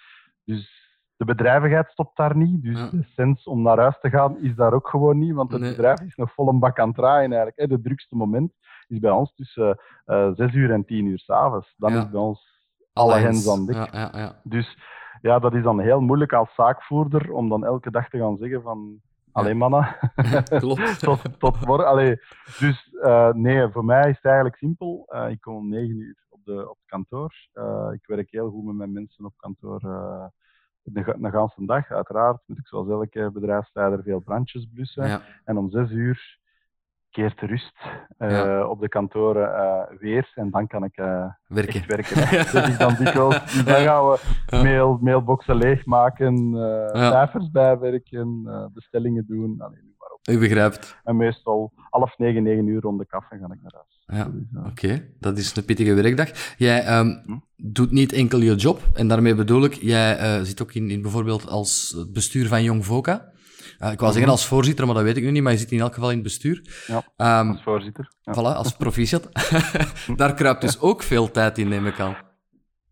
Dus 0.45 0.89
de 1.17 1.25
bedrijvigheid 1.25 1.89
stopt 1.91 2.17
daar 2.17 2.37
niet. 2.37 2.63
Dus 2.63 2.79
Ja. 2.79 2.89
de 2.91 3.03
sens 3.03 3.45
om 3.45 3.63
naar 3.63 3.79
huis 3.79 3.99
te 4.01 4.11
gaan 4.11 4.39
is 4.43 4.55
daar 4.55 4.73
ook 4.73 4.89
gewoon 4.89 5.19
niet. 5.19 5.35
Want 5.35 5.51
het 5.53 5.61
Nee. 5.61 5.71
bedrijf 5.71 6.01
is 6.01 6.17
nog 6.17 6.33
vol 6.35 6.49
een 6.49 6.59
bak 6.59 6.79
aan 6.79 6.87
het 6.89 6.97
draaien 6.97 7.33
eigenlijk. 7.33 7.57
hè. 7.69 7.75
Het 7.75 7.85
drukste 7.85 8.17
moment 8.17 8.53
is 8.89 8.99
bij 8.99 9.11
ons 9.11 9.35
tussen 9.35 9.79
eh 10.05 10.31
6 10.35 10.53
uur 10.55 10.71
en 10.73 10.85
10 10.85 11.07
uur 11.07 11.19
s'avonds. 11.19 11.75
Dan 11.77 11.93
is 11.93 12.11
bij 12.11 12.21
ons 12.21 12.69
alle 12.93 13.15
hens 13.15 13.49
aan 13.51 13.67
dek. 13.67 13.75
Ja, 13.77 13.89
ja, 13.93 14.11
ja. 14.13 14.41
Dus 14.45 14.79
ja, 15.21 15.39
dat 15.39 15.55
is 15.55 15.63
dan 15.63 15.81
heel 15.81 16.01
moeilijk 16.01 16.33
als 16.33 16.55
zaakvoerder 16.55 17.33
om 17.33 17.49
dan 17.49 17.65
elke 17.65 17.91
dag 17.91 18.09
te 18.09 18.19
gaan 18.19 18.37
zeggen 18.37 18.63
van... 18.63 19.01
Allee 19.33 19.55
mannen, 19.55 19.97
Klopt. 20.61 20.99
tot, 20.99 21.39
tot 21.39 21.67
morgen. 21.67 21.87
Allee, 21.87 22.17
dus 22.59 22.91
eh, 23.01 23.33
nee, 23.33 23.69
voor 23.69 23.85
mij 23.85 24.09
is 24.09 24.17
het 24.17 24.25
eigenlijk 24.25 24.57
simpel. 24.57 25.07
Eh, 25.09 25.31
ik 25.31 25.41
kom 25.41 25.55
om 25.55 25.69
9 25.69 25.97
uur 25.97 26.27
op, 26.29 26.45
de, 26.45 26.71
op 26.71 26.77
het 26.77 26.87
kantoor. 26.87 27.35
Eh, 27.53 27.89
ik 27.93 28.07
werk 28.07 28.31
heel 28.31 28.51
goed 28.51 28.65
met 28.65 28.75
mijn 28.75 28.93
mensen 28.93 29.25
op 29.25 29.33
kantoor 29.37 29.81
de, 30.83 31.17
de 31.19 31.31
ganse 31.31 31.67
dag. 31.67 31.91
Uiteraard 31.91 32.43
moet 32.47 32.59
ik 32.59 32.67
zoals 32.67 32.89
elke 32.89 33.31
bedrijfsleider 33.33 34.03
veel 34.03 34.21
brandjes 34.21 34.67
blussen. 34.73 35.07
Ja. 35.07 35.23
En 35.45 35.57
om 35.57 35.71
6 35.71 35.91
uur 35.91 36.40
keert 37.11 37.41
de 37.41 37.47
rust 37.47 37.77
Ja. 38.19 38.67
op 38.67 38.81
de 38.81 38.89
kantoren 38.89 39.55
eh, 39.55 39.99
weer. 39.99 40.33
En 40.35 40.51
dan 40.51 40.67
kan 40.67 40.85
ik 40.85 40.97
eh, 40.97 41.25
Werken. 41.47 41.85
werken. 41.87 42.17
Dus 42.53 42.69
ik 42.69 42.79
dan 42.79 42.95
dikwijls, 42.99 43.45
dus 43.45 43.65
dan 43.65 43.83
gaan 43.83 44.05
we 44.09 44.19
mail, 44.51 44.99
mailboxen 45.01 45.57
leegmaken, 45.57 46.51
cijfers 46.93 47.51
bijwerken, 47.51 48.43
bestellingen 48.75 49.25
doen. 49.29 49.55
Allee, 49.61 49.95
maar 49.99 50.09
op. 50.11 50.21
U 50.31 50.39
begrijpt. 50.39 51.01
En 51.05 51.17
meestal 51.17 51.73
half 51.91 52.19
negen, 52.19 52.43
negen 52.43 52.67
uur 52.67 52.81
rond 52.81 52.99
de 52.99 53.07
kaffe 53.07 53.37
ga 53.41 53.53
ik 53.53 53.61
naar 53.63 53.73
huis. 53.75 54.03
Ja. 54.07 54.25
Dat 54.25 54.65
is, 54.65 54.71
Oké, 54.71 55.05
dat 55.19 55.39
is 55.39 55.57
een 55.57 55.65
pittige 55.65 55.95
werkdag. 55.95 56.55
Jij 56.57 56.83
ehm, 56.85 57.07
Hm? 57.25 57.39
doet 57.57 57.91
niet 57.91 58.13
enkel 58.13 58.41
je 58.41 58.55
job, 58.55 58.81
en 58.95 59.09
daarmee 59.09 59.35
bedoel 59.35 59.65
ik, 59.65 59.75
jij 59.75 60.45
zit 60.45 60.63
ook 60.63 60.73
in, 60.73 60.91
in 60.91 61.03
bijvoorbeeld 61.03 61.49
als 61.49 62.05
bestuur 62.13 62.47
van 62.49 62.63
Jong 62.63 62.85
Voca. 62.85 63.29
Eh, 63.79 63.93
ik 63.93 63.99
wou 64.01 64.13
zeggen 64.13 64.21
Mhm. 64.21 64.31
als 64.31 64.47
voorzitter, 64.47 64.87
maar 64.87 64.95
dat 64.95 65.05
weet 65.05 65.17
ik 65.17 65.23
nu 65.23 65.31
niet, 65.31 65.43
maar 65.43 65.53
je 65.53 65.59
zit 65.59 65.71
in 65.73 65.81
elk 65.81 65.95
geval 65.95 66.09
in 66.09 66.15
het 66.15 66.25
bestuur. 66.25 66.85
Ja, 66.87 67.03
Ehm, 67.17 67.49
als 67.51 67.63
voorzitter. 67.63 68.11
Ja. 68.23 68.33
Voilà, 68.33 68.57
als 68.57 68.77
proficiat. 68.77 69.29
Daar 70.17 70.35
kruipt 70.35 70.61
dus 70.61 70.81
ook 70.81 71.03
veel 71.03 71.31
tijd 71.31 71.59
in, 71.59 71.69
neem 71.69 71.87
ik 71.87 72.01
aan. 72.01 72.17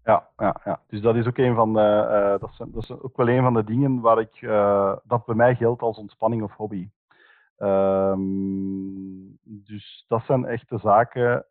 Ja, 0.05 0.29
ja, 0.37 0.61
ja. 0.65 0.81
Dus 0.89 1.01
dat 1.01 1.17
is 1.17 1.27
ook 1.27 1.39
een 1.39 1.55
van 1.55 1.73
de, 1.73 1.81
eh, 2.11 2.41
dat, 2.41 2.51
is, 2.51 2.57
dat 2.73 2.83
is 2.83 2.91
ook 2.91 3.17
wel 3.17 3.29
een 3.29 3.43
van 3.43 3.55
de 3.55 3.65
dingen 3.65 4.01
waar 4.01 4.19
ik, 4.21 4.37
eh, 4.43 4.93
dat 5.05 5.25
bij 5.27 5.35
mij 5.35 5.55
geldt 5.55 5.83
als 5.83 5.97
ontspanning 5.99 6.43
of 6.43 6.53
hobby. 6.57 6.89
Ehm, 7.57 8.21
dus 9.45 10.05
dat 10.09 10.23
zijn 10.27 10.45
echte 10.47 10.79
zaken 10.79 11.45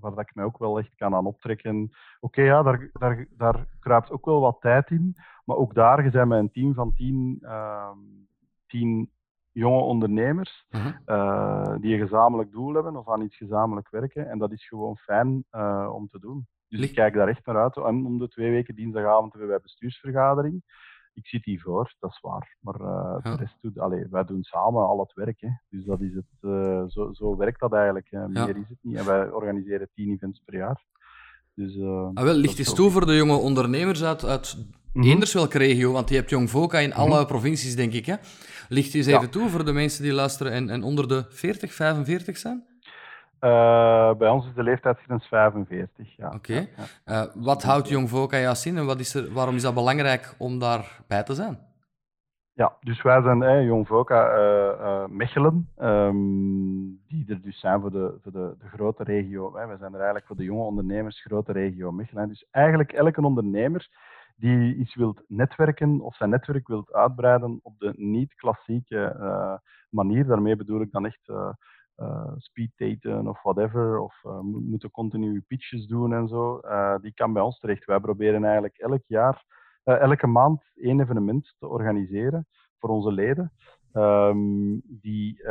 waar 0.00 0.10
dat 0.14 0.18
ik 0.20 0.34
mij 0.34 0.44
ook 0.44 0.58
wel 0.58 0.78
echt 0.78 0.94
kan 0.96 1.14
aan 1.14 1.26
optrekken. 1.26 1.90
Oké, 2.20 2.42
ja, 2.42 2.62
daar, 2.62 2.90
daar, 2.92 3.26
daar 3.36 3.66
kruipt 3.80 4.10
ook 4.10 4.24
wel 4.24 4.40
wat 4.40 4.56
tijd 4.60 4.90
in. 4.90 5.16
Maar 5.44 5.56
ook 5.56 5.74
daar, 5.74 6.04
je 6.04 6.10
bent 6.10 6.28
met 6.28 6.38
een 6.38 6.50
team 6.50 6.74
van 6.74 6.92
tien, 6.94 7.38
ehm, 7.42 7.96
tien 8.68 9.10
jonge 9.52 9.80
ondernemers 9.82 10.66
Mhm. 10.70 10.92
eh, 11.04 11.74
die 11.80 11.92
een 11.94 12.00
gezamenlijk 12.00 12.50
doel 12.52 12.74
hebben 12.74 12.96
of 12.96 13.08
aan 13.08 13.22
iets 13.22 13.36
gezamenlijk 13.36 13.90
werken. 13.90 14.28
En 14.30 14.38
dat 14.38 14.52
is 14.52 14.68
gewoon 14.68 14.96
fijn 14.96 15.44
eh, 15.50 15.90
om 15.92 16.08
te 16.08 16.18
doen. 16.20 16.46
Dus 16.68 16.78
Ligt- 16.78 16.90
ik 16.90 16.96
kijk 16.96 17.14
daar 17.14 17.28
echt 17.28 17.46
naar 17.46 17.56
uit. 17.62 17.76
En 17.76 18.06
om 18.06 18.18
de 18.18 18.28
twee 18.28 18.50
weken 18.50 18.74
dinsdagavond 18.74 19.32
hebben 19.32 19.50
wij 19.50 19.60
bestuursvergadering. 19.62 20.62
Ik 21.14 21.26
zit 21.26 21.44
hiervoor, 21.44 21.94
dat 21.98 22.10
is 22.10 22.20
waar. 22.20 22.56
Maar 22.60 22.74
eh, 22.80 23.18
Ja. 23.22 23.30
de 23.30 23.36
rest 23.36 23.58
doet, 23.60 23.78
allee, 23.78 24.06
wij 24.10 24.24
doen 24.24 24.42
samen 24.42 24.86
al 24.86 24.98
het 25.00 25.12
werk. 25.14 25.40
Hè. 25.40 25.48
Dus 25.68 25.84
dat 25.84 26.00
is 26.00 26.14
het, 26.14 26.26
zo, 26.92 27.12
zo 27.12 27.36
werkt 27.36 27.60
dat 27.60 27.72
eigenlijk. 27.72 28.06
Ja. 28.10 28.26
Meer 28.26 28.56
is 28.56 28.68
het 28.68 28.78
niet. 28.80 28.96
En 28.96 29.06
wij 29.06 29.30
organiseren 29.30 29.88
tien 29.94 30.10
events 30.12 30.42
per 30.44 30.54
jaar. 30.54 30.84
Dus, 31.54 31.76
eh, 31.76 32.10
Ah, 32.14 32.24
wel, 32.24 32.34
licht 32.34 32.58
is 32.58 32.66
eens 32.66 32.74
toe 32.74 32.90
voor 32.90 33.06
de 33.06 33.16
jonge 33.16 33.36
ondernemers 33.36 34.04
uit, 34.04 34.24
uit. 34.24 34.56
Eenders 34.92 35.32
welke 35.32 35.58
regio, 35.58 35.92
want 35.92 36.08
je 36.08 36.14
hebt 36.14 36.30
Jong 36.30 36.50
Voca 36.50 36.78
in 36.78 36.94
alle 36.94 37.18
Mhm. 37.18 37.26
provincies, 37.26 37.76
denk 37.76 37.92
ik. 37.92 38.06
Hè? 38.06 38.14
Licht 38.68 38.94
eens 38.94 39.06
Ja. 39.06 39.16
even 39.16 39.30
toe 39.30 39.48
voor 39.48 39.64
de 39.64 39.72
mensen 39.72 40.02
die 40.02 40.12
luisteren 40.12 40.52
en, 40.52 40.70
en 40.70 40.82
onder 40.82 41.08
de 41.08 41.24
40, 41.28 41.72
45 41.74 42.36
zijn? 42.36 42.66
Uh, 43.40 44.14
bij 44.14 44.28
ons 44.28 44.46
is 44.46 44.54
de 44.54 44.62
leeftijdsgrens 44.62 45.26
45. 45.26 46.16
Ja. 46.16 46.26
Oké. 46.26 46.36
Okay. 46.36 46.68
Ja, 47.04 47.24
uh, 47.24 47.30
wat 47.34 47.62
houdt 47.62 47.88
Jong 47.88 48.32
aan 48.32 48.40
jou 48.40 48.54
zien 48.54 48.76
en 48.76 48.86
wat 48.86 49.00
is 49.00 49.14
er, 49.14 49.32
waarom 49.32 49.54
is 49.54 49.62
dat 49.62 49.74
belangrijk 49.74 50.34
om 50.38 50.58
daarbij 50.58 51.22
te 51.22 51.34
zijn? 51.34 51.58
Ja, 52.52 52.76
dus 52.80 53.02
wij 53.02 53.22
zijn 53.22 53.42
eh, 53.42 53.64
Jong 53.64 53.86
Voka 53.86 54.36
uh, 54.38 55.04
Mechelen, 55.08 55.68
um, 55.82 57.00
die 57.08 57.24
er 57.28 57.42
dus 57.42 57.60
zijn 57.60 57.80
voor 57.80 57.90
de, 57.90 58.18
voor 58.22 58.32
de, 58.32 58.54
de 58.58 58.68
grote 58.68 59.02
regio. 59.04 59.56
Hè. 59.56 59.66
Wij 59.66 59.76
zijn 59.76 59.90
er 59.90 59.96
eigenlijk 59.96 60.26
voor 60.26 60.36
de 60.36 60.44
jonge 60.44 60.62
ondernemers, 60.64 61.22
grote 61.22 61.52
regio 61.52 61.92
Mechelen. 61.92 62.28
Dus 62.28 62.46
eigenlijk 62.50 62.92
elke 62.92 63.20
ondernemer 63.20 63.88
die 64.38 64.74
iets 64.74 64.94
wilt 64.94 65.24
netwerken 65.26 66.00
of 66.00 66.16
zijn 66.16 66.30
netwerk 66.30 66.68
wilt 66.68 66.92
uitbreiden 66.92 67.60
op 67.62 67.78
de 67.78 67.92
niet-klassieke 67.96 69.16
uh, 69.20 69.54
manier. 69.90 70.26
Daarmee 70.26 70.56
bedoel 70.56 70.80
ik 70.80 70.90
dan 70.90 71.06
echt 71.06 71.28
uh, 71.28 71.50
uh, 71.96 72.32
speed 72.36 72.70
daten 72.76 73.28
of 73.28 73.42
whatever, 73.42 73.98
of 73.98 74.22
moeten 74.42 74.90
continu 74.90 75.40
pitches 75.46 75.86
doen 75.86 76.12
en 76.12 76.28
zo. 76.28 76.60
die 77.00 77.14
kan 77.14 77.32
bij 77.32 77.42
ons 77.42 77.58
terecht. 77.58 77.84
Wij 77.84 78.00
proberen 78.00 78.44
eigenlijk 78.44 78.78
elk 78.78 79.02
jaar 79.06 79.44
elke 79.84 80.26
maand 80.26 80.62
één 80.74 81.00
evenement 81.00 81.54
te 81.58 81.66
organiseren 81.66 82.46
voor 82.78 82.90
onze 82.90 83.12
leden, 83.12 83.52
um, 83.92 84.82
die 84.84 85.42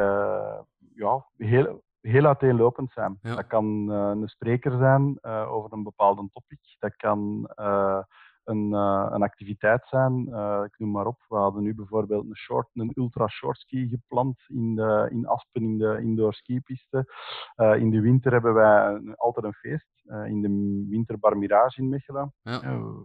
ja, 0.94 1.26
heel, 1.38 1.84
heel 2.02 2.26
uiteenlopend 2.26 2.92
zijn. 2.92 3.18
Ja. 3.22 3.36
Dat 3.36 3.48
kan 3.48 3.92
uh, 3.92 4.10
een 4.10 4.28
spreker 4.28 4.78
zijn 4.78 5.24
over 5.24 5.74
een 5.74 5.84
bepaalde 5.84 6.30
topic, 6.34 6.76
dat 6.80 6.96
kan 6.96 7.50
uh, 7.56 8.02
een 8.48 9.22
activiteit 9.24 9.88
zijn. 9.88 10.28
Uh, 10.30 10.62
ik 10.66 10.80
noem 10.80 10.92
maar 10.92 11.06
op. 11.06 11.26
We 11.28 11.36
hadden 11.36 11.64
nu 11.64 11.76
bijvoorbeeld 11.76 12.26
een, 12.26 12.36
short, 12.36 12.70
een 12.74 12.92
ultra 12.96 13.28
short 13.28 13.58
ski 13.58 13.88
gepland 13.88 14.44
in, 14.48 14.76
de, 14.76 15.08
in 15.12 15.28
Aspen 15.28 15.64
in 15.64 15.78
de 15.78 15.98
indoor 16.02 16.34
skipiste. 16.34 17.14
Uh, 17.56 17.76
in 17.76 17.90
de 17.90 18.02
winter 18.02 18.32
hebben 18.32 18.54
wij 18.54 18.88
een, 18.88 19.16
altijd 19.16 19.46
een 19.46 19.54
feest 19.54 19.86
in 20.26 20.42
de 20.42 20.86
winterbar 20.90 21.38
Mirage 21.38 21.82
in 21.82 21.90
Mechelen. 21.90 22.34
Ja. 22.42 22.60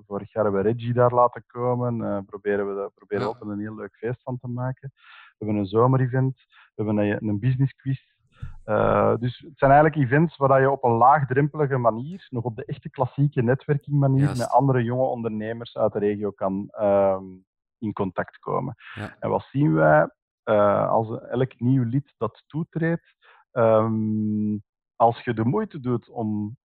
vorig 0.06 0.32
jaar 0.32 0.44
hebben 0.44 0.62
we 0.62 0.68
Reggie 0.68 0.92
daar 0.92 1.14
laten 1.14 1.44
komen. 1.46 2.24
proberen 2.24 2.66
we 2.66 2.90
proberen 2.94 3.22
ja. 3.22 3.28
altijd 3.28 3.50
een 3.50 3.60
heel 3.60 3.74
leuk 3.74 3.96
feest 3.96 4.22
van 4.22 4.38
te 4.38 4.48
maken. 4.48 4.90
We 5.38 5.44
hebben 5.44 5.56
een 5.56 5.66
zomerevent. 5.66 6.36
We 6.74 6.82
hebben 6.84 6.96
een, 6.96 7.28
een 7.28 7.38
business 7.38 7.72
quiz 7.72 8.11
uh, 8.66 9.16
dus 9.16 9.38
het 9.38 9.58
zijn 9.58 9.70
eigenlijk 9.70 10.02
events 10.02 10.36
waar 10.36 10.60
je 10.60 10.70
op 10.70 10.84
een 10.84 10.96
laagdrempelige 10.96 11.76
manier, 11.76 12.26
nog 12.30 12.44
op 12.44 12.56
de 12.56 12.64
echte 12.64 12.90
klassieke 12.90 13.42
netwerking 13.42 13.98
manier, 13.98 14.26
met 14.26 14.50
andere 14.50 14.82
jonge 14.82 15.04
ondernemers 15.04 15.76
uit 15.76 15.92
de 15.92 15.98
regio 15.98 16.30
kan 16.30 16.68
uh, 16.80 17.18
in 17.78 17.92
contact 17.92 18.38
komen. 18.38 18.74
Ja. 18.94 19.16
En 19.18 19.30
wat 19.30 19.48
zien 19.50 19.72
wij 19.72 20.10
uh, 20.44 20.88
als 20.90 21.20
elk 21.20 21.60
nieuw 21.60 21.84
lid 21.84 22.14
dat 22.16 22.44
toetreedt? 22.46 23.14
Um, 23.52 24.62
als 24.96 25.24
je 25.24 25.34
de 25.34 25.44
moeite 25.44 25.80
doet 25.80 26.08
om 26.08 26.56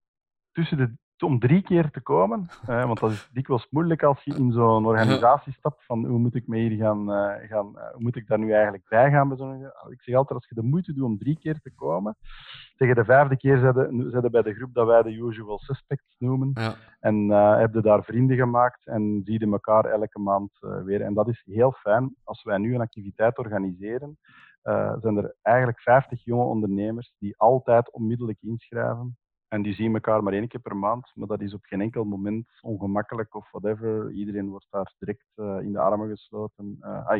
tussen 0.51 0.77
de 0.77 0.97
om 1.23 1.39
drie 1.39 1.61
keer 1.61 1.91
te 1.91 2.01
komen. 2.01 2.47
Want 2.65 2.99
dat 2.99 3.11
is 3.11 3.29
dikwijls 3.33 3.67
moeilijk 3.69 4.03
als 4.03 4.23
je 4.23 4.35
in 4.35 4.51
zo'n 4.51 4.85
organisatie 4.85 5.53
stapt 5.53 5.85
van 5.85 6.05
hoe 6.05 6.19
moet 6.19 6.35
ik 6.35 6.47
me 6.47 6.57
hier 6.57 6.77
gaan, 6.77 7.09
uh, 7.09 7.49
gaan 7.49 7.73
uh, 7.75 7.91
hoe 7.91 8.01
moet 8.01 8.15
ik 8.15 8.27
daar 8.27 8.39
nu 8.39 8.51
eigenlijk 8.51 8.83
bij 8.87 9.11
gaan? 9.11 9.31
Ik 9.89 10.01
zeg 10.01 10.15
altijd, 10.15 10.39
als 10.39 10.49
je 10.49 10.55
de 10.55 10.63
moeite 10.63 10.93
doet 10.93 11.03
om 11.03 11.17
drie 11.17 11.37
keer 11.39 11.59
te 11.59 11.71
komen, 11.75 12.17
tegen 12.75 12.95
de 12.95 13.05
vijfde 13.05 13.37
keer 13.37 13.57
zitten 14.11 14.31
bij 14.31 14.41
de 14.41 14.53
groep 14.53 14.73
dat 14.73 14.87
wij 14.87 15.01
de 15.01 15.11
usual 15.11 15.59
suspects 15.59 16.15
noemen. 16.17 16.51
Ja. 16.53 16.75
En 16.99 17.29
heb 17.59 17.73
je 17.73 17.81
daar 17.81 18.03
vrienden 18.03 18.37
gemaakt 18.37 18.87
en 18.87 19.21
zie 19.23 19.39
je 19.39 19.51
elkaar 19.51 19.85
elke 19.85 20.19
maand 20.19 20.51
weer. 20.59 21.01
En 21.01 21.13
dat 21.13 21.27
is 21.27 21.43
heel 21.45 21.71
fijn. 21.71 22.15
Als 22.23 22.43
wij 22.43 22.57
nu 22.57 22.75
een 22.75 22.81
activiteit 22.81 23.37
organiseren, 23.37 24.17
zijn 25.01 25.17
er 25.17 25.35
eigenlijk 25.41 25.79
50 25.79 26.23
jonge 26.23 26.43
ondernemers 26.43 27.13
die 27.19 27.37
altijd 27.37 27.91
onmiddellijk 27.91 28.37
inschrijven 28.41 29.17
en 29.47 29.61
die 29.61 29.73
zien 29.73 29.93
elkaar 29.93 30.23
maar 30.23 30.33
één 30.33 30.47
keer 30.47 30.59
per 30.59 30.75
maand, 30.75 31.11
maar 31.15 31.27
dat 31.27 31.41
is 31.41 31.53
op 31.53 31.65
geen 31.65 31.81
enkel 31.81 32.03
moment 32.03 32.47
ongemakkelijk 32.61 33.35
of 33.35 33.51
whatever. 33.51 34.11
Iedereen 34.11 34.49
wordt 34.49 34.67
daar 34.69 34.93
direct 34.99 35.25
uh, 35.35 35.59
in 35.61 35.71
de 35.71 35.79
armen 35.79 36.09
gesloten. 36.09 36.77
Uh, 36.81 37.07
ai, 37.07 37.19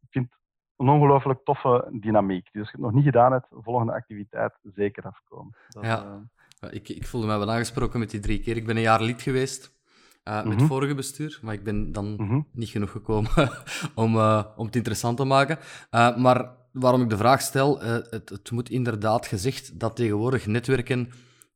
ik 0.00 0.08
vind 0.10 0.24
het 0.30 0.38
een 0.76 0.88
ongelooflijk 0.88 1.40
toffe 1.44 1.88
dynamiek. 1.90 2.48
Dus 2.52 2.60
als 2.60 2.70
je 2.70 2.76
het 2.76 2.86
nog 2.86 2.94
niet 2.94 3.04
gedaan 3.04 3.32
hebt, 3.32 3.46
volgende 3.50 3.92
activiteit 3.92 4.58
zeker 4.62 5.02
afkomen. 5.02 5.56
Dat, 5.68 5.84
ja, 5.84 6.24
uh... 6.60 6.74
ik, 6.74 6.88
ik 6.88 7.06
voelde 7.06 7.26
me 7.26 7.38
wel 7.38 7.50
aangesproken 7.50 7.98
met 7.98 8.10
die 8.10 8.20
drie 8.20 8.40
keer. 8.40 8.56
Ik 8.56 8.66
ben 8.66 8.76
een 8.76 8.82
jaar 8.82 9.02
lid 9.02 9.22
geweest. 9.22 9.78
Uh, 10.24 10.36
met 10.36 10.44
het 10.44 10.56
mhm. 10.56 10.66
vorige 10.66 10.94
bestuur, 10.94 11.38
maar 11.42 11.54
ik 11.54 11.64
ben 11.64 11.92
dan 11.92 12.14
mm-hmm. 12.16 12.46
niet 12.52 12.68
genoeg 12.68 12.90
gekomen 12.90 13.30
om, 13.94 14.16
uh, 14.16 14.44
om 14.56 14.66
het 14.66 14.76
interessant 14.76 15.16
te 15.16 15.24
maken. 15.24 15.58
Uh, 15.90 16.16
maar 16.16 16.50
waarom 16.72 17.02
ik 17.02 17.10
de 17.10 17.16
vraag 17.16 17.40
stel, 17.40 17.80
het, 17.80 18.28
het, 18.28 18.50
moet 18.50 18.70
inderdaad 18.70 19.26
gezegd 19.26 19.80
dat 19.80 19.96
tegenwoordig 19.96 20.46
netwerken 20.46 21.10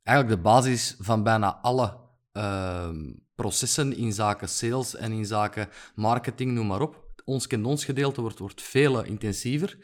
eigenlijk 0.05 0.37
de 0.37 0.49
basis 0.49 0.97
van 0.99 1.23
bijna 1.23 1.59
alle 1.63 1.97
uh, 2.33 2.89
processen 3.35 3.97
in 3.97 4.13
zaken 4.13 4.49
sales 4.49 4.97
en 4.97 5.13
in 5.13 5.27
zaken 5.27 5.69
marketing, 5.95 6.53
noem 6.53 6.67
maar 6.67 6.81
op. 6.81 7.03
Ons 7.25 7.47
kent 7.47 7.67
ons 7.67 7.85
gedeelte 7.85 8.21
wordt, 8.21 8.39
wordt 8.39 8.63
veel 8.63 9.05
intensiever. 9.05 9.79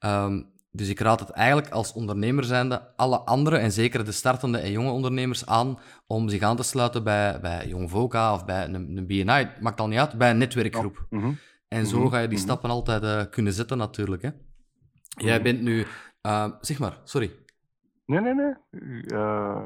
Um, 0.00 0.52
dus 0.76 0.88
ik 0.88 1.00
raad 1.00 1.20
het 1.20 1.30
eigenlijk 1.30 1.70
als 1.70 1.92
ondernemer 1.92 2.44
zijnde 2.44 2.96
alle 2.96 3.18
andere, 3.18 3.56
en 3.56 3.72
zeker 3.72 4.04
de 4.04 4.12
startende 4.12 4.58
en 4.58 4.70
jonge 4.70 4.90
ondernemers, 4.90 5.46
aan 5.46 5.78
om 6.06 6.28
zich 6.28 6.42
aan 6.42 6.56
te 6.56 6.62
sluiten 6.62 7.04
bij, 7.04 7.40
bij 7.40 7.66
Jong 7.68 7.90
Voca 7.90 8.34
of 8.34 8.44
bij 8.44 8.64
een, 8.64 8.74
een 8.74 9.06
BNI. 9.06 9.48
maakt 9.60 9.80
al 9.80 9.88
niet 9.88 9.98
uit, 9.98 10.18
bij 10.18 10.30
een 10.30 10.38
netwerkgroep. 10.38 11.06
Ja. 11.10 11.18
Mm 11.18 11.22
-hmm. 11.22 11.38
En 11.68 11.86
zo 11.86 11.96
mm 11.96 12.02
-hmm. 12.02 12.10
ga 12.10 12.18
je 12.18 12.28
die 12.28 12.36
mhm. 12.36 12.46
stappen 12.46 12.70
altijd 12.70 13.02
uh, 13.02 13.22
kunnen 13.30 13.52
zetten, 13.52 13.78
natuurlijk. 13.78 14.22
Hè. 14.22 14.30
Jij 15.08 15.34
mhm. 15.34 15.42
bent 15.42 15.60
nu... 15.60 15.86
Uh, 16.22 16.50
zeg 16.60 16.78
maar, 16.78 16.98
sorry. 17.04 17.30
Nee, 18.06 18.20
nee, 18.20 18.34
nee. 18.34 18.54
Uh, 19.04 19.64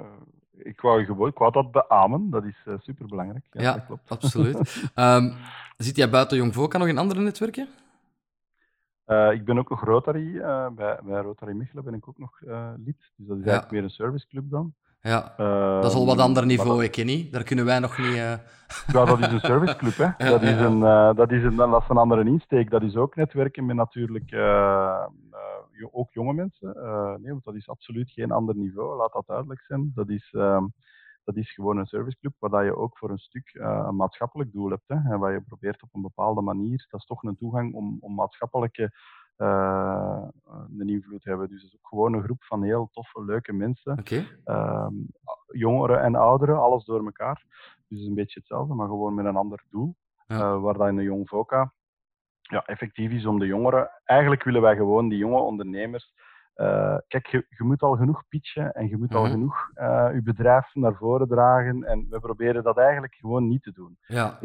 ik, 0.52 0.80
wou 0.80 1.04
gewoon, 1.04 1.28
ik 1.28 1.38
wou 1.38 1.52
dat 1.52 1.70
beamen. 1.70 2.30
Dat 2.30 2.44
is 2.44 2.64
uh, 2.68 2.74
superbelangrijk. 2.78 3.46
Ja, 3.50 3.62
ja 3.62 3.78
klopt. 3.78 4.10
absoluut. 4.16 4.90
um, 4.94 5.34
zit 5.76 5.96
jij 5.96 6.10
buiten 6.10 6.36
Jong 6.36 6.54
Voca 6.54 6.78
nog 6.78 6.88
in 6.88 6.98
andere 6.98 7.20
netwerken? 7.20 7.68
Uh, 9.06 9.32
ik 9.32 9.44
ben 9.44 9.58
ook 9.58 9.70
nog 9.70 9.84
Rotary. 9.84 10.40
bij, 10.74 10.98
bij 11.02 11.20
Rotary 11.20 11.52
Mechelen 11.52 11.84
ben 11.84 11.94
ik 11.94 12.08
ook 12.08 12.18
nog 12.18 12.40
lid. 12.76 13.12
Dus 13.16 13.26
dat 13.26 13.38
is 13.38 13.44
eigenlijk 13.44 13.70
meer 13.70 13.82
een 13.82 13.90
serviceclub 13.90 14.50
dan. 14.50 14.74
Ja, 15.00 15.34
dat 15.80 15.90
is 15.90 15.96
al 15.96 16.06
wat 16.06 16.18
ander 16.18 16.46
niveau, 16.46 16.74
dat... 16.74 16.82
ik 16.82 16.90
ken 16.90 17.06
niet. 17.06 17.32
Daar 17.32 17.42
kunnen 17.42 17.64
wij 17.64 17.78
nog 17.78 17.98
niet... 17.98 18.16
Uh... 18.16 18.32
Ja, 18.92 19.04
dat 19.04 19.18
is 19.18 19.26
een 19.26 19.40
serviceclub, 19.40 19.96
hè. 19.96 20.04
Ja, 20.24 20.30
dat, 20.30 20.42
is 20.42 20.58
een, 20.58 20.78
uh, 20.78 21.14
dat, 21.14 21.30
is 21.30 21.42
een, 21.42 21.56
dat 21.56 21.82
is 21.82 21.88
een 21.88 21.96
andere 21.96 22.24
insteek. 22.24 22.70
Dat 22.70 22.82
is 22.82 22.96
ook 22.96 23.16
netwerken 23.16 23.66
met 23.66 23.76
natuurlijk 23.76 24.30
ook 25.90 26.12
jonge 26.12 26.32
mensen. 26.32 26.72
nee, 27.20 27.30
want 27.30 27.44
dat 27.44 27.54
is 27.54 27.68
absoluut 27.68 28.10
geen 28.10 28.30
ander 28.30 28.56
niveau, 28.56 28.96
laat 28.96 29.12
dat 29.12 29.26
duidelijk 29.26 29.60
zijn. 29.60 29.92
Dat 29.94 30.08
is, 30.08 30.32
ehm, 30.32 30.66
dat 31.24 31.36
is 31.36 31.52
gewoon 31.52 31.76
een 31.76 31.86
serviceclub 31.86 32.34
waar 32.38 32.64
je 32.64 32.76
ook 32.76 32.98
voor 32.98 33.10
een 33.10 33.18
stuk 33.18 33.50
een 33.52 33.96
maatschappelijk 33.96 34.52
doel 34.52 34.70
hebt. 34.70 34.88
Hè, 34.88 34.94
en 34.94 35.18
waar 35.18 35.32
je 35.32 35.40
probeert 35.40 35.82
op 35.82 35.88
een 35.92 36.02
bepaalde 36.02 36.40
manier, 36.40 36.86
dat 36.90 37.00
is 37.00 37.06
toch 37.06 37.22
een 37.22 37.36
toegang 37.36 37.74
om, 37.74 37.96
om 38.00 38.14
maatschappelijke 38.14 38.92
uh, 39.38 40.22
een 40.78 40.88
invloed 40.88 41.24
hebben. 41.24 41.48
Dus 41.48 41.62
het 41.62 41.72
is 41.72 41.78
ook 41.78 41.88
gewoon 41.88 42.14
een 42.14 42.22
groep 42.22 42.44
van 42.44 42.62
heel 42.62 42.88
toffe, 42.92 43.24
leuke 43.24 43.52
mensen. 43.52 43.98
Okay. 43.98 44.26
Uh, 44.44 44.88
jongeren 45.46 46.02
en 46.02 46.14
ouderen, 46.14 46.60
alles 46.60 46.84
door 46.84 47.04
elkaar. 47.04 47.44
Dus 47.88 47.88
het 47.88 47.98
is 47.98 48.06
een 48.06 48.14
beetje 48.14 48.38
hetzelfde, 48.38 48.74
maar 48.74 48.88
gewoon 48.88 49.14
met 49.14 49.24
een 49.24 49.36
ander 49.36 49.64
doel. 49.70 49.96
Ja. 50.26 50.36
Uh, 50.36 50.60
waar 50.60 50.74
dat 50.74 50.88
in 50.88 50.96
de 50.96 51.02
Jong 51.02 51.28
Voca 51.28 51.72
ja, 52.48 52.64
effectief 52.64 53.10
is 53.10 53.26
om 53.26 53.38
de 53.38 53.46
jongeren. 53.46 53.90
Eigenlijk 54.04 54.42
willen 54.44 54.62
wij 54.62 54.76
gewoon 54.76 55.08
die 55.08 55.18
jonge 55.18 55.40
ondernemers. 55.40 56.12
Uh, 56.56 56.96
kijk, 57.08 57.26
je, 57.26 57.46
je, 57.48 57.64
moet 57.64 57.82
al 57.82 57.96
genoeg 57.96 58.28
pitchen 58.28 58.72
en 58.72 58.88
je 58.88 58.96
moet 58.96 59.14
al 59.14 59.22
mhm. 59.22 59.30
genoeg 59.30 59.70
uh, 59.74 60.08
je 60.12 60.22
bedrijf 60.22 60.74
naar 60.74 60.94
voren 60.94 61.28
dragen. 61.28 61.84
En 61.84 62.06
we 62.10 62.20
proberen 62.20 62.62
dat 62.62 62.78
eigenlijk 62.78 63.14
gewoon 63.14 63.48
niet 63.48 63.62
te 63.62 63.72
doen. 63.72 63.98
Ja. 64.06 64.38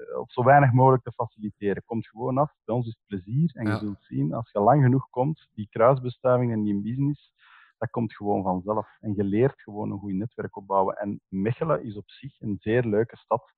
Eh, 0.00 0.18
op 0.18 0.30
zo 0.30 0.44
weinig 0.44 0.72
mogelijk 0.72 1.02
te 1.02 1.12
faciliteren. 1.12 1.82
Komt 1.84 2.08
gewoon 2.08 2.38
af. 2.38 2.52
Bij 2.64 2.74
ons 2.74 2.86
is 2.86 2.92
het 2.92 3.06
plezier. 3.06 3.50
En 3.54 3.66
je 3.66 3.76
zult 3.76 4.02
zien, 4.02 4.34
als 4.34 4.50
je 4.52 4.60
lang 4.60 4.82
genoeg 4.82 5.10
komt, 5.10 5.48
die 5.54 5.68
kruisbestuiving 5.70 6.52
en 6.52 6.62
die 6.62 6.82
business, 6.82 7.32
dat 7.78 7.90
komt 7.90 8.16
gewoon 8.16 8.42
vanzelf. 8.42 8.88
En 9.00 9.14
je 9.14 9.24
leert 9.24 9.62
gewoon 9.62 9.90
een 9.90 9.98
goed 9.98 10.12
netwerk 10.12 10.56
opbouwen. 10.56 10.96
En 10.96 11.20
Mechelen 11.28 11.84
is 11.84 11.96
op 11.96 12.10
zich 12.10 12.40
een 12.40 12.56
zeer 12.60 12.84
leuke 12.84 13.16
stad. 13.16 13.52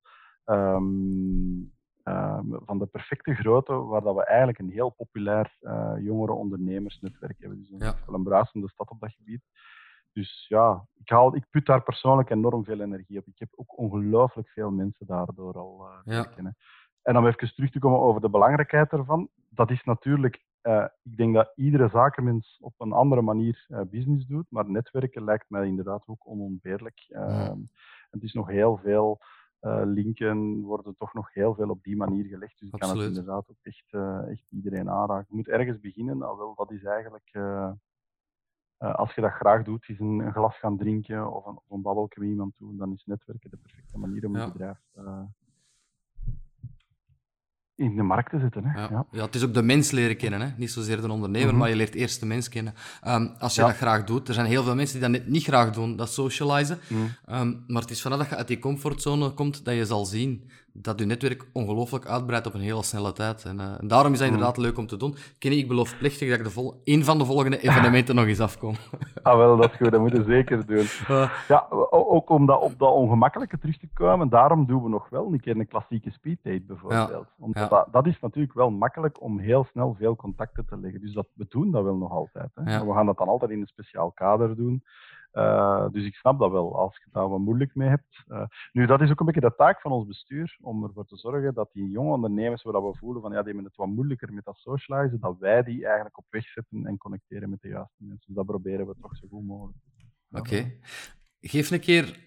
Um, 0.44 1.72
van 2.64 2.78
de 2.78 2.86
perfecte 2.86 3.34
grootte, 3.34 3.74
waar 3.74 4.02
dat 4.02 4.14
we 4.14 4.24
eigenlijk 4.24 4.58
een 4.58 4.70
heel 4.70 4.90
populair 4.90 5.56
uh, 5.60 5.92
jongere 5.98 6.32
ondernemersnetwerk 6.32 7.40
hebben. 7.40 7.58
Dus 7.58 7.70
een, 7.70 7.86
ja. 7.86 7.94
wel 8.06 8.14
een 8.14 8.22
bruisende 8.22 8.68
stad 8.68 8.90
op 8.90 9.00
dat 9.00 9.12
gebied. 9.12 9.42
Dus 10.12 10.46
ja, 10.48 10.86
ik, 10.94 11.08
haal, 11.08 11.36
ik 11.36 11.46
put 11.50 11.66
daar 11.66 11.82
persoonlijk 11.82 12.30
enorm 12.30 12.64
veel 12.64 12.80
energie 12.80 13.18
op. 13.18 13.26
Ik 13.26 13.38
heb 13.38 13.48
ook 13.54 13.78
ongelooflijk 13.78 14.48
veel 14.48 14.70
mensen 14.70 15.06
daardoor 15.06 15.54
al 15.54 15.86
uh, 15.88 16.14
ja. 16.14 16.22
kennen. 16.22 16.56
En 17.02 17.16
om 17.16 17.26
even 17.26 17.54
terug 17.54 17.70
te 17.70 17.78
komen 17.78 18.00
over 18.00 18.20
de 18.20 18.30
belangrijkheid 18.30 18.92
ervan. 18.92 19.28
Dat 19.48 19.70
is 19.70 19.82
natuurlijk, 19.84 20.44
uh, 20.62 20.86
ik 21.02 21.16
denk 21.16 21.34
dat 21.34 21.52
iedere 21.54 21.88
zakenmens 21.88 22.58
op 22.60 22.74
een 22.78 22.92
andere 22.92 23.22
manier 23.22 23.66
uh, 23.68 23.80
business 23.90 24.26
doet, 24.26 24.46
maar 24.48 24.70
netwerken 24.70 25.24
lijkt 25.24 25.50
mij 25.50 25.66
inderdaad 25.66 26.02
ook 26.06 26.28
onontbeerlijk. 26.28 26.98
Ja. 26.98 27.56
Het 28.10 28.22
is 28.22 28.32
nog 28.32 28.48
heel 28.48 28.76
veel 28.82 29.20
linken, 29.84 30.60
worden 30.60 30.96
toch 30.96 31.14
nog 31.14 31.34
heel 31.34 31.54
veel 31.54 31.68
op 31.68 31.82
die 31.82 31.96
manier 31.96 32.24
gelegd. 32.24 32.58
Dus 32.58 32.70
ik 32.70 32.78
kan 32.80 32.98
het 32.98 33.06
inderdaad 33.06 33.50
ook 33.50 33.58
echt, 33.62 33.92
echt 34.28 34.46
iedereen 34.50 34.90
aanraken. 34.90 35.26
Je 35.28 35.36
moet 35.36 35.48
ergens 35.48 35.80
beginnen, 35.80 36.18
nou 36.18 36.38
wel, 36.38 36.54
dat 36.54 36.70
is 36.70 36.84
eigenlijk 36.84 37.30
als 38.76 39.14
je 39.14 39.20
dat 39.20 39.30
graag 39.30 39.64
doet, 39.64 39.88
is 39.88 40.00
een, 40.00 40.18
een 40.18 40.32
glas 40.32 40.58
gaan 40.58 40.76
drinken 40.76 41.32
of 41.32 41.46
een, 41.46 41.56
of 41.56 41.70
een 41.70 41.82
babbelje 41.82 42.14
met 42.16 42.28
iemand 42.28 42.56
doen, 42.58 42.76
dan 42.76 42.92
is 42.92 43.04
netwerken 43.06 43.50
de 43.50 43.56
perfecte 43.56 43.98
manier 43.98 44.26
om 44.26 44.36
je 44.36 44.52
bedrijf 44.52 44.78
in 47.76 47.96
de 47.96 48.02
markt 48.02 48.30
te 48.30 48.38
zitten. 48.38 48.64
Hè? 48.64 48.80
Ja. 48.80 49.06
ja. 49.10 49.24
het 49.24 49.34
is 49.34 49.44
ook 49.44 49.54
de 49.54 49.62
mens 49.62 49.90
leren 49.90 50.16
kennen, 50.16 50.40
hè? 50.40 50.48
niet 50.56 50.70
zozeer 50.70 51.00
de 51.00 51.10
ondernemer, 51.10 51.48
mhm. 51.48 51.58
maar 51.58 51.68
je 51.68 51.76
leert 51.76 51.94
eerst 51.94 52.20
de 52.20 52.26
mens 52.26 52.48
kennen. 52.48 52.74
Ehm, 53.00 53.28
als 53.38 53.54
je 53.54 53.60
dat 53.60 53.76
graag 53.76 54.04
doet, 54.04 54.28
er 54.28 54.34
zijn 54.34 54.46
heel 54.46 54.62
veel 54.62 54.74
mensen 54.74 55.00
die 55.00 55.10
dat 55.10 55.26
niet 55.26 55.44
graag 55.44 55.72
doen, 55.72 55.96
dat 55.96 56.12
socializen. 56.12 56.78
Mhm. 56.88 57.00
Ehm, 57.26 57.54
maar 57.66 57.82
het 57.82 57.90
is 57.90 58.02
vanaf 58.02 58.18
dat 58.18 58.28
je 58.28 58.36
uit 58.36 58.48
die 58.48 58.58
comfortzone 58.58 59.30
komt, 59.30 59.64
dat 59.64 59.74
je 59.74 59.86
zal 59.86 60.04
zien 60.04 60.50
dat 60.72 60.98
je 60.98 61.06
netwerk 61.06 61.44
ongelooflijk 61.52 62.06
uitbreidt 62.06 62.46
op 62.46 62.54
een 62.54 62.60
hele 62.60 62.82
snelle 62.82 63.12
tijd. 63.12 63.44
En, 63.44 63.56
uh, 63.56 63.74
daarom 63.80 64.12
is 64.12 64.18
dat 64.18 64.28
inderdaad 64.28 64.56
leuk 64.56 64.78
om 64.78 64.86
te 64.86 64.96
doen. 64.96 65.14
Kenny, 65.38 65.58
ik 65.58 65.68
beloof 65.68 65.98
plechtig 65.98 66.28
dat 66.28 66.38
ik 66.38 66.44
de 66.44 66.50
vol 66.50 66.80
een 66.84 67.04
van 67.04 67.18
de 67.18 67.24
volgende 67.24 67.60
evenementen 67.68 68.14
nog 68.14 68.26
eens 68.26 68.40
afkom. 68.40 68.74
ah, 69.22 69.36
wel, 69.36 69.56
dat 69.56 69.70
is 69.70 69.76
goed. 69.76 69.90
Dat 69.90 70.00
moeten 70.00 70.24
we 70.24 70.32
zeker 70.32 70.66
doen. 70.66 70.86
Ja, 71.48 71.66
ook 71.90 72.30
om 72.30 72.46
dat, 72.46 72.60
op 72.60 72.78
dat 72.78 72.92
ongemakkelijke 72.92 73.58
terug 73.58 73.78
te 73.78 73.88
komen, 73.94 74.28
daarom 74.28 74.66
doen 74.66 74.82
we 74.82 74.88
nog 74.88 75.08
wel 75.08 75.32
een 75.32 75.40
keer 75.40 75.56
een 75.56 75.68
klassieke 75.68 76.10
speeddate 76.10 76.62
bijvoorbeeld. 76.66 77.26
Omdat 77.38 77.70
dat, 77.70 77.88
dat, 77.90 78.06
is 78.06 78.20
natuurlijk 78.20 78.54
wel 78.54 78.70
makkelijk 78.70 79.22
om 79.22 79.38
heel 79.38 79.64
snel 79.64 79.94
veel 79.98 80.16
contacten 80.16 80.66
te 80.66 80.78
leggen. 80.78 81.00
Dus 81.00 81.12
dat, 81.12 81.26
we 81.34 81.46
doen 81.48 81.70
dat 81.70 81.82
wel 81.82 81.96
nog 81.96 82.10
altijd. 82.10 82.50
Hè. 82.54 82.86
We 82.86 82.92
gaan 82.92 83.06
dat 83.06 83.18
dan 83.18 83.28
altijd 83.28 83.50
in 83.50 83.60
een 83.60 83.66
speciaal 83.66 84.10
kader 84.10 84.56
doen. 84.56 84.82
Uh, 85.32 85.86
dus 85.90 86.04
ik 86.04 86.14
snap 86.14 86.38
dat 86.38 86.50
wel, 86.50 86.78
als 86.78 86.96
je 86.96 87.10
daar 87.12 87.28
wat 87.28 87.38
moeilijk 87.38 87.74
mee 87.74 87.88
hebt. 87.88 88.24
Uh, 88.28 88.44
nu, 88.72 88.86
dat 88.86 89.00
is 89.00 89.10
ook 89.10 89.20
een 89.20 89.26
beetje 89.26 89.40
de 89.40 89.54
taak 89.56 89.80
van 89.80 89.92
ons 89.92 90.06
bestuur, 90.06 90.56
om 90.60 90.84
ervoor 90.84 91.06
te 91.06 91.16
zorgen 91.16 91.54
dat 91.54 91.70
die 91.72 91.90
jonge 91.90 92.12
ondernemers, 92.12 92.62
waar 92.62 92.86
we 92.86 92.96
voelen 92.98 93.22
van 93.22 93.30
ja, 93.32 93.36
die 93.36 93.46
hebben 93.46 93.64
het 93.64 93.76
wat 93.76 93.88
moeilijker 93.88 94.32
met 94.32 94.44
dat 94.44 94.56
socializen, 94.56 95.20
dat 95.20 95.36
wij 95.38 95.62
die 95.62 95.84
eigenlijk 95.84 96.18
op 96.18 96.24
weg 96.30 96.48
zetten 96.48 96.86
en 96.86 96.98
connecteren 96.98 97.50
met 97.50 97.60
de 97.60 97.68
juiste 97.68 98.04
mensen. 98.04 98.26
Dus 98.26 98.36
dat 98.36 98.46
proberen 98.46 98.86
we 98.86 98.94
toch 99.00 99.16
zo 99.16 99.26
goed 99.30 99.46
mogelijk. 99.46 99.78
Oké. 100.30 100.72
Geef 101.40 101.70
een 101.70 101.80
keer 101.80 102.18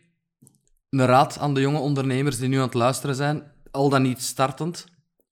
een 0.89 1.05
raad 1.05 1.39
aan 1.39 1.53
de 1.53 1.61
jonge 1.61 1.79
ondernemers 1.79 2.37
die 2.37 2.49
nu 2.49 2.55
aan 2.55 2.61
het 2.61 2.73
luisteren 2.73 3.15
zijn, 3.15 3.51
al 3.71 3.89
dan 3.89 4.01
niet 4.01 4.21
startend. 4.21 4.87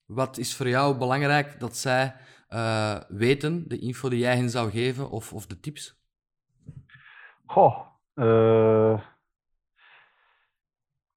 Wat 0.06 0.38
is 0.38 0.56
voor 0.56 0.68
jou 0.68 0.98
belangrijk 0.98 1.60
dat 1.60 1.78
zij 1.78 2.16
uh, 2.50 3.00
weten, 3.08 3.68
de 3.68 3.80
info 3.80 4.10
die 4.10 4.20
jij 4.20 4.36
hen 4.36 4.50
zou 4.50 4.72
geven, 4.72 5.10
of, 5.10 5.34
of 5.34 5.46
de 5.46 5.60
tips? 5.60 6.03
Goh, 7.54 7.80
uh, 8.16 9.00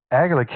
eigenlijk, 0.08 0.50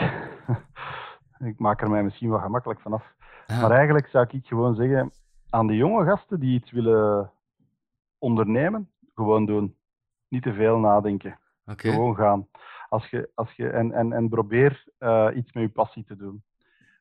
ik 1.51 1.59
maak 1.59 1.81
er 1.81 1.91
mij 1.91 2.03
misschien 2.03 2.31
wat 2.31 2.41
gemakkelijk 2.41 2.81
vanaf, 2.81 3.15
maar 3.47 3.71
eigenlijk 3.71 4.09
zou 4.09 4.27
ik 4.31 4.47
gewoon 4.47 4.75
zeggen 4.75 5.13
aan 5.51 5.67
de 5.67 5.77
jonge 5.77 6.05
gasten 6.05 6.41
die 6.41 6.55
iets 6.55 6.71
willen 6.71 7.33
ondernemen, 8.19 8.91
gewoon 9.15 9.47
doen. 9.47 9.77
Niet 10.29 10.43
te 10.43 10.53
veel 10.53 10.79
nadenken. 10.79 11.39
Gewoon 11.65 12.17
gaan. 12.17 12.49
Als 12.89 13.07
je, 13.11 13.31
als 13.35 13.53
je, 13.53 13.69
en, 13.69 13.93
en, 13.93 14.13
en 14.13 14.29
probeer 14.29 14.85
uh, 14.99 15.29
iets 15.35 15.53
met 15.53 15.63
je 15.63 15.71
passie 15.71 16.05
te 16.05 16.17
doen. 16.17 16.43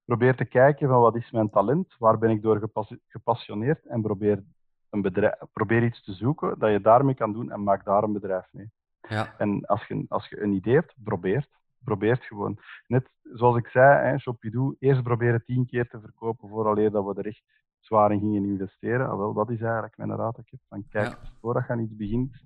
Probeer 0.05 0.35
te 0.35 0.45
kijken 0.45 0.87
van 0.87 1.01
wat 1.01 1.15
is 1.15 1.31
mijn 1.31 1.49
talent, 1.49 1.95
waar 1.97 2.17
ben 2.17 2.29
ik 2.29 2.41
door 2.41 2.69
gepassioneerd 3.07 3.85
en 3.85 4.01
probeer 4.01 4.43
een 4.89 5.01
bedrijf, 5.01 5.35
probeer 5.53 5.83
iets 5.83 6.03
te 6.03 6.13
zoeken 6.13 6.59
dat 6.59 6.71
je 6.71 6.81
daarmee 6.81 7.15
kan 7.15 7.33
doen 7.33 7.51
en 7.51 7.63
maak 7.63 7.85
daar 7.85 8.03
een 8.03 8.13
bedrijf 8.13 8.47
mee. 8.51 8.71
Ja. 9.01 9.33
En 9.37 9.65
als 9.65 9.87
je, 9.87 10.05
als 10.07 10.27
je 10.27 10.41
een 10.41 10.53
idee 10.53 10.73
hebt, 10.73 10.93
probeert. 11.03 11.57
Probeert 11.83 12.23
gewoon. 12.23 12.59
Net 12.87 13.09
zoals 13.33 13.57
ik 13.57 13.67
zei, 13.67 14.07
hè, 14.07 14.17
Shopidoo, 14.17 14.75
eerst 14.79 15.03
proberen 15.03 15.43
tien 15.43 15.65
keer 15.65 15.87
te 15.87 15.99
verkopen 15.99 16.49
vooraleer 16.49 16.91
dat 16.91 17.05
we 17.05 17.13
er 17.13 17.25
echt 17.25 17.43
zwaar 17.79 18.11
in 18.11 18.19
gingen 18.19 18.45
investeren. 18.45 19.09
Ah, 19.09 19.17
wel, 19.17 19.33
dat 19.33 19.49
is 19.49 19.61
eigenlijk 19.61 19.97
mijn 19.97 20.15
raad. 20.15 20.37
Ik 20.37 20.49
heb. 20.49 20.59
Van, 20.67 20.85
kijk, 20.89 21.07
ja. 21.07 21.17
voordat 21.41 21.65
je 21.67 21.73
aan 21.73 21.79
iets 21.79 21.95
begint, 21.95 22.43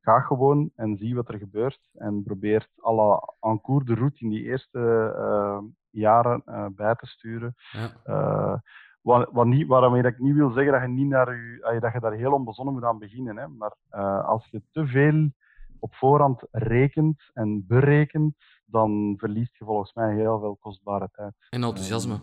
ga 0.00 0.20
gewoon 0.20 0.70
en 0.74 0.96
zie 0.96 1.14
wat 1.14 1.28
er 1.28 1.38
gebeurt. 1.38 1.88
En 1.92 2.22
probeer 2.22 2.68
alle 2.76 3.34
en 3.40 3.60
cours 3.60 3.84
de 3.84 3.94
route 3.94 4.24
in 4.24 4.28
die 4.28 4.42
eerste 4.42 4.78
uh, 5.18 5.58
jaren 5.90 6.42
uh, 6.46 6.66
bij 6.70 6.94
te 6.94 7.06
sturen. 7.06 7.54
Ja. 7.72 7.92
Uh, 8.06 8.58
wat, 9.06 9.28
wat 9.32 9.46
niet, 9.46 9.66
waarmee 9.66 10.02
ik 10.02 10.18
niet 10.18 10.34
wil 10.34 10.50
zeggen 10.50 10.72
dat 10.72 10.82
je, 10.82 10.88
niet 10.88 11.08
naar 11.08 11.34
je, 11.34 11.80
dat 11.80 11.92
je 11.92 12.00
daar 12.00 12.12
heel 12.12 12.32
onbezonnen 12.32 12.74
moet 12.74 12.84
aan 12.84 12.98
beginnen. 12.98 13.36
Hè. 13.36 13.48
Maar 13.48 13.74
uh, 13.92 14.28
als 14.28 14.48
je 14.50 14.62
te 14.72 14.86
veel 14.86 15.30
op 15.78 15.94
voorhand 15.94 16.42
rekent 16.50 17.30
en 17.34 17.66
berekent, 17.66 18.36
dan 18.64 19.14
verliest 19.16 19.56
je 19.56 19.64
volgens 19.64 19.92
mij 19.94 20.14
heel 20.14 20.38
veel 20.38 20.56
kostbare 20.60 21.08
tijd. 21.12 21.32
En 21.48 21.62
enthousiasme. 21.62 22.20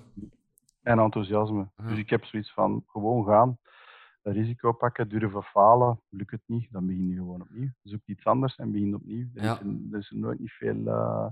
En 0.81 0.99
enthousiasme. 0.99 1.67
Dus 1.87 1.97
ik 1.97 2.09
heb 2.09 2.23
zoiets 2.23 2.53
van 2.53 2.83
gewoon 2.87 3.25
gaan, 3.25 3.57
risico 4.31 4.71
pakken, 4.71 5.09
durven 5.09 5.43
falen. 5.43 5.99
Lukt 6.09 6.31
het 6.31 6.41
niet, 6.45 6.67
dan 6.71 6.85
begin 6.85 7.09
je 7.09 7.15
gewoon 7.15 7.41
opnieuw. 7.41 7.69
Zoek 7.83 8.01
iets 8.05 8.25
anders 8.25 8.55
en 8.55 8.71
begin 8.71 8.95
opnieuw. 8.95 9.27
Er, 9.33 9.43
ja. 9.43 9.53
is, 9.53 9.59
er 9.91 9.99
is 9.99 10.11
nooit 10.11 10.39
niet 10.39 10.51
veel. 10.51 10.75
Uh, 10.75 11.27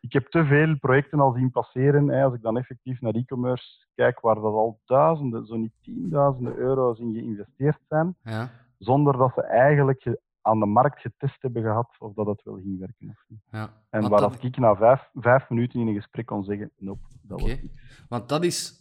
ik 0.00 0.12
heb 0.12 0.26
te 0.26 0.44
veel 0.44 0.78
projecten 0.78 1.20
al 1.20 1.32
zien 1.32 1.50
passeren. 1.50 2.08
Hè, 2.08 2.24
als 2.24 2.34
ik 2.34 2.42
dan 2.42 2.56
effectief 2.56 3.00
naar 3.00 3.14
e-commerce 3.14 3.86
kijk, 3.94 4.20
waar 4.20 4.34
dat 4.34 4.44
al 4.44 4.80
duizenden, 4.84 5.46
zo 5.46 5.56
niet 5.56 5.72
tienduizenden 5.80 6.56
euro's 6.56 6.98
in 6.98 7.12
geïnvesteerd 7.12 7.78
zijn, 7.88 8.16
ja. 8.22 8.50
zonder 8.78 9.16
dat 9.16 9.32
ze 9.34 9.42
eigenlijk 9.42 10.18
aan 10.42 10.58
de 10.60 10.66
markt 10.66 11.00
getest 11.00 11.42
hebben 11.42 11.62
gehad 11.62 11.96
of 11.98 12.14
dat 12.14 12.26
het 12.26 12.42
wel 12.42 12.54
ging 12.54 12.78
werken 12.78 13.08
of 13.08 13.24
niet. 13.28 13.40
Ja. 13.50 13.70
En 13.90 14.08
waar 14.08 14.20
dat... 14.20 14.42
ik 14.42 14.56
na 14.56 14.76
vijf, 14.76 15.10
vijf 15.14 15.50
minuten 15.50 15.80
in 15.80 15.86
een 15.86 15.94
gesprek 15.94 16.26
kon 16.26 16.44
zeggen, 16.44 16.70
nope, 16.76 17.06
dat 17.22 17.40
okay. 17.42 17.52
was 17.52 17.62
niet. 17.62 18.04
Want 18.08 18.28
dat 18.28 18.44
is 18.44 18.79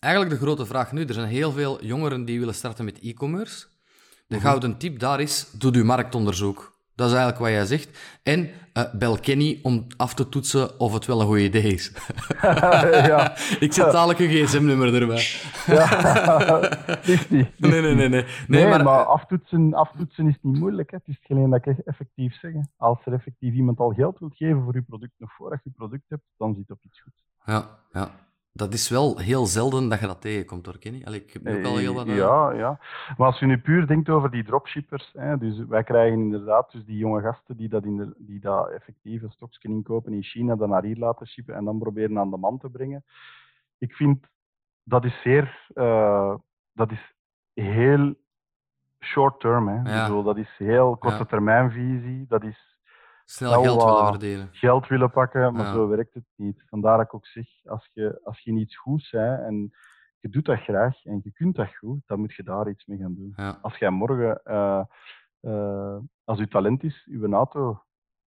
eigenlijk 0.00 0.34
de 0.34 0.40
grote 0.44 0.66
vraag 0.66 0.92
nu. 0.92 1.04
Er 1.04 1.14
zijn 1.14 1.28
heel 1.28 1.52
veel 1.52 1.84
jongeren 1.84 2.24
die 2.24 2.38
willen 2.38 2.54
starten 2.54 2.84
met 2.84 3.00
e-commerce. 3.00 3.66
De 4.26 4.36
mhm. 4.36 4.44
gouden 4.44 4.76
tip 4.76 4.98
daar 4.98 5.20
is, 5.20 5.50
doe 5.50 5.72
je 5.72 5.84
marktonderzoek. 5.84 6.78
Dat 6.94 7.08
is 7.08 7.14
eigenlijk 7.14 7.44
wat 7.44 7.52
jij 7.52 7.66
zegt. 7.66 8.18
En 8.22 8.50
uh, 8.74 8.94
bel 8.94 9.18
Kenny 9.18 9.58
om 9.62 9.86
af 9.96 10.14
te 10.14 10.28
toetsen 10.28 10.80
of 10.80 10.92
het 10.92 11.06
wel 11.06 11.20
een 11.20 11.26
goed 11.26 11.38
idee 11.38 11.72
is. 11.72 11.92
ja. 13.12 13.36
Ik 13.66 13.72
zet 13.72 13.92
dadelijk 13.92 14.18
een 14.18 14.28
gsm-nummer 14.28 14.94
erbij. 14.94 15.24
ja, 15.66 15.86
niet. 17.28 17.58
Nee, 17.58 17.80
nee, 17.80 17.94
nee. 17.94 18.08
Nee, 18.08 18.24
nee, 18.46 18.68
maar, 18.68 18.84
maar 18.84 19.04
aftoetsen, 19.04 19.74
aftoetsen 19.74 20.28
is 20.28 20.38
niet 20.40 20.60
moeilijk. 20.60 20.90
Hè. 20.90 20.96
Het 20.96 21.08
is 21.08 21.18
geen 21.22 21.50
dat 21.50 21.66
ik 21.66 21.78
effectief 21.78 22.38
zeg. 22.38 22.52
Als 22.76 22.98
er 23.04 23.12
effectief 23.12 23.54
iemand 23.54 23.78
al 23.78 23.92
geld 23.92 24.18
wil 24.18 24.30
geven 24.34 24.62
voor 24.62 24.74
je 24.74 24.82
product, 24.82 25.12
nog 25.16 25.32
voordat 25.32 25.60
je 25.64 25.70
product 25.70 26.08
hebt, 26.08 26.24
dan 26.36 26.54
zit 26.54 26.70
op 26.70 26.78
iets 26.82 27.00
goed. 27.00 27.24
Ja, 27.44 27.68
ja. 27.92 28.10
Dat 28.60 28.72
is 28.72 28.88
wel 28.88 29.18
heel 29.18 29.46
zelden 29.46 29.88
dat 29.88 30.00
je 30.00 30.06
dat 30.06 30.20
tegenkomt, 30.20 30.66
hoor, 30.66 30.78
Kenny. 30.78 31.02
Allee, 31.04 31.24
ik 31.24 31.32
heb 31.32 31.46
ook 31.46 31.64
al 31.64 31.76
heel 31.76 31.94
wat... 31.94 32.06
Uh... 32.06 32.16
Ja, 32.16 32.52
ja. 32.52 32.78
Maar 33.16 33.26
als 33.26 33.38
je 33.38 33.46
nu 33.46 33.58
puur 33.58 33.86
denkt 33.86 34.08
over 34.08 34.30
die 34.30 34.44
dropshippers, 34.44 35.10
hè, 35.12 35.38
dus 35.38 35.64
wij 35.68 35.84
krijgen 35.84 36.18
inderdaad 36.18 36.72
dus 36.72 36.84
die 36.84 36.96
jonge 36.96 37.20
gasten 37.20 37.56
die 37.56 37.68
dat, 37.68 37.84
in 37.84 37.96
de, 37.96 38.14
die 38.18 38.40
dat 38.40 38.68
effectief 38.68 39.22
een 39.22 39.30
stokje 39.30 39.68
inkopen 39.68 40.12
in 40.12 40.22
China, 40.22 40.56
dan 40.56 40.68
naar 40.68 40.82
hier 40.82 40.96
laten 40.96 41.26
shippen 41.26 41.54
en 41.54 41.64
dan 41.64 41.78
proberen 41.78 42.18
aan 42.18 42.30
de 42.30 42.36
man 42.36 42.58
te 42.58 42.68
brengen. 42.68 43.04
Ik 43.78 43.94
vind, 43.94 44.26
dat 44.82 45.04
is 45.04 45.20
zeer... 45.22 45.68
Uh, 45.74 46.34
dat 46.72 46.90
is 46.90 47.14
heel 47.54 48.14
short 49.00 49.40
term. 49.40 49.68
Hè. 49.68 49.92
Ja. 49.92 50.06
Bedoel, 50.06 50.22
dat 50.22 50.36
is 50.36 50.54
heel 50.58 50.96
korte 50.96 51.26
termijnvisie. 51.26 52.26
Dat 52.28 52.44
is 52.44 52.69
Snel 53.30 53.62
geld 53.62 53.82
willen 53.82 54.06
verdelen. 54.06 54.48
Geld 54.52 54.88
willen 54.88 55.10
pakken, 55.10 55.54
maar 55.54 55.72
zo 55.72 55.88
werkt 55.88 56.14
het 56.14 56.24
niet. 56.36 56.62
Vandaar 56.66 56.96
dat 56.96 57.06
ik 57.06 57.14
ook 57.14 57.26
zeg, 57.26 57.46
als 57.64 57.90
je, 57.92 58.20
als 58.24 58.40
je 58.40 58.52
iets 58.52 58.76
goeds 58.76 59.10
bent 59.10 59.40
en 59.40 59.72
je 60.20 60.28
doet 60.28 60.44
dat 60.44 60.58
graag 60.58 61.04
en 61.04 61.20
je 61.22 61.32
kunt 61.32 61.56
dat 61.56 61.76
goed, 61.76 62.02
dan 62.06 62.20
moet 62.20 62.34
je 62.34 62.42
daar 62.42 62.68
iets 62.68 62.86
mee 62.86 62.98
gaan 62.98 63.14
doen. 63.14 63.34
Als 63.62 63.76
jij 63.76 63.90
morgen, 63.90 64.40
uh, 64.44 64.84
uh, 65.40 65.96
als 66.24 66.38
je 66.38 66.48
talent 66.48 66.82
is, 66.82 67.06
uw 67.10 67.32
auto, 67.32 67.82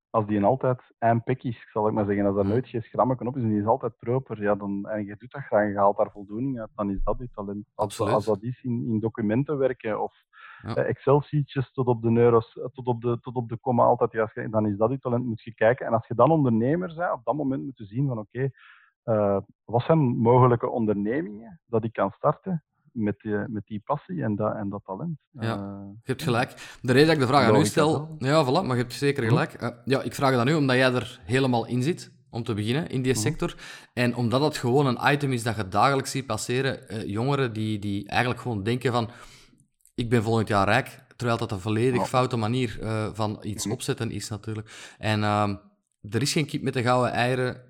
als 0.10 0.26
die 0.26 0.38
een 0.38 0.44
altijd 0.44 0.82
eindpek 0.98 1.44
is, 1.44 1.70
zal 1.72 1.88
ik 1.88 1.94
maar 1.94 2.06
zeggen, 2.06 2.26
als 2.26 2.38
er 2.38 2.46
nooit 2.46 2.68
geen 2.68 2.84
schrammetje 2.84 3.28
op 3.28 3.38
is 3.38 3.44
en 3.44 3.50
die 3.50 3.60
is 3.60 3.66
altijd 3.66 3.98
proper, 3.98 4.42
ja, 4.42 4.56
dan, 4.56 4.90
en 4.90 5.06
je 5.06 5.16
doet 5.18 5.32
dat 5.32 5.42
graag 5.42 5.64
en 5.64 5.70
je 5.70 5.78
haalt 5.78 5.98
daar 5.98 6.12
voldoening 6.12 6.60
uit, 6.60 6.70
dan 6.76 6.92
is 6.92 7.04
dat 7.04 7.18
je 7.18 7.30
talent. 7.34 7.66
Als, 7.76 8.00
als 8.00 8.26
dat 8.26 8.44
is 8.44 8.64
in, 8.64 8.86
in 8.88 9.00
documenten 9.00 9.58
werken 9.58 10.02
of 10.02 10.14
ja. 10.62 10.76
Eh, 10.76 10.90
Excel-sheetjes 10.90 11.72
tot 11.72 11.88
op 11.88 12.02
de 12.02 12.12
euro's, 12.12 12.58
eh, 12.58 12.66
tot 12.74 12.86
op 12.86 13.02
de, 13.02 13.20
tot 13.22 13.36
op 13.36 13.50
de 13.50 13.58
komma 13.58 13.84
altijd 13.84 14.12
juist. 14.12 14.52
Dan 14.52 14.68
is 14.68 14.78
dat 14.78 14.92
je 14.92 15.00
talent, 15.00 15.26
moet 15.26 15.42
je 15.42 15.54
kijken. 15.54 15.86
En 15.86 15.94
als 15.94 16.08
je 16.08 16.16
dan 16.16 16.32
ondernemer 16.32 16.94
bent, 16.96 17.12
op 17.12 17.22
dat 17.24 17.36
moment 17.36 17.64
moet 17.64 17.78
je 17.78 17.86
zien 17.86 18.08
van 18.08 18.18
oké, 18.18 18.28
okay, 18.32 18.52
uh, 19.06 19.36
eh, 19.36 19.42
wat 19.66 19.82
zijn 19.82 20.00
mogelijke 20.00 20.70
ondernemingen 20.70 21.60
dat 21.66 21.84
ik 21.84 21.94
kan 21.94 22.12
starten 22.12 22.64
met 22.92 23.20
die, 23.20 23.38
met 23.48 23.66
die 23.66 23.82
passie 23.86 24.24
en 24.24 24.36
dat, 24.36 24.56
en 24.56 24.70
dat 24.70 24.82
talent. 24.86 25.20
Ja, 25.32 25.56
je 26.04 26.12
hebt 26.12 26.24
gelijk. 26.24 26.78
De 26.82 26.92
reden 26.92 27.08
dat 27.08 27.16
ik 27.16 27.22
de 27.22 27.28
vraag 27.28 27.50
aan 27.50 27.60
u 27.60 27.66
stel... 27.66 28.16
Ja, 28.18 28.46
voilà, 28.46 28.66
maar 28.66 28.76
je 28.76 28.82
hebt 28.82 28.94
zeker 28.94 29.24
gelijk. 29.24 29.62
Uh, 29.62 29.70
ja, 29.86 30.02
ik 30.02 30.14
vraag 30.14 30.32
het 30.32 30.40
aan 30.40 30.48
u 30.48 30.54
omdat 30.54 30.76
jij 30.76 30.94
er 30.94 31.20
helemaal 31.24 31.68
in 31.68 31.84
zit 31.84 32.12
om 32.30 32.44
te 32.44 32.54
beginnen 32.54 32.90
in 32.90 33.02
die 33.02 33.12
mhm. 33.12 33.22
sector. 33.22 33.56
En 33.94 34.16
omdat 34.16 34.42
het 34.42 34.58
gewoon 34.58 34.86
een 34.86 35.14
item 35.14 35.32
is 35.32 35.44
dat 35.44 35.56
je 35.56 35.68
dagelijks 35.68 36.12
ziet 36.12 36.26
passeren, 36.26 36.80
uh, 36.90 37.08
jongeren 37.08 37.54
die, 37.54 37.80
die 37.80 38.08
eigenlijk 38.08 38.42
gewoon 38.42 38.64
denken 38.64 38.92
van 38.92 39.10
ik 40.02 40.10
ben 40.10 40.24
volgend 40.24 40.48
jaar 40.48 40.68
rijk, 40.68 41.04
terwijl 41.16 41.38
dat 41.38 41.52
een 41.52 41.60
volledig 41.60 42.08
foute 42.08 42.38
manier 42.38 42.80
uh, 42.82 43.10
van 43.14 43.40
iets 43.42 43.66
mhm. 43.66 43.74
opzetten 43.74 44.12
is 44.12 44.30
natuurlijk. 44.30 44.96
En 44.98 45.20
uh, 45.20 45.50
er 46.10 46.22
is 46.22 46.32
geen 46.32 46.46
kip 46.46 46.62
met 46.62 46.74
de 46.74 46.82
gouden 46.82 47.12
eieren, 47.12 47.62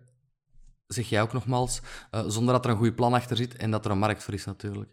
zeg 0.88 1.10
jij 1.10 1.22
ook 1.22 1.34
nogmaals, 1.34 1.82
uh, 2.12 2.22
zonder 2.28 2.54
dat 2.54 2.66
er 2.66 2.72
een 2.72 2.78
goed 2.78 2.96
plan 2.96 3.14
achter 3.14 3.38
zit 3.38 3.56
en 3.56 3.72
dat 3.72 3.86
er 3.86 3.92
een 3.92 3.98
markt 3.98 4.24
voor 4.24 4.34
is 4.34 4.46
natuurlijk. 4.46 4.90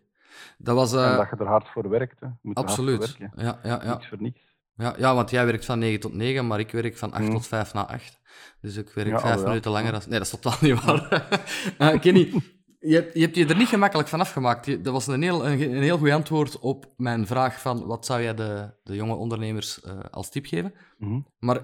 Dat 0.58 0.74
was, 0.74 0.92
en 0.92 1.16
dat 1.16 1.28
je 1.30 1.36
er 1.36 1.46
hard 1.46 1.68
voor 1.68 1.88
werkt. 1.88 2.20
Hè. 2.20 2.28
Moet 2.42 2.56
absoluut. 2.56 3.16
Ja, 3.18 3.30
ja, 3.36 3.58
ja. 3.62 3.92
Niks 3.92 4.08
voor 4.08 4.22
niks. 4.22 4.40
Ja, 4.74 4.94
ja, 4.98 5.14
want 5.14 5.30
jij 5.30 5.46
werkt 5.46 5.64
van 5.64 5.78
9 5.78 6.00
tot 6.00 6.14
9, 6.14 6.46
maar 6.46 6.58
ik 6.58 6.70
werk 6.70 6.96
van 6.96 7.12
8 7.12 7.22
Mm. 7.22 7.30
tot 7.30 7.46
5 7.46 7.74
na 7.74 7.86
8. 7.86 8.20
Dus 8.60 8.76
ik 8.76 8.90
werk 8.90 9.08
Ja, 9.08 9.20
5 9.20 9.34
oh 9.34 9.40
ja. 9.40 9.48
minuten 9.48 9.70
langer. 9.70 9.94
Als... 9.94 10.06
Nee, 10.06 10.18
dat 10.18 10.26
is 10.26 10.40
totaal 10.40 10.58
niet 10.60 10.84
waar. 10.84 11.26
Eh, 11.78 12.00
Kenny, 12.00 12.42
je 12.78 12.94
hebt, 12.94 13.14
je 13.14 13.20
hebt 13.20 13.36
je 13.36 13.46
er 13.46 13.56
niet 13.56 13.68
gemakkelijk 13.68 14.08
van 14.08 14.20
afgemaakt. 14.20 14.66
Je- 14.66 14.80
Dat 14.80 14.92
was 14.92 15.06
een 15.06 15.22
heel, 15.22 15.46
een, 15.46 15.60
een 15.60 15.82
heel 15.82 15.98
goed 15.98 16.10
antwoord 16.10 16.58
op 16.58 16.92
mijn 16.96 17.26
vraag 17.26 17.60
van 17.60 17.86
wat 17.86 18.06
zou 18.06 18.22
jij 18.22 18.34
de, 18.34 18.74
de 18.82 18.94
jonge 18.94 19.14
ondernemers 19.14 19.80
eh, 19.80 19.98
als 20.10 20.30
tip 20.30 20.46
geven? 20.46 20.74
Mhm. 20.98 21.20
Maar 21.38 21.60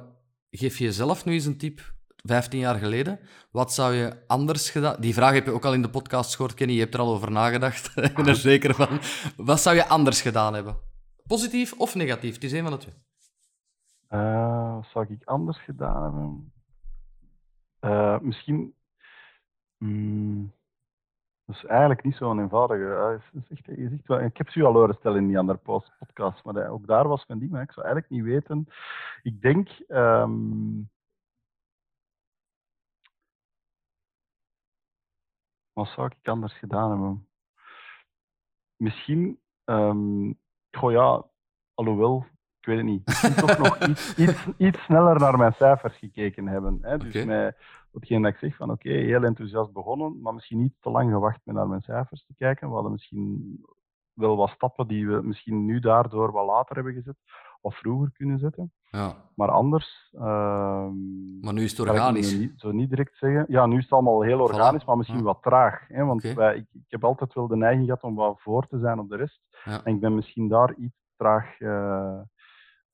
geef 0.50 0.78
je 0.78 0.84
jezelf 0.84 1.24
nu 1.24 1.32
eens 1.32 1.44
een 1.46 1.58
tip, 1.58 1.94
15 2.16 2.58
jaar 2.58 2.74
geleden. 2.78 3.20
Wat 3.50 3.72
zou 3.72 3.94
je 3.94 4.22
anders 4.26 4.70
gedaan... 4.70 5.00
Die 5.00 5.14
vraag 5.14 5.32
heb 5.32 5.44
je 5.44 5.50
ook 5.52 5.64
al 5.64 5.74
in 5.74 5.82
de 5.82 5.90
podcast 5.90 6.34
gehoord, 6.36 6.54
Kenny. 6.54 6.72
Je 6.74 6.80
hebt 6.80 6.94
er 6.94 7.00
al 7.00 7.14
over 7.14 7.30
nagedacht. 7.30 7.96
ik 7.96 8.14
ben 8.14 8.26
er 8.26 8.34
zeker 8.36 8.74
van. 8.74 8.88
Wat 9.36 9.60
zou 9.60 9.76
je 9.76 9.86
anders 9.88 10.20
gedaan 10.20 10.54
hebben? 10.54 10.76
Positief 11.26 11.72
of 11.72 11.94
negatief? 11.94 12.34
Het 12.34 12.44
is 12.44 12.52
een 12.52 12.62
van 12.62 12.72
de 12.72 12.78
twee. 12.78 12.94
Eh, 14.08 14.74
wat 14.74 14.86
zou 14.92 15.06
ik 15.08 15.24
anders 15.24 15.58
gedaan 15.58 16.02
hebben? 16.02 16.52
Eh, 17.80 18.18
misschien. 18.20 18.74
mm, 19.78 20.52
dat 21.45 21.57
is 21.57 21.64
eigenlijk 21.64 22.03
niet 22.05 22.16
zo'n 22.16 22.40
eenvoudige. 22.40 22.95
eh, 22.95 23.14
is- 23.40 23.49
is 23.49 23.76
je 23.76 23.88
zegt 23.88 24.07
wel, 24.07 24.20
ik 24.20 24.36
heb 24.36 24.49
ze 24.49 24.59
u 24.59 24.62
al 24.64 24.72
horen 24.72 24.95
stellen 24.95 25.18
in 25.20 25.26
die 25.26 25.38
andere 25.38 25.59
podcast, 25.99 26.45
maar 26.45 26.68
ook 26.70 26.86
daar 26.86 27.09
was 27.09 27.26
mijn 27.26 27.38
ding. 27.38 27.51
Maar 27.51 27.62
ik 27.62 27.72
zou 27.72 27.86
eigenlijk 27.86 28.14
niet 28.14 28.24
weten. 28.24 28.66
Ik 29.22 29.40
denk. 29.40 29.68
ehm, 29.68 30.80
wat 35.72 35.88
zou 35.88 36.11
ik 36.18 36.28
anders 36.28 36.59
gedaan 36.59 36.90
hebben? 36.90 37.28
Misschien. 38.76 39.40
goh 40.70 40.92
ja, 40.92 41.24
alhoewel, 41.74 42.26
ik 42.64 42.70
weet 42.70 42.76
het 42.76 42.86
niet. 42.86 43.06
Misschien 43.06 43.34
toch 43.34 43.58
nog 43.58 43.78
iets, 43.88 44.16
iets, 44.16 44.46
iets 44.56 44.84
sneller 44.84 45.18
naar 45.20 45.38
mijn 45.38 45.52
cijfers 45.52 45.96
gekeken 45.98 46.46
hebben. 46.48 46.78
Hè? 46.82 46.98
Dus 46.98 47.24
met 47.24 47.56
hetgeen 47.92 48.22
dat 48.22 48.32
ik 48.32 48.38
zeg 48.38 48.56
van 48.56 48.70
oké, 48.70 48.88
heel 48.90 49.22
enthousiast 49.24 49.72
begonnen, 49.72 50.20
maar 50.20 50.34
misschien 50.34 50.58
niet 50.58 50.74
te 50.80 50.90
lang 50.90 51.10
gewacht 51.10 51.40
met 51.44 51.54
naar 51.54 51.68
mijn 51.68 51.82
cijfers 51.82 52.24
te 52.26 52.34
kijken. 52.38 52.68
We 52.68 52.74
hadden 52.74 52.92
misschien 52.92 53.58
wel 54.12 54.36
wat 54.36 54.48
stappen 54.50 54.86
die 54.88 55.08
we 55.08 55.20
misschien 55.22 55.64
nu 55.64 55.80
daardoor 55.80 56.32
wat 56.32 56.46
later 56.46 56.74
hebben 56.74 56.92
gezet, 56.94 57.16
of 57.60 57.76
vroeger 57.78 58.10
kunnen 58.12 58.38
zetten. 58.38 58.72
Ja. 58.90 59.14
Maar 59.34 59.50
anders. 59.50 60.08
ehm, 60.12 61.40
Maar 61.40 61.52
nu 61.52 61.62
is 61.62 61.70
het 61.70 61.86
ik 61.86 61.92
organisch. 61.92 62.38
niet, 62.38 62.52
zo 62.56 62.72
niet 62.72 62.88
direct 62.90 63.16
zeggen. 63.16 63.44
Ja, 63.48 63.66
nu 63.66 63.76
is 63.76 63.82
het 63.82 63.92
allemaal 63.92 64.22
heel 64.22 64.40
organisch, 64.40 64.84
maar 64.84 64.96
misschien 64.96 65.18
Ja. 65.18 65.24
wat 65.24 65.42
traag. 65.42 65.84
Hè? 65.88 66.04
Want 66.04 66.22
wij, 66.22 66.56
ik, 66.56 66.66
ik 66.72 66.84
heb 66.88 67.04
altijd 67.04 67.34
wel 67.34 67.46
de 67.48 67.56
neiging 67.56 67.84
gehad 67.84 68.02
om 68.02 68.14
wat 68.14 68.40
voor 68.40 68.66
te 68.66 68.78
zijn 68.78 68.98
op 68.98 69.08
de 69.08 69.16
rest. 69.16 69.40
Ja. 69.64 69.84
En 69.84 69.94
ik 69.94 70.00
ben 70.00 70.14
misschien 70.14 70.48
daar 70.48 70.74
iets 70.74 70.96
traag. 71.16 71.60
eh, 71.60 72.18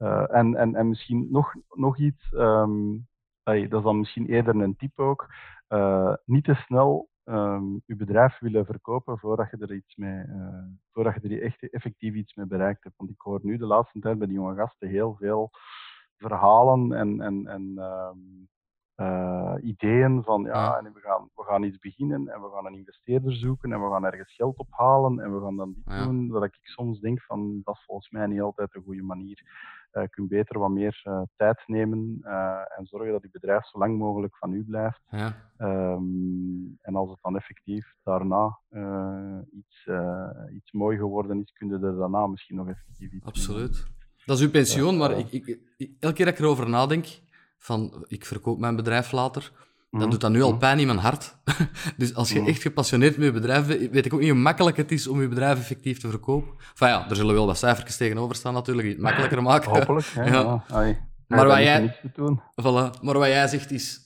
eh, 0.01 0.25
en, 0.37 0.55
en, 0.57 0.75
en 0.75 0.89
misschien 0.89 1.27
nog, 1.31 1.55
nog 1.75 1.99
iets, 1.99 2.33
ehm, 2.33 2.97
dat 3.43 3.55
is 3.55 3.83
dan 3.83 3.99
misschien 3.99 4.27
eerder 4.27 4.55
een 4.61 4.77
tip 4.77 4.99
ook. 5.01 5.29
eh, 5.69 6.15
niet 6.25 6.45
te 6.45 6.55
snel 6.55 7.09
ehm, 7.25 7.65
je 7.87 7.97
bedrijf 7.97 8.39
willen 8.39 8.65
verkopen 8.67 9.19
voordat 9.19 9.51
je 9.51 9.57
er 9.57 9.75
iets 9.75 9.97
mee, 9.97 10.23
eh, 10.25 10.65
voordat 10.93 11.15
je 11.23 11.29
er 11.29 11.43
echt 11.43 11.71
effectief 11.71 12.15
iets 12.15 12.35
mee 12.35 12.47
bereikt 12.47 12.85
hebt. 12.85 12.97
Want 12.97 13.11
ik 13.11 13.21
hoor 13.21 13.41
nu 13.43 13.57
de 13.57 13.67
laatste 13.67 13.99
tijd 14.01 14.19
bij 14.19 14.27
die 14.27 14.37
jonge 14.37 14.55
gasten 14.55 14.89
heel 14.89 15.15
veel 15.19 15.51
verhalen 16.17 16.93
en, 16.93 17.21
en, 17.21 17.47
en 17.47 17.73
ehm, 17.79 18.19
eh, 18.95 19.55
ideeën 19.61 20.23
van 20.25 20.43
ja, 20.43 20.79
en 20.79 20.93
we, 20.93 21.01
gaan, 21.01 21.29
we 21.35 21.43
gaan 21.43 21.63
iets 21.63 21.79
beginnen 21.79 22.29
en 22.29 22.41
we 22.43 22.51
gaan 22.55 22.67
een 22.67 22.75
investeerder 22.75 23.33
zoeken 23.35 23.73
en 23.73 23.83
we 23.85 23.91
gaan 23.91 24.05
ergens 24.05 24.35
geld 24.35 24.57
ophalen 24.59 25.21
en 25.21 25.35
we 25.35 25.41
gaan 25.41 25.57
dan 25.57 25.73
dit 25.75 25.85
Ja. 25.95 26.05
doen. 26.05 26.29
Dat 26.29 26.45
ik 26.45 26.59
soms 26.63 27.01
denk 27.01 27.23
van 27.23 27.61
dat 27.65 27.75
is 27.75 27.85
volgens 27.85 28.11
mij 28.11 28.27
niet 28.27 28.41
altijd 28.41 28.75
een 28.75 28.83
goede 28.83 29.03
manier. 29.03 29.43
Eh, 29.91 30.03
je 30.03 30.09
kunt 30.09 30.29
beter 30.29 30.59
wat 30.59 30.71
meer 30.71 31.01
eh, 31.05 31.23
tijd 31.37 31.63
nemen 31.67 32.19
eh, 32.23 32.61
en 32.77 32.87
zorgen 32.87 33.13
dat 33.13 33.23
je 33.23 33.29
bedrijf 33.33 33.67
zo 33.67 33.79
lang 33.79 33.99
mogelijk 33.99 34.37
van 34.37 34.53
u 34.53 34.65
blijft. 34.65 35.01
Ja. 35.11 35.51
Ehm, 35.57 36.03
en 36.81 36.95
als 36.95 37.11
het 37.11 37.19
dan 37.23 37.37
effectief 37.37 37.95
daarna 38.03 38.59
eh, 38.69 39.39
iets, 39.53 39.87
eh, 39.87 40.31
iets 40.55 40.73
mooi 40.73 40.97
geworden 40.99 41.41
is, 41.41 41.53
kun 41.53 41.69
je 41.69 41.75
er 41.75 41.97
daarna 41.97 42.27
misschien 42.27 42.57
nog 42.57 42.69
effectief 42.69 43.01
iets 43.01 43.11
mee 43.13 43.21
doen. 43.21 43.29
Absoluut. 43.29 43.87
Dat 44.25 44.37
is 44.39 44.45
uw 44.45 44.51
pensioen, 44.51 44.97
maar 44.97 45.11
Eh, 45.11 45.19
ik, 45.19 45.33
ik, 45.33 45.61
ik- 45.77 45.93
elke 46.01 46.15
keer 46.17 46.25
dat 46.25 46.35
ik 46.35 46.41
erover 46.41 46.69
nadenk, 46.69 47.07
van 47.59 48.05
ik 48.09 48.25
verkoop 48.25 48.59
mijn 48.59 48.77
bedrijf 48.77 49.13
later, 49.13 49.53
dan 49.91 50.01
Mhm, 50.01 50.11
doet 50.11 50.21
dat 50.21 50.31
nu 50.31 50.43
al 50.43 50.51
mhm. 50.51 50.59
pijn 50.59 50.79
in 50.79 50.87
mijn 50.87 50.99
hart. 50.99 51.37
dus 51.97 52.15
als 52.15 52.31
je 52.33 52.41
Mhm. 52.41 52.49
echt 52.49 52.63
gepassioneerd 52.63 53.17
met 53.17 53.27
je 53.27 53.33
bedrijf 53.33 53.67
bent, 53.67 53.91
weet 53.91 54.07
ik 54.07 54.13
ook 54.15 54.21
niet 54.21 54.31
hoe 54.31 54.39
makkelijk 54.39 54.77
het 54.77 54.93
is 54.93 55.07
om 55.07 55.21
je 55.21 55.29
bedrijf 55.29 55.59
effectief 55.59 55.99
te 56.01 56.09
verkopen. 56.09 56.51
Enfin 56.71 56.89
ja, 56.89 57.09
er 57.11 57.17
zullen 57.17 57.35
wel 57.35 57.47
wat 57.47 57.59
cijfertjes 57.59 57.97
tegenover 57.97 58.37
staan 58.37 58.55
natuurlijk, 58.55 58.87
die 58.87 58.95
het 58.97 59.05
makkelijker 59.05 59.43
maken. 59.43 59.71
Hopelijk. 59.77 60.07
Hè, 60.07 60.25
Ja. 60.25 60.65
Maar 61.27 61.47
wat 61.47 61.57
wat 61.57 61.57
jij-. 61.65 62.01
Voilà. 62.63 63.01
Maar 63.03 63.19
wat 63.19 63.27
jij 63.27 63.49
zegt 63.49 63.71
is, 63.71 64.01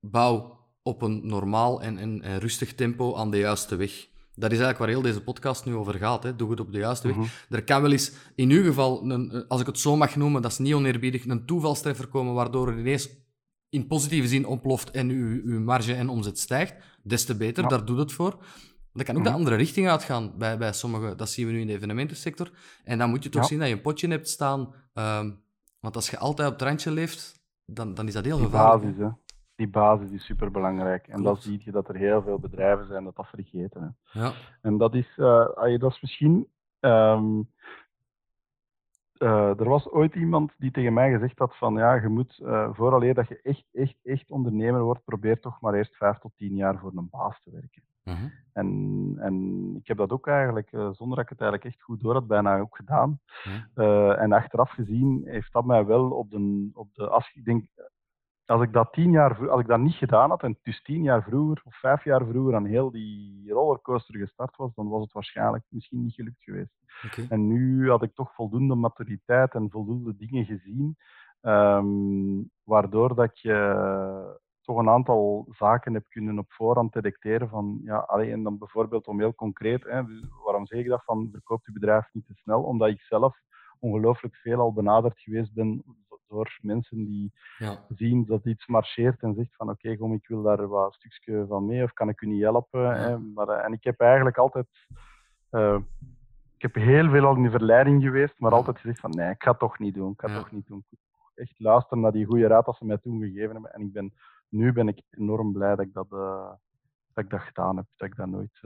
bouw 0.00 0.58
op 0.82 1.02
een 1.02 1.20
normaal 1.26 1.82
en, 1.82 1.98
en, 1.98 2.22
en 2.22 2.38
rustig 2.38 2.74
tempo 2.74 3.14
aan 3.16 3.30
de 3.30 3.38
juiste 3.38 3.76
weg. 3.76 3.90
Dat 4.34 4.52
is 4.52 4.58
eigenlijk 4.58 4.78
waar 4.78 4.88
heel 4.88 5.02
deze 5.02 5.20
podcast 5.22 5.64
nu 5.64 5.74
over 5.74 5.94
gaat. 5.94 6.22
Hè. 6.22 6.36
Doe 6.36 6.50
het 6.50 6.60
op 6.60 6.72
de 6.72 6.78
juiste 6.78 7.06
weg. 7.14 7.16
Er 7.50 7.64
kan 7.64 7.82
wel 7.82 7.92
eens, 7.92 8.12
in 8.34 8.50
uw 8.50 8.64
geval, 8.64 9.10
een- 9.10 9.44
als 9.48 9.60
ik 9.60 9.66
het 9.66 9.78
zo 9.78 9.96
mag 9.96 10.16
noemen, 10.16 10.42
dat 10.42 10.50
is 10.50 10.58
niet 10.58 10.74
oneerbiedig, 10.74 11.26
een 11.26 11.46
toevalstreffer 11.46 12.06
komen 12.06 12.34
waardoor 12.34 12.68
er 12.68 12.78
ineens 12.78 13.08
in 13.68 13.86
positieve 13.86 14.28
zin 14.28 14.46
ontploft 14.46 14.90
en 14.90 15.08
uw, 15.10 15.40
uw 15.44 15.60
marge 15.60 15.94
en 15.94 16.08
omzet 16.08 16.38
stijgt. 16.38 16.74
Des 17.02 17.24
te 17.24 17.36
beter, 17.36 17.62
Ja. 17.62 17.68
daar 17.68 17.84
doet 17.84 17.98
het 17.98 18.12
voor. 18.12 18.44
Dat 18.92 19.04
kan 19.04 19.16
ook 19.16 19.22
de 19.22 19.28
Mhm. 19.28 19.38
andere 19.38 19.56
richting 19.56 19.88
uitgaan 19.88 20.32
bij, 20.38 20.58
bij 20.58 20.72
sommigen. 20.72 21.16
Dat 21.16 21.28
zien 21.28 21.46
we 21.46 21.52
nu 21.52 21.60
in 21.60 21.66
de 21.66 21.72
evenementensector. 21.72 22.50
En 22.84 22.98
dan 22.98 23.10
moet 23.10 23.22
je 23.22 23.28
toch 23.28 23.42
Ja. 23.42 23.48
zien 23.48 23.58
dat 23.58 23.68
je 23.68 23.74
een 23.74 23.80
potje 23.80 24.08
hebt 24.08 24.28
staan. 24.28 24.74
ehm, 24.94 25.30
want 25.80 25.96
als 25.96 26.10
je 26.10 26.18
altijd 26.18 26.48
op 26.48 26.54
het 26.54 26.62
randje 26.68 26.90
leeft, 26.90 27.44
dan, 27.64 27.94
dan 27.94 28.06
is 28.06 28.12
dat 28.12 28.24
heel 28.24 28.36
Die 28.36 28.44
gevaarlijk. 28.46 28.82
basis, 28.82 28.98
hè. 28.98 29.08
Die 29.56 29.68
basis 29.68 30.10
is 30.10 30.24
superbelangrijk. 30.24 31.06
En 31.08 31.22
dan 31.22 31.36
zie 31.36 31.60
je 31.64 31.70
dat 31.70 31.88
er 31.88 31.96
heel 31.96 32.22
veel 32.22 32.38
bedrijven 32.38 32.86
zijn 32.86 33.04
dat 33.04 33.16
dat 33.16 33.26
vergeten. 33.26 33.96
Hè. 34.12 34.20
Ja. 34.20 34.32
En 34.62 34.76
dat 34.78 34.94
is, 34.94 35.18
ai, 35.54 35.78
dat 35.78 35.92
is 35.92 36.00
misschien. 36.00 36.48
ehm, 36.80 37.40
eh, 39.18 39.60
er 39.60 39.68
was 39.68 39.90
ooit 39.90 40.14
iemand 40.14 40.54
die 40.58 40.70
tegen 40.70 40.92
mij 40.92 41.10
gezegd 41.10 41.38
had 41.38 41.56
van 41.56 41.74
ja, 41.74 41.94
je 41.94 42.08
moet 42.08 42.38
eh 42.44 42.68
vooraleer 42.72 43.14
dat 43.14 43.28
je 43.28 43.40
echt, 43.42 43.64
echt, 43.72 43.96
echt 44.02 44.30
ondernemer 44.30 44.82
wordt, 44.82 45.04
probeer 45.04 45.40
toch 45.40 45.60
maar 45.60 45.74
eerst 45.74 45.96
vijf 45.96 46.18
tot 46.18 46.32
tien 46.36 46.54
jaar 46.54 46.78
voor 46.78 46.92
een 46.94 47.08
baas 47.10 47.40
te 47.42 47.50
werken. 47.50 47.82
Mhm. 48.02 48.28
En, 48.52 49.14
en 49.18 49.76
ik 49.76 49.86
heb 49.86 49.96
dat 49.96 50.10
ook 50.10 50.26
eigenlijk, 50.26 50.72
eh, 50.72 50.90
zonder 50.92 51.16
dat 51.16 51.24
ik 51.24 51.30
het 51.30 51.40
eigenlijk 51.40 51.64
echt 51.64 51.82
goed 51.82 52.00
door 52.00 52.12
had, 52.12 52.26
bijna 52.26 52.58
ook 52.58 52.76
gedaan. 52.76 53.20
Eh, 53.74 54.20
en 54.20 54.32
achteraf 54.32 54.70
gezien 54.70 55.22
heeft 55.24 55.52
dat 55.52 55.64
mij 55.64 55.84
wel 55.84 56.10
op 56.10 56.30
de, 56.30 56.70
op 56.72 56.94
de 56.94 57.08
als 57.08 57.30
ik 57.34 57.44
denk, 57.44 57.64
als 58.46 58.62
ik 58.62 58.72
dat 58.72 58.92
tien 58.92 59.10
jaar, 59.10 59.50
als 59.50 59.60
ik 59.60 59.66
dat 59.66 59.78
niet 59.78 59.94
gedaan 59.94 60.30
had 60.30 60.42
en 60.42 60.58
dus 60.62 60.82
tien 60.82 61.02
jaar 61.02 61.22
vroeger 61.22 61.62
of 61.64 61.76
vijf 61.76 62.04
jaar 62.04 62.26
vroeger 62.26 62.54
aan 62.54 62.64
heel 62.64 62.90
die 62.90 63.52
rollercoaster 63.52 64.18
gestart 64.18 64.56
was, 64.56 64.74
dan 64.74 64.88
was 64.88 65.02
het 65.02 65.12
waarschijnlijk 65.12 65.64
misschien 65.68 66.02
niet 66.02 66.14
gelukt 66.14 66.42
geweest. 66.42 66.74
En 67.28 67.46
nu 67.46 67.90
had 67.90 68.02
ik 68.02 68.14
toch 68.14 68.34
voldoende 68.34 68.74
maturiteit 68.74 69.54
en 69.54 69.70
voldoende 69.70 70.16
dingen 70.16 70.44
gezien, 70.44 70.96
ehm, 71.40 72.42
waardoor 72.62 73.14
dat 73.14 73.40
je 73.40 74.44
toch 74.60 74.78
een 74.78 74.88
aantal 74.88 75.46
zaken 75.50 75.92
hebt 75.94 76.08
kunnen 76.08 76.38
op 76.38 76.52
voorhand 76.52 76.92
detecteren 76.92 77.48
van, 77.48 77.80
ja, 77.82 77.96
allee, 77.98 78.32
en 78.32 78.42
dan 78.42 78.58
bijvoorbeeld 78.58 79.06
om 79.06 79.18
heel 79.18 79.34
concreet, 79.34 79.84
hè, 79.84 80.04
dus 80.04 80.22
waarom 80.44 80.66
zeg 80.66 80.78
ik 80.78 80.88
dat 80.88 81.04
van 81.04 81.28
verkoop 81.32 81.66
je 81.66 81.72
bedrijf 81.72 82.08
niet 82.12 82.26
te 82.26 82.34
snel? 82.34 82.62
Omdat 82.62 82.88
ik 82.88 83.00
zelf 83.00 83.38
ongelooflijk 83.78 84.36
veel 84.36 84.60
al 84.60 84.72
benaderd 84.72 85.20
geweest 85.20 85.54
ben 85.54 85.84
door 86.28 86.58
mensen 86.62 87.04
die 87.04 87.32
Ja. 87.58 87.84
zien 87.88 88.24
dat 88.24 88.44
iets 88.46 88.66
marcheert 88.66 89.22
en 89.22 89.34
zegt 89.34 89.54
van 89.56 89.70
oké, 89.70 89.96
kom, 89.96 90.12
ik 90.14 90.28
wil 90.28 90.42
daar 90.42 90.66
wat 90.68 90.94
stukje 90.94 91.44
van 91.48 91.66
mee 91.66 91.82
of 91.82 91.92
kan 91.92 92.08
ik 92.08 92.20
u 92.20 92.26
niet 92.26 92.42
helpen? 92.42 92.96
Hè? 93.00 93.18
Maar, 93.18 93.48
eh, 93.48 93.64
en 93.64 93.72
ik 93.72 93.84
heb 93.84 94.00
eigenlijk 94.00 94.36
altijd, 94.36 94.66
eh, 95.50 95.78
ik 96.56 96.62
heb 96.62 96.74
heel 96.74 97.10
veel 97.10 97.24
al 97.26 97.36
in 97.36 97.42
de 97.42 97.50
verleiding 97.50 98.02
geweest, 98.02 98.40
maar 98.40 98.52
altijd 98.52 98.78
gezegd 98.78 99.00
van 99.00 99.10
nee, 99.10 99.30
ik 99.30 99.42
ga 99.42 99.50
het 99.50 99.58
toch 99.58 99.78
niet 99.78 99.94
doen, 99.94 100.12
ik 100.12 100.20
ga 100.20 100.26
het 100.26 100.36
toch 100.36 100.50
niet 100.52 100.66
doen. 100.66 100.84
Echt 101.34 101.58
luisteren 101.60 102.00
naar 102.02 102.12
die 102.12 102.26
goede 102.26 102.46
raad 102.46 102.64
dat 102.64 102.76
ze 102.76 102.84
mij 102.84 102.98
toen 102.98 103.20
gegeven 103.20 103.52
hebben. 103.52 103.72
En 103.74 103.80
ik 103.82 103.92
ben, 103.92 104.12
nu 104.48 104.72
ben 104.72 104.88
ik 104.88 105.02
enorm 105.10 105.52
blij 105.52 105.76
dat 105.76 105.86
ik 105.86 105.92
dat, 105.92 106.12
eh, 106.12 106.50
dat, 107.12 107.24
ik 107.24 107.30
dat 107.30 107.40
gedaan 107.40 107.76
heb, 107.76 107.86
dat 107.96 108.08
ik 108.08 108.16
dat 108.16 108.26
nooit, 108.26 108.58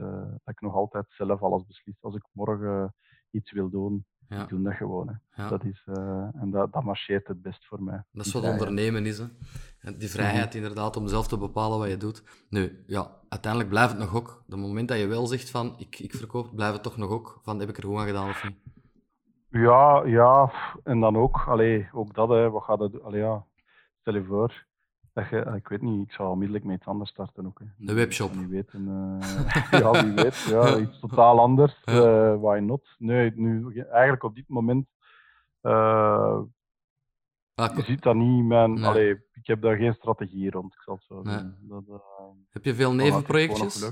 dat 0.43 0.53
ik 0.53 0.61
nog 0.61 0.73
altijd 0.75 1.05
zelf 1.09 1.41
alles 1.41 1.65
beslis. 1.65 1.97
Als 2.01 2.15
ik 2.15 2.23
morgen 2.31 2.93
iets 3.31 3.51
wil 3.51 3.69
doen, 3.69 4.05
Ja. 4.35 4.41
ik 4.41 4.49
doe 4.49 4.61
dat 4.61 4.73
gewoon. 4.73 5.07
Hè. 5.07 5.43
Ja. 5.43 5.49
Dat 5.49 5.63
is, 5.63 5.83
eh, 5.85 6.27
en 6.41 6.49
dat, 6.51 6.73
dat 6.73 6.83
marcheert 6.83 7.27
het 7.27 7.41
best 7.41 7.65
voor 7.65 7.83
mij. 7.83 8.03
Dat 8.11 8.25
is 8.25 8.31
wat 8.33 8.41
vrijheid. 8.41 8.69
ondernemen 8.69 9.05
is. 9.05 9.17
Hè. 9.17 9.97
Die 9.97 10.09
vrijheid 10.09 10.55
inderdaad 10.55 10.97
om 10.97 11.07
zelf 11.07 11.27
te 11.27 11.37
bepalen 11.37 11.79
wat 11.79 11.89
je 11.89 11.97
doet. 11.97 12.45
Nu, 12.49 12.83
ja, 12.87 13.11
uiteindelijk 13.29 13.71
blijft 13.71 13.91
het 13.91 13.99
nog 13.99 14.15
ook. 14.15 14.43
De 14.47 14.55
moment 14.55 14.87
dat 14.87 14.99
je 14.99 15.07
wel 15.07 15.27
zegt 15.27 15.49
van 15.49 15.75
ik, 15.77 15.99
ik 15.99 16.13
verkoop, 16.13 16.55
blijft 16.55 16.73
het 16.73 16.83
toch 16.83 16.97
nog 16.97 17.09
ook 17.09 17.39
van 17.43 17.59
heb 17.59 17.69
ik 17.69 17.77
er 17.77 17.83
goed 17.83 17.97
aan 17.97 18.05
gedaan 18.05 18.29
of 18.29 18.43
niet. 18.43 18.57
Ja, 19.49 20.05
ja, 20.05 20.51
en 20.83 20.99
dan 20.99 21.17
ook, 21.17 21.43
allee, 21.47 21.89
ook 21.91 22.13
dat, 22.13 22.29
hè, 22.29 22.49
wat 22.49 22.63
gaat 22.63 22.79
dat 22.79 22.91
doen? 22.91 23.03
Allee, 23.03 23.21
ja, 23.21 23.45
stel 23.99 24.13
je 24.13 24.23
voor, 24.23 24.65
dat 25.13 25.29
je, 25.29 25.53
ik 25.55 25.67
weet 25.67 25.81
niet, 25.81 26.07
ik 26.07 26.13
zou 26.13 26.29
onmiddellijk 26.29 26.65
met 26.65 26.77
iets 26.77 26.87
anders 26.87 27.09
starten 27.09 27.45
ook. 27.45 27.59
Hè. 27.59 27.65
De 27.77 27.93
webshop. 27.93 28.33
Wie 28.33 28.47
weet, 28.47 28.73
een, 28.73 28.87
eh, 29.21 29.71
ja, 29.81 30.03
wie 30.03 30.13
weet, 30.13 30.35
ja, 30.35 30.77
iets 30.77 30.99
totaal 30.99 31.39
anders, 31.39 31.81
Ja. 31.85 31.93
eh, 31.93 32.41
why 32.41 32.59
not? 32.59 32.95
Nee, 32.97 33.31
nu, 33.35 33.79
eigenlijk 33.79 34.23
op 34.23 34.35
dit 34.35 34.47
moment, 34.47 34.87
eh, 35.61 36.39
ah, 37.55 37.75
je 37.75 37.81
ziet 37.81 38.03
dat 38.03 38.15
niet. 38.15 38.45
Mijn, 38.45 38.73
nee. 38.73 38.85
allee, 38.85 39.11
ik 39.33 39.47
heb 39.47 39.61
daar 39.61 39.75
geen 39.75 39.93
strategie 39.93 40.51
rond, 40.51 40.73
ik 40.73 40.81
zal 40.81 40.95
het 40.95 41.03
zo 41.03 41.21
nee. 41.21 41.53
dat, 41.59 41.83
uh, 41.87 41.99
Heb 42.49 42.63
je 42.63 42.75
veel 42.75 42.93
nevenprojectjes? 42.93 43.83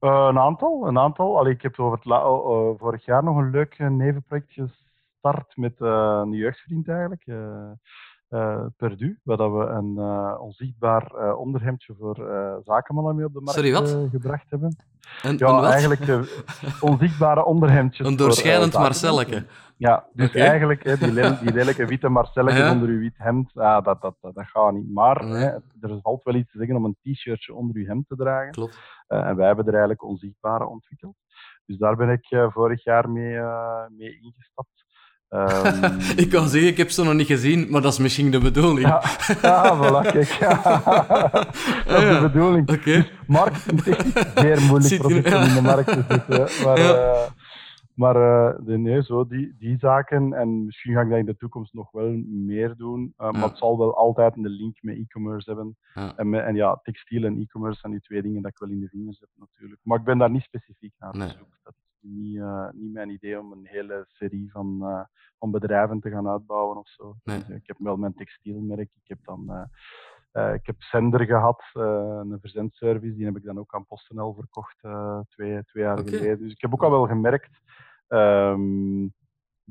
Uh, 0.00 0.26
een 0.28 0.38
aantal, 0.38 0.86
een 0.86 0.98
aanla 0.98 1.14
Allee, 1.16 1.52
ik 1.52 1.62
heb 1.62 1.78
over 1.78 1.98
het 1.98 2.06
uh, 2.06 2.70
vorig 2.78 3.04
jaar 3.04 3.24
nog 3.24 3.36
een 3.36 3.50
leuk 3.50 3.78
nevenproject 3.78 4.52
gestart 4.52 5.56
met 5.56 5.74
een 5.78 6.32
jeugdvriend 6.32 6.88
eigenlijk. 6.88 7.24
Uh, 8.30 8.66
Perdu, 8.76 9.18
waar 9.22 9.36
dat 9.36 9.52
we 9.52 9.64
een 9.64 9.94
uh, 9.96 10.40
onzichtbaar 10.40 11.12
uh, 11.14 11.38
onderhemdje 11.38 11.94
voor 11.98 12.14
zakenmannen 12.64 13.16
mee 13.16 13.24
op 13.24 13.32
de 13.32 13.40
markt 13.40 14.10
gebracht 14.10 14.50
hebben. 14.50 14.76
Een, 15.22 15.38
ja, 15.38 15.48
een 15.48 15.64
eigenlijk 15.64 16.28
onzichtbare 16.90 17.44
onderhemdjes. 17.44 18.06
Een 18.06 18.16
doorschijnend 18.16 18.72
Marcelletje. 18.72 19.46
Ja, 19.76 20.06
dus 20.12 20.28
okay. 20.28 20.42
eigenlijk 20.42 20.84
hè, 20.84 20.96
die, 20.96 21.12
le 21.12 21.38
die, 21.40 21.52
lelijke 21.52 21.86
witte 21.86 22.08
Marcelletje 22.08 22.62
ja. 22.62 22.72
onder 22.72 22.88
uw 22.88 22.98
wit 22.98 23.18
hemd, 23.18 23.50
ja, 23.54 23.80
dat, 23.80 24.02
dat, 24.02 24.16
dat, 24.20 24.34
dat 24.34 24.46
gaat 24.46 24.72
niet. 24.72 24.92
Maar 24.92 25.20
hè, 25.20 25.46
er 25.80 25.90
is 25.90 26.02
altijd 26.02 26.24
wel 26.24 26.34
iets 26.34 26.52
te 26.52 26.58
zeggen 26.58 26.76
om 26.76 26.84
een 26.84 26.96
t-shirtje 27.02 27.54
onder 27.54 27.76
uw 27.76 27.86
hemd 27.86 28.08
te 28.08 28.16
dragen. 28.16 28.52
Klopt. 28.52 28.78
en 29.06 29.36
wij 29.36 29.46
hebben 29.46 29.64
er 29.64 29.70
eigenlijk 29.70 30.04
onzichtbare 30.04 30.66
ontwikkeld. 30.66 31.16
Dus 31.66 31.78
daar 31.78 31.96
ben 31.96 32.10
ik 32.10 32.50
vorig 32.52 32.84
jaar 32.84 33.10
mee, 33.10 33.40
mee 33.96 34.20
ingestapt. 34.20 34.84
Um... 35.30 36.00
ik 36.24 36.30
kan 36.30 36.48
zeggen, 36.48 36.70
ik 36.70 36.76
heb 36.76 36.90
ze 36.90 37.04
nog 37.04 37.14
niet 37.14 37.26
gezien, 37.26 37.70
maar 37.70 37.82
dat 37.82 37.92
is 37.92 37.98
misschien 37.98 38.30
de 38.30 38.40
bedoeling. 38.40 38.88
Ja, 38.88 39.02
ja 39.42 39.76
voilà, 39.76 40.06
kijk. 40.12 40.28
Ja. 40.28 40.60
dat 41.86 42.02
is 42.02 42.14
de 42.14 42.28
bedoeling. 42.32 42.70
Okay. 42.70 42.94
Dus 42.94 43.10
marketingtechnisch 43.26 44.32
zeer 44.42 44.60
moeilijk 44.60 44.98
product 44.98 45.34
om 45.34 45.42
in 45.42 45.54
de 45.54 45.62
markt 45.62 45.92
te 45.92 46.04
zetten. 46.08 46.64
Maar, 46.64 46.78
uh, 46.78 47.28
maar 47.94 48.16
uh, 48.16 48.76
nee, 48.76 49.02
zo 49.02 49.26
die, 49.26 49.54
die 49.58 49.78
zaken. 49.78 50.32
En 50.32 50.64
misschien 50.64 50.94
ga 50.94 51.00
ik 51.00 51.08
dat 51.08 51.18
in 51.18 51.26
de 51.26 51.36
toekomst 51.36 51.72
nog 51.72 51.90
wel 51.90 52.22
meer 52.26 52.74
doen. 52.76 53.14
Uh, 53.18 53.30
maar 53.30 53.48
het 53.48 53.58
zal 53.58 53.78
wel 53.78 53.96
altijd 53.96 54.36
een 54.36 54.48
link 54.48 54.76
met 54.80 54.96
e-commerce 54.96 55.50
hebben. 55.50 55.76
En, 56.16 56.28
met, 56.28 56.44
en, 56.44 56.54
ja, 56.54 56.80
textiel 56.82 57.24
en 57.24 57.40
e-commerce 57.40 57.78
zijn 57.80 57.92
die 57.92 58.00
twee 58.00 58.22
dingen 58.22 58.42
dat 58.42 58.50
ik 58.50 58.58
wel 58.58 58.70
in 58.70 58.80
de 58.80 58.88
vingers 58.88 59.20
heb 59.20 59.28
natuurlijk. 59.38 59.80
Maar 59.84 59.98
ik 59.98 60.04
ben 60.04 60.18
daar 60.18 60.30
niet 60.30 60.42
specifiek 60.42 60.92
naar 60.98 61.16
nee. 61.16 61.28
op 61.28 61.36
zoek. 61.38 61.58
Dat 61.62 61.74
is 61.76 61.89
niet, 62.00 62.36
uh, 62.36 62.68
niet 62.72 62.92
mijn 62.92 63.10
idee 63.10 63.40
om 63.40 63.52
een 63.52 63.66
hele 63.66 64.04
serie 64.08 64.50
van, 64.50 64.78
uh, 64.80 65.04
van 65.38 65.50
bedrijven 65.50 66.00
te 66.00 66.10
gaan 66.10 66.28
uitbouwen 66.28 66.76
of 66.76 66.88
zo. 66.88 67.16
Nee. 67.24 67.38
Dus, 67.38 67.48
ik 67.48 67.66
heb 67.66 67.76
wel 67.78 67.96
mijn 67.96 68.14
textielmerk. 68.14 68.90
Ik 69.02 69.08
heb 69.08 69.18
dan 69.24 69.68
ik 70.54 70.66
heb 70.66 70.82
Sender 70.82 71.24
gehad, 71.24 71.62
een 71.72 72.38
verzendservice. 72.40 73.14
Die 73.14 73.24
heb 73.24 73.36
ik 73.36 73.44
dan 73.44 73.58
ook 73.58 73.74
aan 73.74 73.86
PostNL 73.86 74.34
verkocht 74.34 74.78
twee, 75.28 75.64
twee 75.64 75.84
jaar 75.84 75.98
okay. 75.98 76.12
geleden. 76.12 76.38
Dus 76.38 76.52
ik 76.52 76.60
heb 76.60 76.72
ook 76.72 76.82
al 76.82 76.90
wel 76.90 77.06
gemerkt 77.06 77.60
um, 78.08 79.14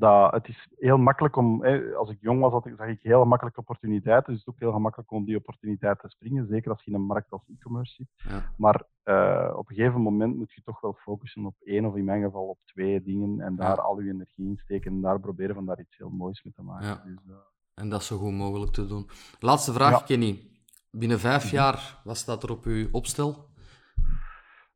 dat 0.00 0.32
het 0.32 0.48
is 0.48 0.68
heel 0.78 0.98
makkelijk 0.98 1.36
om, 1.36 1.64
hè, 1.64 1.94
als 1.94 2.10
ik 2.10 2.18
jong 2.20 2.40
was, 2.40 2.62
zag 2.76 2.88
ik 2.88 3.02
heel 3.02 3.24
makkelijke 3.24 3.60
opportuniteiten. 3.60 4.32
Dus 4.32 4.44
het 4.44 4.48
is 4.48 4.54
ook 4.54 4.60
heel 4.60 4.72
gemakkelijk 4.72 5.10
om 5.10 5.24
die 5.24 5.36
opportuniteit 5.36 6.00
te 6.00 6.08
springen, 6.08 6.46
zeker 6.46 6.70
als 6.70 6.84
je 6.84 6.90
in 6.90 6.96
een 6.96 7.06
markt 7.06 7.30
als 7.30 7.42
e-commerce 7.48 7.94
zit. 7.94 8.06
Ja. 8.16 8.52
Maar 8.56 8.82
uh, 9.04 9.54
op 9.56 9.68
een 9.68 9.74
gegeven 9.74 10.00
moment 10.00 10.36
moet 10.36 10.52
je 10.52 10.62
toch 10.62 10.80
wel 10.80 10.92
focussen 10.92 11.46
op 11.46 11.54
één 11.64 11.84
of 11.84 11.96
in 11.96 12.04
mijn 12.04 12.22
geval 12.22 12.48
op 12.48 12.58
twee 12.64 13.02
dingen 13.02 13.40
en 13.40 13.56
daar 13.56 13.76
ja. 13.76 13.82
al 13.82 14.00
je 14.00 14.10
energie 14.10 14.46
in 14.46 14.60
steken 14.64 14.92
en 14.92 15.00
daar 15.00 15.20
proberen 15.20 15.54
van 15.54 15.66
daar 15.66 15.80
iets 15.80 15.96
heel 15.96 16.10
moois 16.10 16.42
mee 16.42 16.52
te 16.54 16.62
maken. 16.62 16.86
Ja. 16.86 17.02
Dus, 17.04 17.24
uh... 17.28 17.34
En 17.74 17.88
dat 17.88 18.02
zo 18.02 18.16
goed 18.16 18.32
mogelijk 18.32 18.72
te 18.72 18.86
doen. 18.86 19.08
Laatste 19.38 19.72
vraag, 19.72 20.04
Kenny. 20.04 20.48
Binnen 20.90 21.18
vijf 21.18 21.50
jaar, 21.50 22.00
wat 22.04 22.16
staat 22.16 22.42
er 22.42 22.50
op 22.50 22.64
uw 22.64 22.88
opstel? 22.92 23.49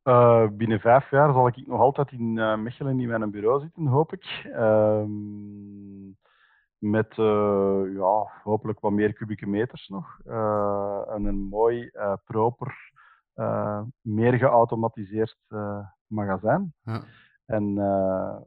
Uh, 0.04 0.48
binnen 0.48 0.80
vijf 0.80 1.10
jaar 1.10 1.32
zal 1.32 1.46
ik 1.46 1.66
nog 1.66 1.80
altijd 1.80 2.12
in 2.12 2.36
uh, 2.36 2.56
Mechelen 2.56 3.00
in 3.00 3.08
mijn 3.08 3.30
bureau 3.30 3.60
zitten, 3.60 3.86
hoop 3.86 4.12
ik. 4.12 4.44
Uh, 4.44 5.04
met 6.78 7.14
ja, 7.94 8.30
hopelijk 8.42 8.80
wat 8.80 8.92
meer 8.92 9.12
kubieke 9.12 9.46
meters 9.46 9.88
nog. 9.88 10.18
en 11.08 11.24
een 11.24 11.48
mooi, 11.48 11.90
proper, 12.24 12.92
meer 14.00 14.32
geautomatiseerd 14.32 15.38
magazijn. 16.06 16.74
Ja. 16.82 17.02
En 17.46 17.78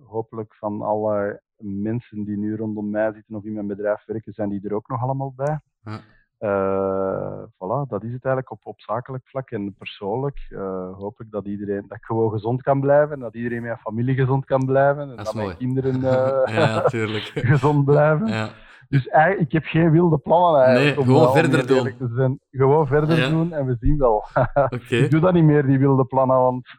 hopelijk 0.03 0.55
van 0.55 0.81
alle 0.81 1.41
mensen 1.57 2.23
die 2.23 2.37
nu 2.37 2.55
rondom 2.55 2.89
mij 2.89 3.13
zitten 3.13 3.35
of 3.35 3.43
in 3.43 3.53
mijn 3.53 3.67
bedrijf 3.67 4.05
werken, 4.05 4.33
zijn 4.33 4.49
die 4.49 4.67
er 4.67 4.73
ook 4.73 4.87
nog 4.87 5.01
allemaal 5.01 5.33
bij. 5.35 5.59
Ja. 5.79 5.99
Uh, 6.39 7.43
voilà, 7.43 7.87
dat 7.87 8.03
is 8.03 8.13
het 8.13 8.25
eigenlijk 8.25 8.51
op, 8.51 8.59
op 8.63 8.81
zakelijk 8.81 9.27
vlak. 9.27 9.51
En 9.51 9.75
persoonlijk 9.77 10.47
uh, 10.49 10.97
hoop 10.97 11.21
ik 11.21 11.31
dat, 11.31 11.45
iedereen, 11.45 11.85
dat 11.87 11.97
ik 11.97 12.03
gewoon 12.03 12.31
gezond 12.31 12.61
kan 12.61 12.79
blijven, 12.79 13.19
dat 13.19 13.35
iedereen 13.35 13.61
mijn 13.61 13.77
familie 13.77 14.15
gezond 14.15 14.45
kan 14.45 14.65
blijven 14.65 15.01
en 15.01 15.15
dat, 15.15 15.25
dat 15.25 15.33
mooi. 15.33 15.45
mijn 15.45 15.57
kinderen 15.57 15.95
uh, 15.95 16.55
ja, 16.55 16.83
gezond 17.51 17.85
blijven. 17.85 18.27
Ja. 18.27 18.49
Dus 18.89 19.07
eigenlijk, 19.07 19.47
ik 19.47 19.51
heb 19.51 19.63
geen 19.63 19.91
wilde 19.91 20.17
plannen 20.17 20.61
eigenlijk. 20.61 20.95
Nee, 20.95 21.05
gewoon 21.05 21.33
verder 21.33 21.67
doen. 21.67 22.09
Zijn. 22.15 22.39
Gewoon 22.51 22.87
verder 22.87 23.17
ja. 23.17 23.29
doen 23.29 23.53
en 23.53 23.65
we 23.65 23.75
zien 23.79 23.97
wel. 23.97 24.25
Okay. 24.53 24.99
ik 24.99 25.11
doe 25.11 25.19
dat 25.19 25.33
niet 25.33 25.43
meer, 25.43 25.65
die 25.65 25.79
wilde 25.79 26.05
plannen, 26.05 26.37
want 26.37 26.75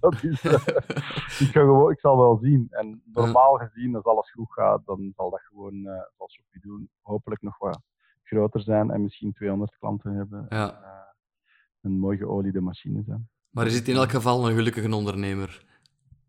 dat 0.00 0.22
is, 0.22 0.44
ik, 0.44 1.50
ga 1.52 1.60
gewoon, 1.60 1.90
ik 1.90 2.00
zal 2.00 2.16
wel 2.18 2.38
zien. 2.42 2.66
En 2.70 3.02
normaal 3.12 3.54
gezien, 3.54 3.94
als 3.94 4.04
alles 4.04 4.30
goed 4.30 4.52
gaat, 4.52 4.80
dan 4.84 5.12
zal 5.16 5.30
dat 5.30 5.40
gewoon, 5.40 5.82
zoals 6.16 6.34
Sophie 6.34 6.60
doen, 6.60 6.88
hopelijk 7.02 7.42
nog 7.42 7.58
wat 7.58 7.80
groter 8.26 8.60
zijn 8.60 8.90
en 8.90 9.02
misschien 9.02 9.32
200 9.32 9.76
klanten 9.78 10.12
hebben. 10.12 10.46
Ja. 10.48 10.68
En, 10.68 10.80
uh, 10.82 10.88
een 11.80 11.98
mooi 11.98 12.18
geoliede 12.18 12.60
machine 12.60 13.02
zijn. 13.06 13.28
Maar 13.50 13.64
je 13.64 13.70
zit 13.70 13.88
in 13.88 13.96
elk 13.96 14.10
geval 14.10 14.48
een 14.48 14.54
gelukkige 14.54 14.94
ondernemer. 14.94 15.64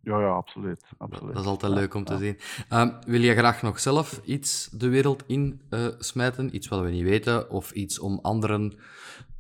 Ja, 0.02 0.20
ja, 0.20 0.30
absoluut. 0.30 0.84
absoluut. 0.98 1.34
Dat 1.34 1.44
is 1.44 1.50
altijd 1.50 1.74
leuk 1.74 1.94
om 1.94 2.04
te 2.04 2.14
ja. 2.14 2.20
zien. 2.20 2.38
Um, 2.74 2.94
wil 3.08 3.22
je 3.22 3.36
graag 3.36 3.62
nog 3.62 3.80
zelf 3.80 4.22
iets 4.26 4.70
de 4.70 4.90
wereld 4.90 5.24
in 5.28 5.62
uh, 5.70 5.88
smijten? 5.98 6.56
Iets 6.56 6.68
wat 6.68 6.82
we 6.82 6.90
niet 6.90 7.04
weten? 7.04 7.50
Of 7.50 7.72
iets 7.72 8.00
om 8.00 8.20
anderen 8.22 8.74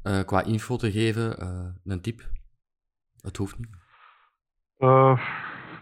uh, 0.03 0.23
qua 0.23 0.43
info 0.43 0.75
te 0.75 0.91
geven? 0.91 1.43
Uh, 1.43 1.93
een 1.93 2.01
tip? 2.01 2.29
Het 3.21 3.37
hoeft 3.37 3.57
niet. 3.57 3.69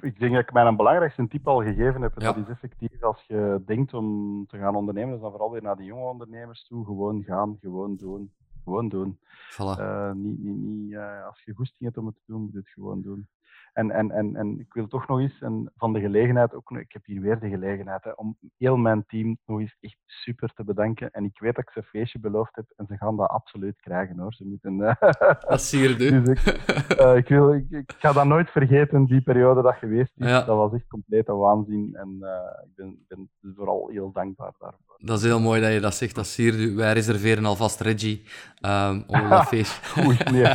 Ik 0.02 0.20
denk 0.20 0.34
dat 0.34 0.42
ik 0.42 0.54
mijn 0.54 0.76
belangrijkste 0.76 1.28
tip 1.28 1.48
al 1.48 1.62
gegeven 1.62 2.02
heb. 2.02 2.14
Ja. 2.22 2.34
Dat 2.34 2.38
is 2.44 2.50
effectief 2.50 3.04
als 3.04 3.24
je 3.28 3.62
denkt 3.66 3.94
om 3.94 4.46
te 4.48 4.58
gaan 4.58 4.76
ondernemen, 4.76 5.12
dus 5.12 5.22
dan 5.22 5.32
vooral 5.32 5.52
weer 5.52 5.62
naar 5.62 5.76
de 5.76 5.84
jonge 5.84 6.10
ondernemers 6.10 6.68
toe. 6.68 6.86
Gewoon 6.86 7.24
gaan, 7.24 7.58
gewoon 7.62 7.96
doen. 7.96 8.32
Gewoon 8.64 8.90
doen. 8.90 9.20
Voilà. 9.52 9.80
Uh, 9.80 10.12
niet, 10.12 10.40
niet, 10.40 10.58
niet, 10.58 10.92
uh, 10.92 11.26
als 11.26 11.44
je 11.44 11.54
goesting 11.54 11.84
hebt 11.84 11.98
om 11.98 12.06
het 12.06 12.16
te 12.16 12.24
doen, 12.26 12.42
moet 12.42 12.52
je 12.52 12.58
het 12.58 12.70
gewoon 12.70 13.02
doen. 13.02 13.28
En, 13.76 13.92
en, 13.92 14.12
en, 14.12 14.36
en 14.36 14.60
ik 14.60 14.74
wil 14.74 14.88
toch 14.88 15.08
nog 15.08 15.20
eens, 15.20 15.42
en 15.42 15.72
van 15.78 15.94
de 15.94 16.00
gelegenheid 16.00 16.54
ook, 16.54 16.72
ik 16.72 16.92
heb 16.92 17.06
hier 17.06 17.22
weer 17.22 17.40
de 17.40 17.50
gelegenheid, 17.50 18.04
hè, 18.04 18.12
om 18.12 18.38
heel 18.58 18.78
mijn 18.78 19.06
team 19.08 19.38
nog 19.46 19.60
eens 19.60 19.78
echt 19.80 19.98
super 20.06 20.54
te 20.54 20.64
bedanken. 20.64 21.12
En 21.12 21.24
ik 21.24 21.40
weet 21.40 21.56
dat 21.56 21.64
ik 21.64 21.70
ze 21.72 21.78
een 21.78 21.86
feestje 21.86 22.20
beloofd 22.20 22.56
heb 22.56 22.66
en 22.76 22.86
ze 22.86 22.98
gaan 22.98 23.18
dat 23.18 23.30
absoluut 23.30 23.80
krijgen 23.80 24.20
hoor. 24.20 24.34
Ze 24.34 24.46
moeten, 24.46 24.80
uh, 24.80 24.94
dat 25.50 25.62
zie 25.62 25.90
je 25.90 25.96
dus 26.24 26.44
ik, 26.44 27.00
uh, 27.00 27.16
ik, 27.16 27.28
wil, 27.28 27.54
ik, 27.54 27.70
ik, 27.70 27.94
ga 27.98 28.12
dat 28.12 28.26
nooit 28.26 28.50
vergeten, 28.50 29.06
die 29.06 29.22
periode 29.22 29.62
dat 29.62 29.76
geweest 29.76 30.12
is. 30.16 30.28
Ja. 30.28 30.42
Dat 30.42 30.58
was 30.58 30.74
echt 30.74 30.88
complete 30.88 31.34
waanzin 31.34 31.96
en 31.96 32.18
uh, 32.22 32.30
ik 32.64 32.76
ben, 32.76 33.06
ben 33.08 33.30
vooral 33.56 33.90
heel 33.92 34.12
dankbaar 34.12 34.52
daarvoor. 34.60 34.96
Dat 34.98 35.18
is 35.18 35.24
heel 35.24 35.40
mooi 35.40 35.62
dat 35.62 35.74
je 35.74 35.80
dat 35.80 35.96
zegt, 35.96 36.16
dat 36.16 36.28
zie 36.28 36.58
je. 36.58 36.74
Wij 36.76 36.94
reserveren 36.94 37.46
alvast 37.46 37.80
Reggie 37.82 38.24
um, 38.62 39.04
om 39.08 39.30
dat 39.30 39.48
feest. 39.48 39.82
Oei, 39.98 40.18
nee. 40.32 40.54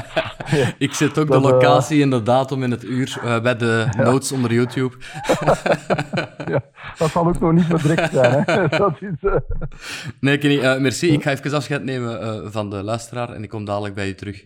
nee. 0.50 0.74
ik 0.78 0.92
zet 0.92 1.18
ook 1.18 1.28
dat, 1.28 1.42
de 1.42 1.48
locatie 1.48 2.02
en 2.02 2.10
de 2.10 2.22
datum 2.22 2.62
en 2.62 2.70
het 2.70 2.79
uur 2.84 3.20
uh, 3.24 3.40
bij 3.40 3.56
de 3.56 3.88
Ja. 3.96 4.02
notes 4.02 4.32
onder 4.32 4.52
YouTube. 4.52 4.96
ja, 6.52 6.62
dat 6.98 7.10
zal 7.10 7.26
ook 7.26 7.40
nog 7.40 7.52
niet 7.52 7.68
bedreigd 7.68 8.12
zijn. 8.12 8.42
Hè. 8.46 8.68
Dat 8.78 8.94
is, 9.00 9.08
uh... 9.20 9.34
Nee, 10.20 10.38
Kenny, 10.38 10.56
uh, 10.56 10.78
merci. 10.78 11.12
Ik 11.12 11.22
ga 11.22 11.30
even 11.30 11.54
afscheid 11.54 11.84
nemen 11.84 12.52
van 12.52 12.70
de 12.70 12.82
luisteraar 12.82 13.32
en 13.32 13.42
ik 13.42 13.48
kom 13.48 13.64
dadelijk 13.64 13.94
bij 13.94 14.06
je 14.06 14.14
terug. 14.14 14.44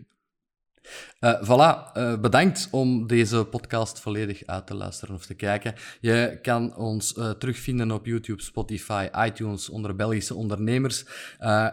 Uh, 1.20 1.42
voilà, 1.42 1.96
uh, 1.96 2.20
bedankt 2.20 2.68
om 2.70 3.06
deze 3.06 3.44
podcast 3.44 4.00
volledig 4.00 4.46
uit 4.46 4.66
te 4.66 4.74
luisteren 4.74 5.14
of 5.14 5.26
te 5.26 5.34
kijken. 5.34 5.74
Je 6.00 6.38
kan 6.42 6.76
ons 6.76 7.16
uh, 7.18 7.30
terugvinden 7.30 7.90
op 7.90 8.06
YouTube, 8.06 8.42
Spotify, 8.42 9.08
iTunes 9.26 9.68
onder 9.70 9.96
Belgische 9.96 10.34
ondernemers. 10.34 11.04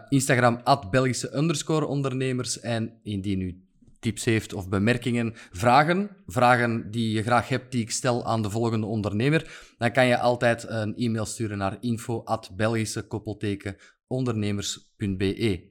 Instagram, 0.08 0.60
at 0.64 0.90
Belgische 0.90 1.36
underscore 1.36 1.86
ondernemers. 1.86 2.60
En 2.60 2.92
indien 3.02 3.40
u 3.40 3.62
tips 4.02 4.24
heeft 4.24 4.52
of 4.52 4.68
bemerkingen, 4.68 5.32
vragen, 5.52 6.10
vragen 6.26 6.90
die 6.90 7.10
je 7.10 7.22
graag 7.22 7.48
hebt, 7.48 7.72
die 7.72 7.82
ik 7.82 7.90
stel 7.90 8.26
aan 8.26 8.42
de 8.42 8.50
volgende 8.50 8.86
ondernemer, 8.86 9.74
dan 9.78 9.92
kan 9.92 10.06
je 10.06 10.18
altijd 10.18 10.64
een 10.68 10.96
e-mail 10.96 11.26
sturen 11.26 11.58
naar 11.58 11.76
info 11.80 12.22
at 12.24 12.50
Belgische 12.56 13.02
koppelteken 13.02 13.76
ondernemers.be. 14.06 15.70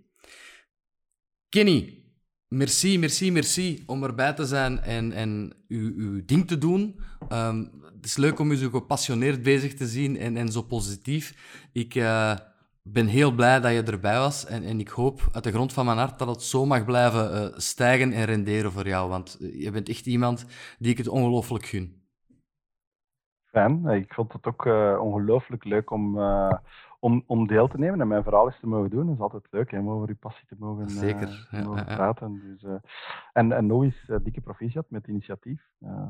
Kenny, 1.49 2.03
merci, 2.47 2.99
merci, 2.99 3.31
merci 3.31 3.83
om 3.85 4.03
erbij 4.03 4.33
te 4.33 4.45
zijn 4.45 4.79
en, 4.79 5.11
en 5.11 5.53
uw, 5.67 5.93
uw 5.95 6.25
ding 6.25 6.47
te 6.47 6.57
doen. 6.57 6.99
Um, 7.31 7.71
het 7.95 8.05
is 8.05 8.17
leuk 8.17 8.39
om 8.39 8.51
u 8.51 8.55
zo 8.55 8.69
gepassioneerd 8.69 9.43
bezig 9.43 9.73
te 9.73 9.87
zien 9.87 10.17
en, 10.17 10.37
en 10.37 10.51
zo 10.51 10.61
positief. 10.61 11.35
Ik 11.73 11.95
uh, 11.95 12.37
ben 12.83 13.07
heel 13.07 13.31
blij 13.31 13.59
dat 13.59 13.71
je 13.71 13.83
erbij 13.83 14.17
was 14.17 14.45
en, 14.45 14.63
en 14.63 14.79
ik 14.79 14.89
hoop 14.89 15.21
uit 15.31 15.43
de 15.43 15.51
grond 15.51 15.73
van 15.73 15.85
mijn 15.85 15.97
hart 15.97 16.19
dat 16.19 16.27
het 16.27 16.41
zo 16.41 16.65
mag 16.65 16.85
blijven 16.85 17.33
uh, 17.33 17.57
stijgen 17.57 18.11
en 18.13 18.25
renderen 18.25 18.71
voor 18.71 18.87
jou, 18.87 19.09
want 19.09 19.37
je 19.39 19.71
bent 19.71 19.89
echt 19.89 20.05
iemand 20.05 20.45
die 20.79 20.91
ik 20.91 20.97
het 20.97 21.07
ongelooflijk 21.07 21.65
gun. 21.65 21.99
Fijn. 23.45 23.85
Ik 23.85 24.13
vond 24.13 24.33
het 24.33 24.45
ook 24.45 24.65
uh, 24.65 24.99
ongelooflijk 25.01 25.63
leuk 25.63 25.91
om, 25.91 26.17
uh, 26.17 26.53
om, 26.99 27.23
om 27.27 27.47
deel 27.47 27.67
te 27.67 27.77
nemen 27.77 28.01
en 28.01 28.07
mijn 28.07 28.23
verhaal 28.23 28.45
eens 28.45 28.59
te 28.59 28.67
mogen 28.67 28.89
doen. 28.89 29.05
Dat 29.05 29.15
is 29.15 29.21
altijd 29.21 29.47
leuk 29.49 29.71
hè, 29.71 29.79
om 29.79 29.89
over 29.89 30.09
uw 30.09 30.17
passie 30.19 30.47
te 30.47 30.55
mogen, 30.59 30.89
Zeker. 30.89 31.47
Mogen 31.51 31.85
ja, 31.87 31.95
praten. 31.95 32.57
Dus, 32.59 32.79
en, 33.33 33.51
en 33.51 33.65
nog 33.65 33.83
eens 33.83 34.11
dikke 34.23 34.41
proficiat 34.41 34.85
met 34.89 35.01
het 35.01 35.11
initiatief. 35.11 35.61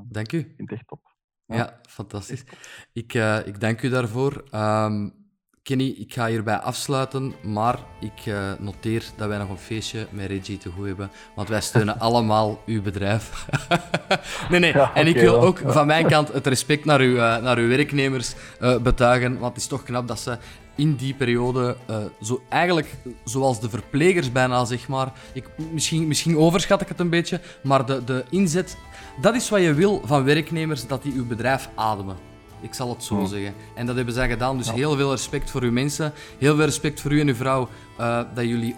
dank 0.04 0.32
u. 0.32 0.38
Ik 0.38 0.54
vind 0.56 0.70
het 0.70 0.80
echt 0.80 0.88
top. 0.88 1.16
Ja, 1.46 1.56
ja 1.56 1.80
fantastisch. 1.82 2.46
Ik, 2.94 3.14
ik 3.46 3.60
dank 3.60 3.82
u 3.82 3.90
daarvoor. 3.90 4.44
Um, 4.54 5.21
Kenny, 5.64 5.96
ik 5.98 6.14
ga 6.14 6.28
hierbij 6.28 6.58
afsluiten, 6.58 7.34
maar 7.42 7.80
ik 8.00 8.26
uh, 8.26 8.52
noteer 8.60 9.04
dat 9.16 9.28
wij 9.28 9.38
nog 9.38 9.50
een 9.50 9.58
feestje 9.58 10.08
met 10.10 10.28
Reggie 10.28 10.58
te 10.58 10.70
goed 10.70 10.86
hebben, 10.86 11.12
want 11.36 11.50
wij 11.50 11.62
steunen 11.62 12.00
allemaal 12.08 12.62
uw 12.66 12.82
bedrijf. 12.82 13.46
nee, 14.50 14.60
nee, 14.60 14.74
ja, 14.74 14.94
en 14.94 15.08
ik 15.08 15.16
wil 15.16 15.42
ook 15.42 15.62
van 15.66 15.88
mijn 15.88 16.08
kant 16.08 16.34
het 16.34 16.48
respect 16.48 16.86
naar 16.86 17.00
uw, 17.00 17.16
uh, 17.16 17.38
naar 17.38 17.58
uw 17.58 17.68
werknemers 17.68 18.34
uh, 18.62 18.78
betuigen, 18.78 19.40
want 19.40 19.54
het 19.54 19.62
is 19.62 19.68
toch 19.68 19.84
knap 19.84 20.08
dat 20.08 20.20
ze 20.20 20.38
in 20.76 20.96
die 20.96 21.14
periode, 21.14 21.78
zo, 22.22 22.44
eigenlijk 22.50 22.96
zoals 23.24 23.60
de 23.60 23.70
verplegers 23.70 24.32
bijna, 24.32 24.66
zeg 24.66 24.88
maar, 24.88 25.12
ik, 25.34 25.46
misschien, 25.72 26.08
misschien 26.08 26.38
overschat 26.38 26.82
ik 26.82 26.88
het 26.88 27.00
een 27.00 27.10
beetje, 27.10 27.40
maar 27.64 27.86
de, 27.86 28.04
de 28.04 28.24
inzet, 28.30 28.78
dat 29.22 29.36
is 29.36 29.50
wat 29.50 29.62
je 29.62 29.74
wil 29.74 30.02
van 30.06 30.24
werknemers, 30.24 30.88
dat 30.88 31.04
die 31.04 31.14
uw 31.14 31.28
bedrijf 31.28 31.70
ademen. 31.76 32.31
Ik 32.62 32.74
zal 32.74 32.90
het 32.90 33.04
zo 33.04 33.16
hmm. 33.16 33.28
zeggen. 33.28 33.54
En 33.74 33.86
dat 33.86 33.96
hebben 33.96 34.14
zij 34.14 34.30
gedaan. 34.30 34.58
Dus 34.58 34.72
heel 34.72 34.96
veel 34.96 35.12
respect 35.12 35.50
voor 35.50 35.62
uw 35.62 35.72
mensen. 35.72 36.14
Heel 36.38 36.56
veel 36.56 36.66
respect 36.66 37.02
voor 37.02 37.12
u 37.12 37.20
en 37.20 37.28
uw 37.28 37.36
vrouw. 37.36 37.68
Uh, 38.00 38.22
dat 38.34 38.46
jullie 38.46 38.76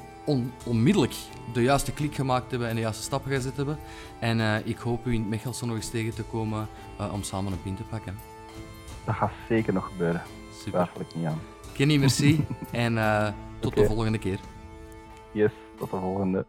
onmiddellijk 0.66 1.14
de 1.54 1.62
juiste 1.62 1.92
klik 1.92 2.16
gemaakt 2.16 2.52
hebben 2.52 2.70
en 2.70 2.76
de 2.76 2.82
juiste 2.82 3.04
stappen 3.04 3.32
gezet 3.32 3.58
hebben. 3.58 3.78
En 4.20 4.40
uh, 4.40 4.68
ik 4.68 4.78
hoop 4.78 5.06
u 5.06 5.14
in 5.14 5.20
het 5.20 5.30
Mechelse 5.30 5.66
nog 5.66 5.76
eens 5.76 5.90
tegen 5.90 6.14
te 6.14 6.24
komen 6.24 6.68
uh, 7.00 7.14
om 7.14 7.24
samen 7.24 7.52
een 7.52 7.62
pin 7.62 7.76
te 7.76 7.84
pakken. 7.84 8.18
Dat 9.06 9.16
gaat 9.16 9.32
zeker 9.50 9.74
nog 9.74 9.88
gebeuren. 9.88 10.22
Super. 10.64 10.72
Daar 10.72 10.90
ik 11.00 11.16
niet 11.16 11.26
aan. 11.26 11.40
Kenny, 11.74 11.98
merci. 11.98 12.46
en 12.72 12.94
tot 13.60 13.72
okay. 13.72 13.84
de 13.84 13.90
volgende 13.90 14.18
keer. 14.18 14.40
Yes, 15.32 15.52
tot 15.78 15.92
de 15.92 15.98
volgende. 15.98 16.46